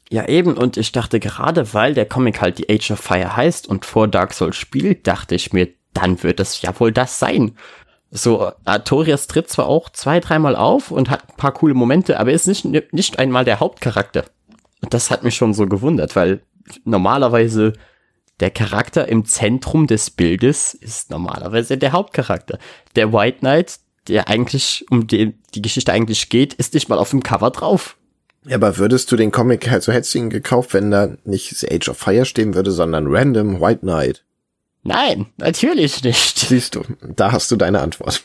Ja, 0.09 0.27
eben, 0.27 0.57
und 0.57 0.75
ich 0.75 0.91
dachte 0.91 1.19
gerade, 1.19 1.73
weil 1.73 1.93
der 1.93 2.05
Comic 2.05 2.41
halt 2.41 2.57
die 2.57 2.69
Age 2.69 2.91
of 2.91 2.99
Fire 2.99 3.35
heißt 3.35 3.67
und 3.67 3.85
vor 3.85 4.07
Dark 4.07 4.33
Souls 4.33 4.57
spielt, 4.57 5.07
dachte 5.07 5.35
ich 5.35 5.53
mir, 5.53 5.69
dann 5.93 6.21
wird 6.23 6.39
es 6.39 6.61
ja 6.61 6.77
wohl 6.79 6.91
das 6.91 7.19
sein. 7.19 7.55
So, 8.09 8.51
Artorias 8.65 9.27
tritt 9.27 9.49
zwar 9.49 9.67
auch 9.67 9.89
zwei, 9.89 10.19
dreimal 10.19 10.57
auf 10.57 10.91
und 10.91 11.09
hat 11.09 11.29
ein 11.29 11.37
paar 11.37 11.53
coole 11.53 11.73
Momente, 11.73 12.19
aber 12.19 12.31
er 12.31 12.35
ist 12.35 12.47
nicht, 12.47 12.65
nicht 12.91 13.19
einmal 13.19 13.45
der 13.45 13.61
Hauptcharakter. 13.61 14.25
Und 14.81 14.93
das 14.93 15.11
hat 15.11 15.23
mich 15.23 15.35
schon 15.35 15.53
so 15.53 15.67
gewundert, 15.67 16.15
weil 16.15 16.41
normalerweise 16.83 17.73
der 18.39 18.51
Charakter 18.51 19.07
im 19.07 19.25
Zentrum 19.25 19.87
des 19.87 20.09
Bildes 20.09 20.73
ist 20.73 21.11
normalerweise 21.11 21.77
der 21.77 21.91
Hauptcharakter. 21.91 22.57
Der 22.95 23.13
White 23.13 23.39
Knight, 23.39 23.79
der 24.07 24.27
eigentlich, 24.27 24.85
um 24.89 25.07
den 25.07 25.35
die 25.53 25.61
Geschichte 25.61 25.93
eigentlich 25.93 26.29
geht, 26.29 26.53
ist 26.55 26.73
nicht 26.73 26.89
mal 26.89 26.97
auf 26.97 27.11
dem 27.11 27.23
Cover 27.23 27.51
drauf. 27.51 27.97
Ja, 28.45 28.55
aber 28.55 28.77
würdest 28.77 29.11
du 29.11 29.15
den 29.15 29.31
Comic 29.31 29.69
halt 29.69 29.83
so 29.83 29.91
hättest 29.91 30.15
du 30.15 30.17
ihn 30.17 30.29
gekauft, 30.31 30.73
wenn 30.73 30.89
da 30.89 31.09
nicht 31.25 31.55
The 31.55 31.71
Age 31.71 31.89
of 31.89 31.97
Fire 31.97 32.25
stehen 32.25 32.55
würde, 32.55 32.71
sondern 32.71 33.05
Random 33.07 33.61
White 33.61 33.81
Knight? 33.81 34.23
Nein, 34.83 35.27
natürlich 35.37 36.03
nicht. 36.03 36.39
Siehst 36.39 36.73
du, 36.73 36.83
da 37.15 37.31
hast 37.31 37.51
du 37.51 37.55
deine 37.55 37.81
Antwort. 37.81 38.23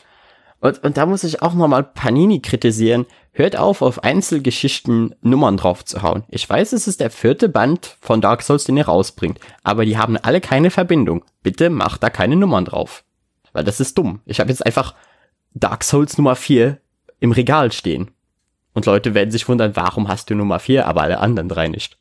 Und, 0.59 0.83
und 0.83 0.97
da 0.97 1.05
muss 1.05 1.23
ich 1.23 1.41
auch 1.41 1.53
nochmal 1.53 1.83
Panini 1.83 2.41
kritisieren. 2.41 3.05
Hört 3.31 3.55
auf, 3.55 3.83
auf 3.83 4.03
Einzelgeschichten 4.03 5.13
Nummern 5.21 5.57
drauf 5.57 5.85
zu 5.85 6.01
hauen. 6.01 6.23
Ich 6.29 6.49
weiß, 6.49 6.73
es 6.73 6.87
ist 6.87 6.99
der 6.99 7.11
vierte 7.11 7.49
Band 7.49 7.97
von 8.01 8.21
Dark 8.21 8.41
Souls, 8.41 8.63
den 8.63 8.77
ihr 8.77 8.87
rausbringt. 8.87 9.39
Aber 9.63 9.85
die 9.85 9.97
haben 9.97 10.17
alle 10.17 10.41
keine 10.41 10.71
Verbindung. 10.71 11.23
Bitte 11.43 11.69
macht 11.69 12.01
da 12.01 12.09
keine 12.09 12.35
Nummern 12.35 12.65
drauf. 12.65 13.03
Weil 13.53 13.63
das 13.63 13.79
ist 13.79 13.97
dumm. 13.97 14.21
Ich 14.25 14.39
habe 14.39 14.49
jetzt 14.49 14.65
einfach 14.65 14.95
Dark 15.53 15.83
Souls 15.83 16.17
Nummer 16.17 16.35
4 16.35 16.79
im 17.19 17.31
Regal 17.31 17.71
stehen. 17.71 18.11
Und 18.73 18.85
Leute 18.85 19.13
werden 19.13 19.31
sich 19.31 19.47
wundern, 19.47 19.75
warum 19.75 20.07
hast 20.07 20.29
du 20.29 20.35
Nummer 20.35 20.59
4, 20.59 20.87
aber 20.87 21.01
alle 21.01 21.19
anderen 21.19 21.49
drei 21.49 21.67
nicht. 21.67 21.97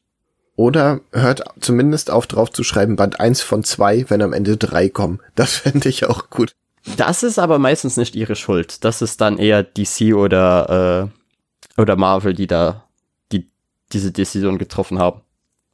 Oder 0.56 1.00
hört 1.12 1.44
zumindest 1.60 2.10
auf 2.10 2.26
drauf 2.26 2.50
zu 2.50 2.64
schreiben, 2.64 2.96
Band 2.96 3.20
1 3.20 3.42
von 3.42 3.62
2, 3.62 4.06
wenn 4.08 4.22
am 4.22 4.32
Ende 4.32 4.56
3 4.56 4.88
kommen. 4.88 5.20
Das 5.34 5.56
fände 5.56 5.88
ich 5.88 6.06
auch 6.06 6.30
gut. 6.30 6.54
Das 6.96 7.22
ist 7.22 7.38
aber 7.38 7.58
meistens 7.58 7.96
nicht 7.96 8.14
ihre 8.14 8.36
Schuld. 8.36 8.84
Das 8.84 9.02
ist 9.02 9.20
dann 9.20 9.38
eher 9.38 9.62
DC 9.62 10.14
oder, 10.14 11.10
äh, 11.76 11.80
oder 11.80 11.96
Marvel, 11.96 12.34
die 12.34 12.46
da 12.46 12.84
die, 13.32 13.50
diese 13.92 14.12
Decision 14.12 14.58
getroffen 14.58 14.98
haben. 14.98 15.22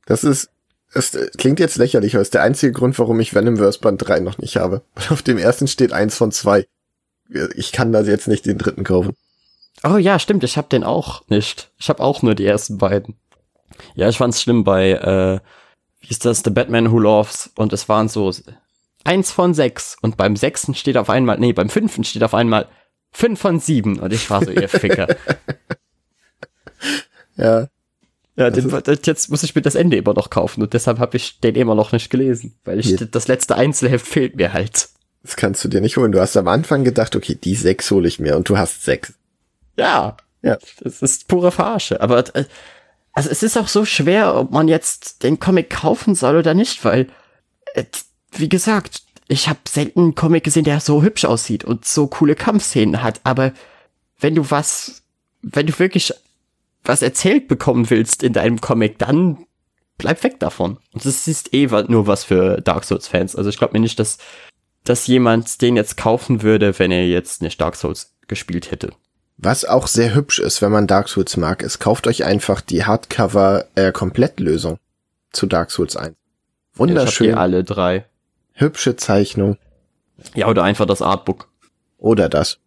Das 0.07 0.25
ist, 0.25 0.51
es 0.95 1.17
klingt 1.37 1.61
jetzt 1.61 1.77
lächerlich, 1.77 2.15
aber 2.15 2.23
ist 2.23 2.35
der 2.35 2.43
einzige 2.43 2.73
Grund, 2.73 2.99
warum 2.99 3.21
ich 3.21 3.35
Venomverse 3.35 3.81
Band 3.81 4.07
3 4.07 4.21
noch 4.21 4.39
nicht 4.39 4.57
habe. 4.57 4.83
Auf 5.11 5.23
dem 5.23 5.39
ersten 5.39 5.69
steht 5.69 5.93
1 5.93 6.17
von 6.17 6.33
2. 6.33 6.67
Ich 7.55 7.73
kann 7.73 7.93
da 7.93 8.01
jetzt 8.03 8.29
nicht 8.29 8.47
den 8.47 8.59
dritten 8.59 8.85
kaufen. 8.85 9.15
Oh 9.85 9.97
ja, 9.97 10.19
stimmt, 10.19 10.45
ich 10.45 10.57
hab 10.57 10.71
den 10.71 10.85
auch 10.85 11.27
nicht. 11.29 11.71
Ich 11.79 11.89
hab 11.89 12.01
auch 12.01 12.23
nur 12.23 12.35
die 12.35 12.47
ersten 12.47 12.79
beiden. 12.79 13.17
Ja, 13.95 14.09
ich 14.09 14.19
fand's 14.19 14.43
schlimm 14.43 14.65
bei, 14.65 14.93
äh, 14.93 15.41
wie 16.01 16.09
ist 16.09 16.25
das, 16.25 16.43
The 16.45 16.51
Batman 16.51 16.93
Who 16.93 16.99
Loves 16.99 17.51
und 17.57 17.73
es 17.73 17.89
waren 17.89 18.09
so 18.09 18.33
eins 19.05 19.31
von 19.31 19.55
sechs. 19.55 19.97
Und 20.01 20.17
beim 20.17 20.37
sechsten 20.37 20.75
steht 20.75 20.97
auf 20.97 21.11
einmal, 21.11 21.39
nee, 21.39 21.53
beim 21.53 21.69
fünften 21.69 22.05
steht 22.05 22.23
auf 22.23 22.35
einmal 22.35 22.69
fünf 23.11 23.41
von 23.41 23.61
sieben. 23.61 23.99
Und 23.99 24.13
ich 24.13 24.29
war 24.31 24.45
so, 24.45 24.51
ihr 24.51 24.69
Ficker. 24.69 25.09
ja. 27.37 27.69
Ja, 28.35 28.49
den, 28.49 28.73
jetzt 29.05 29.31
muss 29.31 29.43
ich 29.43 29.55
mir 29.55 29.61
das 29.61 29.75
Ende 29.75 29.99
immer 29.99 30.15
noch 30.15 30.31
kaufen 30.31 30.63
und 30.63 30.73
deshalb 30.73 30.99
habe 30.99 31.19
ich 31.19 31.39
den 31.41 31.55
immer 31.55 31.75
noch 31.75 31.93
nicht 31.93 32.09
gelesen, 32.09 32.59
weil 32.65 32.81
ich 32.81 32.87
ja. 32.87 33.05
das 33.05 33.29
letzte 33.29 33.57
Einzelheft 33.57 34.07
fehlt 34.07 34.37
mir 34.37 34.55
halt. 34.55 34.89
Das 35.23 35.37
kannst 35.37 35.63
du 35.63 35.69
dir 35.69 35.83
nicht 35.83 35.99
holen. 35.99 36.13
Du 36.13 36.21
hast 36.21 36.35
am 36.39 36.49
Anfang 36.49 36.83
gedacht, 36.83 37.15
okay, 37.15 37.35
die 37.35 37.55
sechs 37.55 37.91
hole 37.91 38.09
ich 38.09 38.21
mir 38.21 38.37
und 38.37 38.49
du 38.49 38.57
hast 38.57 38.85
sechs. 38.85 39.13
Ja, 39.77 40.17
ja, 40.41 40.57
das 40.81 41.03
ist 41.03 41.29
pure 41.29 41.53
Verarsche. 41.53 42.01
Aber 42.01 42.35
äh, 42.35 42.47
also 43.13 43.29
es 43.29 43.43
ist 43.43 43.59
auch 43.59 43.69
so 43.69 43.85
schwer, 43.85 44.35
ob 44.35 44.51
man 44.51 44.67
jetzt 44.67 45.23
den 45.23 45.39
Comic 45.39 45.71
kaufen 45.71 46.15
soll 46.15 46.37
oder 46.37 46.55
nicht, 46.55 46.85
weil 46.85 47.09
äh, 47.75 47.85
wie 48.33 48.49
gesagt, 48.49 49.03
ich 49.29 49.49
habe 49.49 49.61
selten 49.69 50.01
einen 50.01 50.15
Comic 50.15 50.45
gesehen, 50.45 50.65
der 50.65 50.81
so 50.81 51.03
hübsch 51.03 51.25
aussieht 51.25 51.65
und 51.65 51.85
so 51.85 52.07
coole 52.07 52.35
Kampfszenen 52.35 53.03
hat. 53.03 53.21
Aber 53.25 53.53
wenn 54.21 54.35
du 54.35 54.51
was, 54.51 55.03
wenn 55.43 55.67
du 55.67 55.79
wirklich 55.79 56.13
was 56.85 57.03
erzählt 57.03 57.49
bekommen 57.49 57.89
willst 57.91 58.23
in 58.23 58.33
deinem 58.33 58.61
Comic, 58.61 58.99
dann 58.99 59.47
bleib 59.99 60.23
weg 60.25 60.41
davon. 60.41 60.79
Und 60.93 61.05
das 61.05 61.29
ist 61.29 61.55
eh 61.55 61.67
nur 61.67 62.07
was 62.07 62.25
für 62.25 62.61
Dark 62.61 62.85
Souls 62.85 63.09
Fans. 63.09 63.37
Also 63.37 63.51
ich 63.51 63.59
glaube 63.59 63.75
mir 63.75 63.81
nicht, 63.81 63.99
dass, 63.99 64.19
dass 64.85 65.07
jemand 65.07 65.63
den 65.63 65.77
jetzt 65.77 65.97
kaufen 65.97 66.43
würde, 66.43 66.79
wenn 66.79 66.91
er 66.91 67.07
jetzt 67.07 67.43
nicht 67.43 67.61
Dark 67.61 67.77
Souls 67.77 68.13
gespielt 68.27 68.71
hätte. 68.71 68.93
Was 69.39 69.65
auch 69.65 69.87
sehr 69.87 70.15
hübsch 70.15 70.39
ist, 70.39 70.63
wenn 70.63 70.73
man 70.73 70.87
Dark 70.87 71.09
Souls 71.09 71.37
mag, 71.37 71.63
ist, 71.63 71.79
kauft 71.79 72.07
euch 72.07 72.25
einfach 72.25 72.61
die 72.61 72.85
Hardcover 72.85 73.67
äh, 73.75 73.93
Komplettlösung 73.93 74.79
zu 75.33 75.47
Dark 75.47 75.71
Souls 75.71 75.97
1. 75.97 76.15
Wunderschön. 76.75 77.31
Ich 77.31 77.37
alle 77.37 77.65
drei. 77.65 78.05
Hübsche 78.55 78.97
Zeichnung. 78.97 79.57
Ja, 80.35 80.49
oder 80.49 80.63
einfach 80.63 80.87
das 80.87 81.03
Artbook. 81.03 81.49
Oder 81.99 82.29
das. 82.29 82.59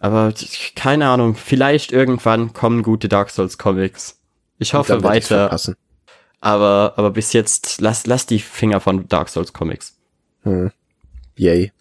Aber 0.00 0.32
keine 0.74 1.08
Ahnung, 1.08 1.34
vielleicht 1.34 1.92
irgendwann 1.92 2.52
kommen 2.52 2.82
gute 2.82 3.08
Dark 3.08 3.30
Souls 3.30 3.58
Comics. 3.58 4.18
Ich 4.58 4.74
hoffe 4.74 5.02
weiter. 5.02 5.58
Aber, 6.40 6.94
aber 6.96 7.10
bis 7.10 7.34
jetzt, 7.34 7.80
lass, 7.80 8.06
lass 8.06 8.24
die 8.24 8.38
Finger 8.38 8.80
von 8.80 9.06
Dark 9.08 9.28
Souls 9.28 9.52
Comics. 9.52 9.98
Hm. 10.42 10.72
Yay. 11.36 11.72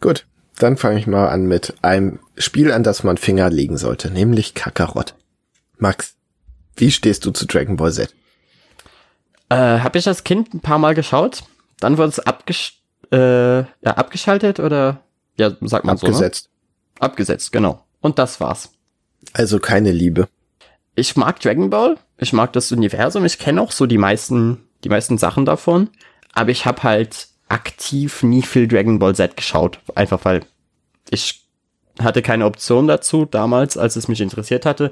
Gut, 0.00 0.26
dann 0.58 0.76
fange 0.76 0.98
ich 0.98 1.06
mal 1.06 1.28
an 1.28 1.46
mit 1.46 1.74
einem 1.82 2.20
Spiel, 2.36 2.70
an 2.70 2.82
das 2.82 3.02
man 3.02 3.16
Finger 3.16 3.48
legen 3.48 3.78
sollte, 3.78 4.10
nämlich 4.10 4.54
Kakarot. 4.54 5.14
Max, 5.78 6.14
wie 6.76 6.90
stehst 6.90 7.24
du 7.24 7.30
zu 7.30 7.46
Dragon 7.46 7.76
Ball 7.76 7.92
Z? 7.92 8.14
Äh, 9.48 9.80
hab 9.80 9.96
ich 9.96 10.06
als 10.06 10.24
Kind 10.24 10.52
ein 10.52 10.60
paar 10.60 10.78
Mal 10.78 10.94
geschaut. 10.94 11.44
Dann 11.80 11.96
wurde 11.96 12.08
es 12.08 12.20
abgesch 12.20 12.82
äh, 13.10 13.58
ja, 13.58 13.66
abgeschaltet 13.82 14.60
oder 14.60 15.00
ja, 15.36 15.50
sagt 15.60 15.84
man 15.84 15.96
Abgesetzt. 15.96 16.44
so. 16.44 16.50
Ne? 16.50 17.00
Abgesetzt, 17.00 17.52
genau. 17.52 17.84
Und 18.00 18.18
das 18.18 18.40
war's. 18.40 18.70
Also 19.32 19.58
keine 19.58 19.90
Liebe. 19.90 20.28
Ich 20.94 21.16
mag 21.16 21.40
Dragon 21.40 21.70
Ball, 21.70 21.96
ich 22.18 22.32
mag 22.32 22.52
das 22.52 22.70
Universum, 22.70 23.24
ich 23.24 23.38
kenne 23.38 23.60
auch 23.60 23.72
so 23.72 23.86
die 23.86 23.98
meisten, 23.98 24.58
die 24.84 24.88
meisten 24.88 25.18
Sachen 25.18 25.44
davon, 25.44 25.90
aber 26.32 26.50
ich 26.50 26.66
habe 26.66 26.82
halt 26.82 27.28
aktiv 27.48 28.22
nie 28.22 28.42
viel 28.42 28.68
Dragon 28.68 28.98
Ball 28.98 29.14
Z 29.14 29.36
geschaut, 29.36 29.80
einfach 29.94 30.24
weil 30.24 30.42
ich 31.10 31.44
hatte 32.00 32.22
keine 32.22 32.46
Option 32.46 32.86
dazu 32.86 33.24
damals, 33.24 33.76
als 33.76 33.96
es 33.96 34.08
mich 34.08 34.20
interessiert 34.20 34.66
hatte. 34.66 34.90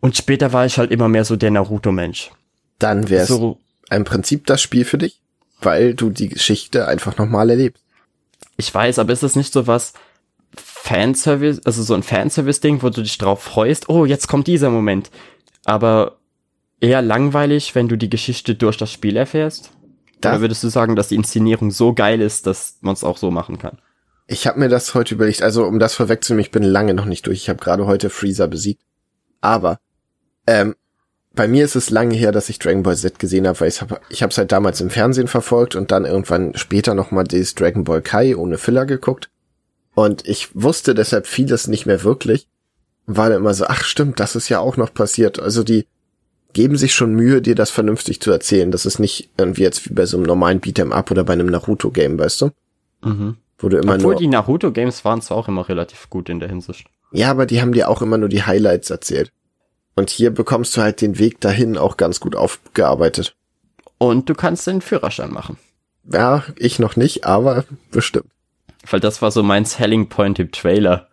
Und 0.00 0.16
später 0.16 0.52
war 0.52 0.66
ich 0.66 0.78
halt 0.78 0.90
immer 0.90 1.08
mehr 1.08 1.24
so 1.24 1.36
der 1.36 1.50
Naruto-Mensch. 1.50 2.30
Dann 2.78 3.08
wäre 3.08 3.24
so, 3.24 3.58
im 3.90 4.04
Prinzip 4.04 4.46
das 4.46 4.60
Spiel 4.60 4.84
für 4.84 4.98
dich, 4.98 5.20
weil 5.60 5.94
du 5.94 6.10
die 6.10 6.28
Geschichte 6.28 6.86
einfach 6.86 7.16
nochmal 7.18 7.50
erlebst. 7.50 7.84
Ich 8.56 8.72
weiß, 8.72 8.98
aber 8.98 9.12
ist 9.12 9.22
das 9.22 9.36
nicht 9.36 9.52
so 9.52 9.66
was, 9.66 9.92
Fanservice, 10.56 11.60
also 11.64 11.82
so 11.82 11.94
ein 11.94 12.02
Fanservice-Ding, 12.02 12.82
wo 12.82 12.90
du 12.90 13.02
dich 13.02 13.18
drauf 13.18 13.42
freust, 13.42 13.88
oh, 13.88 14.04
jetzt 14.06 14.28
kommt 14.28 14.46
dieser 14.46 14.70
Moment. 14.70 15.10
Aber 15.64 16.18
eher 16.80 17.02
langweilig, 17.02 17.74
wenn 17.74 17.88
du 17.88 17.96
die 17.96 18.10
Geschichte 18.10 18.54
durch 18.54 18.76
das 18.76 18.92
Spiel 18.92 19.16
erfährst? 19.16 19.72
Das 20.20 20.32
Oder 20.32 20.40
würdest 20.42 20.64
du 20.64 20.68
sagen, 20.68 20.96
dass 20.96 21.08
die 21.08 21.16
Inszenierung 21.16 21.70
so 21.70 21.92
geil 21.92 22.20
ist, 22.20 22.46
dass 22.46 22.78
man 22.80 22.94
es 22.94 23.04
auch 23.04 23.18
so 23.18 23.30
machen 23.30 23.58
kann? 23.58 23.78
Ich 24.26 24.46
habe 24.46 24.58
mir 24.58 24.68
das 24.68 24.94
heute 24.94 25.14
überlegt, 25.14 25.42
also 25.42 25.64
um 25.64 25.78
das 25.78 25.94
vorwegzunehmen, 25.94 26.44
ich 26.44 26.50
bin 26.50 26.62
lange 26.62 26.94
noch 26.94 27.04
nicht 27.04 27.26
durch. 27.26 27.38
Ich 27.38 27.48
habe 27.48 27.62
gerade 27.62 27.86
heute 27.86 28.10
Freezer 28.10 28.48
besiegt. 28.48 28.82
Aber 29.40 29.78
ähm, 30.46 30.74
bei 31.36 31.46
mir 31.46 31.64
ist 31.64 31.76
es 31.76 31.90
lange 31.90 32.14
her, 32.14 32.32
dass 32.32 32.48
ich 32.48 32.58
Dragon 32.58 32.82
Ball 32.82 32.96
Z 32.96 33.18
gesehen 33.18 33.46
habe, 33.46 33.60
weil 33.60 33.68
ich 33.68 33.80
habe 33.82 34.00
ich 34.08 34.22
es 34.22 34.38
halt 34.38 34.50
damals 34.50 34.80
im 34.80 34.90
Fernsehen 34.90 35.28
verfolgt 35.28 35.76
und 35.76 35.92
dann 35.92 36.04
irgendwann 36.04 36.56
später 36.56 36.94
nochmal 36.94 37.24
dieses 37.24 37.54
Dragon 37.54 37.84
Ball 37.84 38.02
Kai 38.02 38.36
ohne 38.36 38.58
Filler 38.58 38.86
geguckt. 38.86 39.28
Und 39.94 40.26
ich 40.26 40.48
wusste 40.54 40.94
deshalb 40.94 41.26
vieles 41.26 41.68
nicht 41.68 41.86
mehr 41.86 42.02
wirklich. 42.02 42.48
War 43.06 43.28
dann 43.28 43.38
immer 43.38 43.54
so, 43.54 43.66
ach 43.66 43.84
stimmt, 43.84 44.18
das 44.18 44.34
ist 44.34 44.48
ja 44.48 44.58
auch 44.58 44.76
noch 44.76 44.92
passiert. 44.92 45.38
Also 45.38 45.62
die 45.62 45.86
geben 46.54 46.76
sich 46.76 46.94
schon 46.94 47.14
Mühe, 47.14 47.42
dir 47.42 47.54
das 47.54 47.70
vernünftig 47.70 48.20
zu 48.20 48.30
erzählen. 48.30 48.70
Das 48.70 48.86
ist 48.86 48.98
nicht 48.98 49.30
irgendwie 49.36 49.62
jetzt 49.62 49.88
wie 49.88 49.94
bei 49.94 50.06
so 50.06 50.16
einem 50.16 50.26
normalen 50.26 50.60
Beat'em 50.60 50.90
Up 50.90 51.10
oder 51.10 51.22
bei 51.22 51.34
einem 51.34 51.46
Naruto-Game, 51.46 52.18
weißt 52.18 52.40
du? 52.40 52.50
Mhm. 53.04 53.36
Wo 53.58 53.68
du 53.68 53.76
immer 53.76 53.94
Obwohl 53.94 54.12
nur, 54.12 54.20
die 54.20 54.26
Naruto-Games 54.26 55.04
waren 55.04 55.20
zwar 55.20 55.36
auch 55.36 55.48
immer 55.48 55.68
relativ 55.68 56.08
gut 56.08 56.28
in 56.30 56.40
der 56.40 56.48
Hinsicht. 56.48 56.88
Ja, 57.12 57.30
aber 57.30 57.46
die 57.46 57.60
haben 57.60 57.72
dir 57.72 57.88
auch 57.88 58.02
immer 58.02 58.18
nur 58.18 58.28
die 58.28 58.42
Highlights 58.42 58.90
erzählt. 58.90 59.32
Und 59.96 60.10
hier 60.10 60.30
bekommst 60.30 60.76
du 60.76 60.82
halt 60.82 61.00
den 61.00 61.18
Weg 61.18 61.40
dahin 61.40 61.76
auch 61.76 61.96
ganz 61.96 62.20
gut 62.20 62.36
aufgearbeitet. 62.36 63.34
Und 63.98 64.28
du 64.28 64.34
kannst 64.34 64.66
den 64.66 64.82
Führerschein 64.82 65.32
machen. 65.32 65.58
Ja, 66.04 66.44
ich 66.56 66.78
noch 66.78 66.96
nicht, 66.96 67.24
aber 67.24 67.64
bestimmt. 67.90 68.30
Weil 68.88 69.00
das 69.00 69.22
war 69.22 69.30
so 69.30 69.42
mein 69.42 69.64
Selling 69.64 70.08
Point 70.08 70.38
im 70.38 70.52
Trailer. 70.52 71.08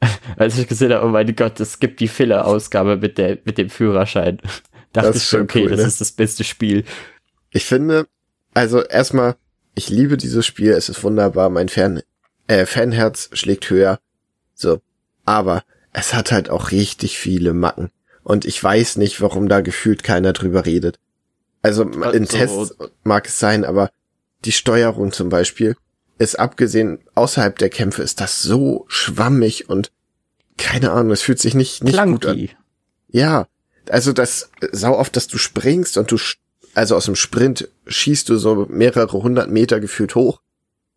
Als 0.36 0.58
ich 0.58 0.68
gesehen 0.68 0.92
habe, 0.92 1.06
oh 1.06 1.08
mein 1.08 1.34
Gott, 1.34 1.58
es 1.58 1.80
gibt 1.80 2.00
die 2.00 2.06
Filler-Ausgabe 2.06 2.98
mit, 2.98 3.18
der, 3.18 3.38
mit 3.44 3.58
dem 3.58 3.70
Führerschein. 3.70 4.38
Dachte 4.92 5.16
ich 5.16 5.24
schon, 5.24 5.42
okay, 5.42 5.64
cool, 5.64 5.70
das 5.70 5.80
ne? 5.80 5.86
ist 5.86 6.00
das 6.00 6.12
beste 6.12 6.44
Spiel. 6.44 6.84
Ich 7.50 7.64
finde, 7.64 8.06
also 8.54 8.82
erstmal, 8.82 9.36
ich 9.74 9.88
liebe 9.88 10.16
dieses 10.16 10.46
Spiel, 10.46 10.72
es 10.72 10.88
ist 10.88 11.02
wunderbar, 11.02 11.50
mein 11.50 11.68
Fan, 11.68 12.02
äh, 12.46 12.66
Fanherz 12.66 13.30
schlägt 13.32 13.70
höher. 13.70 13.98
So. 14.54 14.80
Aber 15.24 15.64
es 15.92 16.14
hat 16.14 16.30
halt 16.30 16.50
auch 16.50 16.70
richtig 16.70 17.18
viele 17.18 17.52
Macken. 17.52 17.90
Und 18.28 18.44
ich 18.44 18.62
weiß 18.62 18.96
nicht, 18.98 19.22
warum 19.22 19.48
da 19.48 19.62
gefühlt 19.62 20.02
keiner 20.02 20.34
drüber 20.34 20.66
redet. 20.66 20.98
Also, 21.62 21.84
also 21.84 22.10
in 22.10 22.26
Tests 22.26 22.76
mag 23.02 23.26
es 23.26 23.38
sein, 23.38 23.64
aber 23.64 23.90
die 24.44 24.52
Steuerung 24.52 25.12
zum 25.12 25.30
Beispiel, 25.30 25.76
ist 26.18 26.38
abgesehen 26.38 26.98
außerhalb 27.14 27.56
der 27.58 27.70
Kämpfe 27.70 28.02
ist 28.02 28.20
das 28.20 28.42
so 28.42 28.84
schwammig 28.88 29.70
und 29.70 29.90
keine 30.58 30.90
Ahnung, 30.90 31.12
es 31.12 31.22
fühlt 31.22 31.38
sich 31.38 31.54
nicht 31.54 31.82
nicht 31.82 31.94
Clunky. 31.94 32.12
gut 32.12 32.26
an. 32.26 32.48
Ja, 33.08 33.46
also 33.88 34.12
das 34.12 34.50
sau 34.72 34.98
oft, 34.98 35.16
dass 35.16 35.26
du 35.26 35.38
springst 35.38 35.96
und 35.96 36.10
du 36.10 36.18
also 36.74 36.96
aus 36.96 37.06
dem 37.06 37.16
Sprint 37.16 37.68
schießt 37.86 38.28
du 38.28 38.36
so 38.36 38.66
mehrere 38.68 39.22
hundert 39.22 39.50
Meter 39.50 39.80
gefühlt 39.80 40.14
hoch 40.14 40.42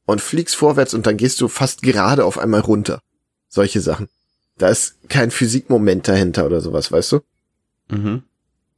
und 0.05 0.19
fliegst 0.19 0.57
vorwärts 0.57 0.93
und 0.93 1.07
dann 1.07 1.15
gehst 1.15 1.39
du 1.39 1.47
fast 1.47 1.81
gerade 1.81 2.25
auf 2.25 2.37
einmal 2.37 2.59
runter. 2.61 3.01
Solche 3.47 3.79
Sachen. 3.79 4.09
Da 4.61 4.69
ist 4.69 4.97
kein 5.09 5.31
Physikmoment 5.31 6.07
dahinter 6.07 6.45
oder 6.45 6.61
sowas, 6.61 6.91
weißt 6.91 7.13
du? 7.13 7.19
Mhm. 7.89 8.23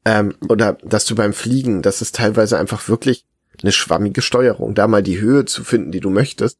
Ähm, 0.06 0.36
oder 0.48 0.78
dass 0.84 1.06
du 1.06 1.16
beim 1.16 1.34
Fliegen, 1.34 1.82
das 1.82 2.02
ist 2.02 2.16
teilweise 2.16 2.58
einfach 2.58 2.88
wirklich 2.88 3.26
eine 3.62 3.74
schwammige 3.74 4.22
Steuerung, 4.22 4.76
da 4.76 4.88
mal 4.88 5.04
die 5.04 5.20
Höhe 5.20 5.44
zu 5.44 5.64
finden, 5.64 5.92
die 5.92 6.00
du 6.00 6.10
möchtest, 6.10 6.58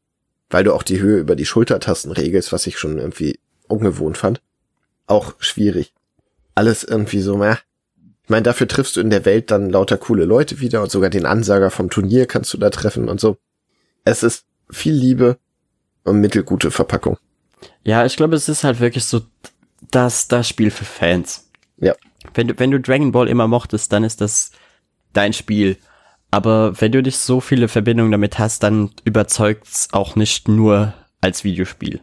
weil 0.50 0.66
du 0.66 0.74
auch 0.74 0.84
die 0.84 1.00
Höhe 1.00 1.20
über 1.20 1.38
die 1.38 1.46
Schultertasten 1.46 2.12
regelst, 2.12 2.52
was 2.52 2.68
ich 2.68 2.78
schon 2.78 2.98
irgendwie 2.98 3.40
ungewohnt 3.68 4.18
fand. 4.18 4.42
Auch 5.08 5.36
schwierig. 5.40 5.94
Alles 6.54 6.84
irgendwie 6.84 7.22
so, 7.22 7.38
mehr. 7.38 7.60
Ich 8.24 8.30
meine, 8.30 8.44
dafür 8.44 8.68
triffst 8.68 8.98
du 8.98 9.02
in 9.02 9.10
der 9.10 9.26
Welt 9.26 9.52
dann 9.52 9.70
lauter 9.70 9.98
coole 9.98 10.26
Leute 10.26 10.60
wieder 10.60 10.82
und 10.82 10.92
sogar 10.92 11.10
den 11.10 11.26
Ansager 11.26 11.72
vom 11.72 11.90
Turnier 11.90 12.26
kannst 12.26 12.54
du 12.54 12.58
da 12.58 12.70
treffen 12.70 13.08
und 13.08 13.22
so. 13.22 13.38
Es 14.04 14.22
ist 14.22 14.46
viel 14.70 14.94
Liebe 14.94 15.38
und 16.04 16.20
mittelgute 16.20 16.72
Verpackung. 16.72 17.18
Ja, 17.84 18.06
ich 18.06 18.16
glaube, 18.16 18.36
es 18.36 18.50
ist 18.50 18.64
halt 18.64 18.80
wirklich 18.80 19.06
so 19.06 19.22
das, 19.92 20.28
das 20.28 20.48
Spiel 20.48 20.72
für 20.72 20.86
Fans. 20.86 21.50
Ja. 21.78 21.96
Wenn 22.34 22.48
du, 22.48 22.60
wenn 22.60 22.72
du 22.72 22.80
Dragon 22.80 23.12
Ball 23.12 23.28
immer 23.28 23.48
mochtest, 23.48 23.92
dann 23.92 24.04
ist 24.04 24.22
das 24.22 24.52
dein 25.14 25.34
Spiel. 25.34 25.78
Aber 26.32 26.80
wenn 26.82 26.92
du 26.92 27.02
nicht 27.02 27.20
so 27.20 27.40
viele 27.40 27.68
Verbindungen 27.68 28.12
damit 28.12 28.40
hast, 28.40 28.64
dann 28.64 28.92
überzeugt's 29.04 29.90
auch 29.92 30.16
nicht 30.16 30.48
nur 30.48 30.94
als 31.22 31.44
Videospiel. 31.44 32.02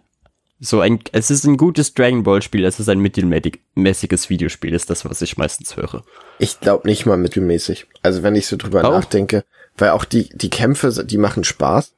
So 0.61 0.81
ein, 0.81 1.01
es 1.13 1.31
ist 1.31 1.45
ein 1.47 1.57
gutes 1.57 1.95
Dragon 1.95 2.23
Ball 2.23 2.43
Spiel, 2.43 2.65
es 2.65 2.79
ist 2.79 2.89
ein 2.89 3.01
mittelmäßiges 3.01 4.29
Videospiel, 4.29 4.75
ist 4.75 4.91
das, 4.91 5.07
was 5.07 5.23
ich 5.23 5.39
meistens 5.39 5.77
höre. 5.77 6.05
Ich 6.39 6.61
glaube 6.61 6.87
nicht 6.87 7.07
mal 7.07 7.17
mittelmäßig. 7.17 7.87
Also 8.03 8.23
wenn 8.23 8.37
ich 8.37 8.47
so 8.47 8.57
drüber 8.57 8.87
oh. 8.87 8.93
nachdenke, 8.93 9.43
weil 9.79 9.91
auch 9.91 10.05
die, 10.05 10.29
die 10.35 10.51
Kämpfe, 10.51 11.05
die 11.05 11.19
machen 11.19 11.45
Spaß. 11.45 11.95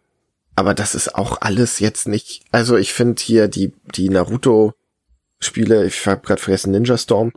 Aber 0.55 0.75
das 0.75 0.95
ist 0.95 1.15
auch 1.15 1.41
alles 1.41 1.79
jetzt 1.79 2.09
nicht, 2.09 2.43
also 2.51 2.77
ich 2.77 2.93
finde 2.93 3.23
hier 3.23 3.49
die, 3.49 3.73
die 3.95 4.09
Naruto 4.09 4.75
Spiele, 5.41 5.87
ich 5.87 6.07
habe 6.07 6.21
gerade 6.25 6.41
vergessen, 6.41 6.73
Ninja 6.73 6.97
Storm. 6.97 7.33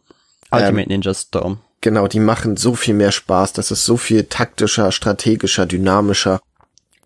Ultimate 0.51 0.84
ähm, 0.84 0.89
Ninja 0.89 1.13
Storm. 1.13 1.59
Genau, 1.82 2.07
die 2.07 2.20
machen 2.20 2.57
so 2.57 2.76
viel 2.76 2.93
mehr 2.93 3.11
Spaß. 3.11 3.53
Das 3.53 3.72
ist 3.72 3.86
so 3.86 3.97
viel 3.97 4.24
taktischer, 4.24 4.91
strategischer, 4.91 5.66
dynamischer. 5.66 6.41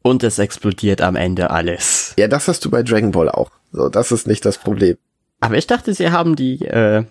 Und 0.02 0.24
es 0.24 0.40
explodiert 0.40 1.02
am 1.02 1.16
Ende 1.16 1.50
alles. 1.50 2.14
Ja, 2.18 2.28
das 2.28 2.48
hast 2.48 2.64
du 2.64 2.70
bei 2.70 2.84
Dragon 2.84 3.12
Ball 3.12 3.30
auch. 3.30 3.52
So, 3.72 3.90
das 3.90 4.12
ist 4.12 4.28
nicht 4.28 4.46
das 4.46 4.58
Problem. 4.58 4.98
Aber 5.42 5.58
ich 5.58 5.68
dachte, 5.68 5.94
sie 5.94 6.12
haben 6.12 6.36
die, 6.36 6.66
äh, 6.66 7.04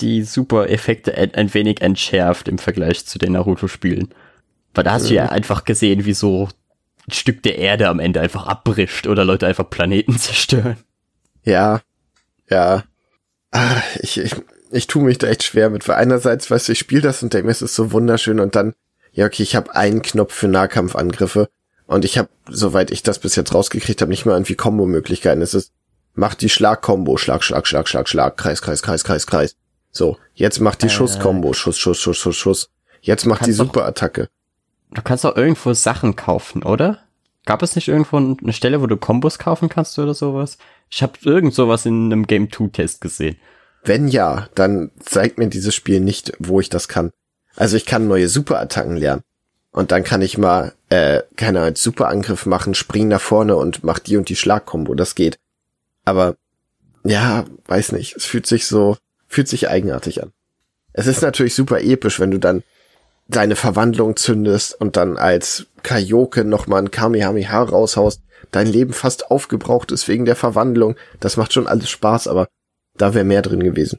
die 0.00 0.22
Super-Effekte 0.22 1.14
ein, 1.14 1.34
ein, 1.34 1.52
wenig 1.54 1.82
entschärft 1.82 2.48
im 2.48 2.58
Vergleich 2.58 3.06
zu 3.06 3.18
den 3.18 3.32
Naruto-Spielen. 3.32 4.08
Weil 4.74 4.84
da 4.84 4.92
hast 4.92 5.04
mhm. 5.04 5.08
du 5.08 5.14
ja 5.14 5.26
einfach 5.26 5.64
gesehen, 5.64 6.04
wie 6.04 6.14
so 6.14 6.48
ein 7.10 7.14
Stück 7.14 7.42
der 7.42 7.58
Erde 7.58 7.88
am 7.88 8.00
Ende 8.00 8.20
einfach 8.20 8.46
abbricht 8.46 9.06
oder 9.06 9.24
Leute 9.24 9.46
einfach 9.46 9.68
Planeten 9.68 10.18
zerstören. 10.18 10.76
Ja, 11.44 11.80
ja. 12.48 12.84
Ah, 13.50 13.82
ich, 14.00 14.18
ich, 14.18 14.36
ich 14.70 14.86
tue 14.86 15.02
mich 15.02 15.18
da 15.18 15.26
echt 15.26 15.42
schwer 15.42 15.70
mit, 15.70 15.88
weil 15.88 15.96
einerseits, 15.96 16.50
weißt 16.50 16.68
du, 16.68 16.72
ich 16.72 16.78
spiele 16.78 17.02
das 17.02 17.22
und 17.22 17.34
denke 17.34 17.46
mir, 17.46 17.52
es 17.52 17.62
ist 17.62 17.74
so 17.74 17.92
wunderschön 17.92 18.40
und 18.40 18.54
dann, 18.54 18.74
ja, 19.12 19.26
okay, 19.26 19.42
ich 19.42 19.56
habe 19.56 19.74
einen 19.74 20.02
Knopf 20.02 20.32
für 20.32 20.48
Nahkampfangriffe 20.48 21.48
und 21.86 22.04
ich 22.04 22.18
habe, 22.18 22.28
soweit 22.48 22.90
ich 22.92 23.02
das 23.02 23.18
bis 23.18 23.34
jetzt 23.34 23.52
rausgekriegt 23.52 24.00
habe, 24.00 24.10
nicht 24.10 24.24
mehr 24.24 24.36
irgendwie 24.36 24.54
Kombo-Möglichkeiten. 24.54 25.42
Es 25.42 25.54
ist, 25.54 25.72
macht 26.14 26.40
die 26.40 26.48
Schlag-Kombo, 26.48 27.16
Schlag, 27.16 27.42
Schlag, 27.42 27.66
Schlag, 27.66 27.88
Schlag, 27.88 28.08
Schlag, 28.08 28.36
Kreis, 28.36 28.62
Kreis, 28.62 28.82
Kreis, 28.82 29.02
Kreis, 29.02 29.26
Kreis. 29.26 29.56
So, 29.90 30.18
jetzt 30.34 30.60
macht 30.60 30.82
die 30.82 30.86
äh, 30.86 30.90
Schuss-Kombo, 30.90 31.52
Schuss, 31.52 31.78
Schuss, 31.78 31.98
Schuss, 31.98 32.18
Schuss, 32.18 32.36
Schuss. 32.36 32.70
Jetzt 33.00 33.26
macht 33.26 33.46
die 33.46 33.52
Super-Attacke. 33.52 34.28
Du 34.92 35.02
kannst 35.02 35.24
doch 35.24 35.36
irgendwo 35.36 35.72
Sachen 35.72 36.16
kaufen, 36.16 36.62
oder? 36.62 36.98
Gab 37.46 37.62
es 37.62 37.74
nicht 37.74 37.88
irgendwo 37.88 38.16
eine 38.16 38.52
Stelle, 38.52 38.80
wo 38.82 38.86
du 38.86 38.96
Kombos 38.96 39.38
kaufen 39.38 39.68
kannst 39.68 39.98
oder 39.98 40.14
sowas? 40.14 40.58
Ich 40.90 41.02
habe 41.02 41.14
irgend 41.22 41.54
sowas 41.54 41.86
in 41.86 42.06
einem 42.06 42.26
Game 42.26 42.50
2 42.50 42.68
Test 42.68 43.00
gesehen. 43.00 43.36
Wenn 43.84 44.08
ja, 44.08 44.48
dann 44.54 44.90
zeigt 45.00 45.38
mir 45.38 45.48
dieses 45.48 45.74
Spiel 45.74 46.00
nicht, 46.00 46.32
wo 46.38 46.60
ich 46.60 46.68
das 46.68 46.88
kann. 46.88 47.12
Also 47.56 47.76
ich 47.76 47.86
kann 47.86 48.08
neue 48.08 48.28
Superattacken 48.28 48.96
lernen. 48.96 49.22
Und 49.72 49.92
dann 49.92 50.02
kann 50.02 50.20
ich 50.20 50.36
mal, 50.36 50.74
äh, 50.88 51.22
keine 51.36 51.60
Ahnung, 51.60 51.76
Superangriff 51.76 52.44
machen, 52.44 52.74
spring 52.74 53.08
nach 53.08 53.20
vorne 53.20 53.56
und 53.56 53.84
mach 53.84 54.00
die 54.00 54.16
und 54.16 54.28
die 54.28 54.36
Schlagkombo. 54.36 54.94
Das 54.94 55.14
geht. 55.14 55.38
Aber, 56.04 56.36
ja, 57.04 57.44
weiß 57.66 57.92
nicht. 57.92 58.16
Es 58.16 58.24
fühlt 58.24 58.46
sich 58.46 58.66
so, 58.66 58.96
fühlt 59.28 59.48
sich 59.48 59.68
eigenartig 59.68 60.22
an. 60.22 60.32
Es 60.92 61.06
ist 61.06 61.22
natürlich 61.22 61.54
super 61.54 61.80
episch, 61.80 62.18
wenn 62.18 62.32
du 62.32 62.38
dann 62.38 62.64
deine 63.30 63.56
Verwandlung 63.56 64.16
zündest 64.16 64.80
und 64.80 64.96
dann 64.96 65.16
als 65.16 65.66
Kaioke 65.82 66.44
nochmal 66.44 66.82
ein 66.82 66.90
Kamehameha 66.90 67.62
raushaust, 67.62 68.22
dein 68.50 68.66
Leben 68.66 68.92
fast 68.92 69.30
aufgebraucht 69.30 69.92
ist 69.92 70.08
wegen 70.08 70.24
der 70.24 70.36
Verwandlung. 70.36 70.96
Das 71.20 71.36
macht 71.36 71.52
schon 71.52 71.66
alles 71.66 71.90
Spaß, 71.90 72.28
aber 72.28 72.48
da 72.96 73.14
wäre 73.14 73.24
mehr 73.24 73.42
drin 73.42 73.62
gewesen. 73.62 73.98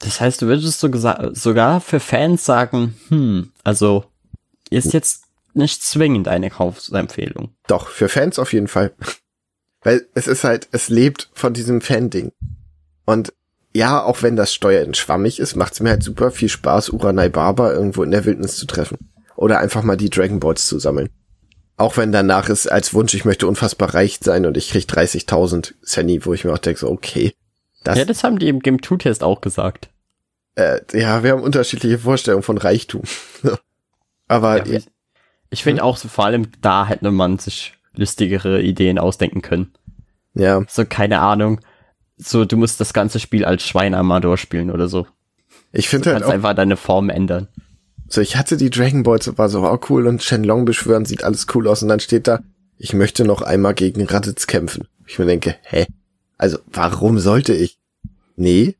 Das 0.00 0.20
heißt, 0.20 0.42
du 0.42 0.46
würdest 0.46 0.80
sogar 0.80 1.80
für 1.80 2.00
Fans 2.00 2.44
sagen, 2.44 2.94
hm, 3.08 3.52
also 3.62 4.04
ist 4.70 4.92
jetzt 4.92 5.24
nicht 5.54 5.82
zwingend 5.82 6.28
eine 6.28 6.50
Kaufempfehlung. 6.50 7.54
Doch, 7.68 7.88
für 7.88 8.08
Fans 8.08 8.38
auf 8.38 8.52
jeden 8.52 8.68
Fall. 8.68 8.92
Weil 9.82 10.06
es 10.14 10.26
ist 10.26 10.44
halt, 10.44 10.68
es 10.72 10.88
lebt 10.88 11.30
von 11.34 11.52
diesem 11.52 11.80
Fan-Ding. 11.80 12.32
Und 13.04 13.32
ja, 13.74 14.02
auch 14.02 14.22
wenn 14.22 14.36
das 14.36 14.54
Steuern 14.54 14.94
schwammig 14.94 15.40
ist, 15.40 15.56
macht 15.56 15.74
es 15.74 15.80
mir 15.80 15.90
halt 15.90 16.02
super 16.02 16.30
viel 16.30 16.48
Spaß, 16.48 16.90
Uranai 16.90 17.28
Baba 17.28 17.72
irgendwo 17.72 18.02
in 18.04 18.12
der 18.12 18.24
Wildnis 18.24 18.56
zu 18.56 18.66
treffen. 18.66 19.10
Oder 19.36 19.58
einfach 19.58 19.82
mal 19.82 19.96
die 19.96 20.10
Dragon 20.10 20.38
Balls 20.38 20.68
zu 20.68 20.78
sammeln. 20.78 21.10
Auch 21.76 21.96
wenn 21.96 22.12
danach 22.12 22.48
ist 22.48 22.68
als 22.68 22.94
Wunsch, 22.94 23.14
ich 23.14 23.24
möchte 23.24 23.48
unfassbar 23.48 23.94
reich 23.94 24.20
sein 24.22 24.46
und 24.46 24.56
ich 24.56 24.70
krieg 24.70 24.84
30.000 24.84 25.74
Zenny, 25.82 26.24
wo 26.24 26.32
ich 26.32 26.44
mir 26.44 26.52
auch 26.52 26.58
denke, 26.58 26.78
so, 26.78 26.88
okay. 26.88 27.32
Das, 27.82 27.98
ja, 27.98 28.04
das 28.04 28.22
haben 28.22 28.38
die 28.38 28.48
im 28.48 28.60
Game 28.60 28.80
2 28.80 28.96
Test 28.96 29.24
auch 29.24 29.40
gesagt. 29.40 29.90
Äh, 30.54 30.80
ja, 30.92 31.24
wir 31.24 31.32
haben 31.32 31.42
unterschiedliche 31.42 31.98
Vorstellungen 31.98 32.44
von 32.44 32.58
Reichtum. 32.58 33.02
Aber 34.28 34.64
ja, 34.68 34.78
ich, 34.78 34.86
ich 35.50 35.64
finde 35.64 35.82
hm? 35.82 35.88
auch, 35.88 35.96
so, 35.96 36.06
vor 36.06 36.26
allem 36.26 36.46
da 36.60 36.86
hätte 36.86 37.10
man 37.10 37.40
sich 37.40 37.74
lustigere 37.92 38.62
Ideen 38.62 39.00
ausdenken 39.00 39.42
können. 39.42 39.72
Ja. 40.34 40.62
So, 40.68 40.84
keine 40.84 41.18
Ahnung. 41.18 41.60
So, 42.16 42.44
du 42.44 42.56
musst 42.56 42.80
das 42.80 42.92
ganze 42.92 43.18
Spiel 43.18 43.44
als 43.44 43.64
Schwein 43.64 43.94
einmal 43.94 44.20
durchspielen 44.20 44.70
oder 44.70 44.88
so. 44.88 45.06
Ich 45.72 45.88
finde 45.88 46.10
halt. 46.10 46.18
Du 46.18 46.20
kannst 46.22 46.34
einfach 46.34 46.54
deine 46.54 46.76
Form 46.76 47.10
ändern. 47.10 47.48
So, 48.08 48.20
ich 48.20 48.36
hatte 48.36 48.56
die 48.56 48.70
Dragon 48.70 49.02
Balls, 49.02 49.36
war 49.38 49.48
so, 49.48 49.64
oh 49.64 49.78
cool, 49.88 50.06
und 50.06 50.22
Shenlong 50.22 50.64
beschwören, 50.64 51.04
sieht 51.04 51.24
alles 51.24 51.46
cool 51.54 51.66
aus, 51.66 51.82
und 51.82 51.88
dann 51.88 52.00
steht 52.00 52.28
da, 52.28 52.40
ich 52.76 52.92
möchte 52.92 53.24
noch 53.24 53.42
einmal 53.42 53.74
gegen 53.74 54.04
Raditz 54.04 54.46
kämpfen. 54.46 54.86
Ich 55.06 55.18
mir 55.18 55.26
denke, 55.26 55.56
hä? 55.62 55.86
Also, 56.38 56.58
warum 56.66 57.18
sollte 57.18 57.54
ich? 57.54 57.78
Nee. 58.36 58.76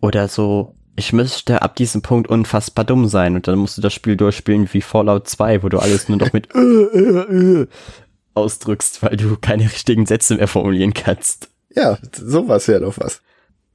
Oder 0.00 0.28
so, 0.28 0.74
ich 0.96 1.12
müsste 1.12 1.62
ab 1.62 1.76
diesem 1.76 2.02
Punkt 2.02 2.28
unfassbar 2.28 2.84
dumm 2.84 3.08
sein, 3.08 3.36
und 3.36 3.48
dann 3.48 3.58
musst 3.58 3.78
du 3.78 3.82
das 3.82 3.94
Spiel 3.94 4.16
durchspielen 4.16 4.68
wie 4.72 4.82
Fallout 4.82 5.28
2, 5.28 5.62
wo 5.62 5.68
du 5.68 5.78
alles 5.78 6.08
nur 6.08 6.18
noch 6.18 6.32
mit 6.32 6.48
ausdrückst, 8.34 9.02
weil 9.02 9.16
du 9.16 9.36
keine 9.36 9.64
richtigen 9.64 10.06
Sätze 10.06 10.34
mehr 10.34 10.48
formulieren 10.48 10.92
kannst. 10.92 11.48
Ja, 11.76 11.98
sowas 12.12 12.68
wäre 12.68 12.80
doch 12.80 12.98
was. 12.98 13.20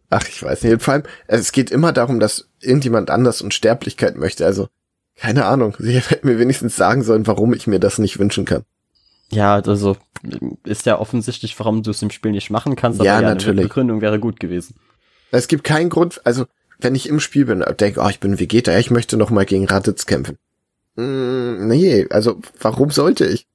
Ach, 0.09 0.27
ich 0.27 0.43
weiß 0.43 0.63
nicht. 0.63 0.81
Vor 0.81 0.95
allem, 0.95 1.03
es 1.27 1.51
geht 1.51 1.71
immer 1.71 1.93
darum, 1.93 2.19
dass 2.19 2.49
irgendjemand 2.59 3.09
anders 3.09 3.41
Unsterblichkeit 3.41 4.17
möchte. 4.17 4.45
Also, 4.45 4.67
keine 5.15 5.45
Ahnung. 5.45 5.75
Sie 5.79 5.93
hätten 5.99 6.27
mir 6.27 6.39
wenigstens 6.39 6.75
sagen 6.75 7.03
sollen, 7.03 7.27
warum 7.27 7.53
ich 7.53 7.67
mir 7.67 7.79
das 7.79 7.97
nicht 7.97 8.19
wünschen 8.19 8.45
kann. 8.45 8.63
Ja, 9.29 9.55
also 9.55 9.95
ist 10.65 10.85
ja 10.85 10.99
offensichtlich, 10.99 11.57
warum 11.57 11.83
du 11.83 11.91
es 11.91 12.01
im 12.01 12.11
Spiel 12.11 12.31
nicht 12.31 12.49
machen 12.49 12.75
kannst. 12.75 12.99
Aber 12.99 13.07
ja, 13.07 13.21
ja 13.21 13.29
natürlich. 13.29 13.59
Eine 13.59 13.67
Begründung 13.67 14.01
wäre 14.01 14.19
gut 14.19 14.39
gewesen. 14.39 14.75
Es 15.31 15.47
gibt 15.47 15.63
keinen 15.63 15.89
Grund, 15.89 16.19
also 16.25 16.45
wenn 16.79 16.95
ich 16.95 17.07
im 17.07 17.19
Spiel 17.19 17.45
bin 17.45 17.63
und 17.63 17.79
denke, 17.79 18.01
oh, 18.01 18.09
ich 18.09 18.19
bin 18.19 18.39
Vegeta, 18.39 18.77
ich 18.77 18.91
möchte 18.91 19.15
noch 19.15 19.29
mal 19.29 19.45
gegen 19.45 19.65
Raditz 19.65 20.05
kämpfen. 20.05 20.37
Mm, 20.95 21.67
nee, 21.67 22.07
also 22.09 22.41
warum 22.59 22.91
sollte 22.91 23.25
ich? 23.25 23.47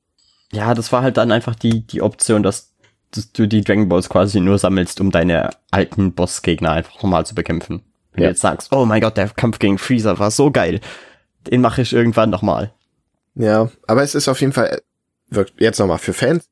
Ja, 0.52 0.74
das 0.74 0.92
war 0.92 1.02
halt 1.02 1.16
dann 1.16 1.32
einfach 1.32 1.54
die, 1.54 1.86
die 1.86 2.00
Option, 2.00 2.42
dass 2.42 2.72
dass 3.16 3.32
du 3.32 3.46
die 3.46 3.62
Dragon 3.62 3.88
Balls 3.88 4.08
quasi 4.08 4.40
nur 4.40 4.58
sammelst, 4.58 5.00
um 5.00 5.10
deine 5.10 5.50
alten 5.70 6.12
Bossgegner 6.12 6.72
einfach 6.72 7.02
nochmal 7.02 7.26
zu 7.26 7.34
bekämpfen. 7.34 7.82
Wenn 8.12 8.22
ja. 8.22 8.28
du 8.28 8.32
jetzt 8.32 8.40
sagst, 8.40 8.72
oh 8.72 8.84
mein 8.84 9.00
Gott, 9.00 9.16
der 9.16 9.28
Kampf 9.28 9.58
gegen 9.58 9.78
Freezer 9.78 10.18
war 10.18 10.30
so 10.30 10.50
geil. 10.50 10.80
Den 11.46 11.60
mache 11.60 11.82
ich 11.82 11.92
irgendwann 11.92 12.30
nochmal. 12.30 12.72
Ja, 13.34 13.70
aber 13.86 14.02
es 14.02 14.14
ist 14.14 14.28
auf 14.28 14.40
jeden 14.40 14.52
Fall, 14.52 14.80
wirkt 15.28 15.60
jetzt 15.60 15.78
nochmal 15.78 15.98
für 15.98 16.12
Fans, 16.12 16.48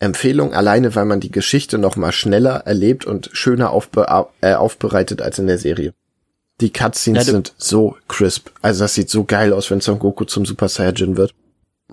Empfehlung, 0.00 0.52
alleine 0.52 0.94
weil 0.94 1.04
man 1.04 1.20
die 1.20 1.30
Geschichte 1.30 1.78
nochmal 1.78 2.12
schneller 2.12 2.66
erlebt 2.66 3.06
und 3.06 3.30
schöner 3.32 3.70
aufbe 3.70 4.26
äh, 4.40 4.54
aufbereitet 4.54 5.22
als 5.22 5.38
in 5.38 5.46
der 5.46 5.58
Serie. 5.58 5.94
Die 6.60 6.72
Cutscenes 6.72 7.26
ja, 7.26 7.32
sind 7.32 7.54
so 7.56 7.96
crisp. 8.08 8.50
Also 8.62 8.84
das 8.84 8.94
sieht 8.94 9.10
so 9.10 9.24
geil 9.24 9.52
aus, 9.52 9.70
wenn 9.70 9.80
Son 9.80 9.98
Goku 9.98 10.24
zum 10.24 10.44
Super 10.44 10.68
Saiyajin 10.68 11.16
wird. 11.16 11.34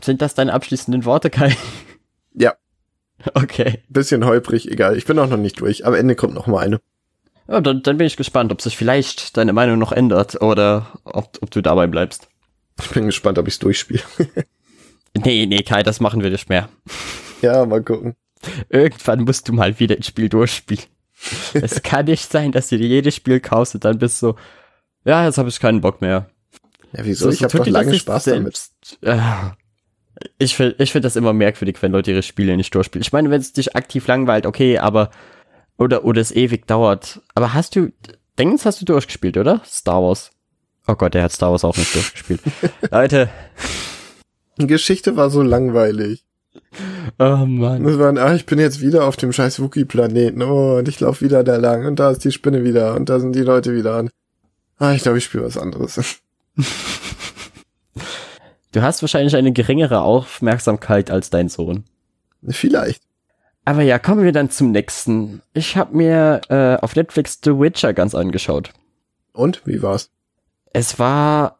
Sind 0.04 0.22
das 0.22 0.34
deine 0.36 0.54
abschließenden 0.54 1.06
Worte, 1.06 1.30
Kai? 1.30 1.56
Ja, 2.34 2.56
Okay. 3.34 3.80
Bisschen 3.90 4.26
holprig, 4.26 4.70
egal. 4.70 4.98
Ich 4.98 5.06
bin 5.06 5.20
auch 5.20 5.30
noch 5.30 5.38
nicht 5.38 5.60
durch. 5.60 5.86
Am 5.86 5.94
Ende 5.94 6.16
kommt 6.16 6.34
noch 6.34 6.48
mal 6.48 6.60
eine. 6.60 6.80
Ja, 7.48 7.60
dann, 7.62 7.84
dann 7.84 7.98
bin 7.98 8.08
ich 8.08 8.18
gespannt, 8.18 8.52
ob 8.52 8.62
sich 8.62 8.78
vielleicht 8.78 9.36
deine 9.38 9.54
Meinung 9.54 9.78
noch 9.80 9.92
ändert 9.92 10.42
oder 10.42 10.88
ob, 11.04 11.38
ob 11.42 11.52
du 11.52 11.62
dabei 11.62 11.88
bleibst. 11.88 12.30
Ich 12.82 12.90
bin 12.90 13.06
gespannt, 13.06 13.38
ob 13.38 13.48
ich's 13.48 13.60
durchspiele. 13.60 14.02
nee, 15.24 15.46
nee, 15.46 15.64
Kai, 15.64 15.84
das 15.84 16.00
machen 16.00 16.24
wir 16.24 16.30
nicht 16.30 16.50
mehr. 16.50 16.70
Ja, 17.42 17.66
mal 17.66 17.84
gucken. 17.84 18.16
Irgendwann 18.70 19.24
musst 19.24 19.48
du 19.48 19.54
mal 19.54 19.80
wieder 19.80 19.96
ein 19.96 20.04
Spiel 20.04 20.30
durchspielen. 20.30 20.84
es 21.54 21.82
kann 21.84 22.06
nicht 22.06 22.32
sein, 22.32 22.52
dass 22.52 22.70
du 22.70 22.78
dir 22.78 22.88
jedes 22.88 23.16
Spiel 23.16 23.40
kaufst 23.40 23.76
und 23.76 23.86
dann 23.86 24.00
bist 24.00 24.20
so, 24.20 24.36
ja, 25.04 25.26
jetzt 25.26 25.38
habe 25.38 25.50
ich 25.50 25.60
keinen 25.60 25.82
Bock 25.82 26.02
mehr. 26.02 26.30
Ja, 26.94 27.06
wieso? 27.06 27.26
So, 27.26 27.32
ich 27.32 27.44
habe 27.44 27.58
doch 27.58 27.68
lange 27.68 27.98
Spaß 27.98 28.26
damit. 28.26 28.70
Ich 30.38 30.56
finde 30.56 30.76
ich 30.80 30.92
find 30.92 31.06
das 31.06 31.16
immer 31.16 31.34
merkwürdig, 31.34 31.82
wenn 31.82 31.92
Leute 31.92 32.12
ihre 32.12 32.24
Spiele 32.24 32.58
nicht 32.58 32.74
durchspielen. 32.76 33.02
Ich 33.02 33.14
meine, 33.14 33.30
wenn 33.30 33.42
es 33.42 33.54
dich 33.54 33.76
aktiv 33.76 34.08
langweilt, 34.08 34.46
okay, 34.46 34.78
aber 34.78 35.10
oder 35.78 36.04
oder 36.06 36.22
es 36.22 36.32
ewig 36.32 36.68
dauert. 36.68 37.22
Aber 37.34 37.54
hast 37.54 37.76
du, 37.76 37.92
denkst 38.38 38.66
hast 38.66 38.82
du 38.82 38.86
durchgespielt, 38.86 39.38
oder? 39.38 39.62
Star 39.66 40.02
Wars. 40.02 40.32
Oh 40.88 40.96
Gott, 40.96 41.14
der 41.14 41.24
hat 41.24 41.32
Star 41.32 41.52
Wars 41.52 41.64
auch 41.64 41.78
nicht 41.78 41.94
durchgespielt. 41.96 42.42
Leute. 42.92 43.30
Die 44.58 44.68
Geschichte 44.68 45.16
war 45.16 45.30
so 45.30 45.42
langweilig. 45.42 46.24
Oh 47.18 47.46
Mann. 47.46 47.84
Das 47.84 47.98
war, 47.98 48.16
ah, 48.18 48.36
ich 48.36 48.46
bin 48.46 48.60
jetzt 48.60 48.82
wieder 48.82 49.06
auf 49.06 49.16
dem 49.18 49.32
scheiß 49.32 49.62
Wookie-Planeten. 49.62 50.42
Oh, 50.42 50.78
und 50.78 50.88
ich 50.88 51.00
laufe 51.00 51.24
wieder 51.24 51.44
da 51.44 51.58
lang. 51.58 51.86
Und 51.86 52.00
da 52.00 52.12
ist 52.12 52.24
die 52.24 52.32
Spinne 52.32 52.64
wieder. 52.64 52.96
Und 52.96 53.10
da 53.10 53.20
sind 53.20 53.34
die 53.36 53.42
Leute 53.42 53.74
wieder. 53.76 54.06
ah, 54.78 54.94
ich 54.94 55.04
glaube, 55.04 55.18
ich 55.18 55.24
spiele 55.26 55.46
was 55.46 55.58
anderes. 55.58 56.20
Du 58.72 58.82
hast 58.82 59.02
wahrscheinlich 59.02 59.36
eine 59.36 59.52
geringere 59.52 60.02
Aufmerksamkeit 60.02 61.12
als 61.12 61.30
dein 61.30 61.50
Sohn. 61.50 61.84
Vielleicht. 62.48 63.04
Aber 63.66 63.84
ja, 63.84 64.00
kommen 64.00 64.24
wir 64.24 64.32
dann 64.32 64.50
zum 64.50 64.72
nächsten. 64.72 65.42
Ich 65.54 65.78
habe 65.78 65.96
mir 65.96 66.42
äh, 66.50 66.78
auf 66.82 66.96
Netflix 66.96 67.40
The 67.44 67.52
Witcher 67.52 67.94
ganz 67.94 68.16
angeschaut. 68.16 68.72
Und 69.34 69.62
wie 69.66 69.82
war's? 69.82 70.10
Es 70.74 70.98
war 71.00 71.60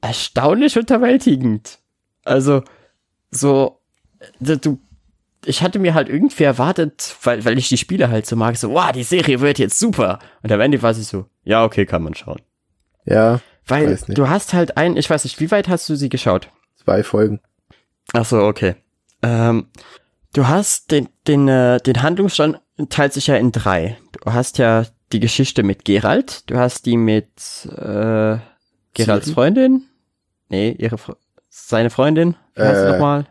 erstaunlich 0.00 0.78
unterwältigend. 0.78 1.78
Also 2.24 2.62
so 3.30 3.80
du 4.40 4.78
ich 5.44 5.62
hatte 5.62 5.80
mir 5.80 5.94
halt 5.94 6.08
irgendwie 6.08 6.44
erwartet, 6.44 7.16
weil 7.24 7.44
weil 7.44 7.58
ich 7.58 7.68
die 7.68 7.78
Spiele 7.78 8.10
halt 8.10 8.26
so 8.26 8.36
mag, 8.36 8.56
so 8.56 8.70
wow, 8.70 8.92
die 8.92 9.02
Serie 9.02 9.40
wird 9.40 9.58
jetzt 9.58 9.78
super 9.78 10.20
und 10.42 10.52
am 10.52 10.60
Ende 10.60 10.80
war 10.82 10.94
sie 10.94 11.02
so, 11.02 11.26
ja, 11.42 11.64
okay, 11.64 11.86
kann 11.86 12.02
man 12.02 12.14
schauen. 12.14 12.40
Ja. 13.04 13.40
Weil 13.66 13.98
du 14.08 14.28
hast 14.28 14.54
halt 14.54 14.76
ein, 14.76 14.96
ich 14.96 15.08
weiß 15.08 15.24
nicht, 15.24 15.40
wie 15.40 15.50
weit 15.50 15.68
hast 15.68 15.88
du 15.88 15.94
sie 15.94 16.08
geschaut? 16.08 16.48
Zwei 16.82 17.02
Folgen. 17.02 17.40
Ach 18.12 18.24
so, 18.24 18.40
okay. 18.40 18.74
Ähm, 19.22 19.68
du 20.32 20.48
hast 20.48 20.90
den, 20.90 21.08
den, 21.26 21.48
äh, 21.48 21.78
den 21.78 22.02
Handlungsstand 22.02 22.60
teilt 22.88 23.12
sich 23.12 23.28
ja 23.28 23.36
in 23.36 23.52
drei. 23.52 23.98
Du 24.12 24.32
hast 24.32 24.58
ja 24.58 24.84
die 25.12 25.20
Geschichte 25.20 25.62
mit 25.62 25.84
Gerald, 25.84 26.50
du 26.50 26.56
hast 26.56 26.86
die 26.86 26.96
mit 26.96 27.28
äh, 27.66 28.38
Geralds 28.94 29.26
Siri? 29.26 29.34
Freundin. 29.34 29.84
Nee, 30.48 30.74
ihre 30.78 30.98
seine 31.48 31.90
Freundin. 31.90 32.34
Wie 32.54 32.62
äh, 32.62 32.66
heißt 32.66 32.80
sie 32.80 32.90
nochmal? 32.90 33.26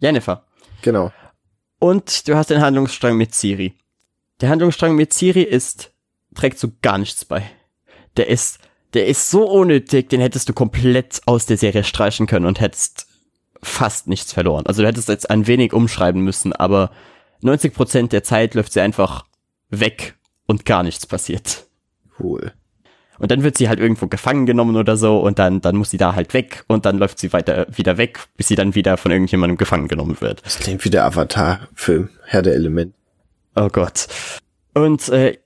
Jennifer. 0.00 0.44
Genau. 0.82 1.12
Und 1.78 2.26
du 2.26 2.36
hast 2.36 2.50
den 2.50 2.60
Handlungsstrang 2.60 3.16
mit 3.16 3.34
Siri. 3.34 3.74
Der 4.40 4.48
Handlungsstrang 4.48 4.94
mit 4.94 5.12
Siri 5.12 5.42
ist, 5.42 5.92
trägt 6.34 6.58
so 6.58 6.68
gar 6.82 6.98
nichts 6.98 7.24
bei. 7.24 7.42
Der 8.16 8.28
ist, 8.28 8.58
der 8.96 9.06
ist 9.06 9.30
so 9.30 9.46
unnötig, 9.48 10.08
den 10.08 10.22
hättest 10.22 10.48
du 10.48 10.54
komplett 10.54 11.20
aus 11.26 11.44
der 11.44 11.58
Serie 11.58 11.84
streichen 11.84 12.26
können 12.26 12.46
und 12.46 12.60
hättest 12.60 13.06
fast 13.62 14.08
nichts 14.08 14.32
verloren. 14.32 14.64
Also 14.66 14.80
du 14.80 14.88
hättest 14.88 15.08
jetzt 15.08 15.28
ein 15.28 15.46
wenig 15.46 15.74
umschreiben 15.74 16.22
müssen, 16.22 16.54
aber 16.54 16.90
90% 17.42 18.08
der 18.08 18.22
Zeit 18.22 18.54
läuft 18.54 18.72
sie 18.72 18.80
einfach 18.80 19.26
weg 19.68 20.14
und 20.46 20.64
gar 20.64 20.82
nichts 20.82 21.06
passiert. 21.06 21.66
Cool. 22.18 22.52
Und 23.18 23.30
dann 23.30 23.42
wird 23.42 23.58
sie 23.58 23.68
halt 23.68 23.80
irgendwo 23.80 24.06
gefangen 24.06 24.46
genommen 24.46 24.76
oder 24.76 24.96
so 24.96 25.18
und 25.20 25.38
dann, 25.38 25.60
dann 25.60 25.76
muss 25.76 25.90
sie 25.90 25.98
da 25.98 26.14
halt 26.14 26.32
weg 26.32 26.64
und 26.66 26.86
dann 26.86 26.96
läuft 26.96 27.18
sie 27.18 27.34
weiter 27.34 27.66
wieder 27.70 27.98
weg, 27.98 28.20
bis 28.38 28.48
sie 28.48 28.54
dann 28.54 28.74
wieder 28.74 28.96
von 28.96 29.10
irgendjemandem 29.10 29.58
gefangen 29.58 29.88
genommen 29.88 30.20
wird. 30.20 30.42
Das 30.44 30.58
klingt 30.58 30.84
wie 30.86 30.90
der 30.90 31.04
Avatar-Film, 31.04 32.08
Herr 32.24 32.42
der 32.42 32.54
Element. 32.54 32.94
Oh 33.54 33.68
Gott. 33.68 34.06
Und 34.74 35.08
äh, 35.10 35.38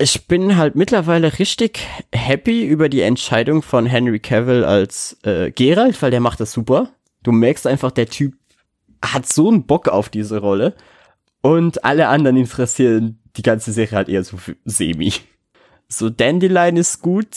ich 0.00 0.26
bin 0.26 0.56
halt 0.56 0.76
mittlerweile 0.76 1.38
richtig 1.38 1.86
happy 2.12 2.64
über 2.64 2.88
die 2.88 3.02
Entscheidung 3.02 3.62
von 3.62 3.84
Henry 3.84 4.18
Cavill 4.18 4.64
als 4.64 5.18
äh, 5.24 5.50
Geralt, 5.50 6.00
weil 6.00 6.10
der 6.10 6.20
macht 6.20 6.40
das 6.40 6.52
super. 6.52 6.88
Du 7.22 7.32
merkst 7.32 7.66
einfach, 7.66 7.90
der 7.90 8.08
Typ 8.08 8.34
hat 9.04 9.26
so 9.26 9.48
einen 9.48 9.66
Bock 9.66 9.88
auf 9.88 10.08
diese 10.08 10.38
Rolle. 10.38 10.74
Und 11.42 11.84
alle 11.84 12.08
anderen 12.08 12.38
interessieren 12.38 13.18
die 13.36 13.42
ganze 13.42 13.72
Serie 13.72 13.96
halt 13.96 14.08
eher 14.08 14.24
so 14.24 14.38
semi. 14.64 15.12
So 15.88 16.08
Dandelion 16.08 16.76
ist 16.76 17.02
gut. 17.02 17.36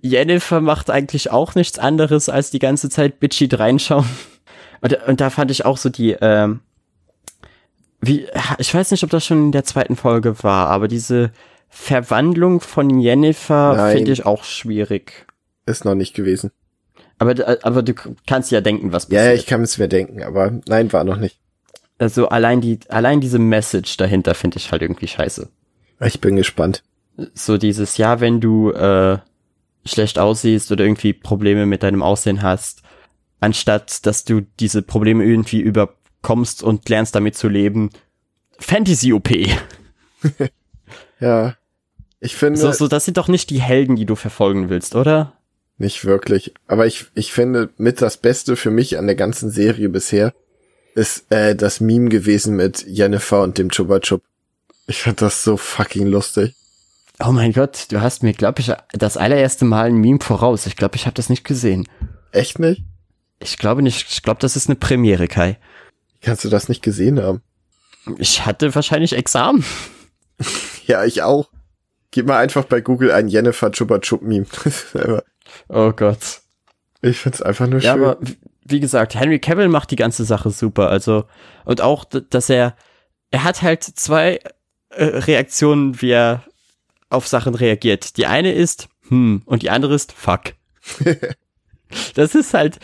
Jennifer 0.00 0.60
macht 0.60 0.90
eigentlich 0.90 1.30
auch 1.30 1.54
nichts 1.54 1.78
anderes 1.78 2.28
als 2.28 2.50
die 2.50 2.58
ganze 2.58 2.88
Zeit 2.88 3.20
bitchy 3.20 3.48
reinschauen. 3.52 4.08
Und, 4.80 5.02
und 5.06 5.20
da 5.20 5.30
fand 5.30 5.50
ich 5.50 5.64
auch 5.64 5.76
so 5.76 5.88
die, 5.88 6.12
ähm, 6.20 6.60
wie, 8.00 8.26
ich 8.58 8.74
weiß 8.74 8.90
nicht, 8.90 9.02
ob 9.02 9.10
das 9.10 9.24
schon 9.24 9.46
in 9.46 9.52
der 9.52 9.64
zweiten 9.64 9.96
Folge 9.96 10.42
war, 10.42 10.68
aber 10.68 10.88
diese 10.88 11.32
Verwandlung 11.76 12.60
von 12.60 13.00
Jennifer 13.00 13.90
finde 13.92 14.12
ich 14.12 14.24
auch 14.24 14.44
schwierig. 14.44 15.26
Ist 15.66 15.84
noch 15.84 15.96
nicht 15.96 16.14
gewesen. 16.14 16.52
Aber, 17.18 17.34
aber 17.62 17.82
du 17.82 17.94
kannst 18.26 18.52
ja 18.52 18.60
denken, 18.60 18.92
was 18.92 19.06
passiert. 19.06 19.24
Ja, 19.24 19.32
ich 19.32 19.46
kann 19.46 19.62
es 19.62 19.76
mir 19.76 19.88
denken, 19.88 20.22
aber 20.22 20.52
nein, 20.66 20.92
war 20.92 21.02
noch 21.02 21.18
nicht. 21.18 21.38
Also 21.98 22.28
allein 22.28 22.60
die, 22.60 22.78
allein 22.88 23.20
diese 23.20 23.40
Message 23.40 23.96
dahinter 23.96 24.34
finde 24.34 24.58
ich 24.58 24.70
halt 24.70 24.82
irgendwie 24.82 25.08
scheiße. 25.08 25.50
Ich 26.00 26.20
bin 26.20 26.36
gespannt. 26.36 26.84
So 27.34 27.58
dieses, 27.58 27.98
ja, 27.98 28.20
wenn 28.20 28.40
du 28.40 28.70
äh, 28.70 29.18
schlecht 29.84 30.18
aussiehst 30.18 30.70
oder 30.70 30.84
irgendwie 30.84 31.12
Probleme 31.12 31.66
mit 31.66 31.82
deinem 31.82 32.02
Aussehen 32.02 32.42
hast, 32.42 32.82
anstatt 33.40 34.06
dass 34.06 34.24
du 34.24 34.42
diese 34.60 34.82
Probleme 34.82 35.24
irgendwie 35.24 35.60
überkommst 35.60 36.62
und 36.62 36.88
lernst 36.88 37.14
damit 37.14 37.36
zu 37.36 37.48
leben, 37.48 37.90
Fantasy-OP. 38.58 39.30
ja. 41.20 41.56
Ich 42.24 42.36
finde. 42.36 42.58
So, 42.58 42.72
so, 42.72 42.88
das 42.88 43.04
sind 43.04 43.18
doch 43.18 43.28
nicht 43.28 43.50
die 43.50 43.60
Helden, 43.60 43.96
die 43.96 44.06
du 44.06 44.16
verfolgen 44.16 44.70
willst, 44.70 44.94
oder? 44.94 45.34
Nicht 45.76 46.06
wirklich. 46.06 46.54
Aber 46.66 46.86
ich, 46.86 47.06
ich 47.14 47.32
finde 47.32 47.68
mit 47.76 48.00
das 48.00 48.16
Beste 48.16 48.56
für 48.56 48.70
mich 48.70 48.96
an 48.96 49.06
der 49.06 49.14
ganzen 49.14 49.50
Serie 49.50 49.90
bisher 49.90 50.32
ist 50.94 51.30
äh, 51.30 51.54
das 51.54 51.80
Meme 51.80 52.08
gewesen 52.08 52.56
mit 52.56 52.86
Jennifer 52.86 53.42
und 53.42 53.58
dem 53.58 53.70
Chuba 53.70 54.00
Chub. 54.00 54.22
Ich 54.86 55.02
fand 55.02 55.20
das 55.20 55.44
so 55.44 55.58
fucking 55.58 56.06
lustig. 56.06 56.54
Oh 57.22 57.32
mein 57.32 57.52
Gott, 57.52 57.86
du 57.90 58.00
hast 58.00 58.22
mir, 58.22 58.32
glaube 58.32 58.60
ich, 58.60 58.72
das 58.92 59.18
allererste 59.18 59.66
Mal 59.66 59.88
ein 59.88 59.96
Meme 59.96 60.20
voraus. 60.20 60.66
Ich 60.66 60.76
glaube, 60.76 60.96
ich 60.96 61.04
habe 61.04 61.14
das 61.14 61.28
nicht 61.28 61.44
gesehen. 61.44 61.86
Echt 62.32 62.58
nicht? 62.58 62.84
Ich 63.38 63.58
glaube 63.58 63.82
nicht. 63.82 64.06
Ich 64.10 64.22
glaube, 64.22 64.40
das 64.40 64.56
ist 64.56 64.68
eine 64.68 64.76
Premiere, 64.76 65.28
Kai. 65.28 65.58
Kannst 66.22 66.42
du 66.42 66.48
das 66.48 66.70
nicht 66.70 66.82
gesehen 66.82 67.20
haben? 67.20 67.42
Ich 68.16 68.46
hatte 68.46 68.74
wahrscheinlich 68.74 69.12
Examen. 69.12 69.62
ja, 70.86 71.04
ich 71.04 71.20
auch. 71.22 71.50
Gib 72.14 72.28
mal 72.28 72.38
einfach 72.38 72.64
bei 72.66 72.80
Google 72.80 73.10
ein 73.10 73.26
Jennifer 73.26 73.72
Chuba 73.72 73.98
Chub 73.98 74.22
Meme. 74.22 74.46
oh 75.68 75.90
Gott. 75.90 76.42
Ich 77.02 77.18
find's 77.18 77.42
einfach 77.42 77.66
nur 77.66 77.80
schön. 77.80 77.88
Ja, 77.88 77.94
aber 77.94 78.18
wie 78.64 78.78
gesagt, 78.78 79.16
Henry 79.16 79.40
Cavill 79.40 79.66
macht 79.66 79.90
die 79.90 79.96
ganze 79.96 80.24
Sache 80.24 80.50
super. 80.50 80.90
Also, 80.90 81.24
und 81.64 81.80
auch, 81.80 82.04
dass 82.04 82.48
er, 82.50 82.76
er 83.32 83.42
hat 83.42 83.62
halt 83.62 83.82
zwei 83.82 84.38
äh, 84.90 85.04
Reaktionen, 85.04 86.00
wie 86.02 86.12
er 86.12 86.44
auf 87.10 87.26
Sachen 87.26 87.56
reagiert. 87.56 88.16
Die 88.16 88.26
eine 88.26 88.52
ist, 88.52 88.88
hm, 89.08 89.42
und 89.44 89.62
die 89.64 89.70
andere 89.70 89.96
ist, 89.96 90.12
fuck. 90.12 90.52
das 92.14 92.36
ist 92.36 92.54
halt 92.54 92.78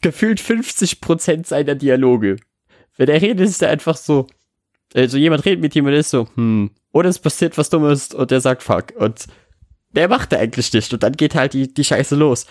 gefühlt 0.00 0.38
50 0.38 1.00
Prozent 1.00 1.48
seiner 1.48 1.74
Dialoge. 1.74 2.36
Wenn 2.96 3.08
er 3.08 3.20
redet, 3.20 3.48
ist 3.48 3.62
er 3.62 3.70
einfach 3.70 3.96
so, 3.96 4.28
also 4.94 5.18
jemand 5.18 5.44
redet 5.44 5.60
mit 5.60 5.74
ihm 5.74 5.86
und 5.86 5.92
ist 5.92 6.10
so, 6.10 6.28
hm, 6.36 6.70
oder 6.94 7.08
es 7.08 7.18
passiert 7.18 7.58
was 7.58 7.70
Dummes 7.70 8.14
und 8.14 8.30
der 8.30 8.40
sagt 8.40 8.62
fuck. 8.62 8.92
Und 8.96 9.26
der 9.90 10.08
macht 10.08 10.32
er 10.32 10.38
eigentlich 10.38 10.72
nicht. 10.72 10.92
Und 10.92 11.02
dann 11.02 11.12
geht 11.12 11.34
halt 11.34 11.52
die, 11.52 11.74
die 11.74 11.84
Scheiße 11.84 12.14
los. 12.14 12.46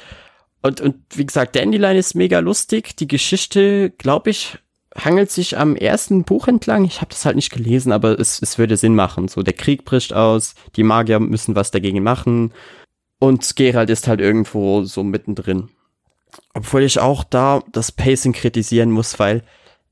Und, 0.61 0.81
und 0.81 0.95
wie 1.15 1.25
gesagt, 1.25 1.55
Dandelion 1.55 1.95
ist 1.95 2.13
mega 2.13 2.39
lustig. 2.39 2.97
Die 2.97 3.07
Geschichte, 3.07 3.91
glaube 3.91 4.31
ich, 4.31 4.57
hangelt 4.97 5.31
sich 5.31 5.57
am 5.57 5.77
ersten 5.77 6.25
Buch 6.25 6.49
entlang. 6.49 6.83
Ich 6.83 6.99
habe 6.99 7.09
das 7.09 7.23
halt 7.23 7.37
nicht 7.37 7.51
gelesen, 7.53 7.93
aber 7.93 8.19
es, 8.19 8.41
es 8.41 8.57
würde 8.57 8.75
Sinn 8.75 8.95
machen. 8.95 9.29
So, 9.29 9.43
der 9.43 9.53
Krieg 9.53 9.85
bricht 9.85 10.11
aus, 10.11 10.55
die 10.75 10.83
Magier 10.83 11.21
müssen 11.21 11.55
was 11.55 11.71
dagegen 11.71 12.03
machen. 12.03 12.53
Und 13.19 13.55
Gerald 13.55 13.89
ist 13.89 14.09
halt 14.09 14.19
irgendwo 14.19 14.83
so 14.83 15.03
mittendrin. 15.03 15.69
Obwohl 16.53 16.83
ich 16.83 16.99
auch 16.99 17.23
da 17.23 17.63
das 17.71 17.93
Pacing 17.93 18.33
kritisieren 18.33 18.91
muss, 18.91 19.19
weil 19.19 19.43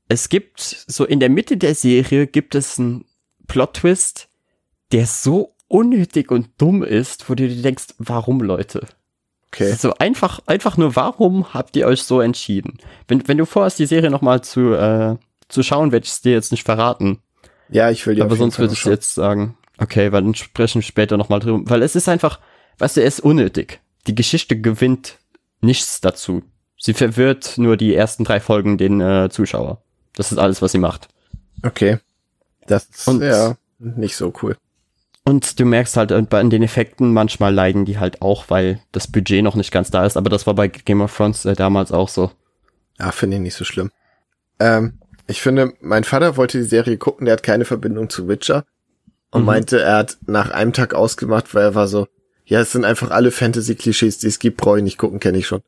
es 0.08 0.28
gibt, 0.28 0.60
so 0.60 1.06
in 1.06 1.20
der 1.20 1.30
Mitte 1.30 1.56
der 1.56 1.74
Serie 1.74 2.26
gibt 2.26 2.54
es 2.54 2.78
einen 2.78 3.06
Plot-Twist, 3.46 4.28
der 4.92 5.06
so 5.06 5.54
unnötig 5.68 6.30
und 6.30 6.50
dumm 6.58 6.82
ist, 6.82 7.28
wo 7.28 7.34
du 7.34 7.48
dir 7.48 7.62
denkst, 7.62 7.94
warum 7.98 8.40
Leute? 8.40 8.86
Okay. 9.48 9.70
Also 9.70 9.94
einfach, 9.94 10.40
einfach 10.46 10.76
nur, 10.76 10.96
warum 10.96 11.52
habt 11.52 11.76
ihr 11.76 11.86
euch 11.86 12.02
so 12.02 12.20
entschieden? 12.20 12.78
Wenn, 13.08 13.26
wenn 13.28 13.38
du 13.38 13.46
vorhast, 13.46 13.78
die 13.78 13.86
Serie 13.86 14.10
nochmal 14.10 14.42
zu, 14.42 14.72
äh, 14.72 15.16
zu 15.48 15.62
schauen, 15.62 15.92
werde 15.92 16.04
ich 16.04 16.12
es 16.12 16.20
dir 16.22 16.32
jetzt 16.32 16.52
nicht 16.52 16.64
verraten. 16.64 17.18
Ja, 17.68 17.90
ich 17.90 18.06
will 18.06 18.14
dir 18.14 18.24
Aber 18.24 18.36
sonst 18.36 18.58
würde 18.58 18.74
ich 18.74 18.84
jetzt 18.84 19.14
sagen, 19.14 19.56
okay, 19.78 20.12
weil 20.12 20.22
dann 20.22 20.34
sprechen 20.34 20.80
wir 20.80 20.82
später 20.82 21.16
nochmal 21.16 21.40
drüber. 21.40 21.70
Weil 21.70 21.82
es 21.82 21.96
ist 21.96 22.08
einfach, 22.08 22.40
weißt 22.78 22.96
du, 22.96 23.02
es 23.02 23.18
ist 23.18 23.24
unnötig. 23.24 23.80
Die 24.06 24.14
Geschichte 24.14 24.60
gewinnt 24.60 25.18
nichts 25.60 26.00
dazu. 26.00 26.42
Sie 26.78 26.94
verwirrt 26.94 27.58
nur 27.58 27.76
die 27.76 27.94
ersten 27.94 28.24
drei 28.24 28.40
Folgen 28.40 28.76
den 28.76 29.00
äh, 29.00 29.28
Zuschauer. 29.30 29.82
Das 30.14 30.32
ist 30.32 30.38
alles, 30.38 30.60
was 30.60 30.72
sie 30.72 30.78
macht. 30.78 31.08
Okay. 31.62 31.98
Das 32.66 32.86
ist 32.86 33.06
ja 33.20 33.56
nicht 33.78 34.16
so 34.16 34.32
cool. 34.42 34.56
Und 35.24 35.60
du 35.60 35.64
merkst 35.64 35.96
halt 35.96 36.10
an 36.10 36.50
den 36.50 36.62
Effekten, 36.62 37.12
manchmal 37.12 37.54
leiden 37.54 37.84
die 37.84 37.98
halt 37.98 38.22
auch, 38.22 38.46
weil 38.48 38.80
das 38.90 39.06
Budget 39.06 39.44
noch 39.44 39.54
nicht 39.54 39.70
ganz 39.70 39.90
da 39.90 40.04
ist. 40.04 40.16
Aber 40.16 40.30
das 40.30 40.46
war 40.46 40.54
bei 40.54 40.66
Game 40.68 41.00
of 41.00 41.16
Thrones 41.16 41.44
äh, 41.44 41.54
damals 41.54 41.92
auch 41.92 42.08
so. 42.08 42.32
Ja, 42.98 43.12
finde 43.12 43.36
ich 43.36 43.42
nicht 43.42 43.54
so 43.54 43.64
schlimm. 43.64 43.90
Ähm, 44.58 44.98
ich 45.28 45.40
finde, 45.40 45.74
mein 45.80 46.04
Vater 46.04 46.36
wollte 46.36 46.58
die 46.58 46.64
Serie 46.64 46.98
gucken, 46.98 47.26
der 47.26 47.34
hat 47.34 47.42
keine 47.44 47.64
Verbindung 47.64 48.10
zu 48.10 48.26
Witcher. 48.26 48.64
Und 49.30 49.42
mhm. 49.42 49.46
meinte, 49.46 49.80
er 49.80 49.96
hat 49.98 50.18
nach 50.26 50.50
einem 50.50 50.72
Tag 50.72 50.92
ausgemacht, 50.92 51.54
weil 51.54 51.62
er 51.62 51.74
war 51.74 51.88
so, 51.88 52.06
ja, 52.44 52.60
es 52.60 52.72
sind 52.72 52.84
einfach 52.84 53.10
alle 53.10 53.30
Fantasy-Klischees, 53.30 54.18
die 54.18 54.26
es 54.26 54.40
gibt, 54.40 54.58
brauche 54.58 54.78
ich 54.78 54.84
nicht 54.84 54.98
gucken, 54.98 55.20
kenne 55.20 55.38
ich 55.38 55.46
schon. 55.46 55.62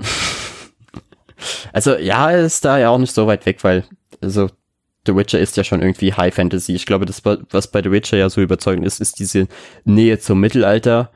also 1.72 1.96
ja, 1.96 2.30
er 2.30 2.44
ist 2.44 2.64
da 2.64 2.78
ja 2.78 2.88
auch 2.88 2.98
nicht 2.98 3.14
so 3.14 3.26
weit 3.26 3.46
weg, 3.46 3.62
weil, 3.62 3.84
also 4.20 4.50
The 5.06 5.16
Witcher 5.16 5.38
ist 5.38 5.56
ja 5.56 5.64
schon 5.64 5.82
irgendwie 5.82 6.12
High 6.12 6.34
Fantasy. 6.34 6.74
Ich 6.74 6.86
glaube, 6.86 7.06
das, 7.06 7.22
was 7.24 7.68
bei 7.68 7.82
The 7.82 7.90
Witcher 7.90 8.16
ja 8.16 8.28
so 8.28 8.40
überzeugend 8.40 8.86
ist, 8.86 9.00
ist 9.00 9.18
diese 9.18 9.48
Nähe 9.84 10.18
zum 10.18 10.40
Mittelalter, 10.40 11.10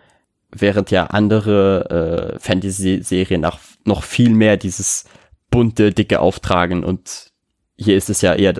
während 0.50 0.90
ja 0.90 1.06
andere 1.06 2.34
äh, 2.34 2.38
Fantasy-Serien 2.38 3.40
noch, 3.40 3.60
noch 3.84 4.02
viel 4.02 4.30
mehr 4.30 4.56
dieses 4.56 5.04
bunte, 5.50 5.92
dicke 5.92 6.20
auftragen 6.20 6.84
und 6.84 7.30
hier 7.76 7.96
ist 7.96 8.10
es 8.10 8.20
ja 8.20 8.34
eher, 8.34 8.54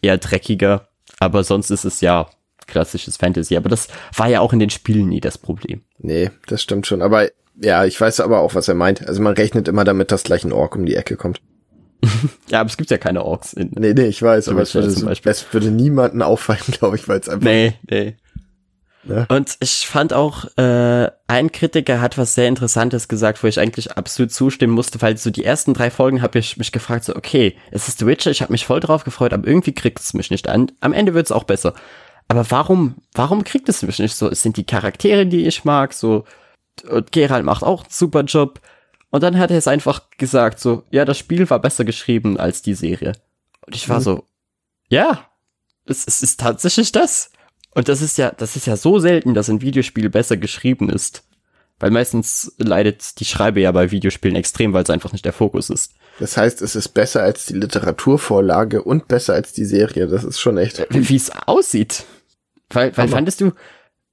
eher 0.00 0.18
dreckiger, 0.18 0.88
aber 1.20 1.44
sonst 1.44 1.70
ist 1.70 1.84
es 1.84 2.00
ja 2.00 2.28
klassisches 2.66 3.16
Fantasy. 3.16 3.56
Aber 3.56 3.68
das 3.68 3.88
war 4.16 4.28
ja 4.28 4.40
auch 4.40 4.52
in 4.52 4.58
den 4.58 4.70
Spielen 4.70 5.08
nie 5.08 5.20
das 5.20 5.38
Problem. 5.38 5.82
Nee, 5.98 6.30
das 6.46 6.62
stimmt 6.62 6.86
schon. 6.86 7.02
Aber 7.02 7.28
ja, 7.60 7.84
ich 7.84 8.00
weiß 8.00 8.20
aber 8.20 8.40
auch, 8.40 8.54
was 8.54 8.68
er 8.68 8.74
meint. 8.74 9.06
Also 9.06 9.20
man 9.22 9.34
rechnet 9.34 9.68
immer 9.68 9.84
damit, 9.84 10.10
dass 10.10 10.24
gleich 10.24 10.44
ein 10.44 10.52
Ork 10.52 10.74
um 10.74 10.86
die 10.86 10.96
Ecke 10.96 11.16
kommt. 11.16 11.40
ja, 12.48 12.60
aber 12.60 12.70
es 12.70 12.76
gibt 12.76 12.90
ja 12.90 12.98
keine 12.98 13.24
Orks. 13.24 13.52
In, 13.52 13.70
nee, 13.74 13.94
nee, 13.94 14.06
ich 14.06 14.22
weiß, 14.22 14.48
aber 14.48 14.62
es 14.62 14.74
würde, 14.74 14.88
es 14.88 15.52
würde 15.52 15.70
niemanden 15.70 16.22
auffallen, 16.22 16.62
glaube 16.72 16.96
ich, 16.96 17.08
weil 17.08 17.20
es 17.20 17.28
einfach... 17.28 17.44
Nee, 17.44 17.74
nee. 17.88 18.16
Ja. 19.04 19.24
Und 19.28 19.56
ich 19.58 19.88
fand 19.88 20.12
auch, 20.12 20.44
äh, 20.56 21.10
ein 21.26 21.50
Kritiker 21.50 22.00
hat 22.00 22.18
was 22.18 22.34
sehr 22.34 22.46
Interessantes 22.46 23.08
gesagt, 23.08 23.42
wo 23.42 23.48
ich 23.48 23.58
eigentlich 23.58 23.96
absolut 23.96 24.30
zustimmen 24.30 24.74
musste, 24.74 25.02
weil 25.02 25.16
so 25.16 25.30
die 25.30 25.44
ersten 25.44 25.74
drei 25.74 25.90
Folgen 25.90 26.22
habe 26.22 26.38
ich 26.38 26.56
mich 26.56 26.70
gefragt, 26.70 27.04
so, 27.04 27.16
okay, 27.16 27.56
es 27.72 27.88
ist 27.88 27.98
The 27.98 28.06
Witcher, 28.06 28.30
ich 28.30 28.42
habe 28.42 28.52
mich 28.52 28.64
voll 28.64 28.78
drauf 28.78 29.02
gefreut, 29.02 29.32
aber 29.32 29.46
irgendwie 29.46 29.74
kriegt 29.74 29.98
es 29.98 30.14
mich 30.14 30.30
nicht 30.30 30.48
an. 30.48 30.70
Am 30.80 30.92
Ende 30.92 31.14
wird 31.14 31.26
es 31.26 31.32
auch 31.32 31.44
besser. 31.44 31.74
Aber 32.28 32.48
warum, 32.50 32.94
warum 33.14 33.42
kriegt 33.42 33.68
es 33.68 33.82
mich 33.82 33.98
nicht 33.98 34.14
so? 34.14 34.30
Es 34.30 34.42
sind 34.42 34.56
die 34.56 34.64
Charaktere, 34.64 35.26
die 35.26 35.46
ich 35.46 35.64
mag, 35.64 35.92
so, 35.92 36.24
und 36.88 37.12
Geralt 37.12 37.44
macht 37.44 37.62
auch 37.62 37.82
einen 37.82 37.90
super 37.90 38.22
Job. 38.22 38.60
Und 39.12 39.22
dann 39.22 39.38
hat 39.38 39.50
er 39.50 39.58
es 39.58 39.68
einfach 39.68 40.08
gesagt, 40.16 40.58
so, 40.58 40.84
ja, 40.90 41.04
das 41.04 41.18
Spiel 41.18 41.48
war 41.50 41.60
besser 41.60 41.84
geschrieben 41.84 42.40
als 42.40 42.62
die 42.62 42.72
Serie. 42.72 43.12
Und 43.66 43.76
ich 43.76 43.86
war 43.90 43.98
mhm. 43.98 44.04
so, 44.04 44.24
ja, 44.88 45.26
es, 45.84 46.06
es 46.06 46.22
ist 46.22 46.40
tatsächlich 46.40 46.92
das. 46.92 47.30
Und 47.74 47.88
das 47.88 48.00
ist 48.00 48.16
ja, 48.16 48.30
das 48.30 48.56
ist 48.56 48.66
ja 48.66 48.74
so 48.74 48.98
selten, 48.98 49.34
dass 49.34 49.50
ein 49.50 49.60
Videospiel 49.60 50.08
besser 50.08 50.38
geschrieben 50.38 50.88
ist. 50.88 51.24
Weil 51.78 51.90
meistens 51.90 52.54
leidet 52.56 53.20
die 53.20 53.26
Schreibe 53.26 53.60
ja 53.60 53.70
bei 53.70 53.90
Videospielen 53.90 54.36
extrem, 54.36 54.72
weil 54.72 54.84
es 54.84 54.90
einfach 54.90 55.12
nicht 55.12 55.26
der 55.26 55.34
Fokus 55.34 55.68
ist. 55.68 55.92
Das 56.18 56.38
heißt, 56.38 56.62
es 56.62 56.74
ist 56.74 56.88
besser 56.88 57.22
als 57.22 57.44
die 57.44 57.54
Literaturvorlage 57.54 58.82
und 58.82 59.08
besser 59.08 59.34
als 59.34 59.52
die 59.52 59.66
Serie. 59.66 60.06
Das 60.06 60.24
ist 60.24 60.40
schon 60.40 60.56
echt. 60.56 60.86
Wie 60.88 61.16
es 61.16 61.30
aussieht. 61.46 62.04
Weil, 62.70 62.96
weil 62.96 63.08
fandest 63.08 63.42
du, 63.42 63.52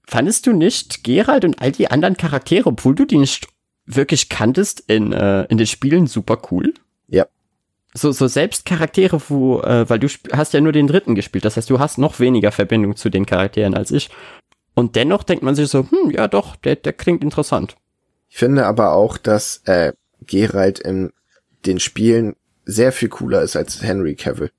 fandest 0.06 0.46
du 0.46 0.52
nicht 0.52 1.06
Gerald 1.06 1.46
und 1.46 1.62
all 1.62 1.72
die 1.72 1.90
anderen 1.90 2.18
Charaktere, 2.18 2.68
obwohl 2.68 2.96
du 2.96 3.06
die 3.06 3.18
nicht 3.18 3.48
wirklich 3.96 4.30
kanntest 4.30 4.84
in, 4.88 5.12
äh, 5.12 5.44
in 5.46 5.58
den 5.58 5.68
Spielen, 5.68 6.08
super 6.08 6.42
cool? 6.52 6.74
Ja 7.08 7.26
so, 7.94 8.12
so 8.12 8.28
selbst 8.28 8.66
Charaktere, 8.66 9.22
wo, 9.30 9.62
äh, 9.62 9.90
weil 9.90 10.00
du 10.00 10.08
hast 10.32 10.54
ja 10.54 10.62
nur 10.62 10.72
den 10.72 10.88
dritten 10.88 11.16
gespielt, 11.16 11.46
das 11.46 11.58
heißt, 11.58 11.70
du 11.70 11.80
hast 11.80 11.98
noch 11.98 12.20
weniger 12.20 12.52
Verbindung 12.52 12.96
zu 12.96 13.10
den 13.10 13.26
Charakteren 13.26 13.74
als 13.74 13.92
ich. 13.92 14.10
Und 14.76 14.96
dennoch 14.96 15.24
denkt 15.24 15.44
man 15.44 15.56
sich 15.56 15.70
so, 15.70 15.88
hm, 15.90 16.12
ja 16.12 16.28
doch, 16.28 16.56
der, 16.56 16.76
der 16.76 16.94
klingt 16.94 17.24
interessant. 17.24 17.76
Ich 18.30 18.38
finde 18.38 18.66
aber 18.66 18.94
auch, 18.94 19.18
dass 19.18 19.62
äh, 19.66 19.94
Geralt 20.26 20.80
in 20.80 21.12
den 21.66 21.80
Spielen 21.80 22.36
sehr 22.66 22.92
viel 22.92 23.10
cooler 23.10 23.42
ist 23.42 23.56
als 23.56 23.82
Henry 23.82 24.16
Cavill. 24.16 24.52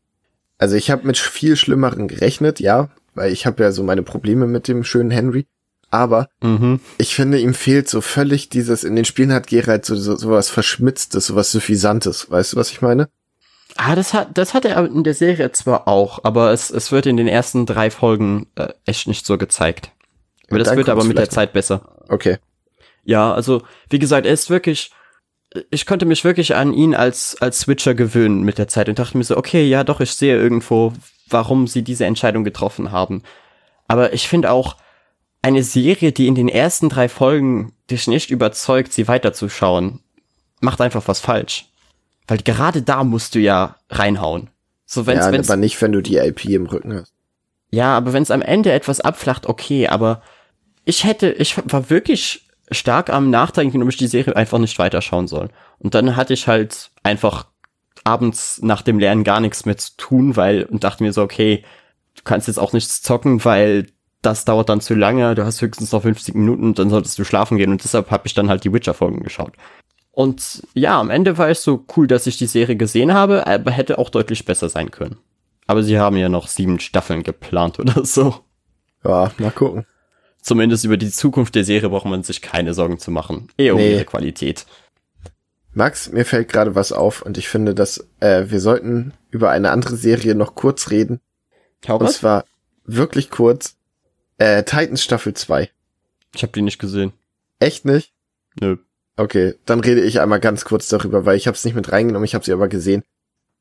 Also 0.59 0.77
ich 0.77 0.91
habe 0.91 1.07
mit 1.07 1.17
viel 1.17 1.57
Schlimmeren 1.57 2.09
gerechnet, 2.09 2.61
ja, 2.61 2.91
weil 3.15 3.33
ich 3.33 3.47
habe 3.47 3.63
ja 3.63 3.73
so 3.73 3.83
meine 3.83 4.03
Probleme 4.03 4.47
mit 4.47 4.69
dem 4.69 4.83
schönen 4.85 5.11
Henry. 5.11 5.47
Aber 5.91 6.29
mhm. 6.41 6.81
ich 6.99 7.15
finde, 7.15 7.39
ihm 7.39 7.55
fehlt 7.55 7.89
so 7.89 8.01
völlig 8.01 8.49
dieses, 8.49 8.85
in 8.85 8.95
den 8.95 9.05
Spielen 9.05 9.33
hat 9.33 9.49
Geralt 9.49 9.85
so, 9.85 9.97
so, 9.97 10.17
so 10.17 10.31
was 10.31 10.49
Verschmitztes, 10.49 11.27
so 11.27 11.35
was 11.35 11.51
Suffisantes. 11.51 12.31
Weißt 12.31 12.53
du, 12.53 12.57
was 12.57 12.71
ich 12.71 12.81
meine? 12.81 13.09
Ah, 13.77 13.95
das 13.95 14.15
hat, 14.15 14.37
das 14.37 14.55
hat 14.55 14.65
er 14.65 14.85
in 14.85 15.05
der 15.05 15.15
Serie 15.15 15.51
zwar 15.53 15.89
auch, 15.89 16.21
aber 16.25 16.53
es, 16.53 16.71
es 16.71 16.93
wird 16.93 17.07
in 17.07 17.17
den 17.17 17.29
ersten 17.29 17.67
drei 17.67 17.91
Folgen 17.91 18.47
äh, 18.57 18.69
echt 18.85 19.09
nicht 19.09 19.27
so 19.27 19.39
gezeigt. 19.39 19.93
Aber 20.49 20.59
das 20.59 20.75
wird 20.77 20.89
aber 20.89 21.05
mit 21.05 21.19
der 21.19 21.31
Zeit 21.31 21.53
besser. 21.53 21.97
Okay. 22.09 22.39
Ja, 23.05 23.33
also, 23.33 23.63
wie 23.89 23.99
gesagt, 23.99 24.27
er 24.27 24.33
ist 24.33 24.51
wirklich, 24.51 24.91
ich 25.71 25.87
konnte 25.87 26.07
mich 26.07 26.25
wirklich 26.25 26.55
an 26.55 26.73
ihn 26.73 26.95
als, 26.95 27.37
als 27.41 27.61
Switcher 27.61 27.95
gewöhnen 27.95 28.43
mit 28.43 28.59
der 28.59 28.69
Zeit 28.69 28.89
und 28.89 28.99
dachte 28.99 29.17
mir 29.17 29.25
so, 29.25 29.37
okay, 29.37 29.67
ja, 29.67 29.85
doch, 29.85 30.01
ich 30.01 30.15
sehe 30.15 30.37
irgendwo, 30.37 30.93
warum 31.29 31.67
sie 31.67 31.83
diese 31.83 32.05
Entscheidung 32.05 32.45
getroffen 32.45 32.91
haben. 32.91 33.23
Aber 33.87 34.13
ich 34.13 34.29
finde 34.29 34.51
auch, 34.51 34.77
eine 35.43 35.63
Serie, 35.63 36.13
die 36.13 36.27
in 36.27 36.35
den 36.35 36.49
ersten 36.49 36.89
drei 36.89 37.09
Folgen 37.09 37.73
dich 37.91 38.07
nicht 38.07 38.31
überzeugt, 38.31 38.93
sie 38.93 39.09
weiterzuschauen, 39.09 40.01
macht 40.61 40.81
einfach 40.81 41.07
was 41.09 41.21
falsch. 41.21 41.67
Weil 42.27 42.39
gerade 42.39 42.83
da 42.83 43.05
musst 43.05 43.35
du 43.35 43.39
ja 43.39 43.77
reinhauen. 43.89 44.51
So, 44.87 45.07
wenn's, 45.07 45.27
ja, 45.27 45.33
wenn's, 45.33 45.51
aber 45.51 45.57
nicht, 45.57 45.81
wenn 45.81 45.93
du 45.93 46.01
die 46.01 46.17
IP 46.17 46.45
im 46.47 46.67
Rücken 46.67 46.95
hast. 46.95 47.13
Ja, 47.71 47.97
aber 47.97 48.13
wenn 48.13 48.23
es 48.23 48.31
am 48.31 48.43
Ende 48.43 48.73
etwas 48.73 49.01
abflacht, 49.01 49.47
okay, 49.47 49.89
aber 49.89 50.23
ich 50.85 51.05
hätte, 51.05 51.31
ich 51.31 51.57
war 51.73 51.91
wirklich 51.91 52.49
stark 52.71 53.11
am 53.11 53.31
Nachdenken, 53.31 53.83
ob 53.83 53.89
ich 53.89 53.97
die 53.97 54.07
Serie 54.07 54.37
einfach 54.37 54.59
nicht 54.59 54.79
weiterschauen 54.79 55.29
soll. 55.29 55.49
Und 55.79 55.95
dann 55.95 56.17
hatte 56.17 56.35
ich 56.35 56.47
halt 56.47 56.91
einfach 57.03 57.47
abends 58.05 58.61
nach 58.63 58.83
dem 58.83 58.99
Lernen 58.99 59.25
gar 59.25 59.41
nichts 59.41 59.65
mehr 59.65 59.77
zu 59.77 59.97
tun, 59.97 60.37
weil, 60.37 60.65
und 60.65 60.85
dachte 60.85 61.03
mir 61.03 61.13
so, 61.13 61.23
okay, 61.23 61.65
du 62.17 62.23
kannst 62.25 62.49
jetzt 62.49 62.59
auch 62.59 62.73
nichts 62.73 63.03
zocken, 63.03 63.45
weil 63.45 63.87
das 64.23 64.45
dauert 64.45 64.69
dann 64.69 64.81
zu 64.81 64.95
lange, 64.95 65.35
du 65.35 65.45
hast 65.45 65.63
höchstens 65.63 65.93
noch 65.93 66.03
50 66.03 66.35
Minuten, 66.35 66.75
dann 66.75 66.91
solltest 66.91 67.19
du 67.19 67.25
schlafen 67.25 67.57
gehen 67.59 67.71
und 67.71 67.83
deshalb 67.83 68.11
habe 68.11 68.27
ich 68.27 68.35
dann 68.35 68.49
halt 68.49 68.65
die 68.65 68.73
Witcher-Folgen 68.73 69.23
geschaut. 69.23 69.55
Und 70.13 70.63
ja, 70.75 71.01
am 71.01 71.11
Ende 71.11 71.39
war 71.39 71.49
es 71.49 71.63
so 71.63 71.85
cool, 71.97 72.07
dass 72.07 72.27
ich 72.27 72.37
die 72.37 72.47
Serie 72.47 72.77
gesehen 72.77 73.15
habe, 73.15 73.47
aber 73.47 73.71
hätte 73.71 73.99
auch 73.99 74.11
deutlich 74.11 74.45
besser 74.45 74.69
sein 74.69 74.91
können. 74.91 75.19
Aber 75.67 75.83
sie 75.83 75.99
haben 75.99 76.17
ja 76.17 76.29
noch 76.29 76.49
sieben 76.49 76.81
Staffeln 76.81 77.23
geplant 77.23 77.79
oder 77.79 78.05
so. 78.05 78.35
Ja, 79.05 79.31
mal 79.39 79.53
gucken. 79.53 79.87
Zumindest 80.43 80.85
über 80.85 80.97
die 80.97 81.11
Zukunft 81.11 81.55
der 81.55 81.65
Serie 81.65 81.91
braucht 81.91 82.07
man 82.07 82.23
sich 82.23 82.43
keine 82.43 82.75
Sorgen 82.75 82.99
zu 82.99 83.11
machen. 83.11 83.49
Eher 83.57 83.75
um 83.75 83.81
nee. 83.81 83.93
ihre 83.93 84.05
Qualität. 84.05 84.67
Max, 85.73 86.11
mir 86.11 86.25
fällt 86.25 86.49
gerade 86.49 86.75
was 86.75 86.93
auf 86.93 87.23
und 87.23 87.39
ich 87.39 87.49
finde, 87.49 87.75
dass 87.75 88.09
äh, 88.19 88.47
wir 88.49 88.61
sollten 88.61 89.13
über 89.31 89.51
eine 89.51 89.71
andere 89.71 89.97
Serie 89.97 90.35
noch 90.35 90.55
kurz 90.55 90.91
reden. 90.91 91.21
Hau 91.87 91.99
und 91.99 92.11
zwar 92.11 92.45
wirklich 92.85 93.31
kurz. 93.31 93.77
Äh, 94.41 94.65
Titans 94.65 95.05
Staffel 95.05 95.35
2. 95.35 95.69
Ich 96.35 96.43
habe 96.43 96.53
die 96.53 96.63
nicht 96.63 96.79
gesehen. 96.79 97.13
Echt 97.59 97.85
nicht? 97.85 98.15
Nö. 98.59 98.79
Okay, 99.19 99.55
dann 99.67 99.81
rede 99.81 100.01
ich 100.01 100.19
einmal 100.19 100.41
ganz 100.41 100.65
kurz 100.65 100.89
darüber, 100.89 101.27
weil 101.27 101.37
ich 101.37 101.47
habe 101.47 101.57
es 101.57 101.65
nicht 101.67 101.75
mit 101.75 101.93
reingenommen, 101.93 102.25
ich 102.25 102.35
habe 102.35 102.45
sie 102.45 102.53
aber 102.55 102.69
gesehen. 102.69 103.03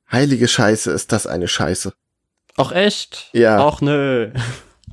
Heilige 0.10 0.48
Scheiße, 0.48 0.90
ist 0.92 1.12
das 1.12 1.28
eine 1.28 1.50
Scheiße. 1.50 1.92
Ach 2.56 2.72
echt? 2.72 3.30
Ja. 3.34 3.68
Ach 3.68 3.82
nö. 3.82 4.32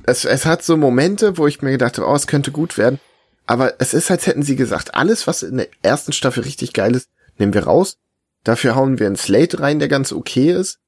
Es, 0.03 0.25
es 0.25 0.45
hat 0.45 0.61
so 0.61 0.75
Momente, 0.75 1.37
wo 1.37 1.47
ich 1.47 1.61
mir 1.61 1.71
gedacht 1.71 1.97
habe, 1.97 2.07
oh, 2.09 2.15
es 2.15 2.27
könnte 2.27 2.51
gut 2.51 2.77
werden. 2.77 2.99
Aber 3.45 3.75
es 3.79 3.93
ist, 3.93 4.11
als 4.11 4.27
hätten 4.27 4.43
sie 4.43 4.57
gesagt, 4.57 4.93
alles, 4.93 5.25
was 5.25 5.41
in 5.41 5.55
der 5.55 5.69
ersten 5.83 6.11
Staffel 6.11 6.43
richtig 6.43 6.73
geil 6.73 6.95
ist, 6.95 7.09
nehmen 7.37 7.53
wir 7.53 7.63
raus. 7.63 7.97
Dafür 8.43 8.75
hauen 8.75 8.99
wir 8.99 9.07
einen 9.07 9.15
Slate 9.15 9.61
rein, 9.61 9.79
der 9.79 9.87
ganz 9.87 10.11
okay 10.11 10.51
ist. 10.51 10.79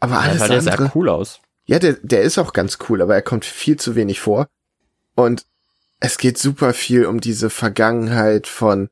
Aber 0.00 0.18
alles 0.18 0.40
ja, 0.40 0.44
andere. 0.44 0.60
Der 0.60 0.76
sah 0.76 0.92
cool 0.94 1.08
aus. 1.08 1.40
Ja, 1.66 1.78
der, 1.78 1.94
der 2.02 2.22
ist 2.22 2.38
auch 2.38 2.52
ganz 2.52 2.78
cool, 2.88 3.00
aber 3.00 3.14
er 3.14 3.22
kommt 3.22 3.44
viel 3.44 3.76
zu 3.76 3.94
wenig 3.94 4.20
vor. 4.20 4.48
Und 5.14 5.46
es 6.00 6.18
geht 6.18 6.38
super 6.38 6.74
viel 6.74 7.06
um 7.06 7.20
diese 7.20 7.48
Vergangenheit 7.50 8.46
von 8.46 8.90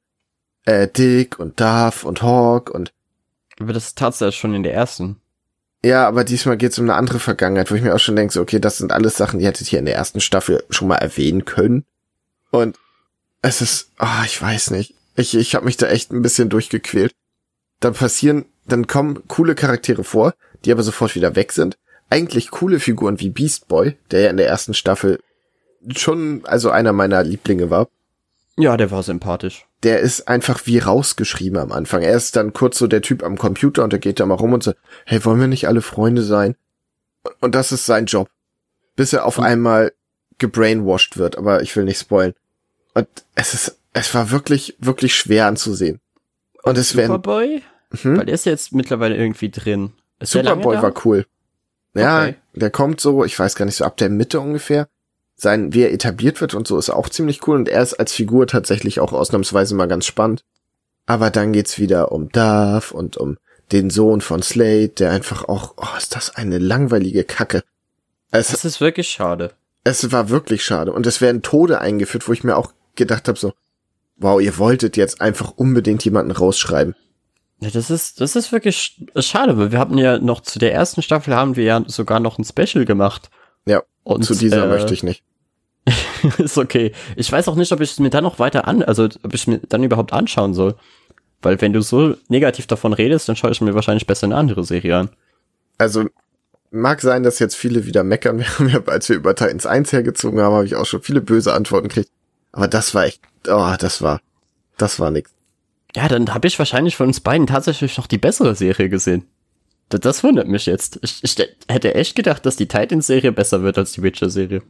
äh, 0.65 0.89
Dick 0.89 1.39
und 1.39 1.61
Duff 1.61 2.05
und 2.05 2.23
Hawk 2.23 2.71
und. 2.71 2.93
Aber 3.59 3.73
das 3.73 3.95
tat 3.95 4.19
ja 4.21 4.33
schon 4.33 4.55
in 4.55 4.63
der 4.63 4.75
ersten. 4.75 5.21
Ja, 5.85 6.07
aber 6.07 6.25
diesmal 6.25 6.57
geht 6.57 6.73
es 6.73 6.79
um 6.79 6.85
eine 6.85 6.95
andere 6.95 7.19
Vergangenheit, 7.19 7.71
wo 7.71 7.75
ich 7.75 7.83
mir 7.83 7.95
auch 7.95 7.99
schon 7.99 8.15
denke, 8.17 8.33
so, 8.33 8.41
okay, 8.41 8.61
das 8.61 8.79
sind 8.79 8.93
alles 8.93 9.17
Sachen, 9.17 9.41
die 9.41 9.47
hättet 9.47 9.73
ihr 9.73 9.81
in 9.81 9.85
der 9.85 9.97
ersten 9.97 10.21
Staffel 10.21 10.63
schon 10.71 10.89
mal 10.89 10.97
erwähnen 10.97 11.45
können. 11.45 11.85
Und 12.51 12.79
es 13.43 13.61
ist, 13.61 13.91
ah, 13.99 14.21
oh, 14.21 14.25
ich 14.25 14.41
weiß 14.41 14.71
nicht. 14.71 14.95
Ich, 15.17 15.35
ich 15.35 15.55
habe 15.55 15.65
mich 15.65 15.77
da 15.77 15.89
echt 15.89 16.13
ein 16.13 16.23
bisschen 16.23 16.49
durchgequält. 16.49 17.13
Dann 17.81 17.95
passieren, 17.95 18.45
dann 18.65 18.87
kommen 18.87 19.27
coole 19.27 19.57
Charaktere 19.57 20.05
vor, 20.05 20.35
die 20.65 20.71
aber 20.71 20.85
sofort 20.85 21.17
wieder 21.17 21.35
weg 21.35 21.51
sind. 21.51 21.77
Eigentlich 22.13 22.51
coole 22.51 22.79
Figuren 22.79 23.19
wie 23.21 23.31
Beast 23.31 23.69
Boy, 23.69 23.97
der 24.11 24.21
ja 24.21 24.31
in 24.31 24.37
der 24.37 24.47
ersten 24.47 24.75
Staffel 24.75 25.19
schon, 25.97 26.43
also 26.45 26.69
einer 26.71 26.93
meiner 26.93 27.23
Lieblinge 27.23 27.71
war. 27.71 27.89
Ja, 28.59 28.77
der 28.77 28.91
war 28.91 29.03
sympathisch. 29.03 29.65
Der 29.83 30.01
ist 30.01 30.29
einfach 30.29 30.67
wie 30.67 30.79
rausgeschrieben 30.79 31.59
am 31.59 31.73
Anfang. 31.73 32.03
Er 32.03 32.15
ist 32.15 32.37
dann 32.37 32.53
kurz 32.53 32.77
so 32.77 32.87
der 32.87 33.01
Typ 33.01 33.23
am 33.23 33.39
Computer 33.39 33.83
und 33.83 33.95
der 33.95 33.99
geht 33.99 34.21
da 34.21 34.27
mal 34.27 34.35
rum 34.35 34.53
und 34.53 34.63
so, 34.63 34.75
hey, 35.07 35.25
wollen 35.25 35.41
wir 35.41 35.47
nicht 35.47 35.69
alle 35.69 35.81
Freunde 35.81 36.23
sein? 36.23 36.55
Und 37.41 37.55
das 37.55 37.73
ist 37.73 37.87
sein 37.87 38.05
Job. 38.05 38.29
Bis 38.95 39.15
er 39.15 39.25
auf 39.25 39.39
und 39.39 39.45
einmal 39.45 39.95
gebrainwashed 40.37 41.17
wird, 41.17 41.39
aber 41.39 41.63
ich 41.63 41.75
will 41.77 41.85
nicht 41.85 41.99
spoilen. 41.99 42.35
Und 42.93 43.09
es 43.37 43.55
ist, 43.55 43.79
es 43.95 44.13
war 44.13 44.31
wirklich, 44.31 44.77
wirklich 44.81 45.15
schwer 45.15 45.47
anzusehen. 45.47 45.99
Und, 46.63 46.73
und 46.73 46.79
es 46.79 46.95
wäre. 46.95 47.07
Superboy? 47.07 47.63
Hm? 48.03 48.19
Weil 48.19 48.27
der 48.27 48.35
ist 48.35 48.45
jetzt 48.45 48.75
mittlerweile 48.75 49.17
irgendwie 49.17 49.49
drin. 49.49 49.95
Ist 50.21 50.33
Superboy 50.33 50.83
war 50.83 50.93
cool. 51.07 51.25
Ja, 51.95 52.23
okay. 52.23 52.37
der 52.55 52.71
kommt 52.71 53.01
so, 53.01 53.25
ich 53.25 53.39
weiß 53.39 53.55
gar 53.55 53.65
nicht, 53.65 53.77
so 53.77 53.85
ab 53.85 53.97
der 53.97 54.09
Mitte 54.09 54.41
ungefähr 54.41 54.89
sein, 55.37 55.75
wie 55.75 55.83
er 55.83 55.93
etabliert 55.93 56.41
wird 56.41 56.55
und 56.55 56.67
so 56.67 56.79
ist 56.79 56.91
auch 56.91 57.09
ziemlich 57.09 57.47
cool 57.47 57.57
und 57.57 57.69
er 57.69 57.83
ist 57.83 57.95
als 57.95 58.13
Figur 58.13 58.47
tatsächlich 58.47 59.01
auch 59.01 59.13
ausnahmsweise 59.13 59.75
mal 59.75 59.89
ganz 59.89 60.07
spannend. 60.07 60.45
Aber 61.05 61.31
dann 61.31 61.53
geht's 61.53 61.79
wieder 61.79 62.13
um 62.13 62.31
Darth 62.31 62.93
und 62.93 63.17
um 63.17 63.39
den 63.73 63.91
Sohn 63.91 64.21
von 64.21 64.43
Slade, 64.43 64.91
der 64.91 65.11
einfach 65.11 65.49
auch, 65.49 65.75
oh, 65.77 65.97
ist 65.99 66.15
das 66.15 66.37
eine 66.37 66.59
langweilige 66.59 67.25
Kacke. 67.25 67.63
Es, 68.31 68.49
das 68.49 68.65
ist 68.65 68.81
wirklich 68.81 69.09
schade. 69.09 69.53
Es 69.85 70.13
war 70.13 70.29
wirklich 70.29 70.65
schade 70.65 70.93
und 70.93 71.07
es 71.07 71.21
werden 71.21 71.43
Tode 71.43 71.81
eingeführt, 71.81 72.29
wo 72.29 72.33
ich 72.33 72.45
mir 72.45 72.57
auch 72.57 72.73
gedacht 72.95 73.29
habe 73.29 73.39
so, 73.39 73.53
wow, 74.17 74.41
ihr 74.41 74.57
wolltet 74.59 74.97
jetzt 74.97 75.21
einfach 75.21 75.51
unbedingt 75.51 76.05
jemanden 76.05 76.31
rausschreiben. 76.31 76.95
Ja, 77.63 77.71
das 77.71 77.91
ist, 77.91 78.21
das 78.21 78.35
ist 78.35 78.51
wirklich 78.51 79.01
schade, 79.17 79.57
weil 79.57 79.71
wir 79.71 79.79
hatten 79.79 79.97
ja 79.97 80.19
noch 80.19 80.41
zu 80.41 80.59
der 80.59 80.75
ersten 80.75 81.01
Staffel 81.01 81.37
haben 81.37 81.55
wir 81.55 81.63
ja 81.63 81.85
sogar 81.87 82.19
noch 82.19 82.37
ein 82.37 82.45
Special 82.45 82.85
gemacht. 82.85 83.31
Ja, 83.67 83.85
und 84.03 84.25
zu 84.25 84.35
dieser 84.35 84.65
äh, 84.65 84.69
möchte 84.69 84.93
ich 84.93 85.05
nicht. 85.05 85.23
ist 86.39 86.59
okay. 86.59 86.91
Ich 87.15 87.31
weiß 87.31 87.47
auch 87.47 87.55
nicht, 87.55 87.71
ob 87.71 87.81
ich 87.81 87.93
es 87.93 88.01
mir 88.01 88.11
dann 88.11 88.25
noch 88.25 88.41
weiter 88.41 88.67
an, 88.67 88.83
also 88.83 89.09
ob 89.23 89.33
ich 89.33 89.47
mir 89.47 89.61
dann 89.69 89.85
überhaupt 89.85 90.13
anschauen 90.13 90.55
soll. 90.55 90.75
Weil 91.41 91.61
wenn 91.61 91.73
du 91.73 91.83
so 91.83 92.17
negativ 92.27 92.67
davon 92.67 92.93
redest, 92.93 93.29
dann 93.29 93.37
schaue 93.37 93.53
ich 93.53 93.61
mir 93.61 93.75
wahrscheinlich 93.75 94.09
besser 94.09 94.25
eine 94.25 94.37
andere 94.37 94.65
Serie 94.65 94.97
an. 94.97 95.11
Also, 95.79 96.07
mag 96.73 97.01
sein, 97.01 97.23
dass 97.23 97.39
jetzt 97.39 97.55
viele 97.55 97.87
wieder 97.87 98.03
meckern. 98.03 98.39
Wir 98.41 98.59
haben 98.59 98.69
ja, 98.71 98.83
als 98.87 99.09
wir 99.09 99.15
über 99.15 99.37
Titans 99.37 99.67
1 99.67 99.93
hergezogen 99.93 100.41
haben, 100.41 100.55
habe 100.55 100.67
ich 100.67 100.75
auch 100.75 100.87
schon 100.87 101.03
viele 101.03 101.21
böse 101.21 101.53
Antworten 101.53 101.87
gekriegt. 101.87 102.11
Aber 102.51 102.67
das 102.67 102.93
war 102.93 103.05
echt, 103.05 103.23
oh, 103.47 103.75
das 103.79 104.03
war, 104.03 104.21
das 104.79 104.99
war 104.99 105.13
nix. 105.13 105.31
Ja, 105.95 106.09
dann 106.09 106.33
habe 106.33 106.49
ich 106.49 106.59
wahrscheinlich 106.59 106.97
von 106.97 107.09
uns 107.09 107.21
beiden 107.21 107.47
tatsächlich 107.47 107.97
noch 107.99 108.07
die 108.07 108.19
bessere 108.19 108.55
Serie 108.55 108.89
gesehen. 108.89 109.27
Das, 109.89 110.01
das 110.01 110.25
wundert 110.25 110.49
mich 110.49 110.67
jetzt. 110.67 110.99
Ich, 111.03 111.23
ich 111.23 111.37
hätte 111.69 111.95
echt 111.95 112.17
gedacht, 112.17 112.47
dass 112.47 112.57
die 112.57 112.69
Titans-Serie 112.69 113.33
besser 113.33 113.63
wird 113.63 113.77
als 113.77 113.93
die 113.93 114.03
Witcher-Serie. 114.03 114.63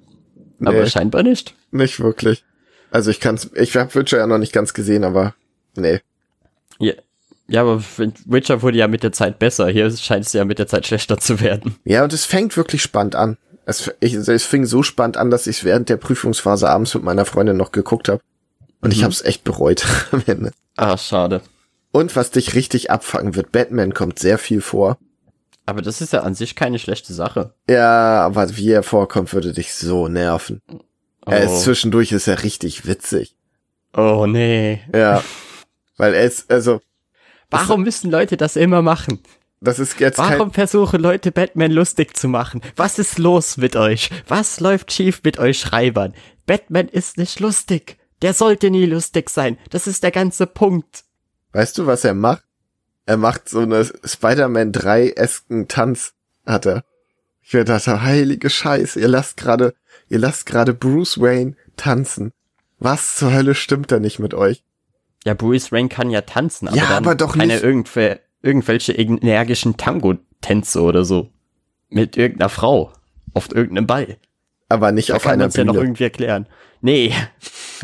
Nee, 0.59 0.69
aber 0.69 0.87
scheinbar 0.87 1.23
nicht. 1.23 1.55
Nicht 1.71 2.01
wirklich. 2.01 2.45
Also 2.91 3.11
ich 3.11 3.21
kann's, 3.21 3.51
ich 3.55 3.77
habe 3.77 3.95
Witcher 3.95 4.19
ja 4.19 4.27
noch 4.27 4.39
nicht 4.39 4.53
ganz 4.53 4.75
gesehen, 4.75 5.05
aber 5.05 5.35
nee. 5.77 6.01
Ja, 6.79 6.95
ja, 7.49 7.61
aber 7.61 7.83
Witcher 8.25 8.63
wurde 8.63 8.79
ja 8.79 8.89
mit 8.89 9.03
der 9.03 9.13
Zeit 9.13 9.39
besser. 9.39 9.69
Hier 9.69 9.91
scheint 9.91 10.25
es 10.25 10.33
ja 10.33 10.45
mit 10.45 10.59
der 10.59 10.67
Zeit 10.67 10.87
schlechter 10.87 11.19
zu 11.19 11.41
werden. 11.41 11.77
Ja, 11.85 12.03
und 12.03 12.13
es 12.13 12.25
fängt 12.25 12.57
wirklich 12.57 12.83
spannend 12.83 13.15
an. 13.15 13.37
Es, 13.67 13.93
ich, 14.01 14.15
es 14.15 14.45
fing 14.45 14.65
so 14.65 14.83
spannend 14.83 15.17
an, 15.17 15.31
dass 15.31 15.47
ich 15.47 15.63
während 15.63 15.89
der 15.89 15.97
Prüfungsphase 15.97 16.69
abends 16.69 16.95
mit 16.95 17.05
meiner 17.05 17.25
Freundin 17.25 17.57
noch 17.57 17.71
geguckt 17.71 18.09
habe. 18.09 18.23
Und 18.83 18.91
mhm. 18.91 18.93
ich 18.93 19.03
habe 19.03 19.13
es 19.13 19.25
echt 19.25 19.45
bereut 19.45 19.87
am 20.13 20.23
Ende. 20.27 20.53
Ah, 20.77 20.99
schade. 20.99 21.41
Und 21.91 22.15
was 22.17 22.31
dich 22.31 22.55
richtig 22.55 22.91
abfangen 22.91 23.35
wird, 23.35 23.53
Batman 23.53 23.95
kommt 23.95 24.19
sehr 24.19 24.39
viel 24.39 24.61
vor. 24.61 24.99
Aber 25.65 25.81
das 25.81 26.01
ist 26.01 26.13
ja 26.13 26.21
an 26.21 26.35
sich 26.35 26.57
keine 26.57 26.79
schlechte 26.79 27.15
Sache. 27.15 27.55
Ja, 27.69 28.25
aber 28.25 28.57
wie 28.57 28.71
er 28.71 28.83
vorkommt, 28.83 29.33
würde 29.33 29.53
dich 29.53 29.75
so 29.75 30.09
nerven. 30.09 30.61
Oh. 30.69 31.31
Er 31.31 31.45
ist 31.45 31.53
oh. 31.53 31.59
zwischendurch 31.61 32.13
ist 32.13 32.27
er 32.27 32.43
richtig 32.43 32.87
witzig. 32.87 33.37
Oh 33.97 34.27
nee. 34.27 34.81
Ja. 34.93 35.23
Weil 35.97 36.15
er 36.15 36.25
ist, 36.25 36.51
also. 36.51 36.81
Warum 37.51 37.83
müssen 37.83 38.11
Leute 38.11 38.37
das 38.37 38.57
immer 38.57 38.83
machen? 38.83 39.21
Das 39.61 39.79
ist 39.79 40.01
jetzt 40.01 40.19
Warum 40.19 40.53
versuchen 40.53 41.01
Leute 41.01 41.31
Batman 41.31 41.71
lustig 41.71 42.17
zu 42.17 42.27
machen? 42.27 42.61
Was 42.75 42.99
ist 42.99 43.19
los 43.19 43.59
mit 43.59 43.77
euch? 43.77 44.11
Was 44.27 44.59
läuft 44.59 44.91
schief 44.93 45.21
mit 45.23 45.39
euch 45.39 45.61
Schreibern? 45.61 46.15
Batman 46.47 46.89
ist 46.89 47.19
nicht 47.19 47.39
lustig. 47.39 47.99
Der 48.23 48.35
sollte 48.35 48.71
nie 48.71 48.87
lustig 48.87 49.31
sein. 49.31 49.59
Das 49.71 49.87
ist 49.87 50.03
der 50.03 50.13
ganze 50.13 50.47
Punkt. 50.47 51.05
Weißt 51.53 51.77
du, 51.77 51.87
was 51.87 52.05
er 52.05 52.15
macht? 52.15 52.45
Er 53.05 53.17
macht 53.17 53.49
so 53.49 53.61
eine 53.61 53.85
Spider-Man 53.85 54.73
3-esken 54.73 55.67
Tanz, 55.69 56.15
hat 56.47 56.67
er. 56.67 56.85
Ich 57.43 57.53
mir 57.53 57.65
dachte, 57.65 58.03
heilige 58.03 58.49
Scheiße, 58.49 59.01
ihr 59.01 59.09
lasst 59.09 59.37
gerade, 59.37 59.75
ihr 60.09 60.21
lasst 60.21 60.47
gerade 60.47 60.73
Bruce 60.73 61.21
Wayne 61.21 61.57
tanzen. 61.77 62.33
Was 62.79 63.17
zur 63.17 63.33
Hölle 63.33 63.55
stimmt 63.55 63.91
da 63.91 63.99
nicht 63.99 64.21
mit 64.21 64.35
euch? 64.35 64.63
Ja, 65.25 65.35
Bruce 65.35 65.73
Wayne 65.73 65.89
kann 65.89 66.11
ja 66.11 66.23
tanzen, 66.23 66.69
aber, 66.69 66.77
ja, 66.77 66.89
aber 66.91 67.15
doch 67.15 67.37
keine 67.37 67.55
nicht. 67.55 67.65
Irgendwel 67.65 68.21
irgendwelche 68.43 68.93
energischen 68.93 69.77
Tango-Tänze 69.77 70.83
oder 70.83 71.05
so. 71.05 71.31
Mit 71.89 72.17
irgendeiner 72.17 72.49
Frau. 72.49 72.93
Auf 73.35 73.55
irgendeinem 73.55 73.87
Ball. 73.87 74.17
Aber 74.69 74.91
nicht 74.91 75.11
da 75.11 75.17
auf 75.17 75.23
kann 75.23 75.35
einer 75.35 75.49
Bühne. 75.49 75.59
ja 75.59 75.65
noch 75.65 75.75
irgendwie 75.77 76.05
erklären. 76.05 76.47
Nee. 76.83 77.15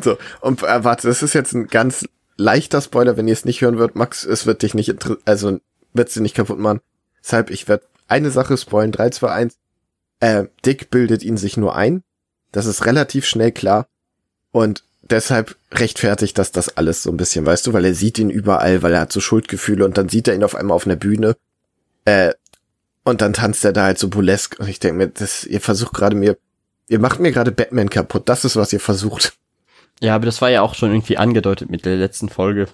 So, 0.01 0.17
und 0.41 0.63
äh, 0.63 0.85
warte, 0.85 1.09
das 1.09 1.25
ist 1.25 1.35
jetzt 1.35 1.55
ein 1.55 1.67
ganz 1.67 2.05
leichter 2.37 2.81
Spoiler, 2.81 3.17
wenn 3.17 3.27
ihr 3.27 3.33
es 3.33 3.45
nicht 3.45 3.63
hören 3.63 3.79
würdet, 3.79 3.97
Max, 3.97 4.25
es 4.25 4.47
wird 4.47 4.63
dich 4.63 4.73
nicht, 4.73 4.95
also 5.25 5.59
wird 5.93 6.09
sie 6.09 6.21
nicht 6.21 6.37
kaputt 6.37 6.61
machen. 6.61 6.81
Deshalb, 7.21 7.51
ich 7.51 7.67
werde 7.67 7.85
eine 8.07 8.31
Sache 8.31 8.57
spoilen, 8.57 8.93
3, 8.93 9.11
2, 9.11 9.29
1. 9.29 9.57
Äh, 10.21 10.45
Dick 10.65 10.91
bildet 10.91 11.25
ihn 11.25 11.37
sich 11.37 11.57
nur 11.57 11.75
ein. 11.75 12.05
Das 12.53 12.67
ist 12.67 12.87
relativ 12.87 13.27
schnell 13.27 13.51
klar. 13.51 13.89
Und 14.53 14.85
deshalb 15.03 15.57
rechtfertigt 15.73 16.39
das 16.39 16.53
das 16.53 16.77
alles 16.77 17.03
so 17.03 17.11
ein 17.11 17.17
bisschen, 17.17 17.45
weißt 17.45 17.67
du, 17.67 17.73
weil 17.73 17.85
er 17.85 17.95
sieht 17.95 18.19
ihn 18.19 18.31
überall, 18.31 18.83
weil 18.83 18.93
er 18.93 19.01
hat 19.01 19.13
so 19.13 19.21
Schuldgefühle 19.21 19.85
und 19.85 19.99
dann 19.99 20.09
sieht 20.09 20.29
er 20.29 20.35
ihn 20.35 20.45
auf 20.45 20.55
einmal 20.55 20.77
auf 20.77 20.87
einer 20.87 20.97
Bühne. 20.97 21.37
Äh, 22.05 22.35
und 23.05 23.21
dann 23.21 23.33
tanzt 23.33 23.65
er 23.65 23.73
da 23.73 23.85
halt 23.85 23.99
so 23.99 24.09
burlesk 24.09 24.57
und 24.59 24.69
ich 24.69 24.81
denke 24.81 24.97
mir, 24.97 25.09
das, 25.09 25.45
ihr 25.45 25.61
versucht 25.61 25.95
gerade 25.95 26.17
mir, 26.17 26.37
ihr 26.89 26.99
macht 26.99 27.21
mir 27.21 27.33
gerade 27.33 27.53
Batman 27.53 27.91
kaputt. 27.91 28.29
Das 28.29 28.45
ist, 28.45 28.57
was 28.57 28.73
ihr 28.73 28.81
versucht. 28.81 29.35
Ja, 30.01 30.15
aber 30.15 30.27
das 30.27 30.41
war 30.41 30.51
ja 30.51 30.63
auch 30.63 30.75
schon 30.75 30.91
irgendwie 30.91 31.19
angedeutet 31.19 31.71
mit 31.71 31.85
der 31.85 31.97
letzten 31.97 32.29
Folge. 32.29 32.69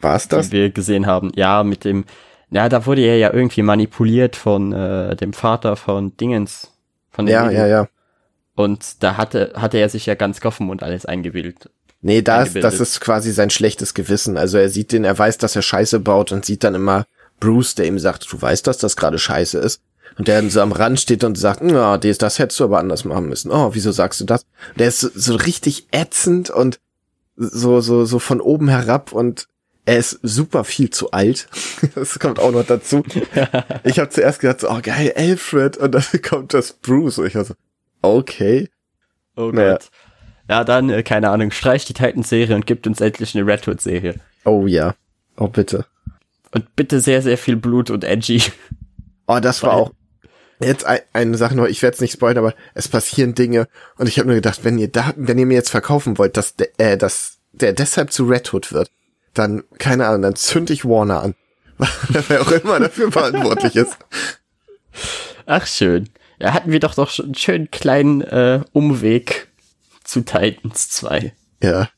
War's 0.00 0.28
das? 0.28 0.50
Die 0.50 0.52
wir 0.52 0.70
gesehen 0.70 1.06
haben. 1.06 1.32
Ja, 1.34 1.64
mit 1.64 1.84
dem, 1.84 2.04
ja, 2.50 2.68
da 2.68 2.86
wurde 2.86 3.02
er 3.02 3.18
ja 3.18 3.32
irgendwie 3.32 3.62
manipuliert 3.62 4.36
von 4.36 4.72
äh, 4.72 5.16
dem 5.16 5.32
Vater 5.32 5.76
von 5.76 6.16
Dingens. 6.16 6.70
Von 7.10 7.26
ja, 7.26 7.44
Mädel. 7.44 7.58
ja, 7.58 7.66
ja. 7.66 7.88
Und 8.54 9.02
da 9.02 9.16
hatte, 9.16 9.52
hatte 9.54 9.78
er 9.78 9.88
sich 9.88 10.06
ja 10.06 10.14
ganz 10.14 10.44
offen 10.44 10.68
und 10.68 10.82
alles 10.82 11.06
eingebildet. 11.06 11.70
Nee, 12.00 12.22
das, 12.22 12.52
das 12.54 12.80
ist 12.80 13.00
quasi 13.00 13.32
sein 13.32 13.50
schlechtes 13.50 13.92
Gewissen. 13.94 14.36
Also 14.36 14.58
er 14.58 14.68
sieht 14.68 14.92
den, 14.92 15.04
er 15.04 15.18
weiß, 15.18 15.38
dass 15.38 15.56
er 15.56 15.62
Scheiße 15.62 15.98
baut 16.00 16.30
und 16.30 16.44
sieht 16.44 16.62
dann 16.62 16.74
immer 16.74 17.06
Bruce, 17.40 17.74
der 17.74 17.86
ihm 17.86 17.98
sagt, 17.98 18.30
du 18.32 18.40
weißt, 18.40 18.66
dass 18.66 18.78
das 18.78 18.96
gerade 18.96 19.18
Scheiße 19.18 19.58
ist. 19.58 19.80
Und 20.18 20.26
der 20.26 20.40
dann 20.40 20.50
so 20.50 20.60
am 20.60 20.72
Rand 20.72 20.98
steht 20.98 21.22
und 21.22 21.38
sagt, 21.38 21.62
ja, 21.62 21.96
das, 21.96 22.18
das 22.18 22.38
hättest 22.38 22.58
du 22.58 22.64
aber 22.64 22.78
anders 22.80 23.04
machen 23.04 23.28
müssen. 23.28 23.52
Oh, 23.52 23.70
wieso 23.72 23.92
sagst 23.92 24.20
du 24.20 24.24
das? 24.24 24.44
Der 24.76 24.88
ist 24.88 25.00
so, 25.00 25.08
so 25.14 25.36
richtig 25.36 25.86
ätzend 25.92 26.50
und 26.50 26.80
so, 27.36 27.80
so, 27.80 28.04
so 28.04 28.18
von 28.18 28.40
oben 28.40 28.68
herab 28.68 29.12
und 29.12 29.46
er 29.84 29.96
ist 29.96 30.18
super 30.22 30.64
viel 30.64 30.90
zu 30.90 31.12
alt. 31.12 31.48
Das 31.94 32.18
kommt 32.18 32.38
auch 32.40 32.50
noch 32.50 32.66
dazu. 32.66 33.02
Ich 33.84 33.98
habe 33.98 34.10
zuerst 34.10 34.40
gedacht, 34.40 34.60
so, 34.60 34.70
oh 34.70 34.80
geil, 34.82 35.14
Alfred. 35.16 35.76
Und 35.76 35.92
dann 35.92 36.04
kommt 36.28 36.52
das 36.52 36.72
Bruce. 36.72 37.18
Und 37.18 37.26
ich 37.26 37.36
war 37.36 37.44
so, 37.44 37.54
okay. 38.02 38.68
Oh 39.36 39.50
naja. 39.52 39.72
Gott. 39.72 39.90
Ja, 40.50 40.64
dann, 40.64 40.90
äh, 40.90 41.02
keine 41.02 41.30
Ahnung, 41.30 41.52
streich 41.52 41.84
die 41.84 41.94
Titans-Serie 41.94 42.56
und 42.56 42.66
gibt 42.66 42.86
uns 42.86 43.00
endlich 43.00 43.34
eine 43.36 43.46
Red 43.46 43.68
Hood-Serie. 43.68 44.16
Oh 44.44 44.66
ja. 44.66 44.94
Oh 45.36 45.48
bitte. 45.48 45.86
Und 46.50 46.74
bitte 46.74 47.00
sehr, 47.00 47.22
sehr 47.22 47.38
viel 47.38 47.56
Blut 47.56 47.90
und 47.90 48.04
edgy. 48.04 48.42
Oh, 49.26 49.38
das 49.40 49.62
war 49.62 49.74
auch. 49.74 49.92
Jetzt 50.60 50.84
ein, 50.84 51.00
eine 51.12 51.36
Sache 51.36 51.54
noch, 51.54 51.66
ich 51.66 51.82
werde 51.82 51.94
es 51.94 52.00
nicht 52.00 52.12
spoilern, 52.12 52.38
aber 52.38 52.54
es 52.74 52.88
passieren 52.88 53.34
Dinge 53.34 53.68
und 53.96 54.08
ich 54.08 54.18
habe 54.18 54.26
nur 54.26 54.36
gedacht, 54.36 54.64
wenn 54.64 54.78
ihr 54.78 54.88
da, 54.88 55.12
wenn 55.16 55.38
ihr 55.38 55.46
mir 55.46 55.54
jetzt 55.54 55.70
verkaufen 55.70 56.18
wollt, 56.18 56.36
dass 56.36 56.56
der, 56.56 56.68
äh, 56.78 56.98
dass 56.98 57.38
der 57.52 57.72
deshalb 57.72 58.12
zu 58.12 58.24
Red 58.24 58.52
Hood 58.52 58.72
wird, 58.72 58.90
dann, 59.34 59.62
keine 59.78 60.06
Ahnung, 60.06 60.22
dann 60.22 60.36
zünd 60.36 60.70
ich 60.70 60.84
Warner 60.84 61.22
an. 61.22 61.34
Wer 62.28 62.42
auch 62.42 62.50
immer 62.50 62.80
dafür 62.80 63.12
verantwortlich 63.12 63.76
ist. 63.76 63.96
Ach 65.46 65.66
schön. 65.66 66.08
Ja, 66.40 66.52
hatten 66.52 66.72
wir 66.72 66.80
doch 66.80 66.94
doch 66.94 67.10
schon 67.10 67.26
einen 67.26 67.34
schönen 67.34 67.70
kleinen 67.70 68.20
äh, 68.22 68.60
Umweg 68.72 69.48
zu 70.04 70.22
Titans 70.22 70.88
2. 70.90 71.32
Ja. 71.62 71.88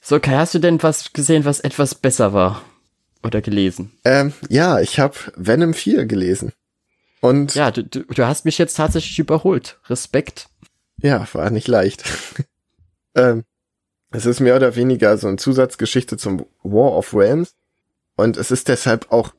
So, 0.00 0.18
Kai, 0.18 0.36
hast 0.36 0.54
du 0.54 0.58
denn 0.58 0.82
was 0.82 1.12
gesehen, 1.12 1.44
was 1.44 1.60
etwas 1.60 1.94
besser 1.94 2.32
war? 2.32 2.62
Oder 3.22 3.42
gelesen? 3.42 3.92
Ähm, 4.04 4.32
ja, 4.48 4.80
ich 4.80 4.98
habe 4.98 5.14
Venom 5.36 5.74
4 5.74 6.06
gelesen. 6.06 6.52
Und 7.20 7.54
ja, 7.54 7.70
du, 7.70 7.84
du, 7.84 8.04
du 8.04 8.26
hast 8.26 8.44
mich 8.44 8.58
jetzt 8.58 8.74
tatsächlich 8.74 9.18
überholt. 9.18 9.78
Respekt. 9.88 10.48
Ja, 11.02 11.26
war 11.32 11.50
nicht 11.50 11.68
leicht. 11.68 12.04
ähm, 13.14 13.44
es 14.10 14.26
ist 14.26 14.40
mehr 14.40 14.56
oder 14.56 14.76
weniger 14.76 15.16
so 15.18 15.28
eine 15.28 15.36
Zusatzgeschichte 15.36 16.16
zum 16.16 16.46
War 16.62 16.96
of 16.96 17.14
Realms. 17.14 17.54
Und 18.16 18.36
es 18.36 18.50
ist 18.50 18.68
deshalb 18.68 19.12
auch 19.12 19.32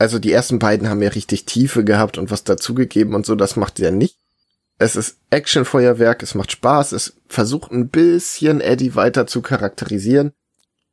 also 0.00 0.18
die 0.18 0.32
ersten 0.32 0.58
beiden 0.58 0.88
haben 0.88 1.02
ja 1.02 1.10
richtig 1.10 1.44
Tiefe 1.44 1.84
gehabt 1.84 2.16
und 2.16 2.30
was 2.30 2.42
dazugegeben 2.42 3.14
und 3.14 3.26
so, 3.26 3.34
das 3.34 3.56
macht 3.56 3.78
er 3.80 3.90
nicht. 3.90 4.16
Es 4.78 4.96
ist 4.96 5.18
Actionfeuerwerk, 5.28 6.22
es 6.22 6.34
macht 6.34 6.52
Spaß, 6.52 6.92
es 6.92 7.16
versucht 7.28 7.70
ein 7.70 7.90
bisschen 7.90 8.62
Eddie 8.62 8.94
weiter 8.94 9.26
zu 9.26 9.42
charakterisieren, 9.42 10.32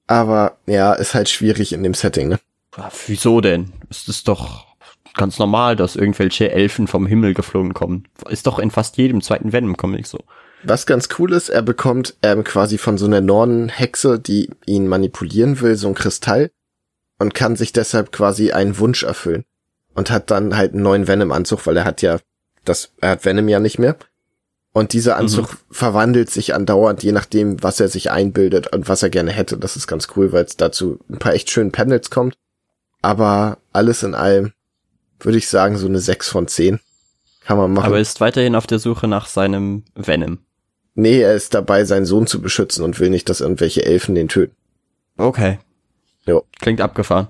aber 0.08 0.58
ja, 0.66 0.94
ist 0.94 1.14
halt 1.14 1.30
schwierig 1.30 1.72
in 1.72 1.84
dem 1.84 1.94
Setting, 1.94 2.28
ne? 2.28 2.40
Ja, 2.76 2.92
wieso 3.08 3.40
denn? 3.40 3.72
Es 3.90 4.10
ist 4.10 4.28
doch 4.28 4.76
ganz 5.18 5.40
normal, 5.40 5.76
dass 5.76 5.96
irgendwelche 5.96 6.52
Elfen 6.52 6.88
vom 6.88 7.06
Himmel 7.06 7.34
geflogen 7.34 7.74
kommen. 7.74 8.08
Ist 8.30 8.48
doch 8.48 8.60
in 8.60 8.72
fast 8.72 8.98
jedem 8.98 9.22
zweiten 9.22 9.52
Venom-Comic 9.52 10.08
so. 10.08 10.20
Was 10.64 10.86
ganz 10.86 11.10
cool 11.20 11.34
ist, 11.34 11.50
er 11.50 11.62
bekommt 11.62 12.16
ähm, 12.24 12.44
quasi 12.44 12.78
von 12.78 12.98
so 12.98 13.06
einer 13.06 13.22
Norden-Hexe, 13.22 14.20
die 14.20 14.50
ihn 14.66 14.88
manipulieren 14.88 15.62
will, 15.62 15.76
so 15.76 15.88
ein 15.88 15.94
Kristall 15.94 16.52
und 17.20 17.34
kann 17.34 17.56
sich 17.56 17.74
deshalb 17.74 18.12
quasi 18.12 18.52
einen 18.52 18.80
Wunsch 18.80 19.04
erfüllen. 19.04 19.46
Und 19.94 20.12
hat 20.12 20.30
dann 20.30 20.56
halt 20.56 20.74
einen 20.74 20.84
neuen 20.84 21.08
Venom-Anzug, 21.08 21.66
weil 21.66 21.78
er 21.78 21.86
hat 21.86 22.04
ja 22.04 22.20
das, 22.66 22.92
er 23.02 23.12
hat 23.12 23.26
Venom 23.26 23.48
ja 23.48 23.60
nicht 23.60 23.80
mehr. 23.80 23.96
Und 24.74 24.94
dieser 24.94 25.16
mhm. 25.16 25.22
Anzug 25.22 25.52
mhm. 25.52 25.58
verwandelt 25.72 26.30
sich 26.30 26.54
andauernd, 26.54 27.02
je 27.02 27.12
nachdem, 27.12 27.64
was 27.64 27.80
er 27.80 27.88
sich 27.88 28.12
einbildet 28.12 28.74
und 28.74 28.88
was 28.88 29.02
er 29.02 29.10
gerne 29.10 29.32
hätte. 29.32 29.58
Das 29.58 29.76
ist 29.76 29.88
ganz 29.88 30.10
cool, 30.16 30.32
weil 30.34 30.46
es 30.46 30.58
dazu 30.58 31.00
ein 31.10 31.18
paar 31.18 31.34
echt 31.34 31.50
schönen 31.50 31.72
Panels 31.72 32.12
kommt. 32.12 32.36
Aber 33.02 33.58
alles 33.74 34.04
in 34.04 34.14
allem 34.14 34.54
würde 35.20 35.38
ich 35.38 35.48
sagen, 35.48 35.78
so 35.78 35.88
eine 35.88 36.00
6 36.00 36.30
von 36.30 36.48
10. 36.48 36.80
Kann 37.42 37.58
man 37.58 37.74
machen. 37.74 37.86
Aber 37.86 37.96
er 37.96 38.02
ist 38.02 38.20
weiterhin 38.20 38.56
auf 38.56 38.68
der 38.68 38.80
Suche 38.80 39.08
nach 39.08 39.28
seinem 39.28 39.84
Venom. 39.96 40.40
Nee, 40.96 41.22
er 41.22 41.36
ist 41.36 41.54
dabei, 41.54 41.86
seinen 41.86 42.06
Sohn 42.06 42.28
zu 42.28 42.42
beschützen 42.42 42.84
und 42.84 43.00
will 43.00 43.10
nicht, 43.10 43.30
dass 43.30 43.42
irgendwelche 43.42 43.86
Elfen 43.86 44.16
den 44.16 44.28
töten. 44.28 44.56
Okay. 45.18 45.60
Ja. 46.26 46.42
Klingt 46.60 46.82
abgefahren. 46.82 47.28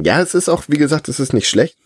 Ja, 0.00 0.20
es 0.20 0.34
ist 0.34 0.48
auch, 0.48 0.64
wie 0.68 0.76
gesagt, 0.76 1.08
es 1.08 1.20
ist 1.20 1.32
nicht 1.32 1.48
schlecht. 1.48 1.78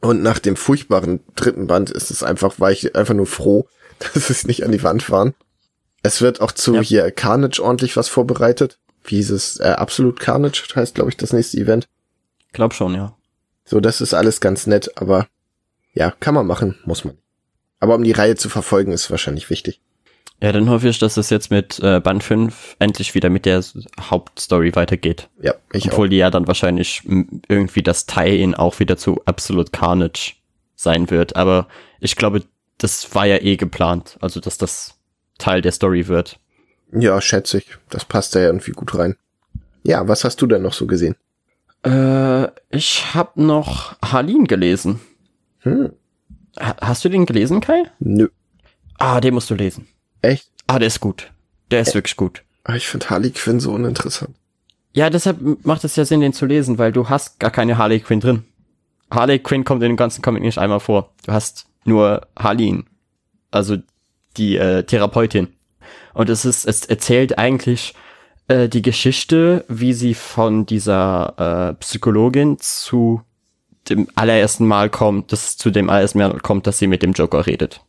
Und 0.00 0.22
nach 0.22 0.38
dem 0.38 0.56
furchtbaren 0.56 1.20
dritten 1.34 1.66
Band 1.66 1.90
ist 1.90 2.10
es 2.10 2.22
einfach, 2.22 2.60
war 2.60 2.70
ich 2.70 2.94
einfach 2.94 3.14
nur 3.14 3.26
froh, 3.26 3.66
dass 4.14 4.30
es 4.30 4.46
nicht 4.46 4.64
an 4.64 4.72
die 4.72 4.82
Wand 4.82 5.10
waren. 5.10 5.34
Es 6.02 6.20
wird 6.20 6.40
auch 6.40 6.52
zu 6.52 6.76
ja. 6.76 6.80
hier 6.80 7.10
Carnage 7.10 7.60
ordentlich 7.60 7.96
was 7.96 8.08
vorbereitet. 8.08 8.78
Wie 9.02 9.16
hieß 9.16 9.30
es? 9.30 9.58
Äh, 9.58 9.70
Absolut 9.70 10.20
Carnage 10.20 10.62
heißt, 10.74 10.94
glaube 10.94 11.10
ich, 11.10 11.16
das 11.16 11.32
nächste 11.32 11.58
Event. 11.58 11.88
Glaub 12.52 12.74
schon, 12.74 12.94
ja. 12.94 13.16
So, 13.68 13.80
das 13.80 14.00
ist 14.00 14.14
alles 14.14 14.40
ganz 14.40 14.66
nett, 14.66 14.90
aber 14.96 15.26
Ja, 15.92 16.12
kann 16.20 16.34
man 16.34 16.46
machen, 16.46 16.78
muss 16.84 17.04
man. 17.04 17.18
Aber 17.80 17.94
um 17.96 18.02
die 18.02 18.12
Reihe 18.12 18.34
zu 18.34 18.48
verfolgen, 18.48 18.92
ist 18.92 19.10
wahrscheinlich 19.10 19.50
wichtig. 19.50 19.80
Ja, 20.40 20.52
dann 20.52 20.70
hoffe 20.70 20.88
ich, 20.88 20.98
dass 20.98 21.16
es 21.16 21.30
jetzt 21.30 21.50
mit 21.50 21.80
äh, 21.80 22.00
Band 22.00 22.22
5 22.22 22.76
endlich 22.78 23.14
wieder 23.14 23.28
mit 23.28 23.44
der 23.44 23.62
Hauptstory 24.00 24.74
weitergeht. 24.74 25.28
Ja, 25.40 25.54
ich 25.72 25.86
Obwohl 25.86 26.06
auch. 26.06 26.10
die 26.10 26.16
ja 26.16 26.30
dann 26.30 26.46
wahrscheinlich 26.46 27.02
irgendwie 27.48 27.82
das 27.82 28.06
Tie-In 28.06 28.54
auch 28.54 28.78
wieder 28.78 28.96
zu 28.96 29.20
Absolute 29.26 29.72
Carnage 29.72 30.34
sein 30.76 31.10
wird. 31.10 31.34
Aber 31.36 31.66
ich 32.00 32.14
glaube, 32.16 32.44
das 32.78 33.14
war 33.14 33.26
ja 33.26 33.38
eh 33.38 33.56
geplant. 33.56 34.16
Also, 34.20 34.40
dass 34.40 34.56
das 34.58 34.94
Teil 35.38 35.60
der 35.60 35.72
Story 35.72 36.06
wird. 36.08 36.38
Ja, 36.92 37.20
schätze 37.20 37.58
ich. 37.58 37.66
Das 37.90 38.04
passt 38.04 38.34
da 38.34 38.40
ja 38.40 38.46
irgendwie 38.46 38.72
gut 38.72 38.94
rein. 38.96 39.16
Ja, 39.82 40.06
was 40.06 40.24
hast 40.24 40.40
du 40.40 40.46
denn 40.46 40.62
noch 40.62 40.72
so 40.72 40.86
gesehen? 40.86 41.16
Äh, 41.82 42.47
ich 42.70 43.14
hab 43.14 43.36
noch 43.36 43.96
Harleen 44.02 44.46
gelesen. 44.46 45.00
Hm. 45.60 45.92
Ha 46.58 46.76
hast 46.80 47.04
du 47.04 47.08
den 47.08 47.26
gelesen, 47.26 47.60
Kai? 47.60 47.84
Nö. 47.98 48.28
Ah, 48.98 49.20
den 49.20 49.34
musst 49.34 49.50
du 49.50 49.54
lesen. 49.54 49.86
Echt? 50.22 50.50
Ah, 50.66 50.78
der 50.78 50.88
ist 50.88 51.00
gut. 51.00 51.30
Der 51.70 51.80
ist 51.80 51.90
Ä 51.90 51.94
wirklich 51.94 52.16
gut. 52.16 52.42
Ah, 52.64 52.74
Ich 52.74 52.88
finde 52.88 53.08
Harley 53.10 53.30
Quinn 53.30 53.60
so 53.60 53.72
uninteressant. 53.72 54.34
Ja, 54.92 55.10
deshalb 55.10 55.38
macht 55.64 55.84
es 55.84 55.96
ja 55.96 56.04
Sinn, 56.04 56.20
den 56.20 56.32
zu 56.32 56.46
lesen, 56.46 56.78
weil 56.78 56.92
du 56.92 57.08
hast 57.08 57.38
gar 57.38 57.50
keine 57.50 57.78
Harley 57.78 58.00
Quinn 58.00 58.20
drin. 58.20 58.44
Harley 59.10 59.38
Quinn 59.38 59.64
kommt 59.64 59.82
in 59.82 59.90
dem 59.90 59.96
ganzen 59.96 60.22
Comic 60.22 60.42
nicht 60.42 60.58
einmal 60.58 60.80
vor. 60.80 61.12
Du 61.24 61.32
hast 61.32 61.66
nur 61.84 62.26
Harleen. 62.38 62.84
Also 63.50 63.76
die 64.36 64.56
äh, 64.56 64.82
Therapeutin. 64.82 65.48
Und 66.14 66.28
es 66.28 66.44
ist, 66.44 66.66
es 66.66 66.84
erzählt 66.84 67.38
eigentlich 67.38 67.94
äh, 68.48 68.68
die 68.68 68.82
Geschichte, 68.82 69.64
wie 69.68 69.92
sie 69.92 70.14
von 70.14 70.66
dieser 70.66 71.70
äh, 71.70 71.74
Psychologin 71.74 72.58
zu 72.58 73.22
dem 73.88 74.08
allerersten 74.14 74.66
Mal 74.66 74.90
kommt, 74.90 75.32
dass 75.32 75.56
zu 75.56 75.70
dem 75.70 75.88
allerersten 75.88 76.18
Mal 76.18 76.38
kommt, 76.40 76.66
dass 76.66 76.78
sie 76.78 76.86
mit 76.86 77.02
dem 77.02 77.12
Joker 77.12 77.46
redet. 77.46 77.82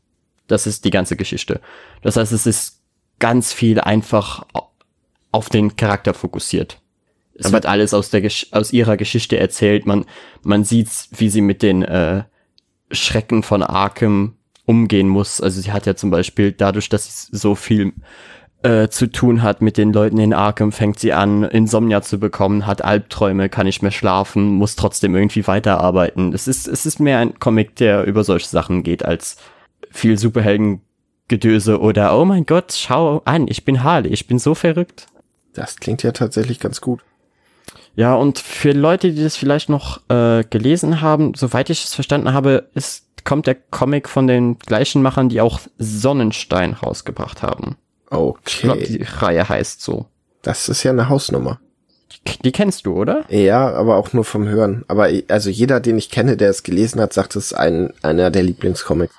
Das 0.48 0.68
ist 0.68 0.86
die 0.86 0.92
ganze 0.92 1.16
Geschichte. 1.16 1.62
Das 2.02 2.16
heißt, 2.16 2.32
es 2.32 2.46
ist 2.46 2.82
ganz 3.20 3.54
viel 3.54 3.80
einfach 3.80 4.44
auf 5.32 5.50
den 5.50 5.76
Charakter 5.76 6.14
fokussiert. 6.14 6.82
Es 7.36 7.48
Aber 7.48 7.54
wird 7.54 7.66
alles 7.66 7.94
aus 7.94 8.10
der 8.10 8.22
Gesch 8.22 8.48
aus 8.52 8.74
ihrer 8.74 8.98
Geschichte 8.98 9.40
erzählt. 9.40 9.86
Man 9.86 10.06
man 10.42 10.64
sieht, 10.64 10.90
wie 11.12 11.30
sie 11.30 11.42
mit 11.42 11.62
den 11.62 11.84
äh, 11.84 12.24
Schrecken 12.92 13.44
von 13.44 13.64
Arkham 13.64 14.36
umgehen 14.66 15.08
muss. 15.08 15.40
Also 15.42 15.62
sie 15.62 15.72
hat 15.72 15.86
ja 15.86 15.96
zum 15.96 16.12
Beispiel 16.12 16.52
dadurch, 16.52 16.90
dass 16.90 17.28
sie 17.28 17.38
so 17.38 17.56
viel 17.56 17.94
äh, 18.62 18.90
zu 18.90 19.08
tun 19.12 19.42
hat 19.42 19.62
mit 19.62 19.78
den 19.78 19.94
Leuten 19.94 20.18
in 20.18 20.34
Arkham, 20.34 20.72
fängt 20.72 21.00
sie 21.00 21.14
an, 21.14 21.44
Insomnia 21.44 22.02
zu 22.02 22.20
bekommen, 22.20 22.68
hat 22.68 22.84
Albträume, 22.84 23.50
kann 23.50 23.66
nicht 23.66 23.82
mehr 23.82 23.92
schlafen, 23.92 24.48
muss 24.48 24.76
trotzdem 24.76 25.16
irgendwie 25.16 25.48
weiterarbeiten. 25.48 26.34
Es 26.34 26.48
ist, 26.48 26.68
es 26.68 26.86
ist 26.86 27.00
mehr 27.00 27.20
ein 27.20 27.40
Comic, 27.40 27.76
der 27.78 28.04
über 28.04 28.24
solche 28.24 28.48
Sachen 28.48 28.84
geht, 28.84 29.06
als 29.06 29.38
viel 29.92 30.18
Superheldengedöse 30.18 31.80
oder 31.80 32.18
oh 32.18 32.26
mein 32.26 32.46
Gott, 32.46 32.74
schau 32.74 33.22
an, 33.26 33.48
ich 33.48 33.64
bin 33.66 33.84
Harley, 33.84 34.10
ich 34.10 34.28
bin 34.28 34.40
so 34.40 34.56
verrückt. 34.56 35.08
Das 35.54 35.78
klingt 35.78 36.04
ja 36.04 36.12
tatsächlich 36.12 36.60
ganz 36.60 36.82
gut. 36.82 37.02
Ja, 37.96 38.16
und 38.16 38.40
für 38.40 38.72
Leute, 38.72 39.12
die 39.12 39.24
das 39.24 39.36
vielleicht 39.36 39.70
noch 39.70 40.02
äh, 40.10 40.44
gelesen 40.50 41.02
haben, 41.02 41.34
soweit 41.34 41.70
ich 41.70 41.86
es 41.86 41.96
verstanden 41.96 42.34
habe, 42.34 42.70
ist, 42.74 43.06
kommt 43.24 43.48
der 43.48 43.56
Comic 43.56 44.08
von 44.08 44.28
den 44.28 44.58
gleichen 44.60 45.02
Machern, 45.02 45.30
die 45.30 45.42
auch 45.42 45.60
Sonnenstein 45.78 46.74
rausgebracht 46.74 47.42
haben. 47.42 47.78
Ich 48.12 48.60
glaube, 48.62 48.82
Okay. 48.82 48.98
die 48.98 49.04
Reihe 49.04 49.48
heißt 49.48 49.82
so. 49.82 50.06
Das 50.42 50.70
ist 50.70 50.84
ja 50.84 50.92
eine 50.92 51.10
Hausnummer. 51.10 51.60
Die, 52.28 52.42
die 52.44 52.52
kennst 52.52 52.86
du, 52.86 52.94
oder? 52.94 53.26
Ja, 53.30 53.72
aber 53.74 53.98
auch 53.98 54.14
nur 54.14 54.24
vom 54.26 54.48
Hören. 54.48 54.84
Aber 54.88 55.10
also 55.28 55.50
jeder, 55.50 55.80
den 55.80 55.98
ich 55.98 56.10
kenne, 56.10 56.38
der 56.38 56.50
es 56.50 56.64
gelesen 56.64 57.00
hat, 57.02 57.14
sagt, 57.14 57.36
es 57.36 57.48
ist 57.48 57.54
ein, 57.54 57.94
einer 58.02 58.32
der 58.32 58.44
Lieblingscomics. 58.44 59.14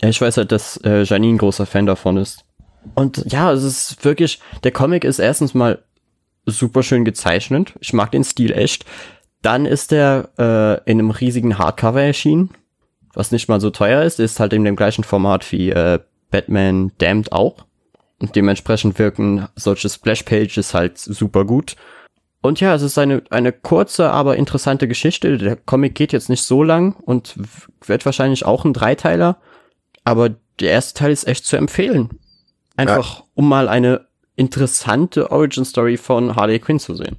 Ja, 0.00 0.08
ich 0.08 0.20
weiß 0.20 0.36
halt, 0.38 0.50
dass 0.52 0.78
äh, 0.84 1.02
Janine 1.02 1.36
großer 1.38 1.66
Fan 1.66 1.86
davon 1.86 2.16
ist. 2.16 2.44
Und 2.94 3.24
ja, 3.30 3.52
es 3.52 3.62
ist 3.62 4.04
wirklich, 4.04 4.40
der 4.64 4.72
Comic 4.72 5.04
ist 5.04 5.18
erstens 5.18 5.54
mal 5.54 5.82
super 6.46 6.82
schön 6.82 7.04
gezeichnet. 7.04 7.74
Ich 7.80 7.92
mag 7.92 8.10
den 8.10 8.24
Stil 8.24 8.52
echt. 8.52 8.84
Dann 9.42 9.66
ist 9.66 9.90
der 9.90 10.30
äh, 10.38 10.90
in 10.90 10.98
einem 10.98 11.10
riesigen 11.10 11.58
Hardcover 11.58 12.02
erschienen, 12.02 12.50
was 13.14 13.30
nicht 13.30 13.48
mal 13.48 13.60
so 13.60 13.70
teuer 13.70 14.02
ist. 14.02 14.18
Ist 14.20 14.40
halt 14.40 14.52
in 14.52 14.64
dem 14.64 14.76
gleichen 14.76 15.04
Format 15.04 15.50
wie 15.52 15.70
äh, 15.70 15.98
Batman 16.30 16.92
Damned 16.98 17.30
auch. 17.32 17.66
Und 18.22 18.36
dementsprechend 18.36 19.00
wirken 19.00 19.48
solche 19.56 19.88
Splash-Pages 19.88 20.74
halt 20.74 20.96
super 20.96 21.44
gut. 21.44 21.74
Und 22.40 22.60
ja, 22.60 22.72
es 22.72 22.82
ist 22.82 22.96
eine, 22.96 23.24
eine 23.30 23.50
kurze, 23.52 24.10
aber 24.10 24.36
interessante 24.36 24.86
Geschichte. 24.86 25.38
Der 25.38 25.56
Comic 25.56 25.96
geht 25.96 26.12
jetzt 26.12 26.28
nicht 26.28 26.44
so 26.44 26.62
lang 26.62 26.94
und 27.02 27.34
wird 27.84 28.06
wahrscheinlich 28.06 28.44
auch 28.44 28.64
ein 28.64 28.74
Dreiteiler. 28.74 29.38
Aber 30.04 30.30
der 30.60 30.70
erste 30.70 31.00
Teil 31.00 31.10
ist 31.10 31.26
echt 31.26 31.44
zu 31.44 31.56
empfehlen. 31.56 32.10
Einfach, 32.76 33.24
um 33.34 33.48
mal 33.48 33.68
eine 33.68 34.06
interessante 34.36 35.32
Origin-Story 35.32 35.96
von 35.96 36.36
Harley 36.36 36.60
Quinn 36.60 36.78
zu 36.78 36.94
sehen. 36.94 37.16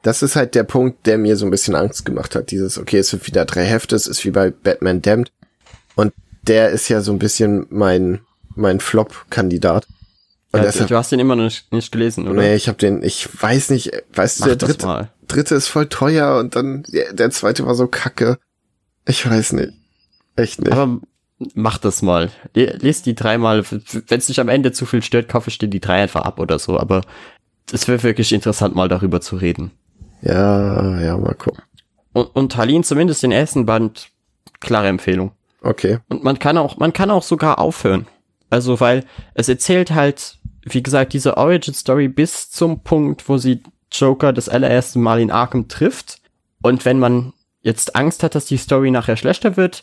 Das 0.00 0.22
ist 0.22 0.36
halt 0.36 0.54
der 0.54 0.64
Punkt, 0.64 1.06
der 1.06 1.18
mir 1.18 1.36
so 1.36 1.44
ein 1.44 1.50
bisschen 1.50 1.74
Angst 1.74 2.06
gemacht 2.06 2.34
hat. 2.34 2.50
Dieses, 2.50 2.78
okay, 2.78 3.00
es 3.00 3.10
sind 3.10 3.26
wieder 3.26 3.44
drei 3.44 3.64
Hefte, 3.64 3.94
es 3.94 4.06
ist 4.06 4.24
wie 4.24 4.30
bei 4.30 4.48
Batman 4.48 5.02
Damned. 5.02 5.32
Und 5.96 6.14
der 6.46 6.70
ist 6.70 6.88
ja 6.88 7.02
so 7.02 7.12
ein 7.12 7.18
bisschen 7.18 7.66
mein, 7.68 8.20
mein 8.54 8.80
Flop-Kandidat. 8.80 9.86
Ja, 10.52 10.62
deshalb, 10.62 10.88
du 10.88 10.96
hast 10.96 11.12
den 11.12 11.20
immer 11.20 11.36
noch 11.36 11.44
nicht, 11.44 11.72
nicht 11.72 11.92
gelesen, 11.92 12.26
oder? 12.26 12.40
nee, 12.40 12.54
ich 12.56 12.66
habe 12.66 12.76
den, 12.76 13.02
ich 13.04 13.28
weiß 13.40 13.70
nicht, 13.70 13.92
weißt 14.14 14.40
du, 14.40 14.44
der 14.46 14.56
das 14.56 14.68
dritte, 14.70 14.86
mal. 14.86 15.12
dritte 15.28 15.54
ist 15.54 15.68
voll 15.68 15.88
teuer 15.88 16.38
und 16.38 16.56
dann 16.56 16.82
der, 16.88 17.12
der 17.12 17.30
zweite 17.30 17.64
war 17.66 17.76
so 17.76 17.86
kacke. 17.86 18.38
Ich 19.06 19.28
weiß 19.28 19.52
nicht. 19.52 19.72
Echt 20.34 20.60
nicht. 20.60 20.72
Aber 20.72 20.98
mach 21.54 21.78
das 21.78 22.02
mal. 22.02 22.30
Lies 22.54 23.02
die 23.02 23.14
dreimal. 23.14 23.64
Wenn 23.70 24.18
es 24.18 24.26
dich 24.26 24.40
am 24.40 24.48
Ende 24.48 24.72
zu 24.72 24.86
viel 24.86 25.02
stört, 25.02 25.28
kaufe 25.28 25.50
ich 25.50 25.58
dir 25.58 25.68
die 25.68 25.80
drei 25.80 26.02
einfach 26.02 26.22
ab 26.22 26.40
oder 26.40 26.58
so. 26.58 26.78
Aber 26.78 27.02
es 27.72 27.86
wäre 27.86 28.02
wirklich 28.02 28.32
interessant, 28.32 28.74
mal 28.74 28.88
darüber 28.88 29.20
zu 29.20 29.36
reden. 29.36 29.70
ja, 30.22 31.00
ja, 31.00 31.16
mal 31.16 31.34
gucken. 31.34 31.62
Und, 32.12 32.34
und 32.34 32.56
Harleen 32.56 32.82
zumindest 32.82 33.22
den 33.22 33.30
ersten 33.32 33.66
Band, 33.66 34.10
klare 34.58 34.88
Empfehlung. 34.88 35.30
Okay. 35.62 35.98
Und 36.08 36.24
man 36.24 36.38
kann 36.38 36.58
auch, 36.58 36.76
man 36.78 36.92
kann 36.92 37.10
auch 37.10 37.22
sogar 37.22 37.60
aufhören. 37.60 38.06
Also, 38.48 38.80
weil 38.80 39.04
es 39.34 39.48
erzählt 39.48 39.92
halt, 39.92 40.38
wie 40.74 40.82
gesagt, 40.82 41.12
diese 41.12 41.36
Origin 41.36 41.74
Story 41.74 42.08
bis 42.08 42.50
zum 42.50 42.80
Punkt, 42.80 43.28
wo 43.28 43.38
sie 43.38 43.62
Joker 43.92 44.32
das 44.32 44.48
allererste 44.48 44.98
Mal 44.98 45.20
in 45.20 45.30
Arkham 45.30 45.68
trifft. 45.68 46.20
Und 46.62 46.84
wenn 46.84 46.98
man 46.98 47.32
jetzt 47.62 47.96
Angst 47.96 48.22
hat, 48.22 48.34
dass 48.34 48.46
die 48.46 48.56
Story 48.56 48.90
nachher 48.90 49.16
schlechter 49.16 49.56
wird, 49.56 49.82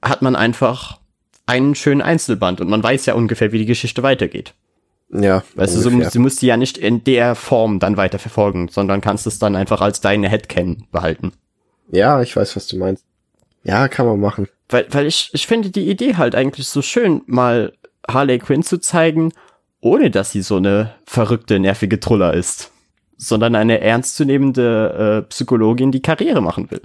hat 0.00 0.22
man 0.22 0.36
einfach 0.36 0.98
einen 1.46 1.74
schönen 1.74 2.02
Einzelband 2.02 2.60
und 2.60 2.68
man 2.68 2.82
weiß 2.82 3.06
ja 3.06 3.14
ungefähr, 3.14 3.52
wie 3.52 3.58
die 3.58 3.66
Geschichte 3.66 4.02
weitergeht. 4.02 4.54
Ja. 5.10 5.42
Weißt 5.54 5.76
du, 5.76 5.80
so, 5.80 5.90
ungefähr. 5.90 6.10
du 6.10 6.20
musst 6.20 6.40
die 6.40 6.46
ja 6.46 6.56
nicht 6.56 6.78
in 6.78 7.04
der 7.04 7.34
Form 7.34 7.78
dann 7.78 7.96
weiter 7.96 8.18
verfolgen, 8.18 8.68
sondern 8.68 9.00
kannst 9.00 9.26
es 9.26 9.38
dann 9.38 9.56
einfach 9.56 9.80
als 9.80 10.00
deine 10.00 10.28
Headcanon 10.28 10.86
behalten. 10.90 11.32
Ja, 11.90 12.22
ich 12.22 12.34
weiß, 12.34 12.56
was 12.56 12.66
du 12.66 12.78
meinst. 12.78 13.04
Ja, 13.64 13.88
kann 13.88 14.06
man 14.06 14.18
machen. 14.18 14.48
Weil, 14.68 14.86
weil 14.90 15.06
ich, 15.06 15.30
ich 15.32 15.46
finde 15.46 15.70
die 15.70 15.88
Idee 15.88 16.16
halt 16.16 16.34
eigentlich 16.34 16.66
so 16.66 16.80
schön, 16.80 17.22
mal 17.26 17.72
Harley 18.08 18.38
Quinn 18.38 18.62
zu 18.62 18.80
zeigen, 18.80 19.32
ohne 19.82 20.10
dass 20.10 20.30
sie 20.30 20.40
so 20.40 20.56
eine 20.56 20.94
verrückte, 21.04 21.58
nervige 21.58 22.00
Truller 22.00 22.32
ist. 22.32 22.70
Sondern 23.18 23.54
eine 23.54 23.80
ernstzunehmende 23.80 25.22
äh, 25.24 25.28
Psychologin, 25.28 25.92
die 25.92 26.00
Karriere 26.00 26.40
machen 26.40 26.70
will. 26.70 26.80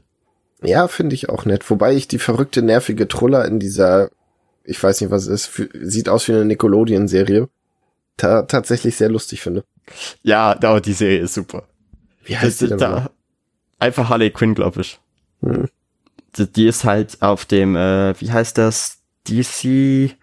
Ja, 0.61 0.87
finde 0.87 1.15
ich 1.15 1.29
auch 1.29 1.45
nett. 1.45 1.69
Wobei 1.69 1.93
ich 1.93 2.07
die 2.07 2.19
verrückte, 2.19 2.61
nervige 2.61 3.07
Truller 3.07 3.45
in 3.45 3.59
dieser, 3.59 4.09
ich 4.63 4.81
weiß 4.81 4.99
nicht, 5.01 5.11
was 5.11 5.27
es 5.27 5.47
ist, 5.47 5.69
sieht 5.81 6.09
aus 6.09 6.27
wie 6.27 6.33
eine 6.33 6.45
Nickelodeon-Serie, 6.45 7.47
ta 8.17 8.41
tatsächlich 8.41 8.97
sehr 8.97 9.09
lustig 9.09 9.41
finde. 9.41 9.63
Ja, 10.23 10.55
da, 10.55 10.79
die 10.79 10.93
Serie 10.93 11.19
ist 11.19 11.35
super. 11.35 11.63
Wie 12.23 12.37
heißt 12.37 12.61
die 12.61 12.67
denn? 12.67 12.79
da, 12.79 13.11
einfach 13.79 14.09
Harley 14.09 14.31
Quinn, 14.31 14.55
glaube 14.55 14.81
ich. 14.81 14.99
Hm. 15.41 15.69
Die, 16.35 16.51
die 16.51 16.67
ist 16.67 16.83
halt 16.83 17.21
auf 17.21 17.45
dem, 17.45 17.75
äh, 17.75 18.19
wie 18.19 18.31
heißt 18.31 18.57
das? 18.57 18.97
DC. 19.27 20.15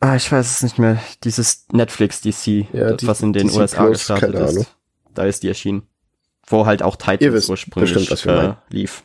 Ah, 0.00 0.14
ich 0.16 0.30
weiß 0.30 0.48
es 0.50 0.62
nicht 0.62 0.78
mehr. 0.78 1.02
Dieses 1.24 1.66
Netflix 1.72 2.20
DC, 2.20 2.66
Ja, 2.72 2.90
das, 2.90 2.96
die- 2.98 3.06
was 3.06 3.20
in 3.20 3.32
den 3.32 3.48
DC 3.48 3.56
USA 3.56 3.84
Plus, 3.86 3.98
gestartet 3.98 4.34
ist. 4.34 4.74
Da 5.14 5.24
ist 5.24 5.42
die 5.42 5.48
erschienen. 5.48 5.82
Wo 6.46 6.64
halt 6.66 6.82
auch 6.82 6.96
Titans 6.96 7.32
wisst 7.34 7.50
ursprünglich 7.50 8.08
bestimmt, 8.08 8.38
äh, 8.38 8.54
lief. 8.70 9.04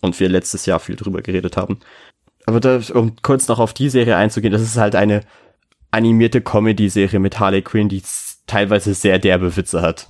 Und 0.00 0.18
wir 0.18 0.28
letztes 0.28 0.66
Jahr 0.66 0.80
viel 0.80 0.96
drüber 0.96 1.22
geredet 1.22 1.56
haben. 1.56 1.78
Aber 2.44 2.58
da, 2.60 2.80
um 2.92 3.14
kurz 3.22 3.46
noch 3.48 3.60
auf 3.60 3.72
die 3.72 3.88
Serie 3.88 4.16
einzugehen, 4.16 4.52
das 4.52 4.62
ist 4.62 4.76
halt 4.76 4.94
eine 4.96 5.22
animierte 5.92 6.40
Comedy-Serie 6.40 7.20
mit 7.20 7.38
Harley 7.38 7.62
Quinn, 7.62 7.88
die 7.88 8.02
teilweise 8.46 8.94
sehr 8.94 9.18
derbe 9.20 9.56
Witze 9.56 9.80
hat. 9.80 10.08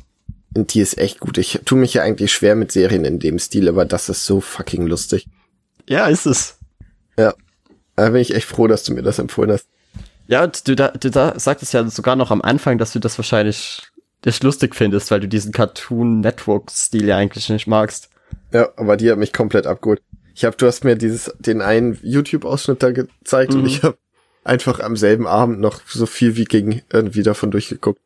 Und 0.54 0.72
die 0.74 0.80
ist 0.80 0.96
echt 0.98 1.20
gut. 1.20 1.38
Ich 1.38 1.60
tu 1.64 1.76
mich 1.76 1.94
ja 1.94 2.02
eigentlich 2.02 2.32
schwer 2.32 2.56
mit 2.56 2.72
Serien 2.72 3.04
in 3.04 3.18
dem 3.18 3.38
Stil, 3.38 3.68
aber 3.68 3.84
das 3.84 4.08
ist 4.08 4.24
so 4.24 4.40
fucking 4.40 4.86
lustig. 4.86 5.26
Ja, 5.88 6.06
ist 6.06 6.26
es. 6.26 6.58
Ja. 7.18 7.34
Da 7.96 8.08
bin 8.10 8.20
ich 8.20 8.34
echt 8.34 8.46
froh, 8.46 8.66
dass 8.66 8.84
du 8.84 8.94
mir 8.94 9.02
das 9.02 9.18
empfohlen 9.18 9.52
hast. 9.52 9.66
Ja, 10.32 10.44
und 10.44 10.66
du, 10.66 10.74
da, 10.74 10.88
du 10.88 11.10
da 11.10 11.38
sagtest 11.38 11.74
ja 11.74 11.86
sogar 11.88 12.16
noch 12.16 12.30
am 12.30 12.40
Anfang, 12.40 12.78
dass 12.78 12.94
du 12.94 12.98
das 12.98 13.18
wahrscheinlich 13.18 13.82
nicht 14.24 14.42
lustig 14.42 14.74
findest, 14.74 15.10
weil 15.10 15.20
du 15.20 15.28
diesen 15.28 15.52
Cartoon-Network-Stil 15.52 17.06
ja 17.06 17.18
eigentlich 17.18 17.50
nicht 17.50 17.66
magst. 17.66 18.08
Ja, 18.50 18.70
aber 18.76 18.96
die 18.96 19.10
hat 19.10 19.18
mich 19.18 19.34
komplett 19.34 19.66
abgeholt. 19.66 20.00
Ich 20.34 20.46
habe, 20.46 20.56
du 20.56 20.66
hast 20.66 20.84
mir 20.84 20.96
dieses, 20.96 21.34
den 21.38 21.60
einen 21.60 21.98
YouTube-Ausschnitt 22.02 22.82
da 22.82 22.92
gezeigt 22.92 23.52
mhm. 23.52 23.60
und 23.60 23.66
ich 23.66 23.82
habe 23.82 23.98
einfach 24.42 24.80
am 24.80 24.96
selben 24.96 25.26
Abend 25.26 25.60
noch 25.60 25.82
so 25.86 26.06
viel 26.06 26.34
wie 26.34 26.44
ging 26.44 26.80
irgendwie 26.90 27.22
davon 27.22 27.50
durchgeguckt. 27.50 28.00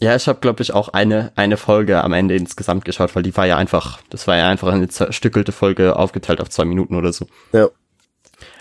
Ja, 0.00 0.16
ich 0.16 0.26
habe 0.26 0.40
glaube 0.40 0.62
ich 0.62 0.72
auch 0.72 0.88
eine 0.88 1.32
eine 1.36 1.58
Folge 1.58 2.02
am 2.02 2.14
Ende 2.14 2.34
insgesamt 2.34 2.86
geschaut, 2.86 3.14
weil 3.14 3.24
die 3.24 3.36
war 3.36 3.44
ja 3.44 3.58
einfach, 3.58 4.00
das 4.08 4.26
war 4.26 4.38
ja 4.38 4.48
einfach 4.48 4.72
eine 4.72 4.88
zerstückelte 4.88 5.52
Folge 5.52 5.96
aufgeteilt 5.96 6.40
auf 6.40 6.48
zwei 6.48 6.64
Minuten 6.64 6.94
oder 6.94 7.12
so. 7.12 7.26
Ja. 7.52 7.68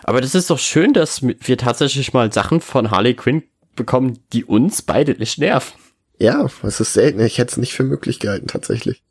Aber 0.03 0.21
das 0.21 0.35
ist 0.35 0.49
doch 0.49 0.59
schön, 0.59 0.93
dass 0.93 1.21
wir 1.21 1.57
tatsächlich 1.57 2.13
mal 2.13 2.31
Sachen 2.31 2.61
von 2.61 2.91
Harley 2.91 3.13
Quinn 3.13 3.43
bekommen, 3.75 4.19
die 4.33 4.45
uns 4.45 4.81
beide 4.81 5.13
nicht 5.13 5.37
nerven. 5.37 5.79
Ja, 6.19 6.47
es 6.63 6.79
ist 6.79 6.93
selten. 6.93 7.19
Ich 7.19 7.37
hätte 7.37 7.51
es 7.51 7.57
nicht 7.57 7.73
für 7.73 7.83
möglich 7.83 8.19
gehalten, 8.19 8.47
tatsächlich. 8.47 9.03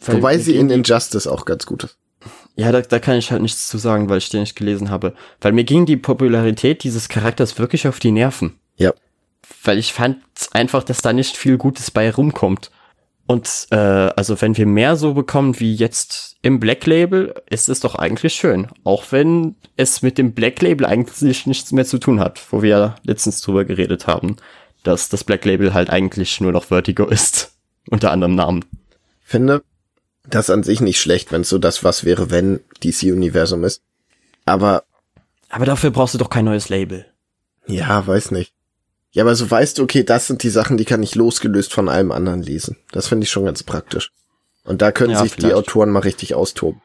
Weil 0.00 0.16
Wobei 0.16 0.38
sie 0.38 0.56
in 0.56 0.70
Injustice 0.70 1.26
auch 1.26 1.44
ganz 1.44 1.66
gut 1.66 1.84
ist. 1.84 1.96
Ja, 2.56 2.72
da, 2.72 2.80
da 2.80 2.98
kann 2.98 3.16
ich 3.16 3.30
halt 3.30 3.42
nichts 3.42 3.68
zu 3.68 3.78
sagen, 3.78 4.08
weil 4.08 4.18
ich 4.18 4.30
den 4.30 4.40
nicht 4.40 4.56
gelesen 4.56 4.90
habe. 4.90 5.14
Weil 5.40 5.52
mir 5.52 5.62
ging 5.62 5.86
die 5.86 5.96
Popularität 5.96 6.82
dieses 6.82 7.08
Charakters 7.08 7.58
wirklich 7.58 7.86
auf 7.86 8.00
die 8.00 8.10
Nerven. 8.10 8.58
Ja. 8.76 8.92
Weil 9.62 9.78
ich 9.78 9.92
fand 9.92 10.18
einfach, 10.50 10.82
dass 10.82 11.00
da 11.00 11.12
nicht 11.12 11.36
viel 11.36 11.56
Gutes 11.56 11.92
bei 11.92 12.10
rumkommt. 12.10 12.72
Und 13.26 13.68
äh, 13.70 13.76
also 13.76 14.40
wenn 14.40 14.56
wir 14.56 14.66
mehr 14.66 14.96
so 14.96 15.14
bekommen 15.14 15.60
wie 15.60 15.74
jetzt 15.74 16.27
im 16.42 16.60
Black 16.60 16.86
Label, 16.86 17.34
ist 17.50 17.68
es 17.68 17.80
doch 17.80 17.94
eigentlich 17.94 18.34
schön. 18.34 18.68
Auch 18.84 19.10
wenn 19.10 19.56
es 19.76 20.02
mit 20.02 20.18
dem 20.18 20.32
Black 20.32 20.62
Label 20.62 20.86
eigentlich 20.86 21.46
nichts 21.46 21.72
mehr 21.72 21.84
zu 21.84 21.98
tun 21.98 22.20
hat, 22.20 22.40
wo 22.52 22.62
wir 22.62 22.94
letztens 23.02 23.40
drüber 23.40 23.64
geredet 23.64 24.06
haben, 24.06 24.36
dass 24.84 25.08
das 25.08 25.24
Black 25.24 25.44
Label 25.44 25.74
halt 25.74 25.90
eigentlich 25.90 26.40
nur 26.40 26.52
noch 26.52 26.64
Vertigo 26.64 27.06
ist. 27.06 27.52
Unter 27.90 28.12
anderem 28.12 28.34
Namen. 28.34 28.64
Finde 29.22 29.62
das 30.28 30.50
an 30.50 30.62
sich 30.62 30.80
nicht 30.80 31.00
schlecht, 31.00 31.32
wenn 31.32 31.40
es 31.40 31.48
so 31.48 31.58
das 31.58 31.84
was 31.84 32.04
wäre, 32.04 32.30
wenn 32.30 32.60
DC-Universum 32.84 33.64
ist. 33.64 33.82
Aber. 34.44 34.84
Aber 35.48 35.64
dafür 35.64 35.90
brauchst 35.90 36.14
du 36.14 36.18
doch 36.18 36.30
kein 36.30 36.44
neues 36.44 36.68
Label. 36.68 37.06
Ja, 37.66 38.06
weiß 38.06 38.30
nicht. 38.30 38.52
Ja, 39.10 39.24
aber 39.24 39.34
so 39.34 39.50
weißt 39.50 39.78
du, 39.78 39.82
okay, 39.82 40.04
das 40.04 40.26
sind 40.26 40.42
die 40.42 40.50
Sachen, 40.50 40.76
die 40.76 40.84
kann 40.84 41.02
ich 41.02 41.14
losgelöst 41.14 41.72
von 41.72 41.88
allem 41.88 42.12
anderen 42.12 42.42
lesen. 42.42 42.76
Das 42.92 43.08
finde 43.08 43.24
ich 43.24 43.30
schon 43.30 43.46
ganz 43.46 43.62
praktisch. 43.62 44.12
Und 44.68 44.82
da 44.82 44.92
können 44.92 45.12
ja, 45.12 45.22
sich 45.22 45.32
vielleicht. 45.32 45.52
die 45.52 45.54
Autoren 45.54 45.88
mal 45.88 46.00
richtig 46.00 46.34
austoben. 46.34 46.82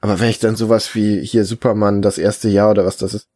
Aber 0.00 0.20
wenn 0.20 0.28
ich 0.28 0.38
dann 0.38 0.54
sowas 0.54 0.94
wie 0.94 1.20
hier 1.24 1.44
Superman, 1.44 2.00
das 2.00 2.18
erste 2.18 2.48
Jahr 2.48 2.70
oder 2.70 2.86
was 2.86 2.98
das 2.98 3.14
ist. 3.14 3.26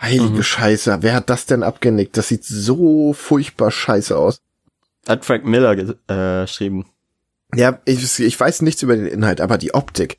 Heilige 0.00 0.38
mhm. 0.38 0.42
Scheiße, 0.42 0.98
wer 1.02 1.14
hat 1.14 1.30
das 1.30 1.46
denn 1.46 1.62
abgenickt? 1.62 2.16
Das 2.16 2.26
sieht 2.26 2.44
so 2.44 3.12
furchtbar 3.12 3.70
scheiße 3.70 4.16
aus. 4.16 4.40
Hat 5.06 5.24
Frank 5.24 5.44
Miller 5.44 5.72
äh, 6.08 6.42
geschrieben. 6.42 6.86
Ja, 7.54 7.78
ich, 7.84 8.18
ich 8.18 8.40
weiß 8.40 8.62
nichts 8.62 8.82
über 8.82 8.96
den 8.96 9.06
Inhalt, 9.06 9.40
aber 9.40 9.56
die 9.56 9.72
Optik 9.72 10.18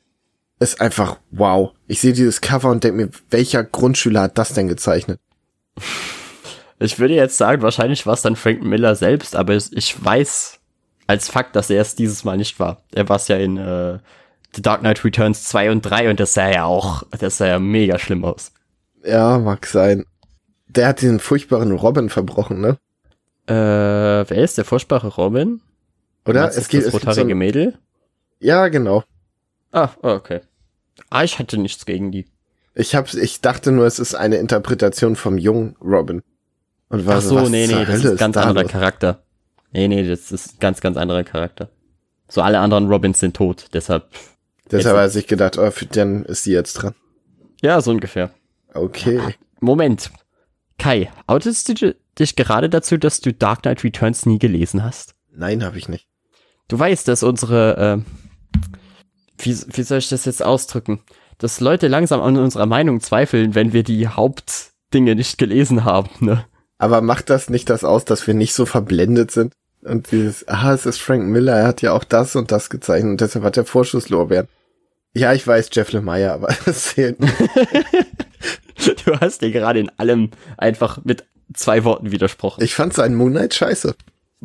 ist 0.58 0.80
einfach 0.80 1.18
wow. 1.30 1.72
Ich 1.88 2.00
sehe 2.00 2.14
dieses 2.14 2.40
Cover 2.40 2.70
und 2.70 2.84
denke 2.84 3.04
mir, 3.04 3.10
welcher 3.28 3.64
Grundschüler 3.64 4.22
hat 4.22 4.38
das 4.38 4.54
denn 4.54 4.68
gezeichnet? 4.68 5.20
Ich 6.78 6.98
würde 6.98 7.14
jetzt 7.14 7.36
sagen, 7.36 7.60
wahrscheinlich 7.60 8.06
war 8.06 8.14
es 8.14 8.22
dann 8.22 8.36
Frank 8.36 8.62
Miller 8.62 8.96
selbst, 8.96 9.36
aber 9.36 9.54
ich 9.54 10.02
weiß 10.02 10.59
als 11.10 11.28
Fakt, 11.28 11.56
dass 11.56 11.70
er 11.70 11.82
es 11.82 11.96
dieses 11.96 12.22
Mal 12.22 12.36
nicht 12.36 12.60
war. 12.60 12.82
Er 12.92 13.08
war 13.08 13.16
es 13.16 13.26
ja 13.26 13.36
in 13.36 13.56
äh, 13.56 13.98
The 14.54 14.62
Dark 14.62 14.80
Knight 14.80 15.04
Returns 15.04 15.42
2 15.44 15.72
und 15.72 15.82
3 15.82 16.10
und 16.10 16.20
das 16.20 16.34
sah 16.34 16.48
ja 16.48 16.64
auch, 16.64 17.02
das 17.18 17.38
sah 17.38 17.48
ja 17.48 17.58
mega 17.58 17.98
schlimm 17.98 18.24
aus. 18.24 18.52
Ja, 19.04 19.38
mag 19.38 19.66
sein. 19.66 20.06
Der 20.68 20.86
hat 20.86 21.00
diesen 21.00 21.18
furchtbaren 21.18 21.72
Robin 21.72 22.10
verbrochen, 22.10 22.60
ne? 22.60 22.78
Äh, 23.48 24.30
wer 24.30 24.36
ist 24.44 24.56
der 24.56 24.64
furchtbare 24.64 25.08
Robin? 25.08 25.60
Oder? 26.26 26.48
Es 26.48 26.68
geht, 26.68 26.86
das 26.86 26.94
rothaarige 26.94 27.30
so 27.30 27.34
Mädel? 27.34 27.78
Ja, 28.38 28.68
genau. 28.68 29.02
Ah, 29.72 29.90
okay. 30.02 30.40
Ah, 31.08 31.24
ich 31.24 31.40
hatte 31.40 31.58
nichts 31.58 31.86
gegen 31.86 32.12
die. 32.12 32.26
Ich 32.74 32.94
hab's, 32.94 33.14
ich 33.14 33.40
dachte 33.40 33.72
nur, 33.72 33.86
es 33.86 33.98
ist 33.98 34.14
eine 34.14 34.36
Interpretation 34.36 35.16
vom 35.16 35.38
jungen 35.38 35.76
Robin. 35.82 36.22
Und 36.88 37.06
war 37.06 37.16
Ach 37.16 37.22
so, 37.22 37.44
so 37.44 37.48
nee, 37.48 37.66
nee, 37.66 37.84
das 37.84 38.04
ist 38.04 38.10
ein 38.12 38.16
ganz 38.16 38.36
anderer 38.36 38.64
Charakter. 38.64 39.22
Nee, 39.72 39.88
nee, 39.88 40.06
das 40.06 40.32
ist 40.32 40.54
ein 40.54 40.60
ganz, 40.60 40.80
ganz 40.80 40.96
anderer 40.96 41.24
Charakter. 41.24 41.70
So 42.28 42.42
alle 42.42 42.58
anderen 42.60 42.88
Robins 42.88 43.18
sind 43.18 43.36
tot, 43.36 43.66
deshalb. 43.72 44.08
Deshalb 44.70 44.96
hat 44.96 45.04
er 45.04 45.10
sich 45.10 45.26
gedacht, 45.26 45.58
oh, 45.58 45.70
für 45.70 45.86
den 45.86 46.24
ist 46.24 46.44
sie 46.44 46.52
jetzt 46.52 46.74
dran. 46.74 46.94
Ja, 47.60 47.80
so 47.80 47.90
ungefähr. 47.90 48.30
Okay. 48.72 49.20
Moment. 49.60 50.10
Kai, 50.78 51.10
outest 51.26 51.68
du 51.68 51.96
dich 52.18 52.36
gerade 52.36 52.70
dazu, 52.70 52.96
dass 52.96 53.20
du 53.20 53.32
Dark 53.32 53.62
Knight 53.62 53.84
Returns 53.84 54.26
nie 54.26 54.38
gelesen 54.38 54.82
hast? 54.82 55.14
Nein, 55.32 55.64
habe 55.64 55.76
ich 55.78 55.88
nicht. 55.88 56.06
Du 56.68 56.78
weißt, 56.78 57.08
dass 57.08 57.22
unsere, 57.22 58.04
äh, 58.56 58.60
wie, 59.38 59.56
wie 59.76 59.82
soll 59.82 59.98
ich 59.98 60.08
das 60.08 60.24
jetzt 60.24 60.42
ausdrücken? 60.42 61.00
Dass 61.38 61.60
Leute 61.60 61.88
langsam 61.88 62.20
an 62.20 62.36
unserer 62.36 62.66
Meinung 62.66 63.00
zweifeln, 63.00 63.54
wenn 63.54 63.72
wir 63.72 63.82
die 63.82 64.08
Hauptdinge 64.08 65.14
nicht 65.16 65.36
gelesen 65.38 65.84
haben, 65.84 66.10
ne? 66.20 66.46
Aber 66.78 67.02
macht 67.02 67.28
das 67.28 67.50
nicht 67.50 67.68
das 67.68 67.84
aus, 67.84 68.06
dass 68.06 68.26
wir 68.26 68.34
nicht 68.34 68.54
so 68.54 68.64
verblendet 68.64 69.30
sind? 69.30 69.52
Und 69.82 70.10
dieses, 70.10 70.46
ah, 70.48 70.74
es 70.74 70.84
ist 70.86 71.00
Frank 71.00 71.24
Miller, 71.24 71.56
er 71.56 71.66
hat 71.66 71.82
ja 71.82 71.92
auch 71.92 72.04
das 72.04 72.36
und 72.36 72.52
das 72.52 72.68
gezeichnet 72.68 73.12
und 73.12 73.20
deshalb 73.20 73.44
hat 73.44 73.56
er 73.56 73.64
Vorschusslorbeeren. 73.64 74.48
Ja, 75.14 75.32
ich 75.32 75.46
weiß, 75.46 75.70
Jeff 75.72 75.92
Lemire, 75.92 76.32
aber 76.32 76.54
das 76.64 76.84
zählt 76.84 77.20
nicht. 77.20 77.34
du 79.06 79.18
hast 79.20 79.42
dir 79.42 79.50
gerade 79.50 79.80
in 79.80 79.90
allem 79.98 80.30
einfach 80.56 81.02
mit 81.04 81.24
zwei 81.54 81.84
Worten 81.84 82.12
widersprochen. 82.12 82.62
Ich 82.62 82.74
fand 82.74 82.92
seinen 82.92 83.14
Moon 83.14 83.32
Knight 83.32 83.54
scheiße. 83.54 83.94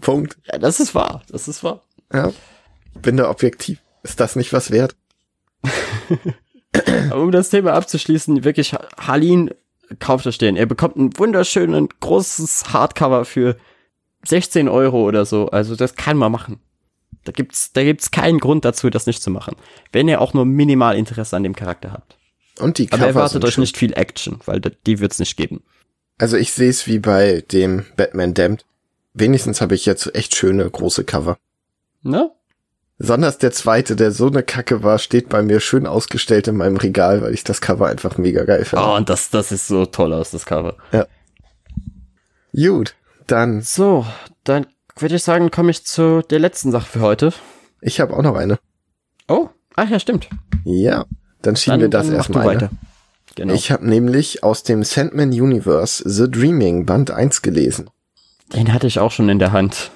Punkt. 0.01 0.37
Ja, 0.51 0.57
das 0.57 0.79
ist 0.79 0.95
wahr, 0.95 1.21
das 1.29 1.47
ist 1.47 1.63
wahr. 1.63 1.83
Ja. 2.13 2.31
Bin 3.01 3.17
da 3.17 3.29
objektiv. 3.29 3.79
Ist 4.03 4.19
das 4.19 4.35
nicht 4.35 4.53
was 4.53 4.71
wert? 4.71 4.95
Um 7.13 7.31
das 7.31 7.49
Thema 7.49 7.73
abzuschließen, 7.73 8.43
wirklich, 8.43 8.75
Halin 8.97 9.51
kauft 9.99 10.25
das 10.25 10.35
stehen. 10.35 10.55
Er 10.55 10.65
bekommt 10.65 10.97
ein 10.97 11.17
wunderschönes, 11.17 11.89
großes 11.99 12.73
Hardcover 12.73 13.25
für 13.25 13.57
16 14.27 14.67
Euro 14.67 15.03
oder 15.03 15.25
so. 15.25 15.49
Also 15.49 15.75
das 15.75 15.95
kann 15.95 16.17
man 16.17 16.31
machen. 16.31 16.59
Da 17.23 17.31
gibt's, 17.31 17.73
da 17.73 17.83
gibt's 17.83 18.11
keinen 18.11 18.39
Grund 18.39 18.65
dazu, 18.65 18.89
das 18.89 19.07
nicht 19.07 19.21
zu 19.21 19.31
machen. 19.31 19.55
Wenn 19.91 20.07
ihr 20.07 20.21
auch 20.21 20.33
nur 20.33 20.45
minimal 20.45 20.95
Interesse 20.97 21.35
an 21.35 21.43
dem 21.43 21.55
Charakter 21.55 21.91
habt. 21.91 22.17
Und 22.59 22.77
die 22.77 22.87
Cover 22.87 23.01
Aber 23.01 23.07
erwartet 23.09 23.43
euch 23.43 23.57
nicht 23.57 23.77
viel 23.77 23.93
Action, 23.93 24.39
weil 24.45 24.61
die 24.61 24.99
wird's 24.99 25.19
nicht 25.19 25.35
geben. 25.35 25.63
Also 26.17 26.37
ich 26.37 26.53
sehe 26.53 26.69
es 26.69 26.87
wie 26.87 26.99
bei 26.99 27.43
dem 27.51 27.85
Batman 27.97 28.33
Damned. 28.33 28.65
Wenigstens 29.13 29.59
habe 29.61 29.75
ich 29.75 29.85
jetzt 29.85 30.13
echt 30.15 30.35
schöne 30.35 30.69
große 30.69 31.03
Cover. 31.03 31.37
Ne? 32.03 32.31
Besonders 32.97 33.37
der 33.37 33.51
zweite, 33.51 33.97
der 33.97 34.11
so 34.11 34.27
eine 34.27 34.43
Kacke 34.43 34.83
war, 34.83 34.99
steht 34.99 35.27
bei 35.27 35.41
mir 35.41 35.59
schön 35.59 35.85
ausgestellt 35.85 36.47
in 36.47 36.55
meinem 36.55 36.77
Regal, 36.77 37.21
weil 37.21 37.33
ich 37.33 37.43
das 37.43 37.59
Cover 37.59 37.87
einfach 37.87 38.17
mega 38.17 38.45
geil 38.45 38.63
finde. 38.63 38.85
Oh, 38.85 38.95
und 38.95 39.09
das, 39.09 39.29
das 39.29 39.51
ist 39.51 39.67
so 39.67 39.85
toll 39.85 40.13
aus, 40.13 40.31
das 40.31 40.45
Cover. 40.45 40.77
Ja. 40.93 41.07
Gut, 42.53 42.95
dann. 43.27 43.61
So, 43.61 44.05
dann 44.43 44.67
würde 44.97 45.15
ich 45.15 45.23
sagen, 45.23 45.51
komme 45.51 45.71
ich 45.71 45.85
zu 45.85 46.21
der 46.29 46.39
letzten 46.39 46.71
Sache 46.71 46.87
für 46.87 47.01
heute. 47.01 47.33
Ich 47.81 47.99
habe 47.99 48.15
auch 48.15 48.21
noch 48.21 48.35
eine. 48.35 48.59
Oh, 49.27 49.49
ach 49.75 49.89
ja, 49.89 49.99
stimmt. 49.99 50.29
Ja, 50.63 51.05
dann 51.41 51.55
schieben 51.55 51.79
dann, 51.79 51.81
wir 51.81 51.89
das 51.89 52.09
erstmal 52.09 52.45
weiter. 52.45 52.69
Genau. 53.35 53.53
Ich 53.53 53.71
habe 53.71 53.87
nämlich 53.87 54.43
aus 54.43 54.63
dem 54.63 54.83
Sandman 54.83 55.29
Universe 55.29 56.07
The 56.09 56.29
Dreaming 56.29 56.85
Band 56.85 57.11
1 57.11 57.41
gelesen. 57.41 57.89
Den 58.53 58.73
hatte 58.73 58.87
ich 58.87 58.99
auch 58.99 59.11
schon 59.11 59.27
in 59.27 59.39
der 59.39 59.51
Hand. 59.51 59.91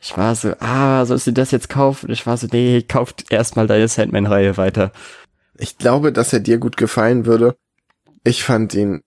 Ich 0.00 0.16
war 0.16 0.34
so, 0.36 0.52
ah, 0.60 1.04
sollst 1.04 1.26
du 1.26 1.32
das 1.32 1.50
jetzt 1.50 1.68
kaufen? 1.68 2.10
Ich 2.10 2.24
war 2.26 2.36
so, 2.36 2.46
nee, 2.50 2.82
kauft 2.82 3.32
erstmal 3.32 3.66
deine 3.66 3.88
Sandman-Reihe 3.88 4.56
weiter. 4.56 4.92
Ich 5.58 5.76
glaube, 5.76 6.12
dass 6.12 6.32
er 6.32 6.38
dir 6.38 6.58
gut 6.58 6.76
gefallen 6.76 7.26
würde. 7.26 7.56
Ich 8.22 8.44
fand 8.44 8.74
ihn 8.74 9.02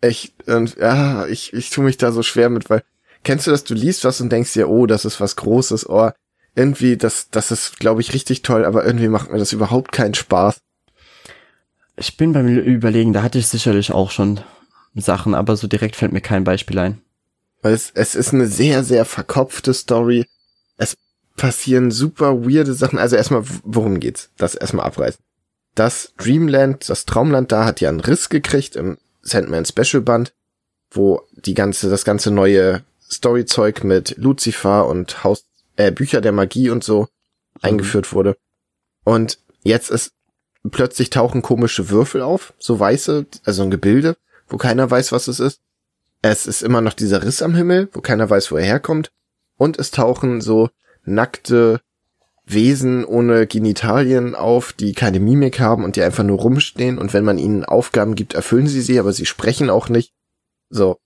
echt, 0.00 0.48
und, 0.48 0.76
ja, 0.76 1.26
ich, 1.26 1.52
ich 1.52 1.70
tue 1.70 1.84
mich 1.84 1.96
da 1.96 2.12
so 2.12 2.22
schwer 2.22 2.50
mit, 2.50 2.70
weil, 2.70 2.82
kennst 3.24 3.46
du 3.46 3.50
das, 3.50 3.64
du 3.64 3.74
liest 3.74 4.04
was 4.04 4.20
und 4.20 4.30
denkst 4.30 4.52
dir, 4.52 4.68
oh, 4.68 4.86
das 4.86 5.04
ist 5.04 5.20
was 5.20 5.36
Großes, 5.36 5.88
oh, 5.88 6.10
irgendwie, 6.54 6.96
das, 6.96 7.30
das 7.30 7.50
ist, 7.50 7.78
glaube 7.78 8.00
ich, 8.00 8.12
richtig 8.12 8.42
toll, 8.42 8.64
aber 8.64 8.84
irgendwie 8.84 9.08
macht 9.08 9.30
mir 9.30 9.38
das 9.38 9.52
überhaupt 9.52 9.92
keinen 9.92 10.14
Spaß. 10.14 10.58
Ich 11.96 12.16
bin 12.16 12.32
beim 12.32 12.48
Überlegen, 12.48 13.12
da 13.12 13.22
hatte 13.22 13.38
ich 13.38 13.48
sicherlich 13.48 13.92
auch 13.92 14.10
schon 14.10 14.40
Sachen, 14.94 15.34
aber 15.34 15.56
so 15.56 15.66
direkt 15.66 15.96
fällt 15.96 16.12
mir 16.12 16.20
kein 16.20 16.44
Beispiel 16.44 16.78
ein. 16.78 17.00
Weil 17.62 17.74
es, 17.74 17.90
es 17.94 18.14
ist 18.14 18.32
eine 18.32 18.46
sehr, 18.46 18.84
sehr 18.84 19.04
verkopfte 19.04 19.74
Story. 19.74 20.26
Es 20.78 20.96
passieren 21.36 21.90
super 21.90 22.42
weirde 22.44 22.72
Sachen. 22.72 22.98
Also 22.98 23.16
erstmal, 23.16 23.44
worum 23.64 24.00
geht's? 24.00 24.30
Das 24.38 24.54
erstmal 24.54 24.86
abreißen. 24.86 25.20
Das 25.74 26.14
Dreamland, 26.16 26.88
das 26.88 27.04
Traumland 27.04 27.52
da 27.52 27.64
hat 27.64 27.80
ja 27.80 27.90
einen 27.90 28.00
Riss 28.00 28.28
gekriegt 28.28 28.76
im 28.76 28.98
Sandman 29.22 29.64
Special 29.64 30.02
Band, 30.02 30.34
wo 30.90 31.22
die 31.32 31.54
ganze, 31.54 31.90
das 31.90 32.04
ganze 32.04 32.30
neue 32.30 32.82
Storyzeug 33.10 33.84
mit 33.84 34.16
Lucifer 34.16 34.86
und 34.86 35.24
Haus, 35.24 35.44
äh, 35.76 35.90
Bücher 35.90 36.20
der 36.20 36.32
Magie 36.32 36.70
und 36.70 36.84
so 36.84 37.02
mhm. 37.02 37.06
eingeführt 37.62 38.12
wurde. 38.12 38.36
Und 39.04 39.38
jetzt 39.62 39.90
ist 39.90 40.12
plötzlich 40.70 41.10
tauchen 41.10 41.42
komische 41.42 41.90
Würfel 41.90 42.22
auf, 42.22 42.52
so 42.58 42.78
weiße, 42.78 43.26
also 43.44 43.62
ein 43.62 43.70
Gebilde, 43.70 44.16
wo 44.48 44.56
keiner 44.56 44.90
weiß, 44.90 45.12
was 45.12 45.28
es 45.28 45.40
ist. 45.40 45.60
Es 46.22 46.46
ist 46.46 46.62
immer 46.62 46.80
noch 46.80 46.92
dieser 46.92 47.22
Riss 47.22 47.40
am 47.40 47.54
Himmel, 47.54 47.88
wo 47.92 48.00
keiner 48.00 48.28
weiß, 48.28 48.52
wo 48.52 48.56
er 48.56 48.64
herkommt. 48.64 49.10
Und 49.56 49.78
es 49.78 49.90
tauchen 49.90 50.40
so 50.40 50.68
nackte 51.04 51.80
Wesen 52.52 53.04
ohne 53.04 53.46
Genitalien 53.46 54.34
auf, 54.34 54.72
die 54.72 54.92
keine 54.92 55.20
Mimik 55.20 55.60
haben 55.60 55.84
und 55.84 55.96
die 55.96 56.02
einfach 56.02 56.24
nur 56.24 56.38
rumstehen 56.38 56.98
und 56.98 57.12
wenn 57.12 57.24
man 57.24 57.38
ihnen 57.38 57.64
Aufgaben 57.64 58.14
gibt, 58.14 58.34
erfüllen 58.34 58.66
sie 58.66 58.80
sie, 58.80 58.98
aber 58.98 59.12
sie 59.12 59.26
sprechen 59.26 59.70
auch 59.70 59.88
nicht. 59.88 60.12
So. 60.68 60.98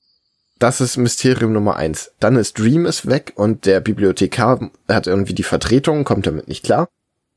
Das 0.58 0.80
ist 0.80 0.96
Mysterium 0.96 1.52
Nummer 1.52 1.76
eins. 1.76 2.12
Dann 2.20 2.36
ist 2.36 2.58
Dream 2.58 2.86
ist 2.86 3.06
weg 3.06 3.32
und 3.34 3.66
der 3.66 3.80
Bibliothekar 3.80 4.70
hat 4.88 5.06
irgendwie 5.06 5.34
die 5.34 5.42
Vertretung, 5.42 6.04
kommt 6.04 6.26
damit 6.26 6.48
nicht 6.48 6.64
klar. 6.64 6.88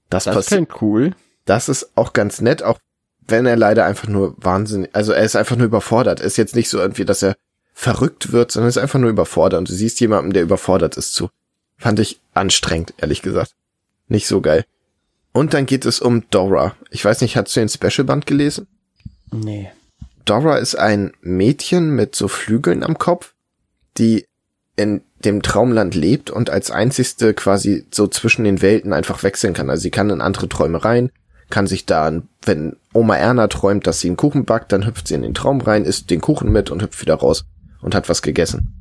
Das, 0.09 0.25
das 0.25 0.35
passiert. 0.35 0.81
cool. 0.81 1.15
Das 1.45 1.67
ist 1.67 1.91
auch 1.95 2.13
ganz 2.13 2.41
nett, 2.41 2.61
auch 2.63 2.77
wenn 3.27 3.45
er 3.45 3.55
leider 3.55 3.85
einfach 3.85 4.07
nur 4.07 4.35
wahnsinnig, 4.37 4.89
also 4.93 5.11
er 5.11 5.23
ist 5.23 5.35
einfach 5.35 5.55
nur 5.55 5.65
überfordert. 5.65 6.19
ist 6.19 6.37
jetzt 6.37 6.55
nicht 6.55 6.69
so 6.69 6.79
irgendwie, 6.79 7.05
dass 7.05 7.23
er 7.23 7.35
verrückt 7.73 8.31
wird, 8.31 8.51
sondern 8.51 8.69
ist 8.69 8.77
einfach 8.77 8.99
nur 8.99 9.09
überfordert. 9.09 9.59
Und 9.59 9.69
du 9.69 9.73
siehst 9.73 9.99
jemanden, 9.99 10.31
der 10.31 10.43
überfordert 10.43 10.95
ist 10.95 11.13
zu. 11.13 11.29
Fand 11.77 11.99
ich 11.99 12.19
anstrengend, 12.33 12.93
ehrlich 12.97 13.21
gesagt. 13.21 13.56
Nicht 14.07 14.27
so 14.27 14.41
geil. 14.41 14.65
Und 15.33 15.53
dann 15.53 15.65
geht 15.65 15.85
es 15.85 15.99
um 15.99 16.23
Dora. 16.29 16.75
Ich 16.89 17.03
weiß 17.03 17.21
nicht, 17.21 17.37
hast 17.37 17.55
du 17.55 17.59
den 17.59 17.69
Special 17.69 18.05
Band 18.05 18.25
gelesen? 18.25 18.67
Nee. 19.31 19.69
Dora 20.25 20.57
ist 20.57 20.75
ein 20.75 21.13
Mädchen 21.21 21.91
mit 21.91 22.15
so 22.15 22.27
Flügeln 22.27 22.83
am 22.83 22.97
Kopf, 22.97 23.33
die 23.97 24.25
in 24.75 25.01
dem 25.23 25.41
Traumland 25.41 25.95
lebt 25.95 26.29
und 26.29 26.49
als 26.49 26.69
einzigste 26.69 27.33
quasi 27.33 27.85
so 27.91 28.07
zwischen 28.07 28.43
den 28.43 28.61
Welten 28.61 28.93
einfach 28.93 29.23
wechseln 29.23 29.53
kann. 29.53 29.69
Also 29.69 29.83
sie 29.83 29.91
kann 29.91 30.09
in 30.09 30.21
andere 30.21 30.47
Träume 30.47 30.83
rein, 30.83 31.11
kann 31.49 31.65
sich 31.65 31.85
da, 31.85 32.21
wenn 32.43 32.75
Oma 32.93 33.15
Erna 33.15 33.47
träumt, 33.47 33.87
dass 33.87 33.99
sie 33.99 34.07
einen 34.07 34.17
Kuchen 34.17 34.45
backt, 34.45 34.71
dann 34.71 34.85
hüpft 34.85 35.07
sie 35.07 35.15
in 35.15 35.23
den 35.23 35.33
Traum 35.33 35.61
rein, 35.61 35.85
isst 35.85 36.09
den 36.09 36.21
Kuchen 36.21 36.51
mit 36.51 36.69
und 36.69 36.81
hüpft 36.81 37.01
wieder 37.01 37.15
raus 37.15 37.45
und 37.81 37.95
hat 37.95 38.09
was 38.09 38.21
gegessen. 38.21 38.73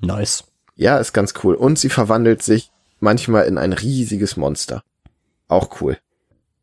Nice. 0.00 0.44
Ja, 0.76 0.98
ist 0.98 1.12
ganz 1.12 1.34
cool. 1.42 1.54
Und 1.54 1.78
sie 1.78 1.90
verwandelt 1.90 2.42
sich 2.42 2.70
manchmal 3.00 3.46
in 3.46 3.58
ein 3.58 3.72
riesiges 3.72 4.36
Monster. 4.36 4.82
Auch 5.48 5.80
cool. 5.80 5.98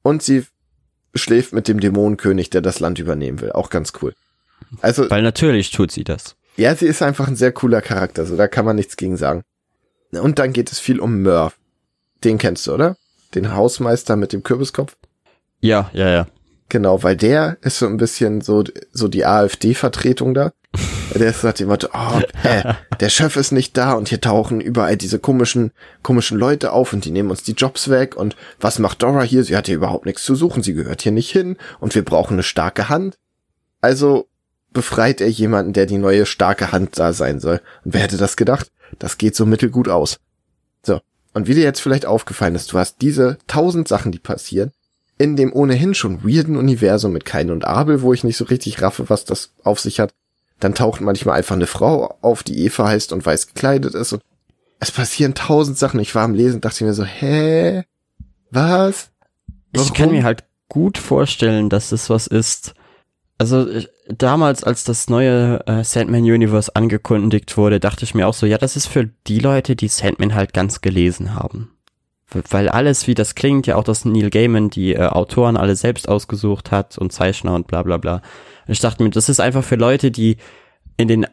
Und 0.03 0.23
sie 0.23 0.45
schläft 1.14 1.53
mit 1.53 1.68
dem 1.68 1.80
Dämonenkönig, 1.80 2.49
der 2.49 2.61
das 2.61 2.80
Land 2.80 2.99
übernehmen 2.99 3.41
will. 3.41 3.51
Auch 3.51 3.69
ganz 3.69 3.93
cool. 4.01 4.14
Also. 4.81 5.09
Weil 5.09 5.23
natürlich 5.23 5.72
tut 5.72 5.91
sie 5.91 6.03
das. 6.03 6.35
Ja, 6.55 6.76
sie 6.76 6.88
ist 6.88 7.01
einfach 7.01 7.27
ein 7.27 7.35
sehr 7.35 7.51
cooler 7.51 7.81
Charakter, 7.81 8.26
so 8.26 8.35
da 8.35 8.47
kann 8.47 8.65
man 8.65 8.76
nichts 8.76 8.97
gegen 8.97 9.18
sagen. 9.18 9.43
Und 10.11 10.39
dann 10.39 10.53
geht 10.53 10.72
es 10.72 10.80
viel 10.80 10.99
um 10.99 11.22
Murph. 11.22 11.57
Den 12.23 12.38
kennst 12.38 12.65
du, 12.65 12.73
oder? 12.73 12.97
Den 13.35 13.53
Hausmeister 13.53 14.15
mit 14.15 14.34
dem 14.34 14.41
Kürbiskopf? 14.41 14.95
Ja, 15.59 15.91
ja, 15.93 16.09
ja. 16.09 16.27
Genau, 16.69 17.02
weil 17.03 17.15
der 17.15 17.57
ist 17.61 17.80
so 17.80 17.85
ein 17.85 17.98
bisschen 17.98 18.41
so, 18.41 18.64
so 18.91 19.07
die 19.07 19.26
AfD-Vertretung 19.26 20.34
da. 20.34 20.52
Der 21.15 21.30
ist 21.30 21.41
sagt 21.41 21.61
immer, 21.61 21.77
oh, 21.94 22.19
äh, 22.44 22.73
der 22.99 23.10
Chef 23.10 23.38
ist 23.38 23.52
nicht 23.52 23.76
da 23.77 23.94
und 23.94 24.10
hier 24.10 24.22
tauchen 24.22 24.61
überall 24.61 24.98
diese 24.98 25.18
komischen, 25.18 25.72
komischen 26.03 26.38
Leute 26.38 26.73
auf 26.73 26.94
und 26.94 27.06
die 27.06 27.11
nehmen 27.11 27.31
uns 27.31 27.41
die 27.41 27.53
Jobs 27.53 27.89
weg 27.89 28.15
und 28.15 28.35
was 28.60 28.77
macht 28.77 29.02
Dora 29.02 29.23
hier? 29.23 29.44
Sie 29.44 29.56
hat 29.56 29.65
hier 29.68 29.76
überhaupt 29.76 30.06
nichts 30.06 30.23
zu 30.23 30.35
suchen, 30.35 30.61
sie 30.61 30.73
gehört 30.73 31.02
hier 31.02 31.14
nicht 31.14 31.31
hin 31.31 31.57
und 31.80 31.95
wir 31.95 32.03
brauchen 32.03 32.34
eine 32.34 32.44
starke 32.44 32.89
Hand. 32.89 33.18
Also 33.81 34.27
befreit 34.73 35.22
er 35.22 35.30
jemanden, 35.30 35.73
der 35.73 35.88
die 35.88 35.98
neue 35.98 36.26
starke 36.26 36.72
Hand 36.72 36.99
da 36.99 37.14
sein 37.14 37.39
soll. 37.39 37.61
Und 37.84 37.94
wer 37.94 38.02
hätte 38.02 38.18
das 38.18 38.35
gedacht? 38.38 38.72
Das 38.99 39.18
geht 39.18 39.35
so 39.35 39.45
mittelgut 39.45 39.88
aus. 39.88 40.19
So. 40.85 40.99
Und 41.34 41.48
wie 41.48 41.56
dir 41.56 41.64
jetzt 41.64 41.81
vielleicht 41.81 42.06
aufgefallen 42.06 42.53
ist, 42.56 42.73
du 42.73 42.77
hast 42.77 43.02
diese 43.02 43.38
tausend 43.48 43.88
Sachen, 43.88 44.11
die 44.11 44.19
passieren, 44.19 44.72
in 45.18 45.35
dem 45.35 45.53
ohnehin 45.53 45.94
schon 45.94 46.23
weirden 46.23 46.57
Universum 46.57 47.11
mit 47.11 47.26
Kain 47.26 47.49
und 47.49 47.65
Abel, 47.65 48.02
wo 48.02 48.14
ich 48.14 48.23
nicht 48.23 48.38
so 48.38 48.45
richtig 48.45 48.81
raffe, 48.81 49.10
was 49.10 49.26
das 49.26 49.53
auf 49.64 49.80
sich 49.80 49.99
hat. 49.99 50.14
Dann 50.60 50.76
taucht 50.76 51.02
manchmal 51.02 51.38
einfach 51.38 51.56
eine 51.56 51.68
Frau 51.68 52.18
auf, 52.22 52.44
die 52.44 52.65
Eva 52.65 52.88
heißt 52.88 53.14
und 53.14 53.26
weiß 53.26 53.48
gekleidet 53.48 53.94
ist 53.95 54.14
und 54.14 54.22
es 54.80 54.91
passieren 54.91 55.34
tausend 55.34 55.77
Sachen. 55.77 55.99
Ich 55.99 56.14
war 56.14 56.23
am 56.23 56.35
Lesen, 56.35 56.61
dachte 56.61 56.84
mir 56.84 56.94
so, 56.94 57.03
hä? 57.03 57.84
Was? 58.52 59.10
Warum? 59.73 59.88
Ich 59.88 59.94
kann 59.94 60.11
mir 60.11 60.23
halt 60.23 60.44
gut 60.69 60.98
vorstellen, 60.98 61.69
dass 61.69 61.89
das 61.89 62.10
was 62.10 62.27
ist. 62.27 62.73
Also 63.39 63.69
ich, 63.69 63.89
damals, 64.07 64.64
als 64.64 64.84
das 64.84 65.10
neue 65.10 65.65
äh, 65.68 65.84
Sandman 65.84 66.23
Universe 66.23 66.76
angekündigt 66.76 67.57
wurde, 67.57 67.80
dachte 67.80 68.03
ich 68.03 68.15
mir 68.15 68.27
auch 68.27 68.34
so, 68.34 68.45
ja, 68.45 68.57
das 68.57 68.76
ist 68.76 68.88
für 68.88 69.06
die 69.27 69.39
Leute, 69.39 69.76
die 69.76 69.88
Sandman 69.88 70.34
halt 70.34 70.53
ganz 70.53 70.81
gelesen 70.81 71.35
haben. 71.35 71.76
Weil 72.29 72.67
alles, 72.67 73.07
wie 73.07 73.13
das 73.13 73.35
klingt, 73.35 73.67
ja 73.67 73.77
auch, 73.77 73.85
dass 73.85 74.03
Neil 74.03 74.29
Gaiman 74.29 74.69
die 74.69 74.93
äh, 74.93 75.07
Autoren 75.07 75.55
alle 75.55 75.75
selbst 75.75 76.09
ausgesucht 76.09 76.71
hat 76.71 76.97
und 76.97 77.13
Zeichner 77.13 77.53
und 77.53 77.67
bla 77.67 77.83
bla 77.83 77.97
bla. 77.97 78.15
Und 78.67 78.73
ich 78.73 78.81
dachte 78.81 79.01
mir, 79.01 79.09
das 79.09 79.29
ist 79.29 79.39
einfach 79.39 79.63
für 79.63 79.77
Leute, 79.77 80.11
die 80.11 80.37
in 80.97 81.07
den, 81.07 81.25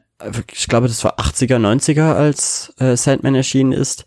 ich 0.52 0.68
glaube, 0.68 0.86
das 0.86 1.02
war 1.02 1.18
80er, 1.18 1.58
90er, 1.58 2.14
als 2.14 2.72
äh, 2.78 2.96
Sandman 2.96 3.34
erschienen 3.34 3.72
ist, 3.72 4.04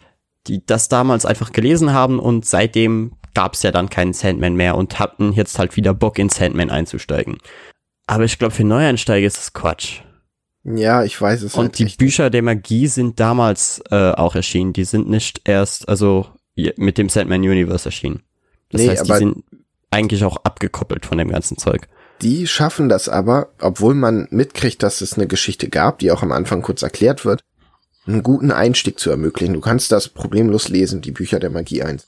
die 0.47 0.65
das 0.65 0.88
damals 0.88 1.26
einfach 1.26 1.51
gelesen 1.51 1.91
haben 1.91 2.19
und 2.19 2.45
seitdem 2.45 3.11
gab 3.34 3.53
es 3.53 3.64
ja 3.64 3.72
dann 3.72 3.89
keinen 3.89 4.14
Sandman 4.14 4.55
mehr 4.55 4.76
und 4.76 4.97
hatten 4.97 5.34
jetzt 5.34 5.59
halt 5.59 5.76
wieder 5.76 5.93
Bock 5.93 6.18
in 6.18 6.30
Sandman 6.30 6.69
einzusteigen. 6.69 7.38
Aber 8.07 8.23
ich 8.23 8.39
glaube, 8.39 8.53
für 8.53 8.64
Neueinsteiger 8.64 9.27
ist 9.27 9.38
das 9.38 9.53
Quatsch. 9.53 10.01
Ja, 10.64 11.03
ich 11.03 11.19
weiß 11.19 11.43
es. 11.43 11.53
Und 11.55 11.65
halt 11.65 11.80
die 11.80 11.85
echt. 11.85 11.97
Bücher 11.97 12.30
der 12.30 12.41
Magie 12.41 12.88
sind 12.88 13.19
damals 13.19 13.81
äh, 13.91 14.11
auch 14.11 14.35
erschienen. 14.35 14.73
Die 14.73 14.85
sind 14.85 15.09
nicht 15.09 15.41
erst, 15.43 15.88
also 15.88 16.27
mit 16.77 16.97
dem 16.97 17.09
Sandman 17.09 17.41
Universe 17.41 17.85
erschienen. 17.85 18.23
Das 18.71 18.81
nee, 18.81 18.89
heißt, 18.89 19.07
die 19.07 19.13
sind 19.13 19.43
eigentlich 19.91 20.23
auch 20.23 20.38
abgekoppelt 20.38 21.05
von 21.05 21.17
dem 21.17 21.29
ganzen 21.29 21.57
Zeug. 21.57 21.88
Die 22.21 22.47
schaffen 22.47 22.89
das 22.89 23.09
aber, 23.09 23.49
obwohl 23.61 23.93
man 23.93 24.27
mitkriegt, 24.31 24.81
dass 24.81 25.01
es 25.01 25.13
eine 25.13 25.27
Geschichte 25.27 25.69
gab, 25.69 25.99
die 25.99 26.11
auch 26.11 26.23
am 26.23 26.31
Anfang 26.31 26.61
kurz 26.61 26.81
erklärt 26.81 27.25
wird, 27.25 27.41
einen 28.07 28.23
guten 28.23 28.51
Einstieg 28.51 28.99
zu 28.99 29.09
ermöglichen. 29.09 29.53
Du 29.53 29.61
kannst 29.61 29.91
das 29.91 30.09
problemlos 30.09 30.69
lesen, 30.69 31.01
die 31.01 31.11
Bücher 31.11 31.39
der 31.39 31.49
Magie 31.49 31.84
1. 31.84 32.07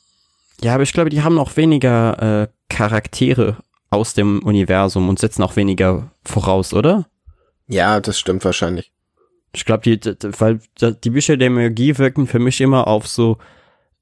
Ja, 0.62 0.74
aber 0.74 0.84
ich 0.84 0.94
glaube, 0.94 1.10
die 1.10 1.22
haben 1.22 1.38
auch 1.38 1.56
weniger 1.58 2.44
äh, 2.44 2.48
Charaktere 2.74 3.58
aus 3.90 4.14
dem 4.14 4.42
Universum 4.44 5.10
und 5.10 5.20
setzen 5.20 5.44
auch 5.44 5.56
weniger 5.56 6.12
voraus, 6.24 6.74
oder? 6.74 7.08
Ja, 7.68 8.00
das 8.00 8.20
stimmt 8.20 8.44
wahrscheinlich. 8.46 8.92
Ich 9.54 9.66
glaube, 9.66 9.84
die, 9.84 10.00
weil 10.40 10.60
die 10.80 11.10
Bücher 11.10 11.38
der 11.38 11.50
Magie 11.50 11.98
wirken 11.98 12.28
für 12.28 12.40
mich 12.40 12.62
immer 12.62 12.88
auf 12.88 13.08
so, 13.08 13.38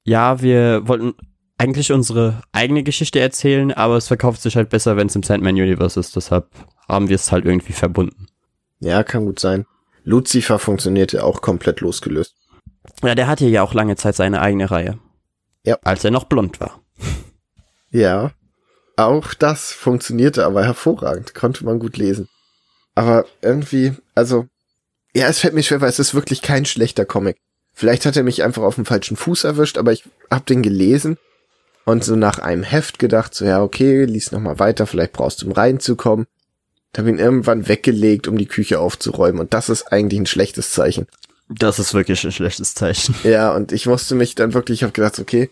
ja, 0.08 0.40
wir 0.40 0.88
wollten 0.88 1.14
eigentlich 1.58 1.92
unsere 1.92 2.40
eigene 2.52 2.82
Geschichte 2.82 3.20
erzählen, 3.20 3.72
aber 3.72 3.96
es 3.96 4.08
verkauft 4.08 4.40
sich 4.40 4.56
halt 4.56 4.70
besser, 4.70 4.96
wenn 4.96 5.08
es 5.08 5.16
im 5.16 5.22
Sandman-Universe 5.22 6.00
ist. 6.00 6.16
Deshalb 6.16 6.48
haben 6.88 7.08
wir 7.08 7.16
es 7.16 7.30
halt 7.30 7.44
irgendwie 7.44 7.74
verbunden. 7.74 8.26
Ja, 8.80 9.02
kann 9.02 9.26
gut 9.26 9.38
sein. 9.38 9.66
Lucifer 10.04 10.58
funktionierte 10.58 11.24
auch 11.24 11.42
komplett 11.42 11.80
losgelöst. 11.80 12.34
Ja, 13.02 13.14
der 13.14 13.26
hatte 13.26 13.46
ja 13.46 13.62
auch 13.62 13.74
lange 13.74 13.96
Zeit 13.96 14.16
seine 14.16 14.40
eigene 14.40 14.70
Reihe. 14.70 14.98
Ja. 15.64 15.76
Als 15.82 16.04
er 16.04 16.10
noch 16.10 16.24
blond 16.24 16.60
war. 16.60 16.80
Ja, 17.90 18.32
auch 18.96 19.32
das 19.32 19.72
funktionierte 19.72 20.44
aber 20.44 20.62
hervorragend, 20.62 21.34
konnte 21.34 21.64
man 21.64 21.78
gut 21.78 21.96
lesen. 21.96 22.28
Aber 22.94 23.24
irgendwie, 23.40 23.94
also, 24.14 24.44
ja, 25.14 25.26
es 25.26 25.38
fällt 25.38 25.54
mir 25.54 25.62
schwer, 25.62 25.80
weil 25.80 25.88
es 25.88 25.98
ist 25.98 26.12
wirklich 26.12 26.42
kein 26.42 26.66
schlechter 26.66 27.06
Comic. 27.06 27.38
Vielleicht 27.78 28.06
hat 28.06 28.16
er 28.16 28.24
mich 28.24 28.42
einfach 28.42 28.64
auf 28.64 28.74
dem 28.74 28.84
falschen 28.84 29.16
Fuß 29.16 29.44
erwischt, 29.44 29.78
aber 29.78 29.92
ich 29.92 30.02
hab 30.32 30.44
den 30.46 30.64
gelesen 30.64 31.16
und 31.84 32.02
so 32.02 32.16
nach 32.16 32.40
einem 32.40 32.64
Heft 32.64 32.98
gedacht, 32.98 33.36
so 33.36 33.44
ja, 33.44 33.62
okay, 33.62 34.04
lies 34.04 34.32
noch 34.32 34.40
mal 34.40 34.58
weiter, 34.58 34.84
vielleicht 34.84 35.12
brauchst 35.12 35.42
du 35.42 35.46
um 35.46 35.52
reinzukommen. 35.52 36.26
Da 36.92 37.02
bin 37.02 37.14
ich 37.14 37.20
irgendwann 37.20 37.68
weggelegt, 37.68 38.26
um 38.26 38.36
die 38.36 38.48
Küche 38.48 38.80
aufzuräumen 38.80 39.40
und 39.40 39.54
das 39.54 39.68
ist 39.68 39.92
eigentlich 39.92 40.18
ein 40.18 40.26
schlechtes 40.26 40.72
Zeichen. 40.72 41.06
Das 41.48 41.78
ist 41.78 41.94
wirklich 41.94 42.24
ein 42.24 42.32
schlechtes 42.32 42.74
Zeichen. 42.74 43.14
Ja, 43.22 43.54
und 43.54 43.70
ich 43.70 43.86
musste 43.86 44.16
mich 44.16 44.34
dann 44.34 44.54
wirklich, 44.54 44.80
ich 44.80 44.82
hab 44.82 44.92
gedacht, 44.92 45.20
okay, 45.20 45.48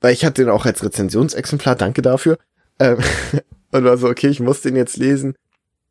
weil 0.00 0.14
ich 0.14 0.24
hatte 0.24 0.42
den 0.42 0.50
auch 0.50 0.66
als 0.66 0.82
Rezensionsexemplar, 0.82 1.76
danke 1.76 2.02
dafür. 2.02 2.38
Ähm, 2.80 2.98
und 3.70 3.84
war 3.84 3.98
so, 3.98 4.08
okay, 4.08 4.30
ich 4.30 4.40
muss 4.40 4.62
den 4.62 4.74
jetzt 4.74 4.96
lesen. 4.96 5.36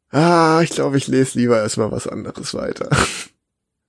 Ah, 0.09 0.59
ich 0.61 0.71
glaube, 0.71 0.97
ich 0.97 1.07
lese 1.07 1.39
lieber 1.39 1.61
erstmal 1.61 1.93
was 1.93 2.07
anderes 2.07 2.53
weiter. 2.53 2.89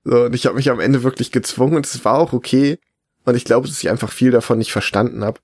so, 0.05 0.25
und 0.25 0.35
ich 0.35 0.47
habe 0.47 0.57
mich 0.57 0.71
am 0.71 0.81
Ende 0.81 1.03
wirklich 1.03 1.33
gezwungen 1.33 1.77
und 1.77 1.87
es 1.87 2.05
war 2.05 2.19
auch 2.19 2.33
okay. 2.33 2.79
Und 3.25 3.37
ich 3.37 3.45
glaube, 3.45 3.69
dass 3.69 3.83
ich 3.83 3.89
einfach 3.89 4.11
viel 4.11 4.33
davon 4.33 4.59
nicht 4.59 4.73
verstanden 4.73 5.25
habe, 5.25 5.41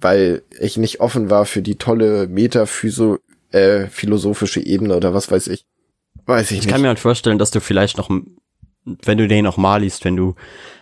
weil 0.00 0.42
ich 0.58 0.76
nicht 0.76 1.00
offen 1.00 1.30
war 1.30 1.44
für 1.44 1.60
die 1.60 1.76
tolle 1.76 2.26
Metaphyso 2.26 3.18
äh, 3.50 3.86
philosophische 3.88 4.64
Ebene 4.64 4.96
oder 4.96 5.12
was 5.12 5.30
weiß 5.30 5.48
ich. 5.48 5.66
Weiß 6.26 6.46
ich, 6.46 6.50
ich 6.50 6.56
nicht. 6.58 6.66
Ich 6.66 6.72
kann 6.72 6.80
mir 6.80 6.88
halt 6.88 6.98
vorstellen, 6.98 7.38
dass 7.38 7.50
du 7.50 7.60
vielleicht 7.60 7.98
noch, 7.98 8.10
wenn 8.84 9.18
du 9.18 9.28
den 9.28 9.44
noch 9.44 9.56
mal 9.56 9.82
liest, 9.82 10.04
wenn 10.04 10.16
du 10.16 10.34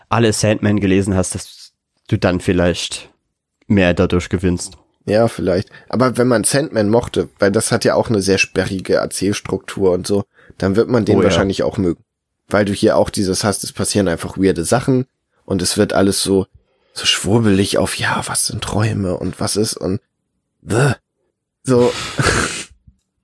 alle 0.09 0.33
Sandman 0.33 0.81
gelesen 0.81 1.15
hast, 1.15 1.35
dass 1.35 1.73
du 2.09 2.17
dann 2.17 2.41
vielleicht 2.41 3.11
mehr 3.67 3.95
dadurch 3.95 4.29
gewinnst. 4.29 4.79
Ja, 5.05 5.29
vielleicht. 5.29 5.71
Aber 5.89 6.17
wenn 6.17 6.29
man 6.29 6.45
Sandman 6.45 6.89
mochte, 6.89 7.29
weil 7.39 7.53
das 7.53 7.71
hat 7.71 7.85
ja 7.85 7.95
auch 7.95 8.09
eine 8.09 8.23
sehr 8.23 8.39
sperrige 8.39 8.95
Erzählstruktur 8.95 9.93
und 9.93 10.07
so, 10.07 10.25
dann 10.59 10.75
wird 10.75 10.89
man 10.89 11.05
den 11.05 11.19
oh, 11.19 11.23
wahrscheinlich 11.23 11.59
ja. 11.59 11.65
auch 11.65 11.79
mögen. 11.79 12.03
Weil 12.49 12.65
du 12.65 12.73
hier 12.73 12.97
auch 12.97 13.11
dieses 13.11 13.45
hast, 13.45 13.65
es 13.65 13.73
passieren 13.73 14.09
einfach 14.09 14.39
weirde 14.39 14.65
Sachen 14.65 15.07
und 15.45 15.63
es 15.63 15.77
wird 15.77 15.93
alles 15.93 16.23
so, 16.23 16.47
so 16.93 17.07
schwurbelig 17.07 17.79
auf, 17.79 17.97
ja, 17.97 18.23
was 18.27 18.47
sind 18.47 18.63
Träume 18.63 19.17
und 19.17 19.41
was 19.41 19.57
ist 19.57 19.77
und, 19.77 20.01
the. 20.63 20.93
So. 21.65 21.93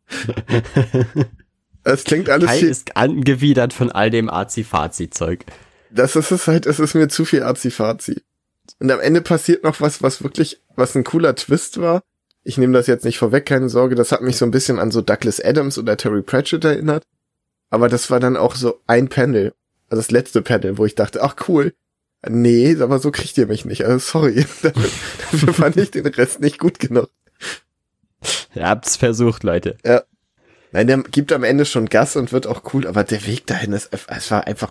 es 1.84 2.04
klingt 2.04 2.28
alles 2.28 2.50
Kai 2.50 2.58
ist 2.58 2.96
angewidert 2.96 3.72
von 3.72 3.92
all 3.92 4.10
dem 4.10 4.28
Azi-Fazi-Zeug. 4.28 5.44
Das 5.90 6.16
ist 6.16 6.30
es 6.30 6.46
halt, 6.46 6.66
es 6.66 6.80
ist 6.80 6.94
mir 6.94 7.08
zu 7.08 7.24
viel 7.24 7.42
Azi-Fazi. 7.42 8.22
Und 8.78 8.90
am 8.90 9.00
Ende 9.00 9.20
passiert 9.20 9.64
noch 9.64 9.80
was, 9.80 10.02
was 10.02 10.22
wirklich, 10.22 10.60
was 10.76 10.94
ein 10.94 11.04
cooler 11.04 11.34
Twist 11.34 11.80
war. 11.80 12.02
Ich 12.44 12.58
nehme 12.58 12.72
das 12.72 12.86
jetzt 12.86 13.04
nicht 13.04 13.18
vorweg, 13.18 13.46
keine 13.46 13.68
Sorge. 13.68 13.94
Das 13.94 14.10
hat 14.10 14.22
mich 14.22 14.36
so 14.36 14.44
ein 14.44 14.50
bisschen 14.50 14.78
an 14.78 14.90
so 14.90 15.00
Douglas 15.00 15.40
Adams 15.40 15.78
oder 15.78 15.96
Terry 15.96 16.22
Pratchett 16.22 16.64
erinnert. 16.64 17.04
Aber 17.72 17.88
das 17.88 18.10
war 18.10 18.20
dann 18.20 18.36
auch 18.36 18.54
so 18.54 18.82
ein 18.86 19.08
Panel, 19.08 19.54
also 19.88 19.98
das 20.02 20.10
letzte 20.10 20.42
Panel, 20.42 20.76
wo 20.76 20.84
ich 20.84 20.94
dachte, 20.94 21.22
ach 21.22 21.36
cool. 21.48 21.72
Nee, 22.28 22.76
aber 22.78 22.98
so 22.98 23.10
kriegt 23.10 23.38
ihr 23.38 23.46
mich 23.46 23.64
nicht. 23.64 23.86
Also 23.86 23.98
sorry, 23.98 24.34
dafür, 24.62 24.90
dafür 25.30 25.54
fand 25.54 25.78
ich 25.78 25.90
den 25.90 26.06
Rest 26.06 26.40
nicht 26.40 26.58
gut 26.58 26.78
genug. 26.78 27.08
Ihr 28.54 28.68
habt's 28.68 28.96
versucht, 28.96 29.42
Leute. 29.42 29.78
Ja. 29.86 30.02
Nein, 30.72 30.86
der 30.86 30.98
gibt 30.98 31.32
am 31.32 31.44
Ende 31.44 31.64
schon 31.64 31.86
Gas 31.88 32.14
und 32.16 32.30
wird 32.30 32.46
auch 32.46 32.74
cool, 32.74 32.86
aber 32.86 33.04
der 33.04 33.26
Weg 33.26 33.46
dahin 33.46 33.72
ist, 33.72 33.88
es 33.90 34.30
war 34.30 34.46
einfach 34.46 34.70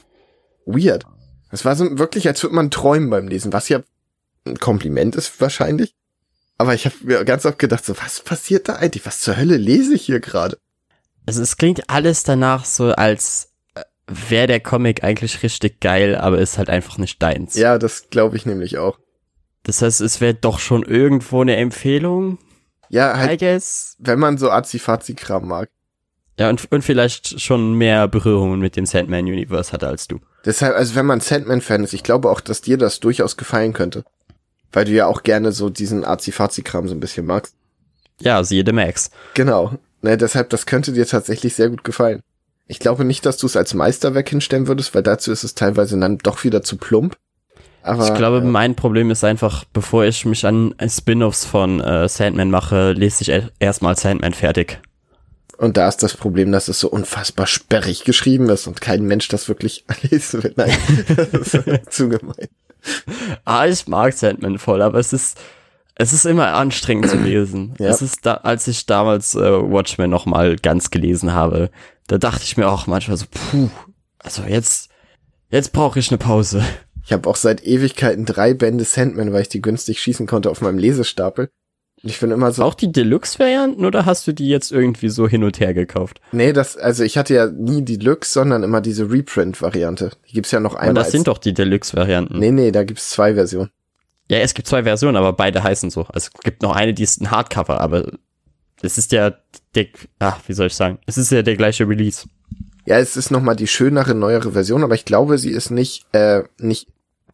weird. 0.67 1.03
Es 1.49 1.65
war 1.65 1.75
so 1.75 1.97
wirklich, 1.97 2.27
als 2.27 2.43
würde 2.43 2.55
man 2.55 2.69
träumen 2.69 3.09
beim 3.09 3.27
Lesen, 3.27 3.51
was 3.51 3.67
ja 3.67 3.81
ein 4.45 4.59
Kompliment 4.59 5.15
ist 5.15 5.41
wahrscheinlich. 5.41 5.95
Aber 6.59 6.75
ich 6.75 6.85
habe 6.85 6.95
mir 7.01 7.25
ganz 7.25 7.47
oft 7.47 7.57
gedacht, 7.57 7.83
so, 7.83 7.97
was 7.97 8.19
passiert 8.19 8.69
da 8.69 8.75
eigentlich? 8.75 9.07
Was 9.07 9.21
zur 9.21 9.37
Hölle 9.37 9.57
lese 9.57 9.95
ich 9.95 10.03
hier 10.03 10.19
gerade? 10.19 10.59
Also 11.31 11.43
es 11.43 11.55
klingt 11.55 11.89
alles 11.89 12.23
danach 12.23 12.65
so, 12.65 12.91
als 12.91 13.53
äh, 13.75 13.83
wäre 14.05 14.47
der 14.47 14.59
Comic 14.59 15.01
eigentlich 15.01 15.43
richtig 15.43 15.79
geil, 15.79 16.17
aber 16.17 16.39
ist 16.39 16.57
halt 16.57 16.69
einfach 16.69 16.97
nicht 16.97 17.23
deins. 17.23 17.55
Ja, 17.55 17.77
das 17.77 18.09
glaube 18.09 18.35
ich 18.35 18.45
nämlich 18.45 18.77
auch. 18.77 18.99
Das 19.63 19.81
heißt, 19.81 20.01
es 20.01 20.19
wäre 20.19 20.33
doch 20.33 20.59
schon 20.59 20.83
irgendwo 20.83 21.39
eine 21.39 21.55
Empfehlung. 21.55 22.37
Ja, 22.89 23.15
halt, 23.15 23.41
I 23.41 23.45
guess. 23.45 23.95
wenn 23.99 24.19
man 24.19 24.37
so 24.37 24.51
Azi-Fazi-Kram 24.51 25.47
mag. 25.47 25.69
Ja, 26.37 26.49
und, 26.49 26.69
und 26.69 26.81
vielleicht 26.81 27.39
schon 27.39 27.75
mehr 27.75 28.09
Berührungen 28.09 28.59
mit 28.59 28.75
dem 28.75 28.85
Sandman-Universe 28.85 29.71
hatte 29.71 29.87
als 29.87 30.09
du. 30.09 30.19
Deshalb, 30.43 30.75
also 30.75 30.95
wenn 30.95 31.05
man 31.05 31.21
Sandman-Fan 31.21 31.85
ist, 31.85 31.93
ich 31.93 32.03
glaube 32.03 32.29
auch, 32.29 32.41
dass 32.41 32.59
dir 32.59 32.77
das 32.77 32.99
durchaus 32.99 33.37
gefallen 33.37 33.71
könnte. 33.71 34.03
Weil 34.73 34.83
du 34.83 34.91
ja 34.91 35.05
auch 35.07 35.23
gerne 35.23 35.53
so 35.53 35.69
diesen 35.69 36.03
Azi-Fazi-Kram 36.03 36.89
so 36.89 36.93
ein 36.93 36.99
bisschen 36.99 37.25
magst. 37.25 37.55
Ja, 38.19 38.43
siehe 38.43 38.65
The 38.65 38.73
Max. 38.73 39.11
Genau. 39.33 39.79
Ne, 40.01 40.17
deshalb, 40.17 40.49
das 40.49 40.65
könnte 40.65 40.93
dir 40.93 41.05
tatsächlich 41.05 41.55
sehr 41.55 41.69
gut 41.69 41.83
gefallen. 41.83 42.21
Ich 42.67 42.79
glaube 42.79 43.05
nicht, 43.05 43.25
dass 43.25 43.37
du 43.37 43.47
es 43.47 43.55
als 43.55 43.73
Meisterwerk 43.73 44.29
hinstellen 44.29 44.67
würdest, 44.67 44.95
weil 44.95 45.03
dazu 45.03 45.31
ist 45.31 45.43
es 45.43 45.55
teilweise 45.55 45.99
dann 45.99 46.17
doch 46.17 46.43
wieder 46.43 46.63
zu 46.63 46.77
plump. 46.77 47.17
Aber, 47.83 48.07
ich 48.07 48.13
glaube, 48.13 48.37
ja. 48.37 48.43
mein 48.43 48.75
Problem 48.75 49.09
ist 49.11 49.23
einfach, 49.23 49.65
bevor 49.65 50.05
ich 50.05 50.25
mich 50.25 50.45
an 50.45 50.75
Spin-offs 50.87 51.45
von 51.45 51.81
äh, 51.81 52.07
Sandman 52.07 52.51
mache, 52.51 52.91
lese 52.91 53.23
ich 53.23 53.51
erstmal 53.59 53.95
Sandman 53.97 54.33
fertig. 54.33 54.79
Und 55.57 55.77
da 55.77 55.87
ist 55.87 56.01
das 56.01 56.15
Problem, 56.15 56.51
dass 56.51 56.67
es 56.67 56.79
so 56.79 56.89
unfassbar 56.89 57.45
sperrig 57.45 58.03
geschrieben 58.03 58.49
ist 58.49 58.67
und 58.67 58.81
kein 58.81 59.03
Mensch 59.03 59.27
das 59.27 59.47
wirklich 59.47 59.85
lesen 60.03 60.43
will. 60.43 60.53
Nein, 60.55 60.75
das 61.31 61.53
ist 61.53 61.91
zu 61.91 62.09
gemein. 62.09 62.47
Ah, 63.45 63.67
ich 63.67 63.87
mag 63.87 64.13
Sandman 64.13 64.57
voll, 64.57 64.81
aber 64.81 64.97
es 64.97 65.13
ist, 65.13 65.39
es 65.95 66.13
ist 66.13 66.25
immer 66.25 66.53
anstrengend 66.53 67.09
zu 67.09 67.17
lesen. 67.17 67.73
Ja. 67.79 67.89
Es 67.89 68.01
ist 68.01 68.25
da, 68.25 68.35
als 68.35 68.67
ich 68.67 68.85
damals 68.85 69.35
äh, 69.35 69.39
Watchmen 69.39 70.09
noch 70.09 70.25
mal 70.25 70.55
ganz 70.55 70.89
gelesen 70.89 71.33
habe, 71.33 71.69
da 72.07 72.17
dachte 72.17 72.43
ich 72.43 72.57
mir 72.57 72.69
auch 72.69 72.87
manchmal 72.87 73.17
so, 73.17 73.25
puh, 73.29 73.69
also 74.19 74.43
jetzt, 74.43 74.89
jetzt 75.49 75.73
brauche 75.73 75.99
ich 75.99 76.09
eine 76.09 76.17
Pause. 76.17 76.63
Ich 77.03 77.11
habe 77.13 77.27
auch 77.29 77.35
seit 77.35 77.63
Ewigkeiten 77.65 78.25
drei 78.25 78.53
Bände 78.53 78.83
Sandman, 78.83 79.33
weil 79.33 79.41
ich 79.43 79.49
die 79.49 79.61
günstig 79.61 79.99
schießen 79.99 80.27
konnte 80.27 80.49
auf 80.49 80.61
meinem 80.61 80.77
Lesestapel. 80.77 81.49
Und 82.03 82.09
ich 82.09 82.19
bin 82.19 82.31
immer 82.31 82.51
so, 82.51 82.63
Auch 82.63 82.73
die 82.73 82.91
Deluxe-Varianten 82.91 83.85
oder 83.85 84.05
hast 84.05 84.25
du 84.27 84.31
die 84.31 84.47
jetzt 84.49 84.71
irgendwie 84.71 85.09
so 85.09 85.27
hin 85.27 85.43
und 85.43 85.59
her 85.59 85.73
gekauft? 85.75 86.19
nee, 86.31 86.51
das, 86.53 86.77
also 86.77 87.03
ich 87.03 87.17
hatte 87.17 87.33
ja 87.35 87.47
nie 87.47 87.83
die 87.83 87.97
Deluxe, 87.99 88.31
sondern 88.33 88.63
immer 88.63 88.81
diese 88.81 89.11
Reprint-Variante. 89.11 90.11
Die 90.29 90.33
gibt's 90.33 90.51
ja 90.51 90.59
noch 90.59 90.73
Aber 90.73 90.81
einmal. 90.81 90.93
das 90.95 91.05
als- 91.05 91.11
sind 91.11 91.27
doch 91.27 91.37
die 91.37 91.53
Deluxe-Varianten. 91.53 92.39
Nee, 92.39 92.51
nee, 92.51 92.71
da 92.71 92.83
gibt's 92.83 93.09
zwei 93.11 93.33
Versionen. 93.35 93.69
Ja, 94.31 94.37
es 94.37 94.53
gibt 94.53 94.69
zwei 94.69 94.83
Versionen, 94.83 95.17
aber 95.17 95.33
beide 95.33 95.61
heißen 95.61 95.89
so. 95.89 96.03
Also 96.03 96.29
es 96.33 96.41
gibt 96.41 96.61
noch 96.61 96.73
eine, 96.73 96.93
die 96.93 97.03
ist 97.03 97.19
ein 97.19 97.31
Hardcover, 97.31 97.81
aber 97.81 98.13
es 98.81 98.97
ist 98.97 99.11
ja 99.11 99.33
der, 99.75 99.87
ach, 100.19 100.39
wie 100.47 100.53
soll 100.53 100.67
ich 100.67 100.73
sagen? 100.73 100.99
Es 101.05 101.17
ist 101.17 101.33
ja 101.33 101.41
der 101.41 101.57
gleiche 101.57 101.85
Release. 101.85 102.29
Ja, 102.85 102.97
es 102.97 103.17
ist 103.17 103.29
nochmal 103.31 103.57
die 103.57 103.67
schönere, 103.67 104.15
neuere 104.15 104.53
Version, 104.53 104.85
aber 104.85 104.95
ich 104.95 105.03
glaube, 105.03 105.37
sie 105.37 105.49
ist 105.49 105.69
nicht, 105.69 106.05
äh, 106.13 106.43
nicht 106.57 106.87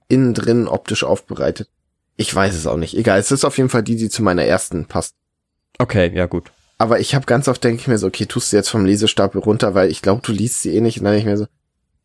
innen 0.07 0.33
drin 0.33 0.67
optisch 0.67 1.03
aufbereitet. 1.03 1.69
Ich 2.15 2.33
weiß 2.33 2.55
es 2.55 2.65
auch 2.65 2.77
nicht. 2.77 2.97
Egal, 2.97 3.19
es 3.19 3.29
ist 3.29 3.45
auf 3.45 3.57
jeden 3.57 3.69
Fall 3.69 3.83
die, 3.83 3.95
die 3.95 4.09
zu 4.09 4.23
meiner 4.23 4.45
ersten 4.45 4.87
passt. 4.87 5.13
Okay, 5.77 6.11
ja 6.15 6.25
gut. 6.25 6.51
Aber 6.79 6.99
ich 6.99 7.13
habe 7.13 7.27
ganz 7.27 7.47
oft 7.47 7.63
denke 7.63 7.79
ich 7.79 7.87
mir 7.87 7.99
so, 7.99 8.07
okay, 8.07 8.25
tust 8.25 8.51
du 8.51 8.57
jetzt 8.57 8.69
vom 8.69 8.85
Lesestapel 8.85 9.39
runter, 9.39 9.75
weil 9.75 9.91
ich 9.91 10.01
glaube, 10.01 10.23
du 10.23 10.31
liest 10.31 10.63
sie 10.63 10.75
eh 10.75 10.81
nicht. 10.81 10.97
Und 10.97 11.03
dann 11.03 11.13
denke 11.13 11.29
ich 11.29 11.31
mir 11.31 11.37
so, 11.37 11.47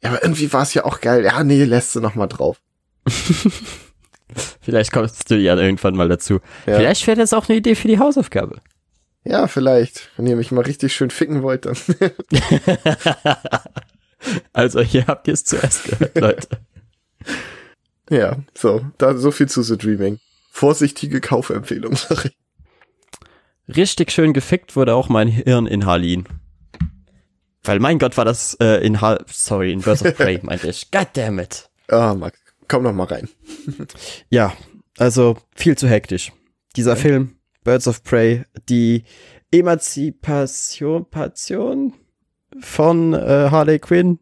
ja, 0.02 0.10
aber 0.10 0.22
irgendwie 0.22 0.52
war 0.52 0.64
es 0.64 0.74
ja 0.74 0.84
auch 0.84 1.00
geil. 1.00 1.24
Ja, 1.24 1.42
nee, 1.42 1.64
lässt 1.64 1.96
du 1.96 2.00
noch 2.00 2.14
mal 2.14 2.26
drauf. 2.26 2.60
Vielleicht 4.60 4.92
kommst 4.92 5.30
du 5.30 5.36
ja 5.36 5.56
irgendwann 5.56 5.96
mal 5.96 6.08
dazu. 6.08 6.40
Ja. 6.66 6.76
Vielleicht 6.76 7.06
wäre 7.06 7.18
das 7.18 7.32
auch 7.32 7.48
eine 7.48 7.58
Idee 7.58 7.74
für 7.74 7.88
die 7.88 7.98
Hausaufgabe. 7.98 8.60
Ja, 9.24 9.46
vielleicht. 9.46 10.10
Wenn 10.16 10.26
ihr 10.26 10.36
mich 10.36 10.50
mal 10.50 10.62
richtig 10.62 10.94
schön 10.94 11.10
ficken 11.10 11.42
wollt, 11.42 11.66
dann. 11.66 11.76
Also 14.52 14.80
hier 14.80 15.06
habt 15.06 15.28
ihr 15.28 15.34
es 15.34 15.44
zuerst 15.44 15.84
gehört, 15.84 16.18
Leute. 16.18 16.48
ja, 18.10 18.36
so, 18.54 18.84
da 18.98 19.16
so 19.16 19.30
viel 19.30 19.48
zu 19.48 19.62
The 19.62 19.76
Dreaming. 19.76 20.18
Vorsichtige 20.50 21.20
Kaufempfehlung, 21.20 21.96
sorry. 21.96 22.30
Richtig 23.74 24.10
schön 24.10 24.32
gefickt 24.32 24.76
wurde 24.76 24.94
auch 24.94 25.08
mein 25.08 25.28
Hirn 25.28 25.66
in 25.66 25.86
Harleen. 25.86 26.26
Weil 27.64 27.78
mein 27.78 27.98
Gott 27.98 28.16
war 28.16 28.24
das 28.24 28.54
äh, 28.60 28.84
in 28.84 29.00
Har 29.00 29.24
sorry, 29.28 29.72
in 29.72 29.80
Birds 29.80 30.04
of 30.04 30.16
Prey, 30.16 30.40
meinte 30.42 30.68
ich. 30.68 30.90
God 30.90 31.08
damn 31.12 31.38
it. 31.38 31.70
Ah, 31.88 32.14
Max, 32.14 32.38
komm 32.68 32.82
noch 32.84 32.92
mal 32.92 33.04
rein. 33.04 33.28
Ja, 34.30 34.52
also 34.98 35.36
viel 35.54 35.76
zu 35.76 35.88
hektisch. 35.88 36.32
Dieser 36.76 36.96
Film, 36.96 37.36
Birds 37.64 37.86
of 37.88 38.02
Prey, 38.02 38.44
die 38.68 39.04
Emanzipation 39.50 41.08
Passion 41.10 41.92
von 42.60 43.12
äh, 43.14 43.48
Harley 43.50 43.78
Quinn. 43.78 44.18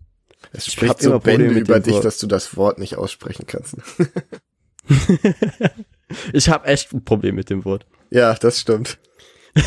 Es 0.52 0.66
Ich 0.66 0.72
spricht 0.72 1.00
so 1.02 1.18
Bände 1.18 1.46
über 1.46 1.80
dich, 1.80 1.94
Wort. 1.94 2.04
dass 2.04 2.18
du 2.18 2.26
das 2.26 2.56
Wort 2.56 2.78
nicht 2.78 2.96
aussprechen 2.96 3.46
kannst. 3.46 3.76
Ich 6.32 6.48
habe 6.48 6.66
echt 6.66 6.92
ein 6.92 7.04
Problem 7.04 7.36
mit 7.36 7.50
dem 7.50 7.64
Wort. 7.64 7.86
ja, 8.10 8.34
das 8.34 8.58
stimmt. 8.58 8.98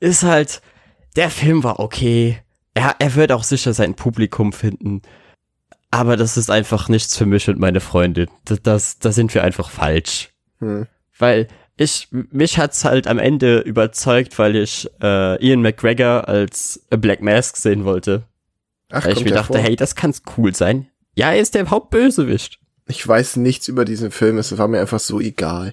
Ist 0.00 0.22
halt, 0.22 0.60
der 1.16 1.30
Film 1.30 1.64
war 1.64 1.80
okay. 1.80 2.42
Er, 2.74 2.96
er 2.98 3.14
wird 3.14 3.32
auch 3.32 3.42
sicher 3.42 3.72
sein 3.72 3.94
Publikum 3.94 4.52
finden. 4.52 5.00
Aber 5.90 6.16
das 6.16 6.36
ist 6.36 6.50
einfach 6.50 6.88
nichts 6.88 7.16
für 7.16 7.26
mich 7.26 7.48
und 7.48 7.58
meine 7.58 7.80
Freunde. 7.80 8.26
Das, 8.44 8.62
das, 8.62 8.98
da 8.98 9.12
sind 9.12 9.34
wir 9.34 9.42
einfach 9.42 9.70
falsch. 9.70 10.30
Hm. 10.58 10.86
Weil 11.18 11.48
ich, 11.76 12.08
mich 12.10 12.58
hat's 12.58 12.84
halt 12.84 13.06
am 13.06 13.18
Ende 13.18 13.60
überzeugt, 13.60 14.38
weil 14.38 14.54
ich 14.54 14.88
äh, 15.02 15.44
Ian 15.44 15.62
McGregor 15.62 16.28
als 16.28 16.86
Black 16.90 17.22
Mask 17.22 17.56
sehen 17.56 17.84
wollte. 17.84 18.24
Ach, 18.90 19.04
Weil 19.04 19.16
ich 19.16 19.24
mir 19.24 19.32
dachte, 19.32 19.54
vor? 19.54 19.62
hey, 19.62 19.76
das 19.76 19.94
kann's 19.94 20.22
cool 20.36 20.54
sein. 20.54 20.88
Ja, 21.14 21.32
er 21.32 21.40
ist 21.40 21.54
der 21.54 21.68
Hauptbösewicht. 21.70 22.58
Ich 22.86 23.06
weiß 23.06 23.36
nichts 23.36 23.68
über 23.68 23.84
diesen 23.84 24.10
Film, 24.10 24.38
es 24.38 24.56
war 24.58 24.68
mir 24.68 24.80
einfach 24.80 25.00
so 25.00 25.20
egal. 25.20 25.72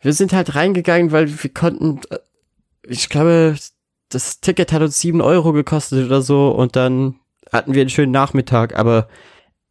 Wir 0.00 0.12
sind 0.12 0.32
halt 0.32 0.54
reingegangen, 0.54 1.12
weil 1.12 1.42
wir 1.42 1.50
konnten, 1.52 2.00
äh, 2.10 2.18
ich 2.86 3.08
glaube, 3.08 3.56
das 4.10 4.40
Ticket 4.40 4.72
hat 4.72 4.82
uns 4.82 5.00
sieben 5.00 5.20
Euro 5.22 5.52
gekostet 5.52 6.04
oder 6.06 6.22
so 6.22 6.50
und 6.50 6.76
dann 6.76 7.16
hatten 7.50 7.74
wir 7.74 7.80
einen 7.80 7.90
schönen 7.90 8.12
Nachmittag, 8.12 8.76
aber 8.78 9.08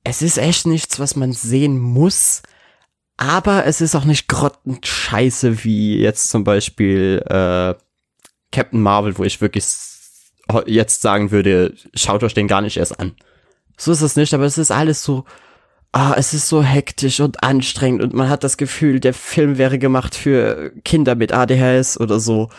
es 0.03 0.21
ist 0.21 0.37
echt 0.37 0.65
nichts, 0.65 0.99
was 0.99 1.15
man 1.15 1.33
sehen 1.33 1.77
muss, 1.79 2.41
aber 3.17 3.65
es 3.65 3.81
ist 3.81 3.95
auch 3.95 4.05
nicht 4.05 4.27
grottenscheiße 4.27 5.63
wie 5.63 5.99
jetzt 5.99 6.29
zum 6.29 6.43
Beispiel 6.43 7.23
äh, 7.27 7.75
Captain 8.51 8.81
Marvel, 8.81 9.17
wo 9.17 9.23
ich 9.23 9.41
wirklich 9.41 9.65
jetzt 10.65 11.01
sagen 11.01 11.31
würde, 11.31 11.75
schaut 11.93 12.23
euch 12.23 12.33
den 12.33 12.47
gar 12.47 12.61
nicht 12.61 12.77
erst 12.77 12.99
an. 12.99 13.13
So 13.77 13.91
ist 13.91 14.01
es 14.01 14.15
nicht, 14.15 14.33
aber 14.33 14.45
es 14.45 14.57
ist 14.57 14.71
alles 14.71 15.03
so, 15.03 15.25
ah, 15.91 16.13
es 16.17 16.33
ist 16.33 16.47
so 16.47 16.63
hektisch 16.63 17.19
und 17.19 17.43
anstrengend 17.43 18.01
und 18.01 18.13
man 18.13 18.27
hat 18.29 18.43
das 18.43 18.57
Gefühl, 18.57 18.99
der 18.99 19.13
Film 19.13 19.57
wäre 19.57 19.79
gemacht 19.79 20.15
für 20.15 20.71
Kinder 20.83 21.15
mit 21.15 21.31
ADHS 21.31 21.99
oder 21.99 22.19
so. 22.19 22.49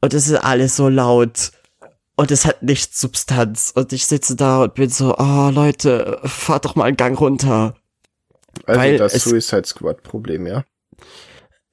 Und 0.00 0.14
es 0.14 0.28
ist 0.28 0.36
alles 0.36 0.76
so 0.76 0.88
laut 0.88 1.52
und 2.16 2.30
es 2.30 2.44
hat 2.44 2.62
nicht 2.62 2.96
Substanz 2.96 3.72
und 3.74 3.92
ich 3.92 4.06
sitze 4.06 4.36
da 4.36 4.62
und 4.62 4.74
bin 4.74 4.90
so, 4.90 5.16
oh 5.16 5.50
Leute, 5.52 6.20
fahrt 6.24 6.64
doch 6.64 6.76
mal 6.76 6.84
einen 6.84 6.96
Gang 6.96 7.18
runter. 7.18 7.76
Also 8.66 8.80
Weil 8.80 8.98
das 8.98 9.12
Suicide 9.14 9.66
Squad 9.66 10.02
Problem, 10.02 10.46
ja. 10.46 10.64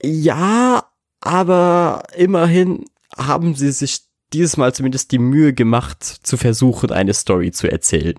Ja, 0.02 0.90
aber 1.20 2.04
immerhin 2.16 2.86
haben 3.16 3.56
sie 3.56 3.72
sich 3.72 4.02
dieses 4.34 4.58
Mal 4.58 4.74
zumindest 4.74 5.12
die 5.12 5.20
Mühe 5.20 5.54
gemacht, 5.54 6.04
zu 6.04 6.38
versuchen, 6.38 6.92
eine 6.92 7.14
Story 7.14 7.52
zu 7.52 7.72
erzählen. 7.72 8.18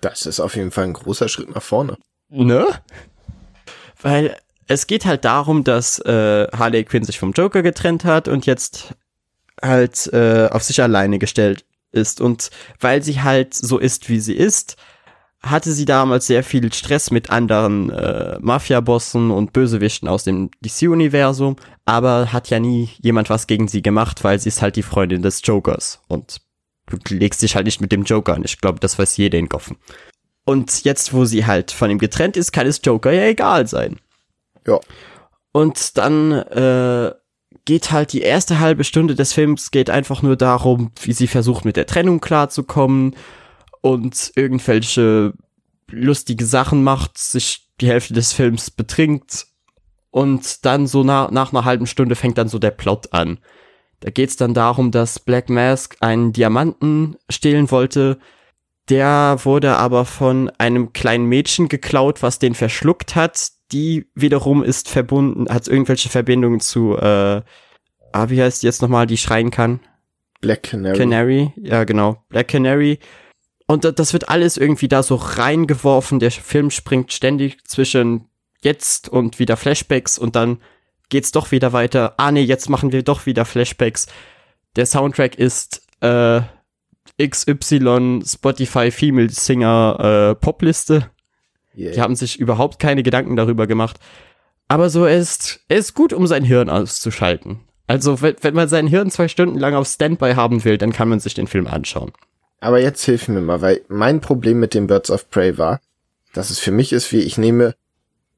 Das 0.00 0.26
ist 0.26 0.40
auf 0.40 0.56
jeden 0.56 0.70
Fall 0.70 0.84
ein 0.84 0.94
großer 0.94 1.28
Schritt 1.28 1.54
nach 1.54 1.62
vorne. 1.62 1.98
Ne? 2.30 2.66
Weil 4.00 4.36
es 4.66 4.86
geht 4.86 5.04
halt 5.04 5.24
darum, 5.24 5.62
dass 5.64 5.98
äh, 6.00 6.48
Harley 6.52 6.84
Quinn 6.84 7.04
sich 7.04 7.18
vom 7.18 7.32
Joker 7.32 7.62
getrennt 7.62 8.04
hat 8.04 8.28
und 8.28 8.46
jetzt 8.46 8.94
halt 9.62 10.12
äh, 10.12 10.48
auf 10.50 10.62
sich 10.62 10.82
alleine 10.82 11.18
gestellt 11.18 11.64
ist. 11.92 12.20
Und 12.20 12.50
weil 12.78 13.02
sie 13.02 13.22
halt 13.22 13.54
so 13.54 13.78
ist, 13.78 14.08
wie 14.08 14.20
sie 14.20 14.34
ist, 14.34 14.76
hatte 15.42 15.72
sie 15.72 15.86
damals 15.86 16.26
sehr 16.26 16.44
viel 16.44 16.72
Stress 16.72 17.10
mit 17.10 17.30
anderen 17.30 17.90
äh, 17.90 18.38
Mafia-Bossen 18.40 19.30
und 19.30 19.52
Bösewichten 19.52 20.06
aus 20.06 20.24
dem 20.24 20.50
DC-Universum, 20.60 21.56
aber 21.86 22.32
hat 22.32 22.50
ja 22.50 22.60
nie 22.60 22.90
jemand 23.00 23.30
was 23.30 23.46
gegen 23.46 23.66
sie 23.66 23.80
gemacht, 23.80 24.22
weil 24.22 24.38
sie 24.38 24.50
ist 24.50 24.60
halt 24.60 24.76
die 24.76 24.82
Freundin 24.82 25.22
des 25.22 25.40
Jokers 25.42 26.02
und 26.08 26.42
du 26.90 26.98
legst 27.14 27.40
dich 27.40 27.56
halt 27.56 27.64
nicht 27.64 27.80
mit 27.80 27.92
dem 27.92 28.02
Joker 28.02 28.34
an. 28.34 28.44
Ich 28.44 28.60
glaube, 28.60 28.80
das 28.80 28.98
weiß 28.98 29.16
jeder 29.16 29.38
in 29.38 29.48
Goffen. 29.48 29.76
Und 30.44 30.84
jetzt, 30.84 31.14
wo 31.14 31.24
sie 31.24 31.46
halt 31.46 31.70
von 31.70 31.90
ihm 31.90 31.98
getrennt 31.98 32.36
ist, 32.36 32.52
kann 32.52 32.66
es 32.66 32.80
Joker 32.82 33.12
ja 33.12 33.24
egal 33.24 33.66
sein. 33.66 33.98
Ja. 34.66 34.78
Und 35.52 35.96
dann 35.96 36.32
äh, 36.32 37.12
geht 37.64 37.92
halt 37.92 38.12
die 38.12 38.22
erste 38.22 38.58
halbe 38.60 38.84
Stunde 38.84 39.14
des 39.14 39.32
Films 39.32 39.70
geht 39.70 39.90
einfach 39.90 40.22
nur 40.22 40.36
darum, 40.36 40.92
wie 41.02 41.12
sie 41.12 41.26
versucht 41.26 41.64
mit 41.64 41.76
der 41.76 41.86
Trennung 41.86 42.20
klarzukommen 42.20 43.14
und 43.80 44.32
irgendwelche 44.34 45.34
lustige 45.88 46.44
Sachen 46.44 46.82
macht, 46.82 47.18
sich 47.18 47.68
die 47.80 47.88
Hälfte 47.88 48.14
des 48.14 48.32
Films 48.32 48.70
betrinkt 48.70 49.46
und 50.10 50.64
dann 50.64 50.86
so 50.86 51.04
nach, 51.04 51.30
nach 51.30 51.52
einer 51.52 51.64
halben 51.64 51.86
Stunde 51.86 52.16
fängt 52.16 52.38
dann 52.38 52.48
so 52.48 52.58
der 52.58 52.72
Plot 52.72 53.12
an. 53.12 53.38
Da 54.00 54.10
geht's 54.10 54.36
dann 54.36 54.54
darum, 54.54 54.90
dass 54.90 55.18
Black 55.18 55.50
Mask 55.50 55.96
einen 56.00 56.32
Diamanten 56.32 57.16
stehlen 57.28 57.70
wollte. 57.70 58.18
Der 58.88 59.38
wurde 59.44 59.76
aber 59.76 60.04
von 60.04 60.50
einem 60.58 60.92
kleinen 60.92 61.26
Mädchen 61.26 61.68
geklaut, 61.68 62.22
was 62.22 62.38
den 62.38 62.54
verschluckt 62.54 63.14
hat. 63.14 63.52
Die 63.72 64.06
wiederum 64.14 64.62
ist 64.62 64.88
verbunden, 64.88 65.48
hat 65.48 65.68
irgendwelche 65.68 66.08
Verbindungen 66.08 66.60
zu, 66.60 66.96
äh, 66.96 67.42
ah, 68.12 68.28
wie 68.28 68.42
heißt 68.42 68.62
die 68.62 68.66
jetzt 68.66 68.82
nochmal, 68.82 69.06
die 69.06 69.16
schreien 69.16 69.50
kann? 69.50 69.80
Black 70.40 70.64
Canary. 70.64 70.98
Canary, 70.98 71.52
ja 71.56 71.84
genau, 71.84 72.24
Black 72.28 72.48
Canary. 72.48 72.98
Und 73.66 73.84
das 73.84 74.12
wird 74.12 74.28
alles 74.28 74.56
irgendwie 74.56 74.88
da 74.88 75.02
so 75.04 75.14
reingeworfen. 75.14 76.18
Der 76.18 76.32
Film 76.32 76.70
springt 76.70 77.12
ständig 77.12 77.64
zwischen 77.64 78.26
jetzt 78.62 79.08
und 79.08 79.38
wieder 79.38 79.56
Flashbacks 79.56 80.18
und 80.18 80.34
dann 80.34 80.58
geht's 81.08 81.30
doch 81.30 81.52
wieder 81.52 81.72
weiter. 81.72 82.14
Ah 82.16 82.32
nee, 82.32 82.42
jetzt 82.42 82.68
machen 82.68 82.90
wir 82.90 83.02
doch 83.04 83.26
wieder 83.26 83.44
Flashbacks. 83.44 84.06
Der 84.76 84.86
Soundtrack 84.86 85.36
ist 85.36 85.86
äh, 86.00 86.40
XY 87.22 88.22
Spotify 88.24 88.90
Female 88.90 89.28
Singer 89.28 90.32
äh, 90.32 90.34
Popliste. 90.34 91.10
Yeah. 91.76 91.92
Die 91.92 92.00
haben 92.00 92.16
sich 92.16 92.38
überhaupt 92.38 92.78
keine 92.78 93.02
Gedanken 93.02 93.36
darüber 93.36 93.66
gemacht. 93.66 93.98
Aber 94.68 94.90
so 94.90 95.06
ist, 95.06 95.60
er 95.68 95.78
ist 95.78 95.94
gut, 95.94 96.12
um 96.12 96.26
sein 96.26 96.44
Hirn 96.44 96.70
auszuschalten. 96.70 97.60
Also, 97.86 98.22
wenn, 98.22 98.36
wenn 98.42 98.54
man 98.54 98.68
sein 98.68 98.86
Hirn 98.86 99.10
zwei 99.10 99.26
Stunden 99.26 99.58
lang 99.58 99.74
auf 99.74 99.88
Standby 99.88 100.34
haben 100.34 100.64
will, 100.64 100.78
dann 100.78 100.92
kann 100.92 101.08
man 101.08 101.18
sich 101.18 101.34
den 101.34 101.48
Film 101.48 101.66
anschauen. 101.66 102.12
Aber 102.60 102.80
jetzt 102.80 103.02
hilf 103.04 103.26
mir 103.26 103.40
mal, 103.40 103.62
weil 103.62 103.80
mein 103.88 104.20
Problem 104.20 104.60
mit 104.60 104.74
den 104.74 104.86
Birds 104.86 105.10
of 105.10 105.28
Prey 105.30 105.58
war, 105.58 105.80
dass 106.32 106.50
es 106.50 106.58
für 106.58 106.70
mich 106.70 106.92
ist, 106.92 107.10
wie 107.10 107.20
ich 107.20 107.38
nehme, 107.38 107.74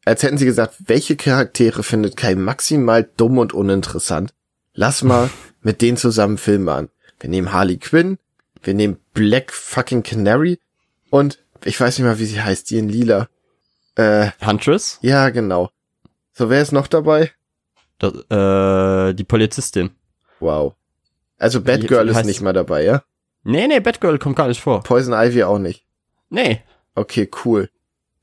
als 0.05 0.23
hätten 0.23 0.39
sie 0.39 0.47
gesagt, 0.47 0.77
welche 0.87 1.17
Charaktere 1.17 1.83
findet 1.83 2.17
Kai 2.17 2.35
maximal 2.35 3.09
dumm 3.17 3.39
und 3.39 3.53
uninteressant. 3.53 4.33
Lass 4.75 5.03
mal 5.03 5.29
mit 5.61 5.83
denen 5.83 5.97
zusammen 5.97 6.39
Filme 6.39 6.73
an. 6.73 6.89
Wir 7.21 7.31
nehmen 7.31 7.53
Harley 7.53 7.77
Quinn, 7.77 8.19
wir 8.63 8.75
nehmen 8.75 8.99
Black 9.13 9.53
fucking 9.53 10.03
Canary 10.03 10.59
und 11.11 11.39
ich 11.65 11.81
weiß 11.81 11.99
nicht 11.99 12.07
mal, 12.07 12.19
wie 12.19 12.25
sie 12.25 12.43
heißt, 12.43 12.71
die 12.71 12.79
in 12.79 12.89
lila. 12.89 13.29
Äh, 13.95 14.31
Huntress? 14.45 14.99
Ja, 15.03 15.31
genau. 15.31 15.71
So, 16.33 16.49
wer 16.49 16.63
ist 16.63 16.73
noch 16.73 16.87
dabei? 16.87 17.31
Das, 17.99 18.13
äh, 18.31 19.15
die 19.15 19.25
Polizistin. 19.25 19.91
Wow. 20.41 20.75
Also 21.39 21.61
Batgirl 21.61 22.09
ist 22.09 22.25
nicht 22.25 22.41
mal 22.41 22.53
dabei, 22.53 22.85
ja? 22.85 23.03
Nee, 23.45 23.67
nee, 23.67 23.81
Batgirl 23.81 24.19
kommt 24.19 24.37
gar 24.37 24.49
nicht 24.49 24.61
vor. 24.61 24.83
Poison 24.83 25.15
Ivy 25.15 25.43
auch 25.45 25.59
nicht. 25.59 25.85
Nee. 26.31 26.63
Okay, 26.95 27.29
cool. 27.45 27.69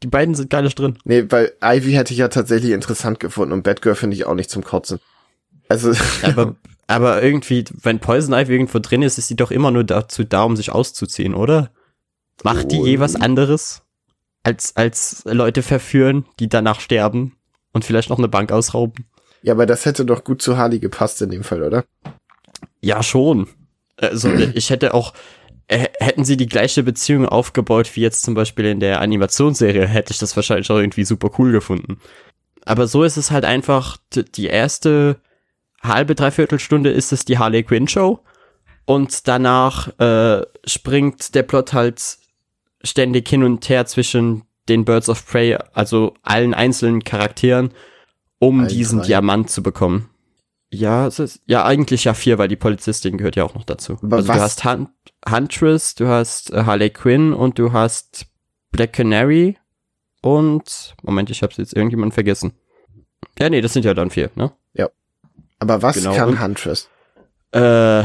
Die 0.02 0.08
beiden 0.08 0.36
sind 0.36 0.50
gar 0.50 0.62
nicht 0.62 0.80
drin. 0.80 0.98
Nee, 1.04 1.26
weil 1.30 1.54
Ivy 1.62 1.92
hätte 1.92 2.14
ich 2.14 2.20
ja 2.20 2.30
tatsächlich 2.30 2.72
interessant 2.72 3.20
gefunden 3.20 3.54
und 3.54 3.64
Batgirl 3.64 3.96
finde 3.96 4.16
ich 4.16 4.26
auch 4.26 4.36
nicht 4.36 4.50
zum 4.50 4.64
Kotzen. 4.64 5.00
Also. 5.68 5.94
Aber, 6.24 6.56
aber 6.88 7.22
irgendwie, 7.22 7.66
wenn 7.84 8.00
Poison 8.00 8.34
Ivy 8.34 8.54
irgendwo 8.54 8.80
drin 8.80 9.02
ist, 9.02 9.18
ist 9.18 9.28
sie 9.28 9.36
doch 9.36 9.52
immer 9.52 9.72
nur 9.72 9.84
dazu 9.84 10.24
da, 10.24 10.44
um 10.44 10.56
sich 10.56 10.72
auszuziehen, 10.72 11.36
oder? 11.36 11.72
Macht 12.44 12.72
die 12.72 12.82
je 12.82 13.00
was 13.00 13.16
anderes? 13.16 13.84
Als, 14.44 14.76
als 14.76 15.24
Leute 15.26 15.62
verführen, 15.62 16.26
die 16.40 16.48
danach 16.48 16.80
sterben 16.80 17.36
und 17.74 17.84
vielleicht 17.84 18.10
noch 18.10 18.18
eine 18.18 18.30
Bank 18.30 18.52
ausrauben? 18.52 19.06
Ja, 19.42 19.54
aber 19.54 19.66
das 19.66 19.86
hätte 19.86 20.06
doch 20.06 20.24
gut 20.24 20.42
zu 20.42 20.58
Harley 20.58 20.80
gepasst 20.80 21.22
in 21.22 21.30
dem 21.30 21.44
Fall, 21.44 21.64
oder? 21.64 21.86
Ja, 22.82 23.04
schon. 23.04 23.48
Also 23.98 24.32
ich 24.54 24.70
hätte 24.70 24.94
auch, 24.94 25.14
äh, 25.68 25.88
hätten 26.00 26.24
sie 26.24 26.38
die 26.38 26.48
gleiche 26.48 26.84
Beziehung 26.84 27.26
aufgebaut 27.26 27.96
wie 27.96 28.02
jetzt 28.02 28.24
zum 28.24 28.34
Beispiel 28.34 28.66
in 28.66 28.80
der 28.80 29.02
Animationsserie, 29.02 29.88
hätte 29.88 30.14
ich 30.14 30.20
das 30.20 30.36
wahrscheinlich 30.36 30.70
auch 30.72 30.78
irgendwie 30.78 31.06
super 31.06 31.32
cool 31.38 31.52
gefunden. 31.52 32.00
Aber 32.66 32.88
so 32.88 33.04
ist 33.04 33.18
es 33.18 33.32
halt 33.32 33.46
einfach, 33.46 33.98
die 34.14 34.48
erste 34.48 35.18
halbe, 35.82 36.16
dreiviertel 36.16 36.60
Stunde 36.60 36.92
ist 36.92 37.12
es 37.12 37.26
die 37.26 37.38
Harley 37.38 37.64
Quinn 37.64 37.88
Show 37.88 38.20
und 38.86 39.28
danach 39.28 40.00
äh, 40.00 40.46
springt 40.66 41.36
der 41.36 41.44
Plot 41.44 41.74
halt 41.74 42.19
ständig 42.84 43.28
hin 43.28 43.44
und 43.44 43.68
her 43.70 43.86
zwischen 43.86 44.44
den 44.68 44.86
Birds 44.86 45.10
of 45.10 45.26
Prey, 45.26 45.58
also 45.74 46.14
allen 46.22 46.54
einzelnen 46.54 47.04
Charakteren, 47.04 47.72
um 48.40 48.62
Alter. 48.62 48.74
diesen 48.74 49.02
Diamant 49.02 49.50
zu 49.50 49.64
bekommen. 49.64 50.10
Ja, 50.72 51.08
es 51.08 51.18
ist, 51.18 51.42
ja, 51.48 51.66
eigentlich 51.66 52.04
ja 52.04 52.14
vier, 52.14 52.38
weil 52.38 52.48
die 52.48 52.56
Polizistin 52.56 53.18
gehört 53.18 53.36
ja 53.36 53.44
auch 53.44 53.56
noch 53.56 53.64
dazu. 53.64 53.98
Aber 54.04 54.18
also 54.18 54.28
was? 54.28 54.38
du 54.38 54.42
hast 54.44 54.66
Hunt, 54.66 54.90
Huntress, 55.28 55.96
du 55.96 56.08
hast 56.08 56.52
äh, 56.52 56.64
Harley 56.64 56.92
Quinn 56.92 57.34
und 57.34 57.58
du 57.58 57.74
hast 57.74 58.28
Black 58.72 58.94
Canary 58.94 59.58
und, 60.22 60.96
Moment, 61.02 61.32
ich 61.32 61.42
hab's 61.42 61.58
jetzt 61.58 61.76
irgendjemand 61.76 62.14
vergessen. 62.14 62.54
Ja, 63.40 63.50
nee, 63.50 63.62
das 63.62 63.74
sind 63.74 63.84
ja 63.84 63.94
dann 63.94 64.12
vier, 64.12 64.30
ne? 64.36 64.52
Ja. 64.74 64.90
Aber 65.58 65.82
was 65.82 65.96
genau. 65.96 66.14
kann 66.14 66.40
Huntress? 66.40 66.88
Äh, 67.52 68.04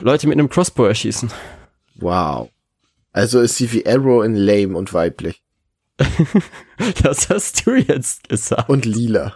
Leute 0.00 0.26
mit 0.26 0.38
einem 0.38 0.48
Crossbow 0.48 0.86
erschießen. 0.86 1.30
Wow. 1.96 2.50
Also 3.12 3.40
ist 3.40 3.56
sie 3.56 3.72
wie 3.72 3.86
Arrow 3.86 4.24
in 4.24 4.34
lame 4.34 4.76
und 4.76 4.92
weiblich. 4.94 5.42
das 7.02 7.28
hast 7.28 7.66
du 7.66 7.74
jetzt 7.74 8.28
gesagt. 8.28 8.68
Und 8.68 8.84
lila. 8.84 9.34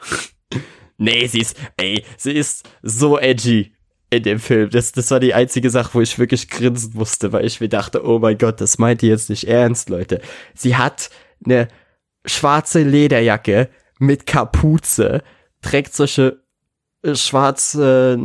Nee, 0.96 1.26
sie 1.26 1.40
ist, 1.40 1.56
ey, 1.76 2.04
sie 2.16 2.32
ist 2.32 2.68
so 2.82 3.18
edgy 3.18 3.74
in 4.10 4.22
dem 4.22 4.38
Film. 4.38 4.70
Das, 4.70 4.92
das 4.92 5.10
war 5.10 5.20
die 5.20 5.34
einzige 5.34 5.70
Sache, 5.70 5.94
wo 5.94 6.00
ich 6.00 6.18
wirklich 6.18 6.48
grinsen 6.48 6.92
musste, 6.94 7.32
weil 7.32 7.44
ich 7.44 7.60
mir 7.60 7.68
dachte, 7.68 8.06
oh 8.06 8.18
mein 8.18 8.38
Gott, 8.38 8.60
das 8.60 8.78
meint 8.78 9.02
ihr 9.02 9.10
jetzt 9.10 9.28
nicht 9.28 9.48
ernst, 9.48 9.90
Leute. 9.90 10.20
Sie 10.54 10.76
hat 10.76 11.10
eine 11.44 11.68
schwarze 12.24 12.82
Lederjacke 12.82 13.68
mit 13.98 14.26
Kapuze, 14.26 15.22
trägt 15.62 15.94
solche 15.94 16.42
äh, 17.02 17.14
schwarze, 17.16 18.18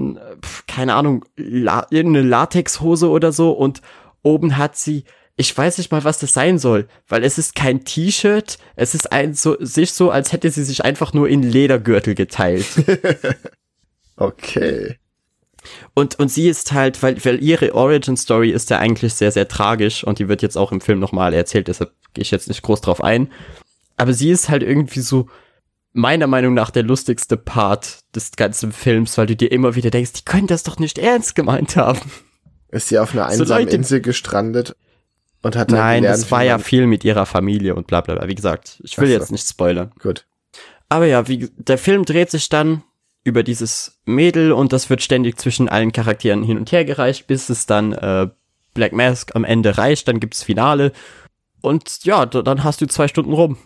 keine 0.68 0.94
Ahnung, 0.94 1.26
La 1.36 1.88
irgendeine 1.90 2.28
Latexhose 2.28 3.10
oder 3.10 3.32
so 3.32 3.52
und 3.52 3.82
oben 4.22 4.58
hat 4.58 4.78
sie 4.78 5.06
ich 5.40 5.58
weiß 5.58 5.78
nicht 5.78 5.90
mal, 5.90 6.04
was 6.04 6.20
das 6.20 6.34
sein 6.34 6.60
soll, 6.60 6.90
weil 7.08 7.24
es 7.24 7.38
ist 7.38 7.56
kein 7.56 7.86
T-Shirt, 7.86 8.58
es 8.76 8.94
ist 8.94 9.14
ein 9.14 9.34
so 9.34 9.56
sich 9.62 9.94
so, 9.94 10.12
als 10.12 10.34
hätte 10.34 10.52
sie 10.52 10.66
sich 10.66 10.84
einfach 10.84 11.14
nur 11.14 11.30
in 11.30 11.44
Ledergürtel 11.44 12.14
geteilt. 12.14 12.66
okay. 14.18 14.98
Und, 15.94 16.20
und 16.20 16.30
sie 16.30 16.50
ist 16.50 16.74
halt, 16.74 17.02
weil, 17.02 17.24
weil 17.24 17.42
ihre 17.42 17.74
Origin 17.74 18.18
Story 18.18 18.50
ist 18.50 18.70
ja 18.70 18.80
eigentlich 18.80 19.14
sehr, 19.14 19.32
sehr 19.32 19.48
tragisch 19.48 20.04
und 20.04 20.20
die 20.20 20.28
wird 20.28 20.42
jetzt 20.42 20.58
auch 20.58 20.74
im 20.74 20.82
Film 20.82 21.00
nochmal 21.00 21.34
erzählt, 21.34 21.70
deshalb 21.70 21.94
gehe 22.14 22.22
ich 22.22 22.32
jetzt 22.32 22.50
nicht 22.50 22.62
groß 22.62 22.82
drauf 22.82 23.02
ein. 23.02 23.32
Aber 23.96 24.12
sie 24.12 24.32
ist 24.32 24.50
halt 24.50 24.62
irgendwie 24.62 25.00
so, 25.00 25.30
meiner 25.94 26.28
Meinung 26.28 26.54
nach, 26.54 26.70
der 26.70 26.84
lustigste 26.84 27.38
Part 27.38 28.00
des 28.14 28.34
ganzen 28.34 28.74
Films, 28.74 29.18
weil 29.18 29.28
du 29.28 29.38
dir 29.38 29.54
immer 29.54 29.76
wieder 29.76 29.90
denkst, 29.90 30.12
die 30.12 30.26
können 30.26 30.48
das 30.48 30.64
doch 30.64 30.80
nicht 30.80 30.98
ernst 30.98 31.34
gemeint 31.34 31.78
haben. 31.78 32.12
Ist 32.72 32.90
sie 32.90 33.00
auf 33.00 33.14
einer 33.14 33.28
einsamen 33.28 33.70
so 33.70 33.76
Insel 33.76 34.02
gestrandet 34.02 34.76
und 35.42 35.56
hat 35.56 35.70
Nein, 35.72 36.02
gelernt, 36.02 36.24
es 36.24 36.32
war 36.32 36.44
ja 36.44 36.60
viel 36.60 36.88
mit 36.88 37.04
ihrer 37.04 37.26
Familie 37.26 37.76
und 37.76 37.88
bla 37.88 38.02
bla 38.02 38.16
bla. 38.16 38.28
Wie 38.28 38.36
gesagt, 38.36 38.80
ich 38.84 38.98
will 38.98 39.08
so. 39.08 39.14
jetzt 39.14 39.32
nicht 39.32 39.48
spoilern. 39.48 39.92
Gut. 40.00 40.26
Aber 40.90 41.06
ja, 41.06 41.28
wie, 41.28 41.50
der 41.58 41.78
Film 41.78 42.04
dreht 42.04 42.32
sich 42.32 42.50
dann 42.50 42.84
über 43.24 43.44
dieses 43.44 44.00
Mädel 44.06 44.52
und 44.52 44.74
das 44.74 44.90
wird 44.90 45.02
ständig 45.02 45.38
zwischen 45.38 45.70
allen 45.70 45.92
Charakteren 45.92 46.44
hin 46.44 46.58
und 46.58 46.72
her 46.72 46.84
gereicht, 46.84 47.28
bis 47.28 47.50
es 47.50 47.66
dann 47.66 47.94
äh, 47.94 48.28
Black 48.74 48.94
Mask 48.94 49.36
am 49.36 49.44
Ende 49.44 49.78
reicht, 49.78 50.08
dann 50.08 50.20
gibt's 50.20 50.44
Finale 50.44 50.92
und 51.62 52.04
ja, 52.04 52.26
dann 52.26 52.64
hast 52.64 52.82
du 52.82 52.88
zwei 52.88 53.08
Stunden 53.08 53.34
rum. 53.34 53.58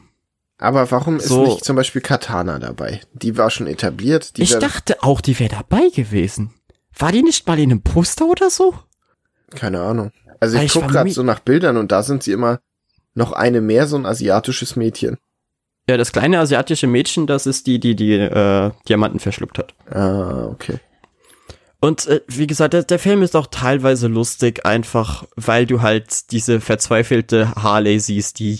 Aber 0.58 0.92
warum 0.92 1.20
so. 1.20 1.44
ist 1.44 1.50
nicht 1.50 1.66
zum 1.66 1.76
Beispiel 1.76 2.02
Katana 2.02 2.60
dabei? 2.60 3.02
Die 3.14 3.38
war 3.38 3.50
schon 3.50 3.68
etabliert. 3.68 4.34
ich 4.38 4.58
dachte 4.58 5.02
auch, 5.04 5.22
die 5.22 5.40
wäre 5.40 5.50
dabei 5.50 5.90
gewesen. 5.90 6.54
War 6.98 7.12
die 7.12 7.24
nicht 7.24 7.48
mal 7.48 7.60
in 7.60 7.72
einem 7.72 7.82
Poster 7.82 8.26
oder 8.26 8.50
so? 8.50 8.76
Keine 9.50 9.82
Ahnung. 9.82 10.12
Also 10.44 10.58
ich, 10.58 10.66
ich 10.66 10.74
guck 10.74 10.90
gerade 10.90 11.10
so 11.10 11.24
nach 11.24 11.40
Bildern 11.40 11.78
und 11.78 11.94
da 11.94 12.04
sind 12.04 12.22
sie 12.22 12.34
immer 12.34 12.60
noch 13.14 13.32
eine 13.32 13.62
mehr, 13.62 13.88
so 13.88 13.96
ein 13.96 14.06
asiatisches 14.06 14.76
Mädchen. 14.76 15.18
Ja, 15.90 15.96
das 15.96 16.12
kleine 16.12 16.40
asiatische 16.40 16.86
Mädchen, 16.86 17.28
das 17.28 17.46
ist 17.46 17.66
die, 17.66 17.80
die 17.80 17.96
die 17.96 18.16
äh, 18.16 18.72
Diamanten 18.90 19.22
verschluckt 19.22 19.58
hat. 19.58 19.74
Ah, 19.90 20.48
okay. 20.48 20.80
Und 21.80 22.08
äh, 22.08 22.20
wie 22.28 22.46
gesagt, 22.46 22.74
der, 22.74 22.84
der 22.84 23.00
Film 23.00 23.24
ist 23.24 23.38
auch 23.38 23.48
teilweise 23.48 24.08
lustig, 24.08 24.66
einfach 24.66 25.26
weil 25.38 25.66
du 25.66 25.82
halt 25.82 26.34
diese 26.34 26.60
verzweifelte 26.60 27.56
Harley 27.56 28.02
siehst, 28.02 28.40
die 28.40 28.60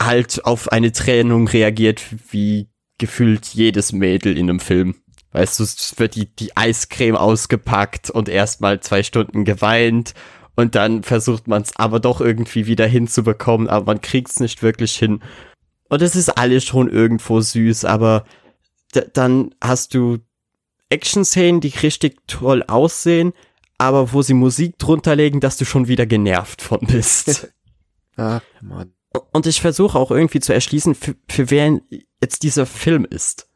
halt 0.00 0.42
auf 0.46 0.72
eine 0.72 0.92
Trennung 0.92 1.48
reagiert, 1.48 2.00
wie 2.30 2.70
gefühlt 2.96 3.44
jedes 3.48 3.92
Mädel 3.92 4.38
in 4.38 4.48
einem 4.48 4.60
Film. 4.60 4.94
Weißt 5.32 5.58
du, 5.58 5.64
es 5.64 5.98
wird 5.98 6.14
die, 6.14 6.34
die 6.34 6.56
Eiscreme 6.56 7.16
ausgepackt 7.16 8.08
und 8.08 8.30
erstmal 8.30 8.80
zwei 8.80 9.02
Stunden 9.02 9.44
geweint 9.44 10.14
und 10.56 10.74
dann 10.74 11.02
versucht 11.02 11.48
man 11.48 11.62
es 11.62 11.76
aber 11.76 12.00
doch 12.00 12.20
irgendwie 12.20 12.66
wieder 12.66 12.86
hinzubekommen, 12.86 13.68
aber 13.68 13.86
man 13.86 14.00
kriegt 14.00 14.30
es 14.30 14.40
nicht 14.40 14.62
wirklich 14.62 14.96
hin. 14.96 15.22
Und 15.88 16.02
es 16.02 16.16
ist 16.16 16.30
alles 16.30 16.64
schon 16.64 16.88
irgendwo 16.88 17.40
süß, 17.40 17.84
aber 17.84 18.24
dann 19.12 19.54
hast 19.60 19.94
du 19.94 20.18
Action-Szenen, 20.88 21.60
die 21.60 21.68
richtig 21.82 22.18
toll 22.26 22.62
aussehen, 22.62 23.32
aber 23.78 24.12
wo 24.12 24.22
sie 24.22 24.34
Musik 24.34 24.78
drunter 24.78 25.16
legen, 25.16 25.40
dass 25.40 25.56
du 25.56 25.64
schon 25.64 25.88
wieder 25.88 26.06
genervt 26.06 26.62
von 26.62 26.80
bist. 26.80 27.52
Ach, 28.16 28.42
Mann. 28.60 28.92
Und 29.32 29.46
ich 29.46 29.60
versuche 29.60 29.98
auch 29.98 30.10
irgendwie 30.10 30.40
zu 30.40 30.52
erschließen, 30.52 30.94
für, 30.94 31.16
für 31.28 31.50
wen 31.50 31.82
jetzt 32.20 32.42
dieser 32.42 32.66
Film 32.66 33.04
ist. 33.04 33.48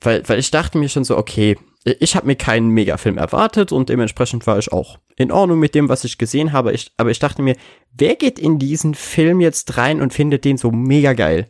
Weil, 0.00 0.28
weil 0.28 0.38
ich 0.38 0.50
dachte 0.50 0.78
mir 0.78 0.88
schon 0.88 1.04
so, 1.04 1.16
okay, 1.16 1.56
ich 1.84 2.14
habe 2.14 2.26
mir 2.26 2.36
keinen 2.36 2.68
Megafilm 2.68 3.18
erwartet 3.18 3.72
und 3.72 3.88
dementsprechend 3.88 4.46
war 4.46 4.58
ich 4.58 4.72
auch 4.72 4.98
in 5.16 5.32
Ordnung 5.32 5.58
mit 5.58 5.74
dem, 5.74 5.88
was 5.88 6.04
ich 6.04 6.18
gesehen 6.18 6.52
habe. 6.52 6.72
Ich, 6.72 6.92
aber 6.96 7.10
ich 7.10 7.18
dachte 7.18 7.42
mir, 7.42 7.56
wer 7.92 8.14
geht 8.14 8.38
in 8.38 8.58
diesen 8.58 8.94
Film 8.94 9.40
jetzt 9.40 9.76
rein 9.76 10.00
und 10.00 10.12
findet 10.12 10.44
den 10.44 10.56
so 10.56 10.70
mega 10.70 11.12
geil? 11.12 11.48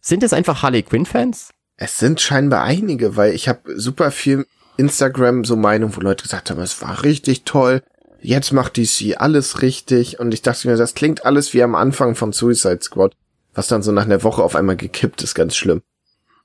Sind 0.00 0.22
es 0.22 0.32
einfach 0.32 0.62
Harley 0.62 0.82
Quinn-Fans? 0.82 1.50
Es 1.76 1.98
sind 1.98 2.20
scheinbar 2.20 2.64
einige, 2.64 3.16
weil 3.16 3.32
ich 3.32 3.48
habe 3.48 3.60
super 3.76 4.10
viel 4.10 4.46
Instagram 4.76 5.44
so 5.44 5.56
Meinung, 5.56 5.94
wo 5.94 6.00
Leute 6.00 6.22
gesagt 6.22 6.50
haben, 6.50 6.60
es 6.60 6.80
war 6.82 7.04
richtig 7.04 7.44
toll. 7.44 7.82
Jetzt 8.20 8.52
macht 8.52 8.76
DC 8.76 9.18
alles 9.18 9.62
richtig. 9.62 10.18
Und 10.18 10.34
ich 10.34 10.42
dachte 10.42 10.68
mir, 10.68 10.76
das 10.76 10.94
klingt 10.94 11.24
alles 11.24 11.54
wie 11.54 11.62
am 11.62 11.74
Anfang 11.74 12.14
von 12.16 12.32
Suicide 12.32 12.80
Squad. 12.82 13.14
Was 13.54 13.68
dann 13.68 13.82
so 13.82 13.92
nach 13.92 14.04
einer 14.04 14.22
Woche 14.22 14.42
auf 14.42 14.54
einmal 14.54 14.76
gekippt 14.76 15.22
ist, 15.22 15.34
ganz 15.34 15.56
schlimm. 15.56 15.82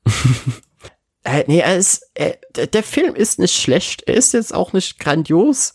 äh, 1.26 1.44
nee, 1.48 1.60
er 1.60 1.76
ist, 1.76 2.10
äh, 2.14 2.36
der 2.56 2.84
Film 2.84 3.16
ist 3.16 3.40
nicht 3.40 3.60
schlecht. 3.60 4.04
Er 4.08 4.16
ist 4.16 4.34
jetzt 4.34 4.54
auch 4.54 4.74
nicht 4.74 5.00
grandios. 5.00 5.74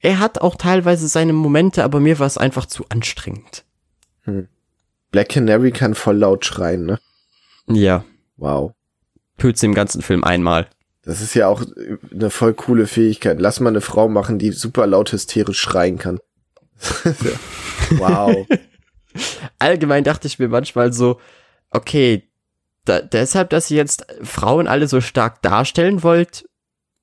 Er 0.00 0.18
hat 0.18 0.40
auch 0.40 0.56
teilweise 0.56 1.08
seine 1.08 1.32
Momente, 1.32 1.82
aber 1.82 1.98
mir 1.98 2.18
war 2.18 2.26
es 2.26 2.36
einfach 2.36 2.66
zu 2.66 2.84
anstrengend. 2.90 3.64
Hm. 4.24 4.48
Black 5.10 5.30
Canary 5.30 5.72
kann 5.72 5.94
voll 5.94 6.18
laut 6.18 6.44
schreien, 6.44 6.84
ne? 6.84 7.00
Ja. 7.68 8.04
Wow. 8.36 8.72
Pütze 9.38 9.66
im 9.66 9.74
ganzen 9.74 10.02
Film 10.02 10.24
einmal. 10.24 10.68
Das 11.02 11.20
ist 11.20 11.34
ja 11.34 11.48
auch 11.48 11.62
eine 12.12 12.30
voll 12.30 12.54
coole 12.54 12.86
Fähigkeit. 12.86 13.40
Lass 13.40 13.60
mal 13.60 13.70
eine 13.70 13.80
Frau 13.80 14.08
machen, 14.08 14.38
die 14.38 14.52
super 14.52 14.86
laut 14.86 15.10
hysterisch 15.10 15.60
schreien 15.60 15.98
kann. 15.98 16.18
wow. 17.90 18.46
Allgemein 19.58 20.04
dachte 20.04 20.26
ich 20.26 20.38
mir 20.38 20.48
manchmal 20.48 20.92
so, 20.92 21.18
okay, 21.70 22.28
da, 22.84 23.00
deshalb, 23.00 23.50
dass 23.50 23.70
ihr 23.70 23.76
jetzt 23.76 24.06
Frauen 24.22 24.66
alle 24.66 24.88
so 24.88 25.00
stark 25.00 25.42
darstellen 25.42 26.02
wollt, 26.02 26.44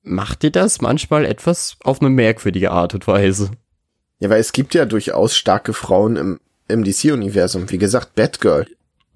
macht 0.02 0.44
ihr 0.44 0.50
das 0.50 0.80
manchmal 0.80 1.24
etwas 1.24 1.76
auf 1.84 2.00
eine 2.00 2.10
merkwürdige 2.10 2.70
Art 2.70 2.94
und 2.94 3.06
Weise. 3.06 3.50
Ja, 4.18 4.28
weil 4.30 4.40
es 4.40 4.52
gibt 4.52 4.74
ja 4.74 4.84
durchaus 4.84 5.36
starke 5.36 5.72
Frauen 5.72 6.16
im, 6.16 6.40
im 6.68 6.84
DC-Universum. 6.84 7.70
Wie 7.70 7.78
gesagt, 7.78 8.14
Batgirl. 8.14 8.66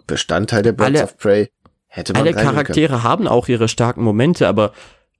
Bestandteil 0.07 0.63
der 0.63 0.73
Birds 0.73 0.87
alle, 0.87 1.05
of 1.05 1.19
Prey. 1.19 1.51
Hätte 1.87 2.13
man 2.13 2.23
alle 2.23 2.35
Charaktere 2.35 2.89
können. 2.89 3.03
haben 3.03 3.29
auch 3.29 3.49
ihre 3.49 3.69
starken 3.69 4.03
Momente, 4.03 4.49
aber 4.49 4.73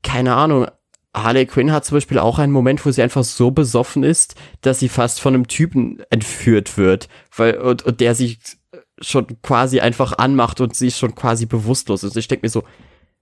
keine 0.03 0.35
Ahnung. 0.35 0.67
Harley 1.15 1.47
Quinn 1.47 1.71
hat 1.71 1.85
zum 1.85 1.97
Beispiel 1.97 2.19
auch 2.19 2.41
einen 2.41 2.53
Moment, 2.53 2.85
wo 2.85 2.91
sie 2.91 3.03
einfach 3.03 3.23
so 3.23 3.53
besoffen 3.53 4.03
ist, 4.03 4.35
dass 4.63 4.81
sie 4.81 4.89
fast 4.89 5.21
von 5.21 5.35
einem 5.35 5.47
Typen 5.47 6.03
entführt 6.11 6.77
wird, 6.77 7.09
weil 7.37 7.59
und, 7.59 7.85
und 7.85 8.01
der 8.01 8.17
sie 8.17 8.39
schon 9.01 9.27
quasi 9.43 9.81
einfach 9.81 10.19
anmacht 10.19 10.61
und 10.61 10.75
sie 10.77 10.89
ist 10.89 10.99
schon 10.99 11.15
quasi 11.15 11.47
bewusstlos 11.47 12.05
ist. 12.05 12.17
Ich 12.17 12.29
denke 12.29 12.47
mir 12.47 12.51
so, 12.51 12.65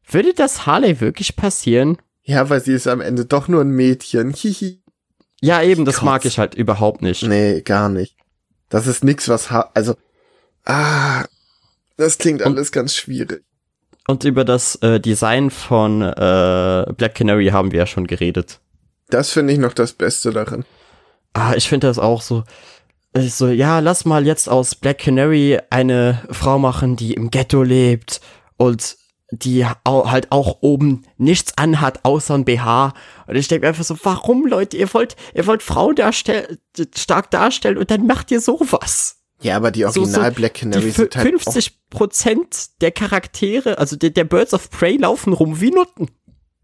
würde 0.08 0.34
das 0.34 0.66
Harley 0.66 1.00
wirklich 1.00 1.36
passieren? 1.36 1.98
Ja, 2.22 2.50
weil 2.50 2.62
sie 2.62 2.72
ist 2.72 2.86
am 2.86 3.00
Ende 3.00 3.24
doch 3.24 3.48
nur 3.48 3.62
ein 3.62 3.70
Mädchen. 3.70 4.32
Hihi. 4.34 4.82
Ja, 5.40 5.62
eben, 5.62 5.84
das 5.84 5.96
Gott. 5.96 6.04
mag 6.04 6.24
ich 6.24 6.38
halt 6.38 6.54
überhaupt 6.54 7.02
nicht. 7.02 7.24
Nee, 7.24 7.62
gar 7.62 7.88
nicht. 7.88 8.16
Das 8.68 8.86
ist 8.86 9.04
nix, 9.04 9.28
was 9.28 9.50
ha 9.50 9.70
also 9.74 9.96
ah, 10.64 11.24
das 11.96 12.18
klingt 12.18 12.42
alles 12.42 12.68
und, 12.68 12.72
ganz 12.72 12.94
schwierig. 12.94 13.44
Und 14.06 14.24
über 14.24 14.44
das 14.44 14.76
äh, 14.76 15.00
Design 15.00 15.50
von 15.50 16.00
äh, 16.00 16.86
Black 16.96 17.16
Canary 17.16 17.48
haben 17.48 17.72
wir 17.72 17.80
ja 17.80 17.86
schon 17.86 18.06
geredet. 18.06 18.60
Das 19.10 19.30
finde 19.30 19.52
ich 19.52 19.58
noch 19.58 19.74
das 19.74 19.92
Beste 19.92 20.30
darin. 20.30 20.64
Ah, 21.34 21.54
ich 21.54 21.68
finde 21.68 21.86
das 21.86 21.98
auch 21.98 22.22
so. 22.22 22.44
Ich 23.14 23.34
so, 23.34 23.48
ja, 23.48 23.80
lass 23.80 24.04
mal 24.04 24.26
jetzt 24.26 24.48
aus 24.48 24.74
Black 24.74 24.98
Canary 24.98 25.58
eine 25.70 26.22
Frau 26.30 26.58
machen, 26.58 26.96
die 26.96 27.12
im 27.12 27.30
Ghetto 27.30 27.62
lebt 27.62 28.20
und 28.56 28.96
die 29.30 29.66
halt 29.66 30.30
auch 30.30 30.58
oben 30.60 31.04
nichts 31.16 31.56
anhat 31.56 32.04
außer 32.04 32.34
ein 32.34 32.44
BH. 32.44 32.92
Und 33.26 33.36
ich 33.36 33.48
denke 33.48 33.64
mir 33.64 33.68
einfach 33.68 33.84
so, 33.84 33.96
warum, 34.02 34.46
Leute, 34.46 34.76
ihr 34.76 34.92
wollt, 34.92 35.16
ihr 35.34 35.46
wollt 35.46 35.62
Frau 35.62 35.92
darstellen, 35.92 36.58
stark 36.94 37.30
darstellen 37.30 37.78
und 37.78 37.90
dann 37.90 38.06
macht 38.06 38.30
ihr 38.30 38.40
sowas. 38.40 39.16
Ja, 39.40 39.56
aber 39.56 39.70
die 39.70 39.84
Original 39.84 40.08
so, 40.08 40.22
so 40.22 40.34
Black 40.34 40.54
Canary 40.54 40.90
sind 40.90 41.16
halt 41.16 41.28
50 41.28 41.90
Prozent 41.90 42.80
der 42.80 42.92
Charaktere, 42.92 43.78
also 43.78 43.96
der, 43.96 44.10
der 44.10 44.24
Birds 44.24 44.54
of 44.54 44.70
Prey 44.70 44.96
laufen 44.96 45.32
rum 45.32 45.60
wie 45.60 45.70
Nutten. 45.70 46.10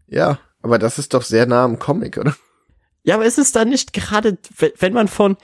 Ja, 0.07 0.39
aber 0.61 0.79
das 0.79 0.97
ist 0.97 1.13
doch 1.13 1.23
sehr 1.23 1.45
nah 1.45 1.65
am 1.65 1.77
Comic, 1.77 2.17
oder? 2.17 2.35
Ja, 3.03 3.15
aber 3.15 3.25
ist 3.25 3.39
es 3.39 3.51
dann 3.51 3.69
nicht 3.69 3.93
gerade, 3.93 4.37
wenn 4.77 4.93
man 4.93 5.07
von 5.07 5.37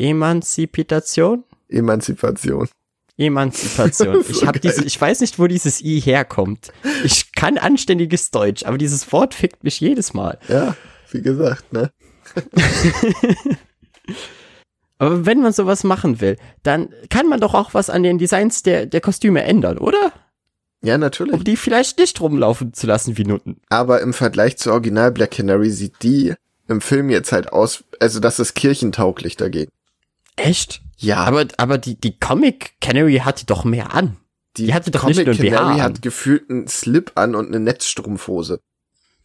Emanzipation? 0.00 1.44
Emanzipation. 1.68 2.68
Emanzipation. 3.18 4.22
so 4.24 4.30
ich 4.30 4.46
habe 4.46 4.58
diese, 4.58 4.84
ich 4.84 4.98
weiß 5.00 5.20
nicht, 5.20 5.38
wo 5.38 5.46
dieses 5.46 5.82
i 5.82 6.00
herkommt. 6.00 6.72
Ich 7.04 7.32
kann 7.32 7.58
anständiges 7.58 8.30
Deutsch, 8.30 8.64
aber 8.64 8.78
dieses 8.78 9.12
Wort 9.12 9.34
fickt 9.34 9.62
mich 9.62 9.78
jedes 9.80 10.14
Mal. 10.14 10.38
Ja, 10.48 10.74
wie 11.10 11.20
gesagt, 11.20 11.72
ne? 11.72 11.90
Aber 14.98 15.24
wenn 15.24 15.40
man 15.40 15.52
sowas 15.54 15.82
machen 15.82 16.20
will, 16.20 16.36
dann 16.62 16.90
kann 17.08 17.26
man 17.26 17.40
doch 17.40 17.54
auch 17.54 17.72
was 17.72 17.88
an 17.88 18.02
den 18.02 18.18
Designs 18.18 18.62
der, 18.62 18.84
der 18.84 19.00
Kostüme 19.00 19.42
ändern, 19.42 19.78
oder? 19.78 20.12
Ja, 20.82 20.98
natürlich. 20.98 21.32
Um 21.32 21.42
die 21.42 21.56
vielleicht 21.56 21.98
nicht 21.98 22.20
rumlaufen 22.20 22.74
zu 22.74 22.86
lassen 22.86 23.16
wie 23.16 23.24
Nutten. 23.24 23.62
Aber 23.70 24.02
im 24.02 24.12
Vergleich 24.12 24.58
zu 24.58 24.70
Original 24.70 25.10
Black 25.10 25.30
Canary 25.30 25.70
sieht 25.70 26.02
die 26.02 26.34
im 26.68 26.82
Film 26.82 27.08
jetzt 27.08 27.32
halt 27.32 27.50
aus, 27.50 27.82
also 27.98 28.20
das 28.20 28.38
ist 28.38 28.54
kirchentauglich 28.54 29.38
dagegen. 29.38 29.70
Echt? 30.42 30.82
Ja. 30.96 31.18
Aber, 31.24 31.46
aber 31.56 31.78
die, 31.78 31.98
die 31.98 32.18
Comic 32.18 32.74
Canary 32.80 33.18
hatte 33.18 33.46
doch 33.46 33.64
mehr 33.64 33.94
an. 33.94 34.16
Die, 34.56 34.66
die 34.66 34.74
hatte 34.74 34.90
doch 34.90 35.00
Comic 35.00 35.26
nicht 35.26 35.26
nur 35.26 35.50
Canary 35.50 35.76
BH 35.76 35.82
hat 35.82 36.02
gefühlt 36.02 36.50
einen 36.50 36.68
Slip 36.68 37.12
an 37.14 37.34
und 37.34 37.48
eine 37.48 37.60
Netzstrumpfhose. 37.60 38.60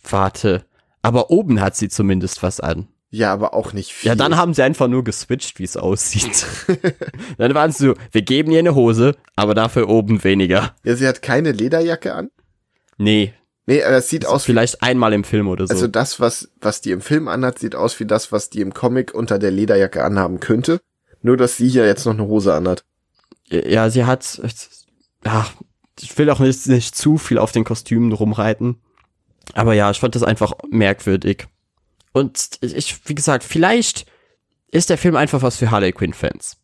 Warte. 0.09 0.65
Aber 1.01 1.29
oben 1.31 1.61
hat 1.61 1.75
sie 1.75 1.89
zumindest 1.89 2.43
was 2.43 2.59
an. 2.59 2.87
Ja, 3.09 3.31
aber 3.31 3.53
auch 3.53 3.71
nicht 3.71 3.93
viel. 3.93 4.09
Ja, 4.09 4.15
dann 4.15 4.35
haben 4.35 4.53
sie 4.53 4.63
einfach 4.63 4.87
nur 4.87 5.03
geswitcht, 5.03 5.59
wie 5.59 5.63
es 5.63 5.77
aussieht. 5.77 6.45
dann 7.37 7.53
waren 7.53 7.71
sie 7.71 7.85
so, 7.85 7.93
wir 8.11 8.21
geben 8.23 8.51
ihr 8.51 8.59
eine 8.59 8.75
Hose, 8.75 9.15
aber 9.35 9.53
dafür 9.53 9.87
oben 9.87 10.23
weniger. 10.23 10.75
Ja, 10.83 10.95
sie 10.95 11.07
hat 11.07 11.21
keine 11.21 11.51
Lederjacke 11.51 12.13
an? 12.13 12.29
Nee. 12.97 13.33
Nee, 13.67 13.83
aber 13.83 13.97
es 13.97 14.09
sieht 14.09 14.25
aus 14.25 14.45
Vielleicht 14.45 14.81
einmal 14.83 15.13
im 15.13 15.23
Film 15.23 15.47
oder 15.47 15.65
so. 15.65 15.73
Also 15.73 15.87
das, 15.87 16.19
was, 16.19 16.51
was 16.61 16.81
die 16.81 16.91
im 16.91 17.01
Film 17.01 17.27
anhat, 17.27 17.57
sieht 17.59 17.75
aus 17.75 17.99
wie 17.99 18.05
das, 18.05 18.31
was 18.31 18.49
die 18.49 18.61
im 18.61 18.73
Comic 18.73 19.13
unter 19.13 19.39
der 19.39 19.51
Lederjacke 19.51 20.03
anhaben 20.03 20.39
könnte. 20.39 20.81
Nur, 21.25 21.37
dass 21.37 21.57
sie 21.57 21.67
hier 21.67 21.87
jetzt 21.87 22.05
noch 22.05 22.13
eine 22.13 22.27
Hose 22.27 22.53
anhat. 22.53 22.85
Ja, 23.49 23.89
sie 23.89 24.05
hat, 24.05 24.39
ach, 25.23 25.53
ich 25.99 26.15
will 26.19 26.29
auch 26.29 26.39
nicht, 26.39 26.67
nicht 26.67 26.95
zu 26.95 27.17
viel 27.17 27.39
auf 27.39 27.51
den 27.51 27.63
Kostümen 27.63 28.11
rumreiten. 28.11 28.79
Aber 29.55 29.73
ja, 29.73 29.89
ich 29.89 29.99
fand 29.99 30.13
das 30.13 30.21
einfach 30.21 30.53
merkwürdig. 30.69 31.47
Und 32.11 32.59
ich, 32.61 33.07
wie 33.07 33.15
gesagt, 33.15 33.43
vielleicht 33.43 34.05
ist 34.69 34.91
der 34.91 34.99
Film 34.99 35.15
einfach 35.15 35.41
was 35.41 35.57
für 35.57 35.71
Harley 35.71 35.93
Quinn-Fans. 35.93 36.57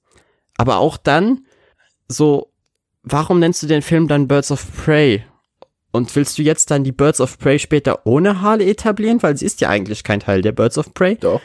Aber 0.57 0.77
auch 0.77 0.97
dann, 0.97 1.47
so, 2.07 2.51
warum 3.01 3.39
nennst 3.39 3.63
du 3.63 3.67
den 3.67 3.81
Film 3.81 4.07
dann 4.07 4.27
Birds 4.27 4.51
of 4.51 4.63
Prey? 4.85 5.25
Und 5.91 6.15
willst 6.15 6.37
du 6.37 6.43
jetzt 6.43 6.69
dann 6.69 6.83
die 6.83 6.91
Birds 6.91 7.19
of 7.19 7.39
Prey 7.39 7.57
später 7.57 8.05
ohne 8.05 8.41
Harley 8.41 8.69
etablieren? 8.69 9.23
Weil 9.23 9.35
sie 9.37 9.47
ist 9.47 9.59
ja 9.59 9.69
eigentlich 9.69 10.03
kein 10.03 10.19
Teil 10.19 10.43
der 10.43 10.51
Birds 10.51 10.77
of 10.77 10.93
Prey. 10.93 11.15
Doch. 11.15 11.41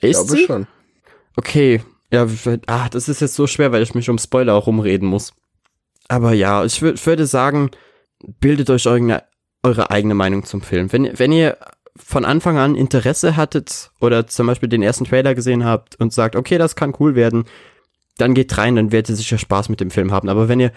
Ist 0.00 0.18
glaube 0.18 0.32
sie? 0.32 0.44
schon. 0.44 0.66
Okay. 1.36 1.80
Ja, 2.12 2.26
ah, 2.66 2.88
das 2.90 3.08
ist 3.08 3.22
jetzt 3.22 3.34
so 3.34 3.46
schwer, 3.46 3.72
weil 3.72 3.82
ich 3.82 3.94
mich 3.94 4.10
um 4.10 4.18
Spoiler 4.18 4.54
auch 4.54 4.66
rumreden 4.66 5.08
muss. 5.08 5.32
Aber 6.08 6.34
ja, 6.34 6.62
ich, 6.64 6.82
würde 6.82 7.26
sagen, 7.26 7.70
bildet 8.20 8.68
euch 8.68 8.86
eure, 8.86 9.24
eure 9.62 9.90
eigene 9.90 10.14
Meinung 10.14 10.44
zum 10.44 10.60
Film. 10.60 10.92
Wenn, 10.92 11.18
wenn 11.18 11.32
ihr 11.32 11.56
von 11.96 12.26
Anfang 12.26 12.58
an 12.58 12.74
Interesse 12.74 13.36
hattet 13.36 13.90
oder 13.98 14.26
zum 14.26 14.46
Beispiel 14.46 14.68
den 14.68 14.82
ersten 14.82 15.06
Trailer 15.06 15.34
gesehen 15.34 15.64
habt 15.64 15.96
und 15.96 16.12
sagt, 16.12 16.36
okay, 16.36 16.58
das 16.58 16.76
kann 16.76 16.94
cool 17.00 17.14
werden, 17.14 17.44
dann 18.18 18.34
geht 18.34 18.58
rein, 18.58 18.76
dann 18.76 18.92
werdet 18.92 19.10
ihr 19.10 19.16
sicher 19.16 19.38
Spaß 19.38 19.70
mit 19.70 19.80
dem 19.80 19.90
Film 19.90 20.12
haben. 20.12 20.28
Aber 20.28 20.48
wenn 20.48 20.60
ihr 20.60 20.72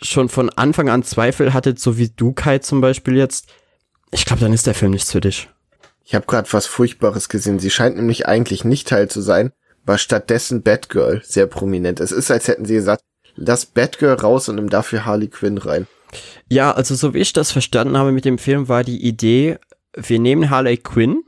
schon 0.00 0.30
von 0.30 0.48
Anfang 0.48 0.88
an 0.88 1.02
Zweifel 1.02 1.52
hattet, 1.52 1.78
so 1.80 1.98
wie 1.98 2.08
du, 2.08 2.32
Kai 2.32 2.58
zum 2.58 2.80
Beispiel 2.80 3.16
jetzt, 3.16 3.52
ich 4.10 4.24
glaube, 4.24 4.40
dann 4.40 4.54
ist 4.54 4.66
der 4.66 4.74
Film 4.74 4.92
nichts 4.92 5.12
für 5.12 5.20
dich. 5.20 5.50
Ich 6.04 6.14
habe 6.14 6.26
gerade 6.26 6.50
was 6.52 6.66
Furchtbares 6.66 7.28
gesehen. 7.28 7.58
Sie 7.58 7.70
scheint 7.70 7.96
nämlich 7.96 8.26
eigentlich 8.26 8.64
nicht 8.64 8.88
Teil 8.88 9.08
zu 9.08 9.20
sein, 9.20 9.52
war 9.84 9.98
stattdessen 9.98 10.62
Batgirl 10.62 11.22
sehr 11.24 11.46
prominent. 11.46 12.00
Es 12.00 12.12
ist, 12.12 12.30
als 12.30 12.48
hätten 12.48 12.64
sie 12.64 12.74
gesagt, 12.74 13.02
lass 13.34 13.66
Batgirl 13.66 14.14
raus 14.14 14.48
und 14.48 14.56
nimm 14.56 14.68
dafür 14.68 15.04
Harley 15.04 15.28
Quinn 15.28 15.58
rein. 15.58 15.86
Ja, 16.48 16.72
also 16.72 16.94
so 16.94 17.14
wie 17.14 17.20
ich 17.20 17.32
das 17.32 17.50
verstanden 17.50 17.96
habe 17.96 18.12
mit 18.12 18.24
dem 18.24 18.38
Film, 18.38 18.68
war 18.68 18.84
die 18.84 19.02
Idee, 19.02 19.58
wir 19.94 20.18
nehmen 20.18 20.50
Harley 20.50 20.76
Quinn 20.76 21.24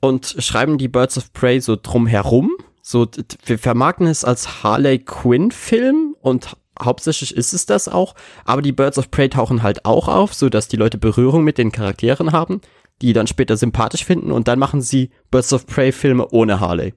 und 0.00 0.36
schreiben 0.38 0.78
die 0.78 0.88
Birds 0.88 1.18
of 1.18 1.32
Prey 1.32 1.60
so 1.60 1.76
drumherum. 1.80 2.52
So, 2.82 3.06
wir 3.44 3.58
vermarkten 3.58 4.06
es 4.06 4.24
als 4.24 4.62
Harley 4.62 4.98
Quinn 4.98 5.50
Film 5.50 6.16
und 6.20 6.56
hauptsächlich 6.82 7.36
ist 7.36 7.52
es 7.52 7.66
das 7.66 7.88
auch, 7.88 8.14
aber 8.44 8.62
die 8.62 8.72
Birds 8.72 8.98
of 8.98 9.10
Prey 9.10 9.28
tauchen 9.28 9.62
halt 9.62 9.84
auch 9.84 10.08
auf, 10.08 10.34
so 10.34 10.48
dass 10.48 10.68
die 10.68 10.76
Leute 10.76 10.98
Berührung 10.98 11.44
mit 11.44 11.58
den 11.58 11.72
Charakteren 11.72 12.32
haben, 12.32 12.60
die 13.02 13.12
dann 13.12 13.26
später 13.26 13.56
sympathisch 13.56 14.04
finden 14.04 14.32
und 14.32 14.48
dann 14.48 14.58
machen 14.58 14.80
sie 14.80 15.10
Birds 15.30 15.52
of 15.52 15.66
Prey 15.66 15.92
Filme 15.92 16.28
ohne 16.30 16.60
Harley. 16.60 16.94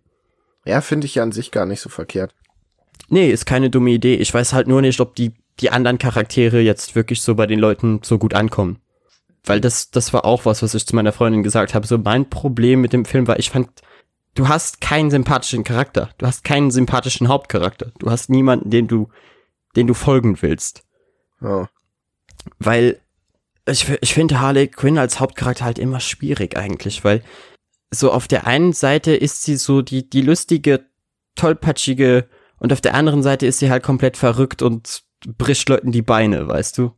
Ja, 0.65 0.81
finde 0.81 1.05
ich 1.05 1.15
ja 1.15 1.23
an 1.23 1.31
sich 1.31 1.51
gar 1.51 1.65
nicht 1.65 1.81
so 1.81 1.89
verkehrt. 1.89 2.33
Nee, 3.09 3.31
ist 3.31 3.45
keine 3.45 3.69
dumme 3.69 3.91
Idee. 3.91 4.15
Ich 4.15 4.33
weiß 4.33 4.53
halt 4.53 4.67
nur 4.67 4.81
nicht, 4.81 4.99
ob 4.99 5.15
die, 5.15 5.33
die 5.59 5.69
anderen 5.69 5.97
Charaktere 5.97 6.61
jetzt 6.61 6.95
wirklich 6.95 7.21
so 7.21 7.35
bei 7.35 7.47
den 7.47 7.59
Leuten 7.59 7.99
so 8.03 8.17
gut 8.17 8.33
ankommen. 8.33 8.79
Weil 9.45 9.59
das, 9.59 9.91
das 9.91 10.13
war 10.13 10.23
auch 10.23 10.45
was, 10.45 10.63
was 10.63 10.73
ich 10.73 10.87
zu 10.87 10.95
meiner 10.95 11.11
Freundin 11.11 11.43
gesagt 11.43 11.73
habe. 11.73 11.85
So 11.85 11.97
mein 11.97 12.29
Problem 12.29 12.79
mit 12.79 12.93
dem 12.93 13.03
Film 13.03 13.27
war, 13.27 13.39
ich 13.39 13.49
fand, 13.49 13.69
du 14.35 14.47
hast 14.47 14.79
keinen 14.79 15.11
sympathischen 15.11 15.65
Charakter. 15.65 16.11
Du 16.17 16.25
hast 16.25 16.45
keinen 16.45 16.71
sympathischen 16.71 17.27
Hauptcharakter. 17.27 17.91
Du 17.99 18.09
hast 18.09 18.29
niemanden, 18.29 18.69
den 18.69 18.87
du, 18.87 19.09
den 19.75 19.87
du 19.87 19.93
folgen 19.93 20.41
willst. 20.41 20.83
Oh. 21.41 21.65
Weil 22.59 23.01
ich, 23.67 23.89
ich 24.01 24.13
finde 24.13 24.39
Harley 24.39 24.67
Quinn 24.67 24.97
als 24.97 25.19
Hauptcharakter 25.19 25.65
halt 25.65 25.79
immer 25.79 25.99
schwierig 25.99 26.57
eigentlich, 26.57 27.03
weil 27.03 27.21
so 27.93 28.11
auf 28.11 28.27
der 28.27 28.47
einen 28.47 28.73
Seite 28.73 29.15
ist 29.15 29.43
sie 29.43 29.55
so 29.55 29.81
die, 29.81 30.09
die 30.09 30.21
lustige, 30.21 30.85
tollpatschige 31.35 32.27
und 32.57 32.73
auf 32.73 32.81
der 32.81 32.95
anderen 32.95 33.23
Seite 33.23 33.45
ist 33.45 33.59
sie 33.59 33.69
halt 33.69 33.83
komplett 33.83 34.17
verrückt 34.17 34.61
und 34.61 35.03
bricht 35.37 35.69
Leuten 35.69 35.91
die 35.91 36.01
Beine, 36.01 36.47
weißt 36.47 36.77
du? 36.77 36.91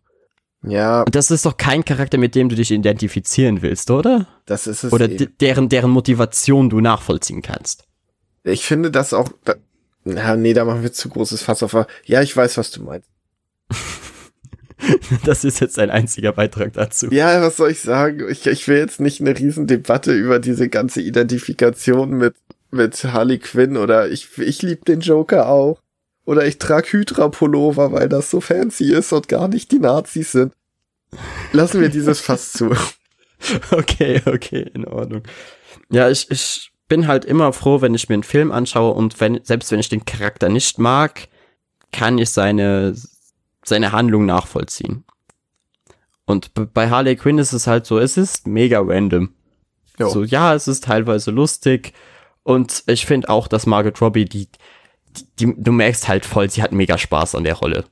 Ja. 0.64 1.04
Und 1.04 1.14
das 1.14 1.32
ist 1.32 1.46
doch 1.46 1.58
kein 1.58 1.86
Charakter, 1.86 2.18
mit 2.18 2.34
dem 2.34 2.50
du 2.50 2.56
dich 2.56 2.72
identifizieren 2.72 3.62
willst, 3.62 3.92
oder? 3.92 4.28
Das 4.46 4.68
ist 4.68 4.84
es. 4.84 4.94
Oder 4.94 5.08
deren, 5.08 5.70
deren 5.70 5.92
Motivation 5.92 6.70
du 6.70 6.82
nachvollziehen 6.82 7.42
kannst. 7.42 7.86
Ich 8.44 8.66
finde 8.66 8.90
das 8.90 9.14
auch, 9.14 9.30
da, 9.44 9.56
na, 10.04 10.36
nee, 10.36 10.54
da 10.54 10.66
machen 10.66 10.82
wir 10.84 10.94
zu 10.94 11.10
großes 11.10 11.42
Fass 11.42 11.62
auf. 11.64 11.76
Ja, 12.06 12.22
ich 12.22 12.36
weiß, 12.36 12.58
was 12.58 12.72
du 12.72 12.84
meinst. 12.84 13.10
das 15.26 15.44
ist 15.44 15.60
jetzt 15.62 15.80
ein 15.80 15.90
einziger 15.90 16.34
Beitrag 16.34 16.74
dazu. 16.74 17.08
Ja, 17.12 17.42
was 17.42 17.58
soll 17.58 17.72
ich 17.72 17.82
sagen? 17.82 18.28
Ich, 18.30 18.46
ich 18.46 18.68
will 18.68 18.78
jetzt 18.78 19.00
nicht 19.00 19.22
eine 19.22 19.38
Riesendebatte 19.38 20.14
über 20.14 20.40
diese 20.40 20.70
ganze 20.70 21.02
Identifikation 21.02 22.12
mit, 22.12 22.36
mit 22.72 23.04
Harley 23.06 23.40
Quinn 23.40 23.78
oder 23.78 24.10
ich, 24.10 24.38
ich 24.38 24.62
lieb 24.62 24.86
den 24.86 25.00
Joker 25.00 25.48
auch. 25.50 25.80
Oder 26.26 26.46
ich 26.48 26.58
trage 26.58 26.88
Hydra-Pullover, 26.92 27.92
weil 27.92 28.10
das 28.10 28.32
so 28.32 28.42
fancy 28.42 28.92
ist 28.92 29.14
und 29.14 29.28
gar 29.28 29.48
nicht 29.48 29.72
die 29.72 29.80
Nazis 29.80 30.32
sind. 30.32 30.54
Lassen 31.52 31.82
wir 31.82 31.90
dieses 31.90 32.20
Fass 32.20 32.54
zu. 32.54 32.72
Okay, 33.70 34.22
okay, 34.26 34.72
in 34.74 34.86
Ordnung. 34.86 35.22
Ja, 35.92 36.10
ich, 36.10 36.32
ich 36.32 36.72
bin 36.88 37.06
halt 37.06 37.26
immer 37.26 37.54
froh, 37.54 37.82
wenn 37.82 37.94
ich 37.94 38.10
mir 38.10 38.14
einen 38.14 38.24
Film 38.24 38.52
anschaue 38.52 38.94
und 38.94 39.20
wenn, 39.20 39.40
selbst 39.44 39.72
wenn 39.72 39.80
ich 39.80 39.90
den 39.90 40.06
Charakter 40.06 40.50
nicht 40.50 40.80
mag, 40.80 41.28
kann 41.92 42.18
ich 42.18 42.30
seine, 42.30 42.96
seine 43.68 43.92
Handlung 43.92 44.26
nachvollziehen. 44.26 45.04
Und 46.26 46.52
bei 46.74 46.90
Harley 46.90 47.16
Quinn 47.16 47.38
ist 47.38 47.54
es 47.54 47.68
halt 47.68 47.86
so, 47.86 48.00
es 48.00 48.18
ist 48.18 48.48
mega 48.48 48.80
random. 48.80 49.34
Jo. 50.00 50.10
So, 50.10 50.24
ja, 50.24 50.54
es 50.56 50.68
ist 50.68 50.86
teilweise 50.86 51.32
lustig. 51.32 51.94
Und 52.44 52.84
ich 52.88 53.06
finde 53.06 53.30
auch, 53.30 53.48
dass 53.48 53.66
Margaret 53.66 54.02
Robbie, 54.02 54.26
die, 54.26 54.48
die, 55.16 55.26
die, 55.40 55.54
du 55.58 55.72
merkst 55.72 56.08
halt 56.08 56.26
voll, 56.26 56.50
sie 56.50 56.64
hat 56.64 56.72
mega 56.72 56.98
Spaß 56.98 57.36
an 57.36 57.44
der 57.44 57.56
Rolle. 57.56 57.86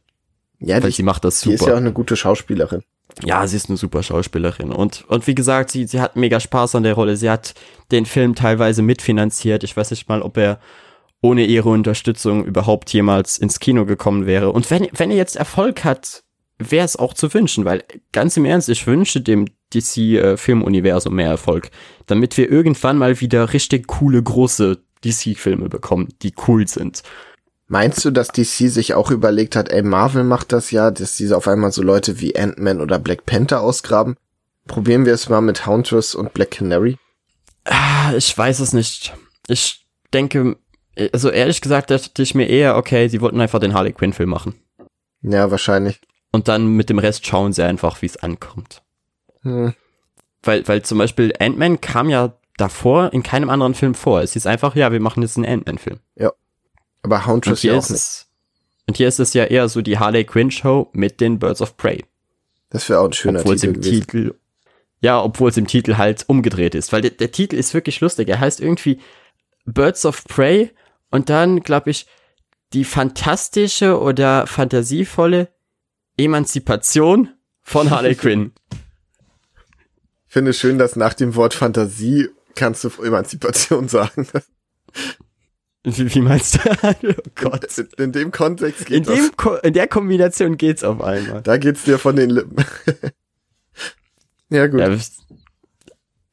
Ja, 0.60 0.76
Weil 0.82 0.90
die, 0.90 0.98
sie 0.98 1.04
macht 1.04 1.24
das 1.26 1.42
super. 1.42 1.58
Die 1.58 1.62
ist 1.62 1.68
ja 1.68 1.74
auch 1.74 1.78
eine 1.78 1.94
gute 1.94 2.16
Schauspielerin. 2.16 2.84
Ja, 3.24 3.46
sie 3.46 3.58
ist 3.58 3.70
eine 3.70 3.78
super 3.78 4.02
Schauspielerin. 4.02 4.72
Und, 4.72 5.06
und 5.08 5.28
wie 5.28 5.36
gesagt, 5.36 5.72
sie, 5.72 5.86
sie 5.86 6.02
hat 6.02 6.16
mega 6.16 6.40
Spaß 6.40 6.76
an 6.76 6.84
der 6.84 6.94
Rolle. 6.94 7.16
Sie 7.16 7.30
hat 7.30 7.54
den 7.92 8.06
Film 8.06 8.34
teilweise 8.34 8.82
mitfinanziert. 8.82 9.64
Ich 9.64 9.78
weiß 9.78 9.92
nicht 9.92 10.10
mal, 10.10 10.22
ob 10.22 10.38
er 10.38 10.60
ohne 11.24 11.46
ihre 11.46 11.70
Unterstützung 11.70 12.44
überhaupt 12.44 12.92
jemals 12.92 13.38
ins 13.38 13.60
Kino 13.60 13.86
gekommen 13.86 14.26
wäre. 14.26 14.52
Und 14.52 14.70
wenn, 14.70 14.88
wenn 14.92 15.10
er 15.10 15.18
jetzt 15.18 15.38
Erfolg 15.38 15.86
hat, 15.86 16.24
wäre 16.60 16.84
es 16.86 16.98
auch 16.98 17.14
zu 17.14 17.34
wünschen, 17.34 17.64
weil 17.66 17.84
ganz 18.12 18.36
im 18.36 18.46
Ernst, 18.46 18.68
ich 18.70 18.86
wünsche 18.86 19.22
dem 19.22 19.48
DC-Filmuniversum 19.74 21.14
äh, 21.14 21.16
mehr 21.16 21.30
Erfolg, 21.30 21.72
damit 22.08 22.38
wir 22.38 22.52
irgendwann 22.52 22.98
mal 22.98 23.22
wieder 23.22 23.54
richtig 23.54 23.88
coole, 23.88 24.22
große 24.22 24.80
DC-Filme 25.04 25.70
bekommen, 25.70 26.10
die 26.22 26.34
cool 26.48 26.68
sind. 26.68 27.04
Meinst 27.68 28.04
du, 28.04 28.12
dass 28.12 28.28
DC 28.28 28.70
sich 28.70 28.94
auch 28.94 29.10
überlegt 29.10 29.56
hat, 29.56 29.70
ey, 29.70 29.82
Marvel 29.82 30.26
macht 30.26 30.52
das 30.52 30.72
ja, 30.72 30.92
dass 30.92 31.16
diese 31.16 31.38
auf 31.38 31.48
einmal 31.48 31.72
so 31.72 31.82
Leute 31.82 32.20
wie 32.20 32.36
Ant-Man 32.36 32.82
oder 32.82 33.00
Black 33.00 33.26
Panther 33.26 33.62
ausgraben? 33.62 34.18
Probieren 34.68 35.06
wir 35.06 35.14
es 35.14 35.30
mal 35.30 35.42
mit 35.42 35.66
Hauntress 35.66 36.16
und 36.16 36.34
Black 36.34 36.52
Canary? 36.52 36.98
Ah, 37.64 38.14
ich 38.16 38.38
weiß 38.38 38.60
es 38.60 38.74
nicht. 38.74 39.14
Ich 39.48 39.86
denke, 40.14 40.58
also 41.12 41.30
ehrlich 41.30 41.62
gesagt, 41.62 41.92
dachte 41.92 42.22
ich 42.22 42.36
mir 42.36 42.48
eher, 42.48 42.78
okay, 42.78 43.08
sie 43.08 43.22
wollten 43.22 43.42
einfach 43.42 43.60
den 43.60 43.74
Harley 43.74 43.94
Quinn 43.94 44.14
Film 44.14 44.30
machen. 44.30 44.56
Ja, 45.22 45.50
wahrscheinlich. 45.50 46.02
Und 46.32 46.48
dann 46.48 46.68
mit 46.68 46.90
dem 46.90 47.00
Rest 47.00 47.26
schauen 47.26 47.54
sie 47.54 47.64
einfach, 47.64 48.02
wie 48.02 48.08
es 48.08 48.18
ankommt. 48.18 48.82
Hm. 49.42 49.74
Weil, 50.42 50.68
weil 50.68 50.82
zum 50.82 50.98
Beispiel 50.98 51.34
Ant-Man 51.40 51.80
kam 51.80 52.10
ja 52.10 52.34
davor 52.58 53.14
in 53.14 53.24
keinem 53.24 53.50
anderen 53.50 53.74
Film 53.74 53.96
vor. 53.96 54.22
Es 54.22 54.36
ist 54.36 54.48
einfach, 54.48 54.76
ja, 54.76 54.92
wir 54.92 55.00
machen 55.00 55.24
jetzt 55.24 55.38
einen 55.38 55.46
Ant-Man 55.46 55.78
Film. 55.78 56.00
Ja. 56.16 56.32
Aber 57.02 57.26
Hauntress 57.26 57.64
ja 57.64 57.78
auch 57.78 57.90
nicht. 57.90 58.26
und 58.88 58.98
hier 58.98 59.08
ist 59.08 59.20
es 59.20 59.34
ja 59.34 59.46
eher 59.46 59.68
so 59.70 59.82
die 59.82 60.00
Harley 60.00 60.24
Quinn 60.24 60.52
Show 60.52 60.90
mit 60.94 61.22
den 61.22 61.40
Birds 61.40 61.62
of 61.62 61.78
Prey. 61.78 62.04
Das 62.70 62.90
wäre 62.90 63.00
auch 63.00 63.06
ein 63.06 63.14
schöner 63.14 63.40
obwohl 63.40 63.56
Titel 63.56 63.68
im 63.68 63.74
gewesen. 63.82 64.02
Titel 64.02 64.36
Ja, 65.02 65.22
obwohl 65.22 65.50
es 65.50 65.58
im 65.58 65.68
Titel 65.68 65.98
halt 65.98 66.26
umgedreht 66.28 66.76
ist, 66.76 66.92
weil 66.92 67.02
der, 67.02 67.12
der 67.12 67.32
Titel 67.32 67.56
ist 67.56 67.74
wirklich 67.74 68.00
lustig. 68.02 68.30
Er 68.30 68.40
heißt 68.40 68.60
irgendwie 68.60 69.00
Birds 69.66 70.06
of 70.06 70.24
Prey 70.26 70.72
und 71.14 71.30
dann, 71.30 71.62
glaube 71.62 71.92
ich, 71.92 72.08
die 72.74 72.84
fantastische 72.84 74.02
oder 74.02 74.48
fantasievolle 74.48 75.48
Emanzipation 76.18 77.30
von 77.62 77.90
Harley 77.90 78.16
Quinn. 78.16 78.52
Ich 80.26 80.34
finde 80.34 80.50
es 80.50 80.58
schön, 80.58 80.80
dass 80.80 80.96
nach 80.96 81.14
dem 81.14 81.36
Wort 81.36 81.54
Fantasie 81.54 82.28
kannst 82.56 82.84
du 82.84 82.90
Emanzipation 83.04 83.88
sagen. 83.88 84.28
Wie, 85.84 86.16
wie 86.16 86.22
meinst 86.22 86.56
du? 86.56 86.60
oh 86.82 87.30
Gott. 87.36 87.78
In, 87.78 87.88
in, 88.00 88.12
dem 88.14 88.32
Kontext 88.32 88.88
geht's 88.88 89.08
in, 89.08 89.16
dem 89.16 89.38
Ko 89.38 89.58
in 89.58 89.74
der 89.74 89.88
Kombination 89.88 90.58
geht's 90.58 90.84
auf 90.84 91.04
einmal. 91.04 91.44
Da 91.44 91.58
geht's 91.58 91.84
dir 91.84 92.00
von 92.00 92.16
den 92.16 92.32
Lippen. 92.32 92.66
ja, 94.50 94.66
gut. 94.66 94.80
Ja, 94.80 94.98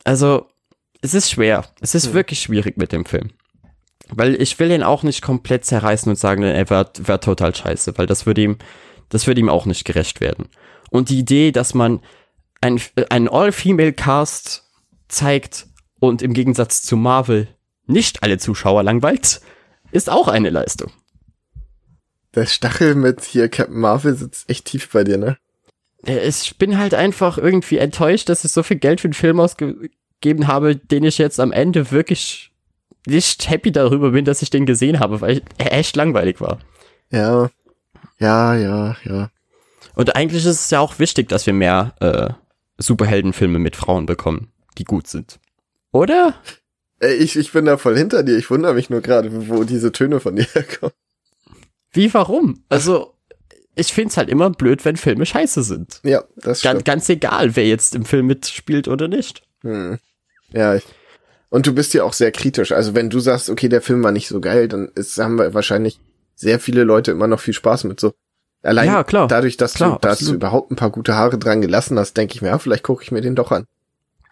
also, 0.04 0.48
es 1.02 1.12
ist 1.12 1.30
schwer. 1.30 1.66
Es 1.82 1.94
ist 1.94 2.06
hm. 2.06 2.14
wirklich 2.14 2.40
schwierig 2.40 2.78
mit 2.78 2.92
dem 2.92 3.04
Film. 3.04 3.32
Weil 4.12 4.40
ich 4.40 4.58
will 4.58 4.70
ihn 4.70 4.82
auch 4.82 5.02
nicht 5.02 5.22
komplett 5.22 5.64
zerreißen 5.64 6.10
und 6.10 6.16
sagen, 6.16 6.42
er 6.42 6.68
wäre 6.68 6.90
wär 6.98 7.20
total 7.20 7.54
scheiße, 7.54 7.96
weil 7.96 8.06
das 8.06 8.26
würde 8.26 8.42
ihm, 8.42 8.58
das 9.08 9.26
würde 9.26 9.40
ihm 9.40 9.48
auch 9.48 9.66
nicht 9.66 9.84
gerecht 9.84 10.20
werden. 10.20 10.48
Und 10.90 11.08
die 11.08 11.18
Idee, 11.18 11.52
dass 11.52 11.74
man 11.74 12.00
einen, 12.60 12.80
einen 13.08 13.28
All-Female-Cast 13.28 14.64
zeigt 15.08 15.66
und 16.00 16.22
im 16.22 16.32
Gegensatz 16.32 16.82
zu 16.82 16.96
Marvel 16.96 17.48
nicht 17.86 18.22
alle 18.22 18.38
Zuschauer 18.38 18.82
langweilt, 18.82 19.40
ist 19.92 20.10
auch 20.10 20.28
eine 20.28 20.50
Leistung. 20.50 20.92
Der 22.34 22.46
Stachel 22.46 22.94
mit 22.94 23.22
hier 23.22 23.48
Captain 23.48 23.78
Marvel 23.78 24.14
sitzt 24.14 24.48
echt 24.48 24.66
tief 24.66 24.90
bei 24.90 25.04
dir, 25.04 25.18
ne? 25.18 25.36
Ich 26.06 26.56
bin 26.56 26.78
halt 26.78 26.94
einfach 26.94 27.36
irgendwie 27.36 27.78
enttäuscht, 27.78 28.28
dass 28.28 28.44
ich 28.44 28.52
so 28.52 28.62
viel 28.62 28.78
Geld 28.78 29.00
für 29.00 29.08
den 29.08 29.14
Film 29.14 29.38
ausgegeben 29.38 30.46
habe, 30.46 30.76
den 30.76 31.04
ich 31.04 31.18
jetzt 31.18 31.40
am 31.40 31.52
Ende 31.52 31.90
wirklich 31.90 32.49
nicht 33.06 33.48
happy 33.48 33.72
darüber 33.72 34.10
bin, 34.10 34.24
dass 34.24 34.42
ich 34.42 34.50
den 34.50 34.66
gesehen 34.66 35.00
habe, 35.00 35.20
weil 35.20 35.42
er 35.58 35.72
echt 35.72 35.96
langweilig 35.96 36.40
war. 36.40 36.58
Ja, 37.10 37.50
ja, 38.18 38.54
ja, 38.54 38.96
ja. 39.04 39.30
Und 39.94 40.14
eigentlich 40.14 40.44
ist 40.44 40.60
es 40.60 40.70
ja 40.70 40.80
auch 40.80 40.98
wichtig, 40.98 41.28
dass 41.28 41.46
wir 41.46 41.52
mehr 41.52 41.94
äh, 42.00 42.30
Superheldenfilme 42.78 43.58
mit 43.58 43.76
Frauen 43.76 44.06
bekommen, 44.06 44.52
die 44.78 44.84
gut 44.84 45.06
sind. 45.08 45.40
Oder? 45.92 46.34
Ey, 47.00 47.14
ich, 47.14 47.36
ich 47.36 47.52
bin 47.52 47.64
da 47.64 47.76
voll 47.76 47.96
hinter 47.96 48.22
dir. 48.22 48.36
Ich 48.36 48.50
wundere 48.50 48.74
mich 48.74 48.90
nur 48.90 49.00
gerade, 49.00 49.48
wo 49.48 49.64
diese 49.64 49.92
Töne 49.92 50.20
von 50.20 50.36
dir 50.36 50.44
herkommen. 50.52 50.94
Wie, 51.92 52.12
warum? 52.14 52.62
Also, 52.68 53.14
ich 53.74 53.92
find's 53.92 54.16
halt 54.16 54.28
immer 54.28 54.50
blöd, 54.50 54.84
wenn 54.84 54.96
Filme 54.96 55.26
scheiße 55.26 55.62
sind. 55.62 56.00
Ja, 56.04 56.24
das 56.36 56.60
stimmt. 56.60 56.84
Ganz, 56.84 56.84
ganz 56.84 57.08
egal, 57.08 57.56
wer 57.56 57.66
jetzt 57.66 57.94
im 57.94 58.04
Film 58.04 58.26
mitspielt 58.26 58.86
oder 58.86 59.08
nicht. 59.08 59.42
Hm. 59.62 59.98
Ja, 60.52 60.74
ich, 60.74 60.84
und 61.50 61.66
du 61.66 61.74
bist 61.74 61.92
ja 61.94 62.04
auch 62.04 62.12
sehr 62.12 62.32
kritisch. 62.32 62.72
Also 62.72 62.94
wenn 62.94 63.10
du 63.10 63.20
sagst, 63.20 63.50
okay, 63.50 63.68
der 63.68 63.82
Film 63.82 64.02
war 64.02 64.12
nicht 64.12 64.28
so 64.28 64.40
geil, 64.40 64.68
dann 64.68 64.88
ist, 64.94 65.18
haben 65.18 65.36
wir 65.36 65.52
wahrscheinlich 65.54 66.00
sehr 66.34 66.58
viele 66.58 66.84
Leute 66.84 67.10
immer 67.10 67.26
noch 67.26 67.40
viel 67.40 67.54
Spaß 67.54 67.84
mit 67.84 68.00
so. 68.00 68.12
Allein 68.62 68.88
ja, 68.88 69.04
klar, 69.04 69.26
dadurch, 69.26 69.56
dass 69.56 69.74
klar, 69.74 69.98
du, 70.00 70.08
dass 70.08 70.18
du 70.20 70.34
überhaupt 70.34 70.70
ein 70.70 70.76
paar 70.76 70.90
gute 70.90 71.14
Haare 71.14 71.38
dran 71.38 71.62
gelassen 71.62 71.98
hast, 71.98 72.16
denke 72.16 72.34
ich 72.34 72.42
mir, 72.42 72.48
ja, 72.48 72.58
vielleicht 72.58 72.82
gucke 72.82 73.02
ich 73.02 73.10
mir 73.10 73.20
den 73.20 73.34
doch 73.34 73.52
an 73.52 73.64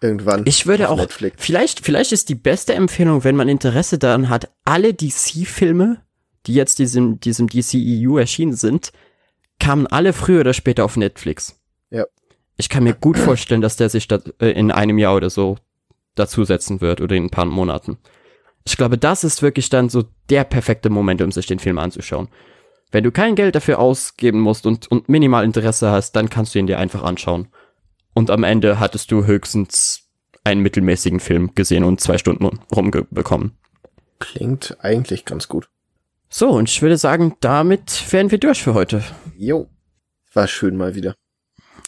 irgendwann. 0.01 0.43
Ich 0.45 0.65
würde 0.65 0.89
auch, 0.89 0.97
Netflix. 0.97 1.35
vielleicht, 1.39 1.83
vielleicht 1.83 2.11
ist 2.11 2.29
die 2.29 2.35
beste 2.35 2.73
Empfehlung, 2.73 3.23
wenn 3.23 3.35
man 3.35 3.49
Interesse 3.49 3.97
daran 3.97 4.29
hat, 4.29 4.49
alle 4.63 4.93
DC-Filme 4.93 5.97
die 6.45 6.53
jetzt 6.53 6.79
diesem, 6.79 7.19
diesem 7.19 7.47
DCEU 7.47 8.17
erschienen 8.17 8.53
sind, 8.53 8.91
kamen 9.59 9.87
alle 9.87 10.13
früher 10.13 10.41
oder 10.41 10.53
später 10.53 10.85
auf 10.85 10.97
Netflix. 10.97 11.59
Ja. 11.89 12.05
Ich 12.57 12.69
kann 12.69 12.83
mir 12.83 12.93
gut 12.93 13.17
vorstellen, 13.17 13.61
dass 13.61 13.75
der 13.75 13.89
sich 13.89 14.07
da, 14.07 14.19
äh, 14.39 14.51
in 14.51 14.71
einem 14.71 14.97
Jahr 14.97 15.15
oder 15.15 15.29
so 15.29 15.57
dazusetzen 16.15 16.81
wird 16.81 17.01
oder 17.01 17.15
in 17.15 17.25
ein 17.25 17.29
paar 17.29 17.45
Monaten. 17.45 17.97
Ich 18.65 18.77
glaube, 18.77 18.97
das 18.97 19.23
ist 19.23 19.41
wirklich 19.41 19.69
dann 19.69 19.89
so 19.89 20.05
der 20.29 20.43
perfekte 20.43 20.89
Moment, 20.89 21.21
um 21.21 21.31
sich 21.31 21.47
den 21.47 21.59
Film 21.59 21.79
anzuschauen. 21.79 22.27
Wenn 22.91 23.03
du 23.03 23.11
kein 23.11 23.35
Geld 23.35 23.55
dafür 23.55 23.79
ausgeben 23.79 24.39
musst 24.41 24.65
und, 24.65 24.89
und 24.91 25.09
minimal 25.09 25.43
Interesse 25.43 25.91
hast, 25.91 26.15
dann 26.15 26.29
kannst 26.29 26.55
du 26.55 26.59
ihn 26.59 26.67
dir 26.67 26.79
einfach 26.79 27.03
anschauen. 27.03 27.47
Und 28.13 28.31
am 28.31 28.43
Ende 28.43 28.79
hattest 28.79 29.11
du 29.11 29.25
höchstens 29.25 30.09
einen 30.43 30.61
mittelmäßigen 30.61 31.19
Film 31.19 31.53
gesehen 31.55 31.83
und 31.83 32.01
zwei 32.01 32.17
Stunden 32.17 32.45
rumbekommen. 32.75 33.57
Klingt 34.19 34.77
eigentlich 34.81 35.25
ganz 35.25 35.47
gut. 35.47 35.69
So, 36.29 36.49
und 36.49 36.69
ich 36.69 36.81
würde 36.81 36.97
sagen, 36.97 37.35
damit 37.39 38.11
wären 38.11 38.31
wir 38.31 38.37
durch 38.37 38.61
für 38.61 38.73
heute. 38.73 39.03
Jo. 39.37 39.69
War 40.33 40.47
schön 40.47 40.77
mal 40.77 40.95
wieder. 40.95 41.15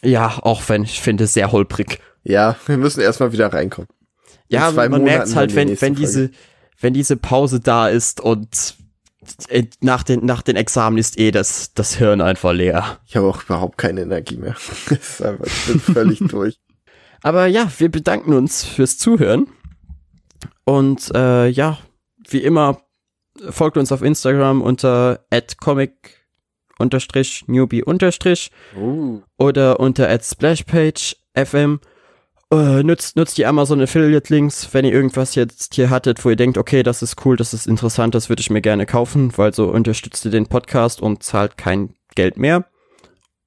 Ja, 0.02 0.38
auch 0.42 0.68
wenn 0.68 0.82
ich 0.82 1.00
finde, 1.00 1.26
sehr 1.26 1.52
holprig. 1.52 2.00
Ja, 2.24 2.56
wir 2.66 2.76
müssen 2.76 3.00
erstmal 3.00 3.32
wieder 3.32 3.52
reinkommen. 3.52 3.88
Ja, 4.52 4.70
man 4.70 5.02
merkt 5.02 5.34
halt, 5.34 5.54
wenn, 5.54 5.80
wenn 5.80 5.94
diese, 5.94 6.30
wenn 6.80 6.94
diese 6.94 7.16
Pause 7.16 7.60
da 7.60 7.88
ist 7.88 8.20
und 8.20 8.76
äh, 9.48 9.64
nach 9.80 10.02
den, 10.02 10.24
nach 10.26 10.42
den 10.42 10.56
Examen 10.56 10.98
ist 10.98 11.18
eh 11.18 11.30
das, 11.30 11.74
das 11.74 11.94
Hirn 11.94 12.20
einfach 12.20 12.52
leer. 12.52 12.98
Ich 13.06 13.16
habe 13.16 13.28
auch 13.28 13.44
überhaupt 13.44 13.78
keine 13.78 14.02
Energie 14.02 14.36
mehr. 14.36 14.56
einfach, 14.90 15.46
ich 15.46 15.66
bin 15.66 15.80
völlig 15.80 16.18
durch. 16.28 16.58
Aber 17.22 17.46
ja, 17.46 17.70
wir 17.78 17.90
bedanken 17.90 18.32
uns 18.32 18.64
fürs 18.64 18.98
Zuhören. 18.98 19.46
Und 20.64 21.14
äh, 21.14 21.48
ja, 21.48 21.78
wie 22.28 22.42
immer, 22.42 22.82
folgt 23.50 23.76
uns 23.76 23.92
auf 23.92 24.02
Instagram 24.02 24.60
unter 24.60 25.20
comic 25.60 26.20
newbie 27.46 27.84
uh. 27.84 29.22
oder 29.38 29.80
unter 29.80 30.20
splashpage 30.20 31.16
fm. 31.34 31.80
Uh, 32.52 32.82
nutzt, 32.82 33.16
nutzt 33.16 33.38
die 33.38 33.46
Amazon 33.46 33.80
Affiliate 33.80 34.30
Links, 34.30 34.68
wenn 34.72 34.84
ihr 34.84 34.92
irgendwas 34.92 35.34
jetzt 35.36 35.74
hier 35.74 35.88
hattet, 35.88 36.22
wo 36.22 36.28
ihr 36.28 36.36
denkt, 36.36 36.58
okay, 36.58 36.82
das 36.82 37.00
ist 37.00 37.24
cool, 37.24 37.34
das 37.38 37.54
ist 37.54 37.66
interessant, 37.66 38.14
das 38.14 38.28
würde 38.28 38.40
ich 38.40 38.50
mir 38.50 38.60
gerne 38.60 38.84
kaufen, 38.84 39.32
weil 39.38 39.54
so 39.54 39.70
unterstützt 39.70 40.26
ihr 40.26 40.30
den 40.30 40.46
Podcast 40.46 41.00
und 41.00 41.22
zahlt 41.22 41.56
kein 41.56 41.94
Geld 42.14 42.36
mehr. 42.36 42.66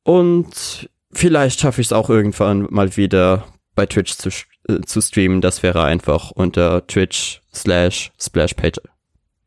Und 0.02 0.90
vielleicht 1.12 1.60
schaffe 1.60 1.82
ich 1.82 1.88
es 1.88 1.94
auch 1.94 2.10
irgendwann 2.10 2.66
mal 2.72 2.98
wieder 2.98 3.46
bei 3.76 3.86
Twitch 3.86 4.16
zu, 4.16 4.30
äh, 4.68 4.82
zu 4.82 5.02
streamen. 5.02 5.40
Das 5.40 5.62
wäre 5.62 5.84
einfach 5.84 6.32
unter 6.32 6.88
Twitch 6.88 7.44
slash 7.54 8.12
Splashpage. 8.20 8.82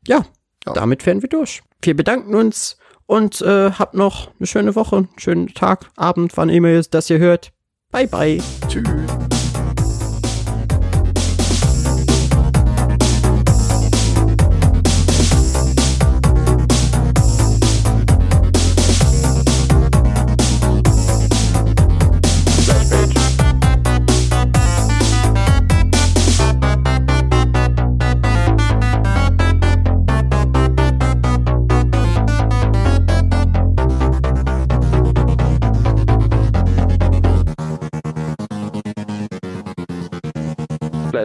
Ja, 0.07 0.25
ja, 0.67 0.73
damit 0.73 1.05
wären 1.05 1.21
wir 1.21 1.29
durch. 1.29 1.63
Wir 1.83 1.97
bedanken 1.97 2.37
uns 2.37 2.79
und 3.07 3.41
äh, 3.41 3.73
habt 3.73 3.95
noch 3.95 4.31
eine 4.39 4.47
schöne 4.47 4.77
Woche, 4.77 4.99
einen 4.99 5.09
schönen 5.17 5.53
Tag, 5.53 5.91
Abend, 5.97 6.37
wann 6.37 6.49
immer 6.49 6.69
ihr 6.69 6.83
das 6.89 7.11
ihr 7.11 7.19
hört. 7.19 7.51
Bye, 7.91 8.07
bye. 8.07 8.41
Tschüss. 8.69 8.89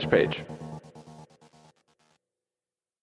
Page. 0.10 0.44